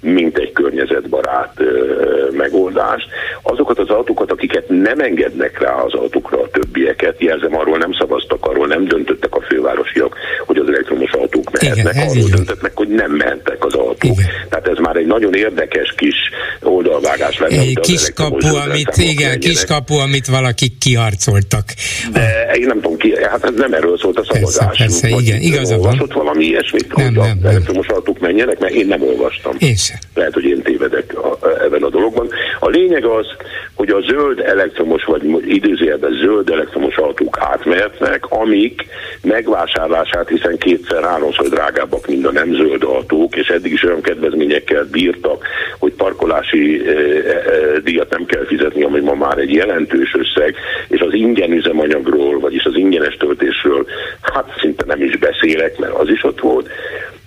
mint 0.00 0.38
egy 0.38 0.52
környezetbarát 0.52 1.52
ö, 1.56 2.28
megoldás. 2.32 3.02
Azokat 3.42 3.78
az 3.78 3.88
autókat, 3.88 4.30
akiket 4.30 4.68
nem 4.68 5.00
engednek 5.00 5.60
rá 5.60 5.74
az 5.74 5.92
autókra 5.92 6.40
a 6.40 6.48
többieket, 6.50 7.20
jelzem, 7.20 7.56
arról 7.56 7.78
nem 7.78 7.92
szavaztak, 7.92 8.46
arról 8.46 8.66
nem 8.66 8.84
döntöttek 8.84 9.34
a 9.34 9.40
fővárosiak, 9.40 10.16
hogy 10.46 10.56
az 10.56 10.68
elektromos 10.68 11.10
autók 11.10 11.50
mehetnek, 11.50 11.94
Igen, 11.94 12.08
arról 12.08 12.28
döntöttek, 12.30 12.72
hogy 12.74 12.88
nem 12.88 13.10
mehetnek 13.10 13.64
az 13.64 13.74
autók. 13.74 14.18
Igen. 14.18 14.26
Tehát 14.48 14.68
ez 14.68 14.78
már 14.78 14.96
egy 14.96 15.06
nagyon 15.06 15.34
érdekes 15.34 15.94
kis 15.96 16.16
oldalvágás 16.62 17.38
lenne. 17.38 17.60
Egy 17.60 17.80
kis 17.80 18.12
kapu, 18.14 18.54
amit, 18.56 18.96
igen, 18.96 19.40
kis 19.40 19.64
kapu, 19.64 19.94
amit 19.94 20.26
valakik 20.26 20.78
kiharcoltak. 20.78 21.64
De 22.12 22.50
én 22.54 22.66
nem 22.66 22.80
tudom 22.80 22.96
ki, 22.96 23.14
hát 23.30 23.44
ez 23.44 23.54
nem 23.56 23.72
erről 23.72 23.98
szólt 23.98 24.18
a 24.18 24.24
szavazás. 24.24 24.78
Persze, 24.78 25.00
persze 25.00 25.22
igen, 25.22 25.40
igaza 25.40 25.78
van. 25.78 26.10
valami 26.14 26.44
ilyesmit, 26.44 26.94
nem, 26.94 27.06
hogy 27.06 27.14
nem, 27.14 27.38
az 27.42 27.50
elektromos 27.50 27.86
autók 27.86 28.18
menjenek, 28.18 28.58
mert 28.58 28.74
én 28.74 28.86
nem 28.86 29.02
olvastam. 29.02 29.56
Én 29.58 29.73
sem. 29.76 29.98
Lehet, 30.14 30.34
hogy 30.34 30.44
én 30.44 30.62
tévedek 30.62 31.18
a, 31.18 31.38
ebben 31.64 31.82
a 31.82 31.88
dologban. 31.88 32.28
A 32.60 32.68
lényeg 32.68 33.04
az, 33.04 33.26
hogy 33.74 33.90
a 33.90 34.00
zöld 34.00 34.40
elektromos, 34.40 35.04
vagy 35.04 35.22
időzőjelben 35.46 36.12
zöld 36.12 36.50
elektromos 36.50 36.96
autók 36.96 37.38
átmehetnek, 37.40 38.26
amik 38.28 38.86
megvásárlását, 39.22 40.28
hiszen 40.28 40.58
kétszer-háromszor 40.58 41.48
drágábbak, 41.48 42.06
mint 42.06 42.26
a 42.26 42.32
nem 42.32 42.52
zöld 42.54 42.82
autók, 42.82 43.36
és 43.36 43.48
eddig 43.48 43.72
is 43.72 43.82
olyan 43.82 44.00
kedvezményekkel 44.00 44.84
bírtak, 44.90 45.46
hogy 45.78 45.92
parkolási 45.92 46.86
e, 46.86 46.90
e, 46.90 47.78
díjat 47.84 48.10
nem 48.10 48.26
kell 48.26 48.44
fizetni, 48.44 48.82
ami 48.82 49.00
ma 49.00 49.14
már 49.14 49.38
egy 49.38 49.52
jelentős 49.52 50.14
összeg, 50.14 50.54
és 50.88 51.00
az 51.00 51.14
ingyen 51.14 51.52
üzemanyagról, 51.52 52.40
vagyis 52.40 52.64
az 52.64 52.76
ingyenes 52.76 53.16
töltésről, 53.16 53.86
hát 54.20 54.54
szinte 54.60 54.84
nem 54.86 55.02
is 55.02 55.16
beszélek, 55.16 55.78
mert 55.78 55.92
az 55.92 56.08
is 56.08 56.24
ott 56.24 56.40
volt. 56.40 56.68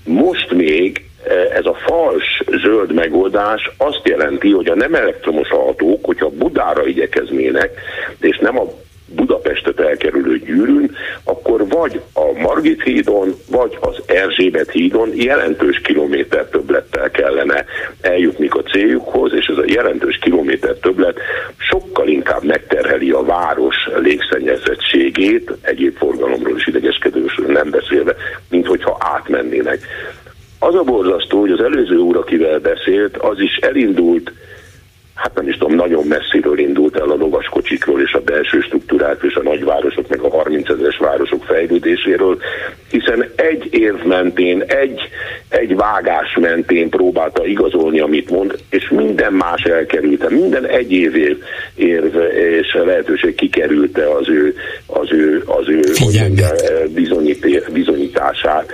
Most 0.04 0.52
még 0.52 1.07
ez 1.54 1.66
a 1.66 1.78
fals 1.86 2.44
zöld 2.64 2.94
megoldás 2.94 3.72
azt 3.78 4.02
jelenti, 4.04 4.52
hogy 4.52 4.68
a 4.68 4.76
nem 4.76 4.94
elektromos 4.94 5.50
autók, 5.50 6.06
hogyha 6.06 6.30
Budára 6.30 6.88
igyekeznének, 6.88 7.80
és 8.20 8.38
nem 8.38 8.60
a 8.60 8.66
Budapestet 9.16 9.80
elkerülő 9.80 10.38
gyűrűn, 10.38 10.96
akkor 11.24 11.68
vagy 11.68 12.02
a 12.14 12.40
Margit 12.40 12.84
hídon, 12.84 13.36
vagy 13.52 13.78
az 13.80 14.02
Erzsébet 14.06 14.72
hídon 14.72 15.10
jelentős 15.14 15.82
kilométer 15.84 16.46
többlettel 16.46 17.12
kellene 17.12 17.66
eljutni 18.02 18.48
a 18.48 18.62
céljukhoz, 18.62 19.34
és 19.34 19.46
ez 19.46 19.58
a 19.58 19.64
jelentős 19.66 20.20
kilométer 20.22 20.74
többlet 20.74 21.20
sokkal 21.58 22.08
inkább 22.08 22.44
megterheli 22.44 23.12
a 23.12 23.24
város 23.24 23.76
légszennyezettségét, 24.02 25.52
egyéb 25.62 25.98
forgalomról 25.98 26.58
és 26.58 26.68
idegeskedősről 26.68 27.52
nem 27.52 27.70
beszélve, 27.70 28.16
mint 28.50 28.68
hogyha 28.68 28.98
átmennének. 29.00 29.80
Az 30.60 30.76
a 30.76 30.84
borzasztó, 30.84 31.40
hogy 31.40 31.52
az 31.52 31.62
előző 31.62 31.98
úr, 31.98 32.18
akivel 32.18 32.60
beszélt, 32.60 33.18
az 33.18 33.40
is 33.40 33.56
elindult 33.56 34.32
hát 35.18 35.34
nem 35.36 35.48
is 35.48 35.58
tudom, 35.58 35.76
nagyon 35.76 36.06
messziről 36.08 36.60
indult 36.60 36.96
el 36.96 37.10
a 37.10 37.16
lovaskocsikról 37.16 38.02
és 38.02 38.14
a 38.14 38.20
belső 38.20 38.62
struktúrák 38.62 39.22
és 39.22 39.36
a 39.36 39.42
nagyvárosok, 39.42 40.08
meg 40.08 40.20
a 40.20 40.30
30 40.30 40.70
ezeres 40.70 40.98
városok 40.98 41.44
fejlődéséről, 41.44 42.38
hiszen 42.90 43.30
egy 43.36 43.68
érv 43.72 44.06
mentén, 44.06 44.62
egy, 44.62 45.02
egy 45.50 45.76
vágás 45.76 46.38
mentén 46.40 46.90
próbálta 46.90 47.46
igazolni, 47.46 48.00
amit 48.00 48.30
mond, 48.30 48.58
és 48.70 48.90
minden 48.90 49.34
más 49.34 49.64
elkerülte, 49.64 50.30
minden 50.30 50.66
egy 50.66 50.92
év 50.92 51.16
érv 51.76 52.16
és 52.36 52.78
lehetőség 52.86 53.36
kikerülte 53.36 54.10
az 54.10 54.30
ő, 54.30 54.56
az 54.86 55.12
ő, 55.12 55.44
az 55.46 55.70
ő 55.70 55.82
mondja, 56.00 56.50
bizonyítását. 57.74 58.72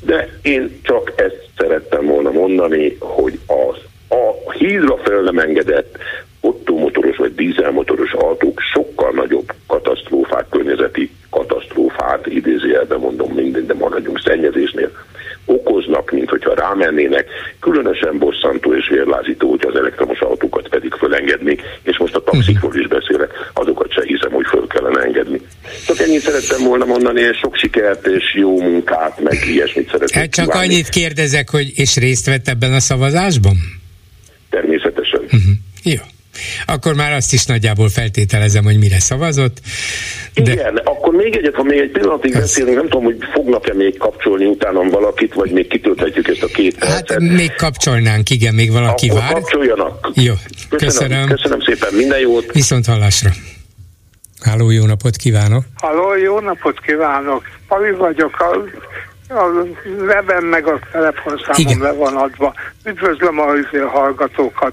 De 0.00 0.28
én 0.42 0.78
csak 0.82 1.12
ezt 1.16 1.48
szerettem 1.56 2.06
volna 2.06 2.30
mondani, 2.30 2.96
hogy 2.98 3.38
az 3.46 3.76
a 4.08 4.52
hídra 4.52 4.96
fel 4.96 5.20
nem 5.20 5.38
engedett 5.38 5.98
ottomotoros 6.40 7.16
vagy 7.16 7.34
dízelmotoros 7.34 8.12
autók 8.12 8.60
sokkal 8.60 9.10
nagyobb 9.10 9.52
katasztrófát, 9.66 10.46
környezeti 10.50 11.10
katasztrófát, 11.30 12.26
idézőjelben 12.26 12.98
mondom 12.98 13.32
minden, 13.32 13.66
de 13.66 13.74
maradjunk 13.74 14.20
szennyezésnél, 14.20 14.90
okoznak, 15.48 16.10
mint 16.10 16.28
hogyha 16.28 16.54
rámennének. 16.54 17.26
Különösen 17.60 18.18
bosszantó 18.18 18.74
és 18.74 18.88
vérlázító, 18.88 19.50
hogy 19.50 19.64
az 19.68 19.76
elektromos 19.76 20.20
autókat 20.20 20.68
pedig 20.68 20.92
fölengedni, 20.92 21.56
és 21.82 21.98
most 21.98 22.14
a 22.14 22.22
taxikról 22.22 22.74
is 22.74 22.86
beszélek, 22.88 23.30
azokat 23.52 23.92
se 23.92 24.02
hiszem, 24.04 24.32
hogy 24.32 24.46
föl 24.46 24.66
kellene 24.66 25.00
engedni. 25.00 25.40
Csak 25.86 25.98
ennyit 26.00 26.20
szerettem 26.20 26.62
volna 26.64 26.84
mondani, 26.84 27.20
és 27.20 27.36
sok 27.38 27.56
sikert 27.56 28.06
és 28.06 28.34
jó 28.34 28.60
munkát, 28.60 29.20
meg 29.20 29.38
ilyesmit 29.46 29.90
szeretnék 29.90 30.22
Hát 30.22 30.30
csak 30.30 30.44
kívánni. 30.44 30.66
annyit 30.66 30.88
kérdezek, 30.88 31.50
hogy 31.50 31.72
és 31.74 31.96
részt 31.96 32.26
vett 32.26 32.48
ebben 32.48 32.72
a 32.72 32.80
szavazásban? 32.80 33.56
természetesen. 34.50 35.20
Uh-huh. 35.20 35.54
Jó. 35.82 36.00
Akkor 36.66 36.94
már 36.94 37.12
azt 37.12 37.32
is 37.32 37.44
nagyjából 37.44 37.88
feltételezem, 37.88 38.64
hogy 38.64 38.78
mire 38.78 39.00
szavazott. 39.00 39.60
De... 40.34 40.52
Igen, 40.52 40.76
akkor 40.76 41.14
még 41.14 41.36
egyet, 41.36 41.54
ha 41.54 41.62
még 41.62 41.78
egy 41.78 41.90
pillanatig 41.90 42.34
az... 42.34 42.40
beszélünk, 42.40 42.76
nem 42.76 42.88
tudom, 42.88 43.04
hogy 43.04 43.16
fognak-e 43.32 43.74
még 43.74 43.96
kapcsolni 43.96 44.44
utána 44.44 44.82
valakit, 44.82 45.34
vagy 45.34 45.50
még 45.50 45.68
kitölthetjük 45.68 46.28
ezt 46.28 46.42
a 46.42 46.46
két 46.46 46.84
Hát 46.84 47.06
percet. 47.06 47.20
még 47.20 47.54
kapcsolnánk, 47.54 48.30
igen, 48.30 48.54
még 48.54 48.72
valaki 48.72 49.08
akkor 49.08 49.20
vár. 49.20 49.32
kapcsoljanak. 49.32 50.10
Jó, 50.14 50.34
köszönöm. 50.68 51.26
Köszönöm, 51.26 51.26
köszönöm 51.26 51.60
szépen, 51.60 51.94
minden 51.94 52.18
jót. 52.18 52.52
Viszont 52.52 52.86
hallásra. 52.86 53.30
Háló, 54.40 54.70
jó 54.70 54.84
napot 54.84 55.16
kívánok! 55.16 55.64
Háló, 55.74 56.16
jó 56.16 56.40
napot 56.40 56.80
kívánok! 56.80 57.42
Pali 57.68 57.90
vagyok, 57.90 58.40
a 58.40 58.64
a 59.28 59.44
weben 60.06 60.44
meg 60.44 60.66
a 60.66 60.78
telefonszámom 60.92 61.82
le 61.82 61.92
van 61.92 62.16
adva. 62.16 62.54
Üdvözlöm 62.84 63.38
a 63.38 63.46
hallgatókat. 63.88 64.72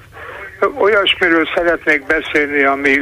Olyasmiről 0.77 1.48
szeretnék 1.56 2.06
beszélni, 2.06 2.64
ami 2.64 2.99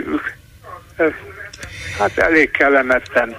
hát 1.99 2.17
elég 2.17 2.51
kellemetlen. 2.51 3.35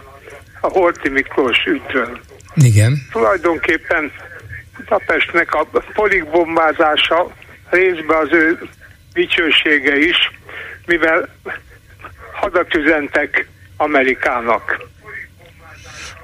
A 0.61 0.69
Horti 0.69 1.09
Miklós 1.09 1.65
ügyről. 1.67 2.21
Igen. 2.55 2.99
Tulajdonképpen 3.13 4.13
Budapestnek 4.77 5.55
a 5.55 5.67
polikbombázása 5.95 7.35
részben 7.71 8.17
az 8.17 8.33
ő 8.33 8.59
dicsősége 9.13 9.99
is, 9.99 10.31
mivel 10.87 11.29
hadat 12.33 12.75
üzentek 12.75 13.47
Amerikának. 13.77 14.81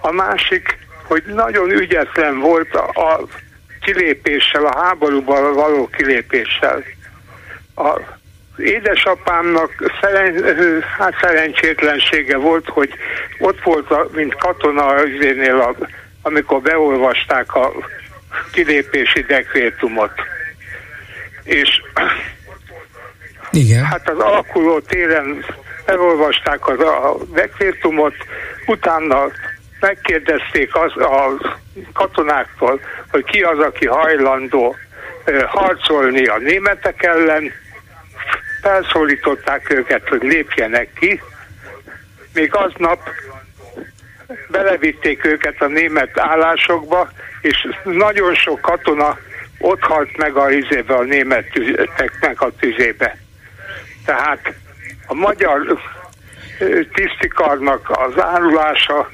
A 0.01 0.11
másik 0.11 0.79
hogy 1.11 1.23
nagyon 1.27 1.71
ügyetlen 1.71 2.39
volt 2.39 2.75
a, 2.75 2.89
a 2.89 3.27
kilépéssel, 3.81 4.65
a 4.65 4.83
háborúban 4.83 5.55
való 5.55 5.87
kilépéssel. 5.87 6.83
A 7.81 8.01
édesapámnak 8.57 9.93
szeren, 10.01 10.45
hát 10.99 11.15
szerencsétlensége 11.21 12.37
volt, 12.37 12.69
hogy 12.69 12.91
ott 13.39 13.63
volt, 13.63 13.91
a, 13.91 14.09
mint 14.13 14.35
katona 14.35 14.87
a, 14.87 15.75
amikor 16.23 16.61
beolvasták 16.61 17.55
a 17.55 17.73
kilépési 18.53 19.21
dekrétumot. 19.21 20.13
És 21.45 21.83
Igen. 23.51 23.85
hát 23.85 24.09
az 24.09 24.19
alakuló 24.19 24.81
téren 24.81 25.45
elolvasták 25.85 26.69
az 26.69 26.81
a 26.81 27.17
dekrétumot, 27.33 28.15
utána 28.67 29.27
megkérdezték 29.81 30.75
az, 30.75 30.97
a 30.97 31.41
katonáktól, 31.93 32.81
hogy 33.11 33.25
ki 33.25 33.41
az, 33.41 33.59
aki 33.59 33.87
hajlandó 33.87 34.77
harcolni 35.47 36.27
a 36.27 36.39
németek 36.39 37.03
ellen, 37.03 37.53
felszólították 38.61 39.71
őket, 39.71 40.09
hogy 40.09 40.23
lépjenek 40.23 40.93
ki, 40.93 41.23
még 42.35 42.55
aznap 42.55 43.09
belevitték 44.49 45.25
őket 45.25 45.61
a 45.61 45.67
német 45.67 46.19
állásokba, 46.19 47.11
és 47.41 47.69
nagyon 47.85 48.35
sok 48.35 48.61
katona 48.61 49.19
ott 49.59 49.81
halt 49.81 50.17
meg 50.17 50.37
a 50.37 50.51
izébe, 50.51 50.95
a 50.95 51.03
németeknek 51.03 52.41
a 52.41 52.53
tüzébe. 52.59 53.17
Tehát 54.05 54.55
a 55.07 55.15
magyar 55.15 55.79
tisztikarnak 56.93 57.91
az 57.91 58.23
árulása 58.23 59.11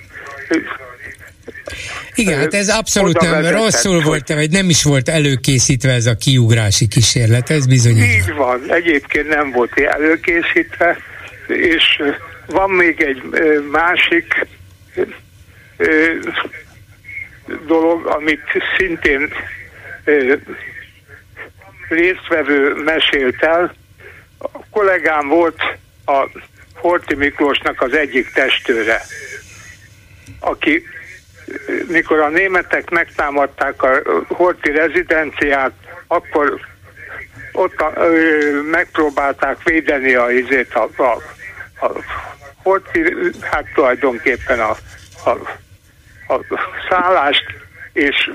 igen, 2.14 2.38
hát 2.38 2.54
ez 2.54 2.68
abszolút 2.68 3.20
nem 3.20 3.46
rosszul 3.46 4.02
volt, 4.02 4.28
vagy 4.28 4.50
nem 4.50 4.68
is 4.68 4.82
volt 4.82 5.08
előkészítve 5.08 5.92
ez 5.92 6.06
a 6.06 6.16
kiugrási 6.16 6.88
kísérlet, 6.88 7.50
ez 7.50 7.66
bizony. 7.66 7.96
Így 7.96 8.32
van, 8.32 8.60
egyébként 8.68 9.28
nem 9.28 9.50
volt 9.50 9.78
előkészítve, 9.78 10.98
és 11.46 12.02
van 12.46 12.70
még 12.70 13.00
egy 13.00 13.22
másik 13.70 14.46
dolog, 17.66 18.06
amit 18.06 18.42
szintén 18.76 19.32
résztvevő 21.88 22.74
mesélt 22.84 23.42
el. 23.42 23.74
A 24.38 24.48
kollégám 24.70 25.28
volt 25.28 25.60
a 26.04 26.28
Horti 26.74 27.14
Miklósnak 27.14 27.82
az 27.82 27.92
egyik 27.92 28.30
testőre 28.30 29.02
aki 30.40 30.82
mikor 31.86 32.20
a 32.20 32.28
németek 32.28 32.90
megtámadták 32.90 33.82
a 33.82 34.02
Horti 34.28 34.70
rezidenciát, 34.70 35.72
akkor 36.06 36.60
ott 37.52 37.80
a, 37.80 37.92
ö, 37.96 38.60
megpróbálták 38.70 39.62
védeni 39.62 40.14
a 40.14 40.30
izét, 40.30 40.74
a, 40.74 40.88
a, 40.96 41.22
a 41.86 41.92
Horti, 42.62 43.14
hát 43.40 43.64
tulajdonképpen 43.74 44.60
a, 44.60 44.76
a, 45.24 45.30
a 46.34 46.40
szállást, 46.88 47.44
és 47.92 48.30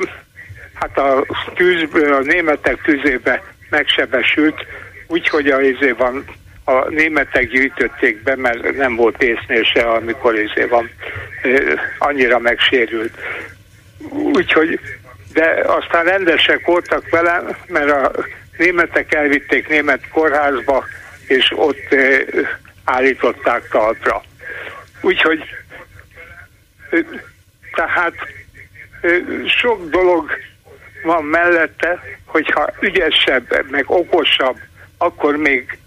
hát 0.73 0.97
a, 0.97 1.25
tűz, 1.55 1.87
a 1.93 2.19
németek 2.19 2.81
tüzébe 2.81 3.43
megsebesült, 3.69 4.65
úgyhogy 5.07 5.49
a 5.49 5.61
izé 5.61 5.91
van 5.91 6.25
a 6.63 6.89
németek 6.89 7.47
gyűjtötték 7.47 8.23
be, 8.23 8.35
mert 8.35 8.75
nem 8.75 8.95
volt 8.95 9.23
észnése, 9.23 9.81
amikor 9.81 10.39
izé 10.39 10.63
van, 10.63 10.89
annyira 11.97 12.39
megsérült. 12.39 13.13
Úgyhogy, 14.09 14.79
de 15.33 15.63
aztán 15.65 16.05
rendesek 16.05 16.65
voltak 16.65 17.09
vele, 17.09 17.43
mert 17.67 17.91
a 17.91 18.11
németek 18.57 19.13
elvitték 19.13 19.67
német 19.67 20.07
kórházba, 20.09 20.85
és 21.27 21.51
ott 21.55 21.95
állították 22.83 23.67
talpra. 23.69 24.23
Úgyhogy 25.01 25.43
tehát 27.75 28.13
sok 29.59 29.89
dolog 29.89 30.31
van 31.03 31.23
mellette, 31.23 31.99
hogyha 32.25 32.73
ügyesebb, 32.79 33.69
meg 33.69 33.83
okosabb, 33.87 34.57
akkor 34.97 35.35
még 35.35 35.77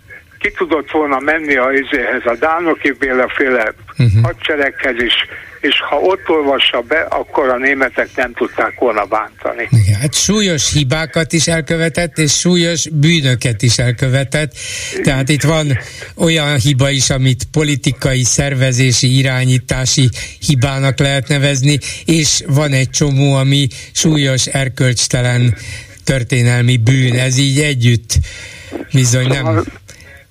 ki 0.45 0.51
tudott 0.57 0.91
volna 0.91 1.19
menni 1.19 1.57
a 1.57 1.73
izéhez, 1.73 2.23
a 2.25 2.37
Dánoki 2.41 2.93
Béla 2.99 3.29
féle 3.37 3.75
uh-huh. 3.99 4.23
hadsereghez 4.23 5.03
is, 5.03 5.15
és 5.61 5.81
ha 5.89 5.97
ott 5.97 6.29
olvassa 6.29 6.81
be, 6.81 7.01
akkor 7.01 7.49
a 7.49 7.59
németek 7.59 8.09
nem 8.17 8.33
tudták 8.33 8.79
volna 8.79 9.05
bántani. 9.05 9.69
Igen, 9.71 10.01
hát 10.01 10.15
súlyos 10.15 10.73
hibákat 10.73 11.33
is 11.33 11.47
elkövetett, 11.47 12.19
és 12.19 12.33
súlyos 12.39 12.89
bűnöket 12.89 13.63
is 13.63 13.79
elkövetett. 13.79 14.53
Tehát 15.03 15.29
itt 15.29 15.43
van 15.43 15.79
olyan 16.17 16.59
hiba 16.59 16.91
is, 16.91 17.11
amit 17.11 17.45
politikai, 17.53 18.25
szervezési, 18.25 19.19
irányítási 19.19 20.09
hibának 20.47 20.99
lehet 20.99 21.29
nevezni, 21.29 21.79
és 22.05 22.43
van 22.47 22.73
egy 22.73 22.91
csomó, 22.91 23.35
ami 23.35 23.69
súlyos, 23.93 24.47
erkölcstelen 24.47 25.57
történelmi 26.05 26.77
bűn. 26.77 27.19
Ez 27.19 27.39
így 27.39 27.61
együtt 27.61 28.19
bizony 28.93 29.27
nem 29.29 29.65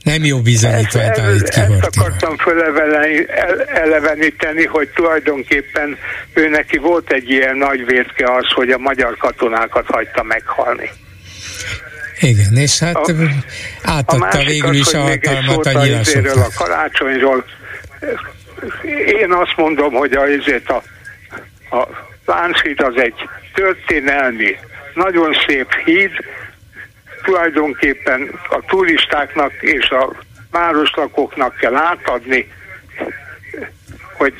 nem 0.03 0.23
jó 0.23 0.41
bizonyítványt 0.41 1.19
állít 1.19 1.49
ki 1.49 1.59
Ezt 1.59 1.97
akartam 1.97 2.37
föleleveníteni, 2.37 4.65
hogy 4.65 4.89
tulajdonképpen 4.89 5.97
ő 6.33 6.49
neki 6.49 6.77
volt 6.77 7.11
egy 7.11 7.29
ilyen 7.29 7.57
nagy 7.57 7.85
vérke 7.85 8.33
az, 8.33 8.51
hogy 8.55 8.69
a 8.69 8.77
magyar 8.77 9.17
katonákat 9.17 9.85
hagyta 9.85 10.23
meghalni. 10.23 10.89
Igen, 12.19 12.55
és 12.55 12.79
hát 12.79 12.95
a, 12.95 13.13
átadta 13.83 14.37
a 14.37 14.43
végül 14.43 14.73
is 14.73 14.93
a 14.93 14.99
hatalmat 14.99 15.65
a 15.65 15.83
nyilasoknak. 15.83 16.35
A 16.35 16.63
karácsonyról 16.63 17.45
én 19.21 19.31
azt 19.31 19.53
mondom, 19.55 19.93
hogy 19.93 20.13
a, 20.13 20.23
a, 20.65 20.83
a 21.77 21.87
Lánchíd 22.25 22.81
az 22.81 22.93
egy 22.95 23.29
történelmi, 23.53 24.55
nagyon 24.93 25.35
szép 25.47 25.73
híd, 25.85 26.11
tulajdonképpen 27.23 28.39
a 28.49 28.59
turistáknak 28.67 29.53
és 29.61 29.89
a 29.89 30.13
városlakóknak 30.51 31.55
kell 31.55 31.75
átadni, 31.75 32.47
hogy 34.17 34.33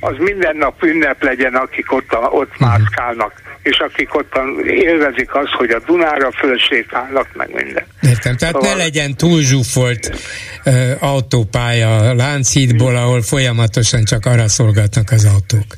az 0.00 0.14
minden 0.18 0.56
nap 0.56 0.82
ünnep 0.82 1.22
legyen, 1.22 1.54
akik 1.54 1.92
ott, 1.92 2.12
a, 2.12 2.18
ott 2.18 2.50
uh-huh. 2.50 2.68
mászkálnak, 2.68 3.32
és 3.62 3.78
akik 3.78 4.14
ott 4.14 4.32
élvezik 4.64 5.34
azt, 5.34 5.52
hogy 5.52 5.70
a 5.70 5.80
Dunára 5.86 6.32
fölsétálnak, 6.32 7.28
meg 7.32 7.54
minden. 7.54 7.86
Értem, 8.00 8.36
tehát 8.36 8.54
szóval... 8.54 8.70
ne 8.70 8.76
legyen 8.76 9.16
túl 9.16 9.40
zsúfolt 9.40 10.20
uh, 10.64 10.90
autópálya 11.00 12.14
Lánchídból, 12.14 12.96
ahol 12.96 13.22
folyamatosan 13.22 14.04
csak 14.04 14.26
arra 14.26 14.48
szolgatnak 14.48 15.10
az 15.10 15.24
autók. 15.24 15.76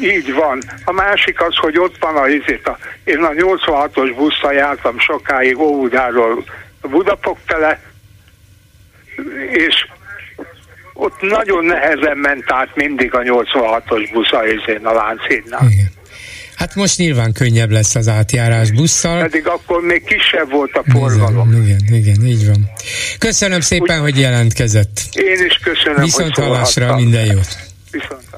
Így 0.00 0.32
van. 0.32 0.62
A 0.84 0.92
másik 0.92 1.40
az, 1.40 1.56
hogy 1.56 1.78
ott 1.78 1.96
van 2.00 2.16
a 2.16 2.28
izét. 2.28 2.66
A, 2.66 2.78
én 3.04 3.22
a 3.22 3.30
86-os 3.30 4.12
busszal 4.16 4.52
jártam 4.52 4.98
sokáig 4.98 5.58
Óvudáról 5.58 6.44
Budapok 6.80 7.38
tele, 7.46 7.80
és 9.50 9.86
ott 10.94 11.20
nagyon 11.20 11.64
nehezen 11.64 12.16
ment 12.16 12.44
át 12.46 12.76
mindig 12.76 13.14
a 13.14 13.18
86-os 13.18 14.08
busz 14.12 14.32
a 14.32 14.46
izén 14.46 14.86
a 14.86 14.92
Lánchídnál. 14.92 15.68
Igen. 15.70 15.90
Hát 16.56 16.74
most 16.74 16.98
nyilván 16.98 17.32
könnyebb 17.32 17.70
lesz 17.70 17.94
az 17.94 18.08
átjárás 18.08 18.70
busszal. 18.70 19.20
Pedig 19.20 19.46
akkor 19.46 19.82
még 19.82 20.04
kisebb 20.04 20.50
volt 20.50 20.76
a 20.76 20.82
forgalom. 20.92 21.50
Igen, 21.52 21.62
igen, 21.62 21.94
igen, 21.94 22.26
így 22.26 22.46
van. 22.46 22.70
Köszönöm 23.18 23.60
szépen, 23.60 23.96
Úgy, 23.96 24.02
hogy 24.02 24.18
jelentkezett. 24.18 25.00
Én 25.12 25.44
is 25.46 25.60
köszönöm, 25.62 26.02
Viszont 26.02 26.34
hogy 26.34 26.44
hallásra, 26.44 26.96
minden 26.96 27.24
jót. 27.24 27.56
Viszont 27.90 28.29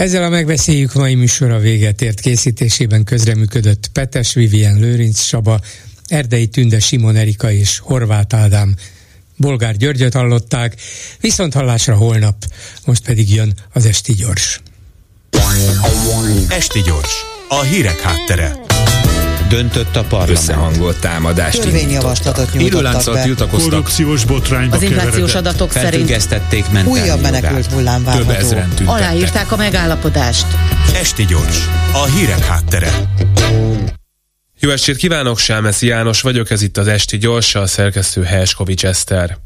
ezzel 0.00 0.22
a 0.22 0.28
megbeszéljük 0.28 0.92
mai 0.92 1.14
műsora 1.14 1.58
véget 1.58 2.02
ért 2.02 2.20
készítésében 2.20 3.04
közreműködött 3.04 3.90
Petes 3.92 4.32
Vivien 4.32 4.78
Lőrinc 4.78 5.20
Saba, 5.20 5.60
Erdei 6.08 6.46
Tünde 6.46 6.80
Simon 6.80 7.16
Erika 7.16 7.52
és 7.52 7.78
Horváth 7.78 8.36
Ádám. 8.36 8.74
Bolgár 9.36 9.76
Györgyöt 9.76 10.14
hallották, 10.14 10.80
viszont 11.20 11.54
hallásra 11.54 11.94
holnap, 11.94 12.36
most 12.84 13.04
pedig 13.04 13.34
jön 13.34 13.54
az 13.72 13.86
Esti 13.86 14.12
Gyors. 14.12 14.60
Esti 16.48 16.80
Gyors, 16.80 17.14
a 17.48 17.62
hírek 17.62 18.00
háttere 18.00 18.60
döntött 19.50 19.96
a 19.96 20.02
parlament. 20.02 20.38
Összehangolt 20.38 21.00
támadást 21.00 21.60
Törvényjavaslatot 21.60 22.52
nyújtottak 22.52 23.14
be. 23.14 23.22
tiltakoztak. 23.22 23.70
Korrupciós 23.70 24.24
botrányba 24.24 24.76
Az 24.76 24.82
inflációs 24.82 25.34
adatok 25.34 25.72
szerint 25.72 26.30
újabb 26.84 27.20
menekült 27.20 27.66
hullám 27.66 28.04
várható. 28.04 28.64
Aláírták 28.84 29.52
a 29.52 29.56
megállapodást. 29.56 30.46
Esti 30.94 31.24
gyors. 31.24 31.68
A 31.92 32.04
hírek 32.04 32.44
háttere. 32.44 32.92
Jó 34.58 34.70
estét 34.70 34.96
kívánok, 34.96 35.38
Sámeszi 35.38 35.86
János 35.86 36.20
vagyok, 36.20 36.50
ez 36.50 36.62
itt 36.62 36.76
az 36.76 36.86
Esti 36.86 37.18
Gyors, 37.18 37.54
a 37.54 37.66
szerkesztő 37.66 38.22
Helskovics 38.22 38.84
Eszter. 38.84 39.38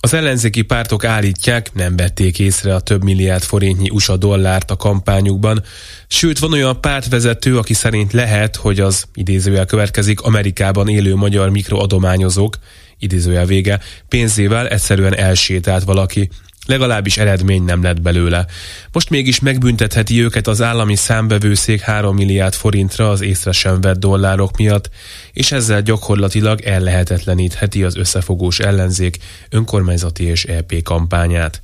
Az 0.00 0.14
ellenzéki 0.14 0.62
pártok 0.62 1.04
állítják, 1.04 1.74
nem 1.74 1.96
vették 1.96 2.38
észre 2.38 2.74
a 2.74 2.80
több 2.80 3.04
milliárd 3.04 3.42
forintnyi 3.42 3.90
USA 3.90 4.16
dollárt 4.16 4.70
a 4.70 4.76
kampányukban, 4.76 5.62
sőt 6.06 6.38
van 6.38 6.52
olyan 6.52 6.80
pártvezető, 6.80 7.58
aki 7.58 7.74
szerint 7.74 8.12
lehet, 8.12 8.56
hogy 8.56 8.80
az 8.80 9.04
idézőjel 9.14 9.66
következik 9.66 10.20
Amerikában 10.20 10.88
élő 10.88 11.14
magyar 11.14 11.50
mikroadományozók, 11.50 12.56
idézőjel 12.98 13.46
vége, 13.46 13.80
pénzével 14.08 14.68
egyszerűen 14.68 15.16
elsétált 15.16 15.84
valaki, 15.84 16.28
legalábbis 16.68 17.18
eredmény 17.18 17.62
nem 17.62 17.82
lett 17.82 18.00
belőle. 18.00 18.46
Most 18.92 19.10
mégis 19.10 19.40
megbüntetheti 19.40 20.22
őket 20.22 20.46
az 20.46 20.62
állami 20.62 20.96
számbevőszék 20.96 21.80
3 21.80 22.14
milliárd 22.14 22.54
forintra 22.54 23.10
az 23.10 23.20
észre 23.20 23.52
sem 23.52 23.80
vett 23.80 23.98
dollárok 23.98 24.56
miatt, 24.56 24.90
és 25.32 25.52
ezzel 25.52 25.82
gyakorlatilag 25.82 26.60
ellehetetlenítheti 26.60 27.84
az 27.84 27.96
összefogós 27.96 28.58
ellenzék 28.58 29.18
önkormányzati 29.50 30.24
és 30.24 30.44
EP 30.44 30.82
kampányát. 30.82 31.62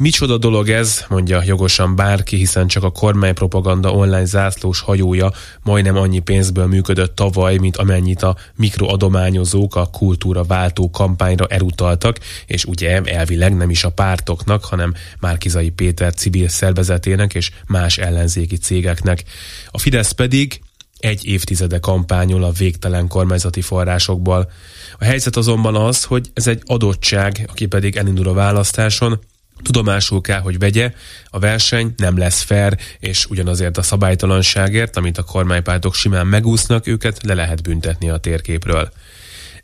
Micsoda 0.00 0.38
dolog 0.38 0.68
ez, 0.68 1.04
mondja 1.08 1.42
jogosan 1.44 1.96
bárki, 1.96 2.36
hiszen 2.36 2.66
csak 2.66 2.82
a 2.82 2.90
kormánypropaganda 2.90 3.92
online 3.92 4.24
zászlós 4.24 4.80
hajója 4.80 5.32
majdnem 5.62 5.96
annyi 5.96 6.18
pénzből 6.18 6.66
működött 6.66 7.14
tavaly, 7.14 7.56
mint 7.56 7.76
amennyit 7.76 8.22
a 8.22 8.36
mikroadományozók 8.56 9.76
a 9.76 9.86
kultúra 9.86 10.44
váltó 10.44 10.90
kampányra 10.90 11.46
elutaltak, 11.46 12.18
és 12.46 12.64
ugye 12.64 13.00
elvileg 13.02 13.56
nem 13.56 13.70
is 13.70 13.84
a 13.84 13.90
pártoknak, 13.90 14.64
hanem 14.64 14.94
Márkizai 15.20 15.70
Péter 15.70 16.14
civil 16.14 16.48
szervezetének 16.48 17.34
és 17.34 17.50
más 17.66 17.98
ellenzéki 17.98 18.56
cégeknek. 18.56 19.24
A 19.70 19.78
Fidesz 19.78 20.10
pedig 20.10 20.60
egy 20.98 21.26
évtizede 21.26 21.78
kampányol 21.78 22.44
a 22.44 22.50
végtelen 22.50 23.08
kormányzati 23.08 23.60
forrásokból. 23.60 24.50
A 24.98 25.04
helyzet 25.04 25.36
azonban 25.36 25.76
az, 25.76 26.04
hogy 26.04 26.30
ez 26.34 26.46
egy 26.46 26.62
adottság, 26.66 27.48
aki 27.50 27.66
pedig 27.66 27.96
elindul 27.96 28.28
a 28.28 28.32
választáson, 28.32 29.20
Tudomásul 29.62 30.20
kell, 30.20 30.40
hogy 30.40 30.58
vegye, 30.58 30.92
a 31.30 31.38
verseny 31.38 31.94
nem 31.96 32.18
lesz 32.18 32.42
fair, 32.42 32.78
és 32.98 33.26
ugyanazért 33.26 33.76
a 33.76 33.82
szabálytalanságért, 33.82 34.96
amit 34.96 35.18
a 35.18 35.22
kormánypártok 35.22 35.94
simán 35.94 36.26
megúsznak, 36.26 36.86
őket 36.86 37.22
le 37.22 37.34
lehet 37.34 37.62
büntetni 37.62 38.10
a 38.10 38.16
térképről. 38.16 38.90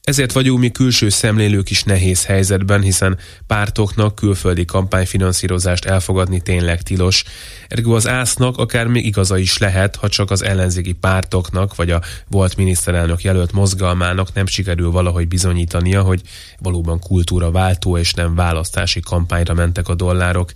Ezért 0.04 0.32
vagyunk 0.32 0.58
mi 0.58 0.70
külső 0.70 1.08
szemlélők 1.08 1.70
is 1.70 1.82
nehéz 1.82 2.24
helyzetben, 2.24 2.80
hiszen 2.80 3.18
pártoknak 3.46 4.14
külföldi 4.14 4.64
kampányfinanszírozást 4.64 5.84
elfogadni 5.84 6.40
tényleg 6.40 6.82
tilos. 6.82 7.24
Ergo 7.68 7.94
az 7.94 8.08
ásznak 8.08 8.56
akár 8.58 8.86
még 8.86 9.06
igaza 9.06 9.38
is 9.38 9.58
lehet, 9.58 9.96
ha 9.96 10.08
csak 10.08 10.30
az 10.30 10.42
ellenzéki 10.42 10.92
pártoknak 10.92 11.76
vagy 11.76 11.90
a 11.90 12.02
volt 12.28 12.56
miniszterelnök 12.56 13.22
jelölt 13.22 13.52
mozgalmának 13.52 14.32
nem 14.32 14.46
sikerül 14.46 14.90
valahogy 14.90 15.28
bizonyítania, 15.28 16.02
hogy 16.02 16.20
valóban 16.58 16.98
kultúra 16.98 17.50
váltó 17.50 17.98
és 17.98 18.12
nem 18.12 18.34
választási 18.34 19.00
kampányra 19.00 19.54
mentek 19.54 19.88
a 19.88 19.94
dollárok. 19.94 20.52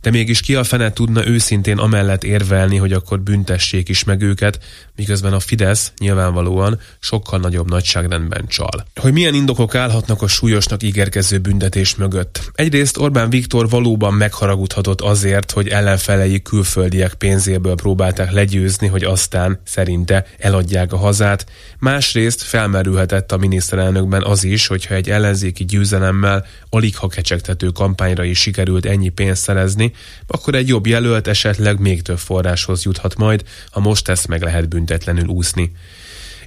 De 0.00 0.10
mégis 0.10 0.40
ki 0.40 0.54
a 0.54 0.64
fene 0.64 0.92
tudna 0.92 1.26
őszintén 1.26 1.78
amellett 1.78 2.24
érvelni, 2.24 2.76
hogy 2.76 2.92
akkor 2.92 3.20
büntessék 3.20 3.88
is 3.88 4.04
meg 4.04 4.22
őket, 4.22 4.58
miközben 4.96 5.32
a 5.32 5.40
Fidesz 5.40 5.92
nyilvánvalóan 5.98 6.80
sokkal 6.98 7.38
nagyobb 7.38 7.68
nagyságrendben 7.68 8.46
csal. 8.46 8.86
Hogy 8.94 9.12
milyen 9.12 9.34
indokok 9.34 9.74
állhatnak 9.74 10.22
a 10.22 10.26
súlyosnak 10.26 10.82
ígérkező 10.82 11.38
büntetés 11.38 11.94
mögött? 11.94 12.50
Egyrészt 12.54 12.98
Orbán 12.98 13.30
Viktor 13.30 13.68
valóban 13.68 14.14
megharagudhatott 14.14 15.00
azért, 15.00 15.50
hogy 15.50 15.68
ellenfelei 15.68 16.42
külföldiek 16.42 17.14
pénzéből 17.14 17.74
próbálták 17.74 18.32
legyőzni, 18.32 18.86
hogy 18.86 19.04
aztán 19.04 19.60
szerinte 19.64 20.26
eladják 20.38 20.92
a 20.92 20.96
hazát. 20.96 21.46
Másrészt 21.78 22.42
felmerülhetett 22.42 23.32
a 23.32 23.36
miniszterelnökben 23.36 24.22
az 24.22 24.44
is, 24.44 24.66
hogyha 24.66 24.94
egy 24.94 25.10
ellenzéki 25.10 25.64
győzelemmel 25.64 26.46
alig 26.70 26.96
ha 26.96 27.08
kecsegtető 27.08 27.68
kampányra 27.68 28.24
is 28.24 28.40
sikerült 28.40 28.86
ennyi 28.86 29.08
pénzt 29.08 29.42
szerezni, 29.42 29.85
akkor 30.26 30.54
egy 30.54 30.68
jobb 30.68 30.86
jelölt 30.86 31.26
esetleg 31.26 31.80
még 31.80 32.02
több 32.02 32.18
forráshoz 32.18 32.82
juthat 32.82 33.16
majd, 33.16 33.42
ha 33.70 33.80
most 33.80 34.08
ezt 34.08 34.28
meg 34.28 34.42
lehet 34.42 34.68
büntetlenül 34.68 35.26
úszni. 35.26 35.72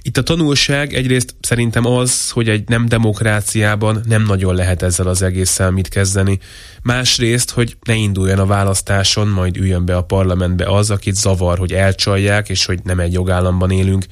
Itt 0.02 0.16
a 0.16 0.22
tanulság 0.22 0.94
egyrészt 0.94 1.34
szerintem 1.40 1.86
az, 1.86 2.30
hogy 2.30 2.48
egy 2.48 2.68
nem 2.68 2.86
demokráciában 2.86 4.00
nem 4.08 4.22
nagyon 4.22 4.54
lehet 4.54 4.82
ezzel 4.82 5.06
az 5.06 5.22
egésszel 5.22 5.70
mit 5.70 5.88
kezdeni. 5.88 6.38
Másrészt, 6.82 7.50
hogy 7.50 7.76
ne 7.82 7.94
induljon 7.94 8.38
a 8.38 8.46
választáson, 8.46 9.28
majd 9.28 9.56
üljön 9.56 9.84
be 9.84 9.96
a 9.96 10.02
parlamentbe 10.02 10.64
az, 10.64 10.90
akit 10.90 11.16
zavar, 11.16 11.58
hogy 11.58 11.72
elcsalják, 11.72 12.48
és 12.48 12.64
hogy 12.64 12.80
nem 12.84 13.00
egy 13.00 13.12
jogállamban 13.12 13.70
élünk. 13.70 14.04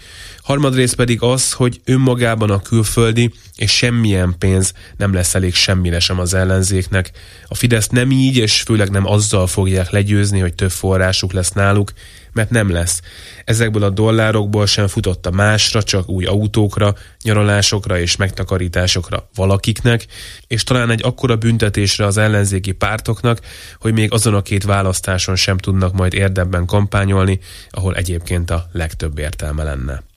Harmadrészt 0.49 0.95
pedig 0.95 1.23
az, 1.23 1.53
hogy 1.53 1.81
önmagában 1.85 2.51
a 2.51 2.63
külföldi 2.63 3.33
és 3.57 3.77
semmilyen 3.77 4.35
pénz 4.39 4.73
nem 4.97 5.13
lesz 5.13 5.35
elég 5.35 5.55
semmire 5.55 6.01
sem 6.01 6.19
az 6.19 6.35
ellenzéknek. 6.35 7.11
A 7.47 7.55
Fidesz 7.55 7.89
nem 7.89 8.11
így, 8.11 8.37
és 8.37 8.63
főleg 8.63 8.91
nem 8.91 9.07
azzal 9.07 9.47
fogják 9.47 9.91
legyőzni, 9.91 10.39
hogy 10.39 10.55
több 10.55 10.71
forrásuk 10.71 11.33
lesz 11.33 11.51
náluk, 11.51 11.93
mert 12.33 12.51
nem 12.51 12.71
lesz. 12.71 13.01
Ezekből 13.45 13.83
a 13.83 13.91
dollárokból 13.91 14.67
sem 14.67 14.87
futott 14.87 15.27
a 15.27 15.31
másra, 15.31 15.83
csak 15.83 16.09
új 16.09 16.25
autókra, 16.25 16.95
nyaralásokra 17.23 18.01
és 18.01 18.17
megtakarításokra 18.17 19.29
valakiknek, 19.35 20.07
és 20.47 20.65
talán 20.65 20.91
egy 20.91 21.05
akkora 21.05 21.37
büntetésre 21.37 22.07
az 22.07 22.17
ellenzéki 22.17 22.73
pártoknak, 22.73 23.41
hogy 23.81 23.93
még 23.93 24.13
azon 24.13 24.35
a 24.35 24.43
két 24.43 24.65
választáson 24.65 25.37
sem 25.37 25.59
tudnak 25.59 25.93
majd 25.93 26.15
érdemben 26.15 26.67
kampányolni, 26.67 27.39
ahol 27.71 27.95
egyébként 27.95 28.51
a 28.51 28.69
legtöbb 28.73 29.19
értelme 29.19 29.63
lenne. 29.63 30.08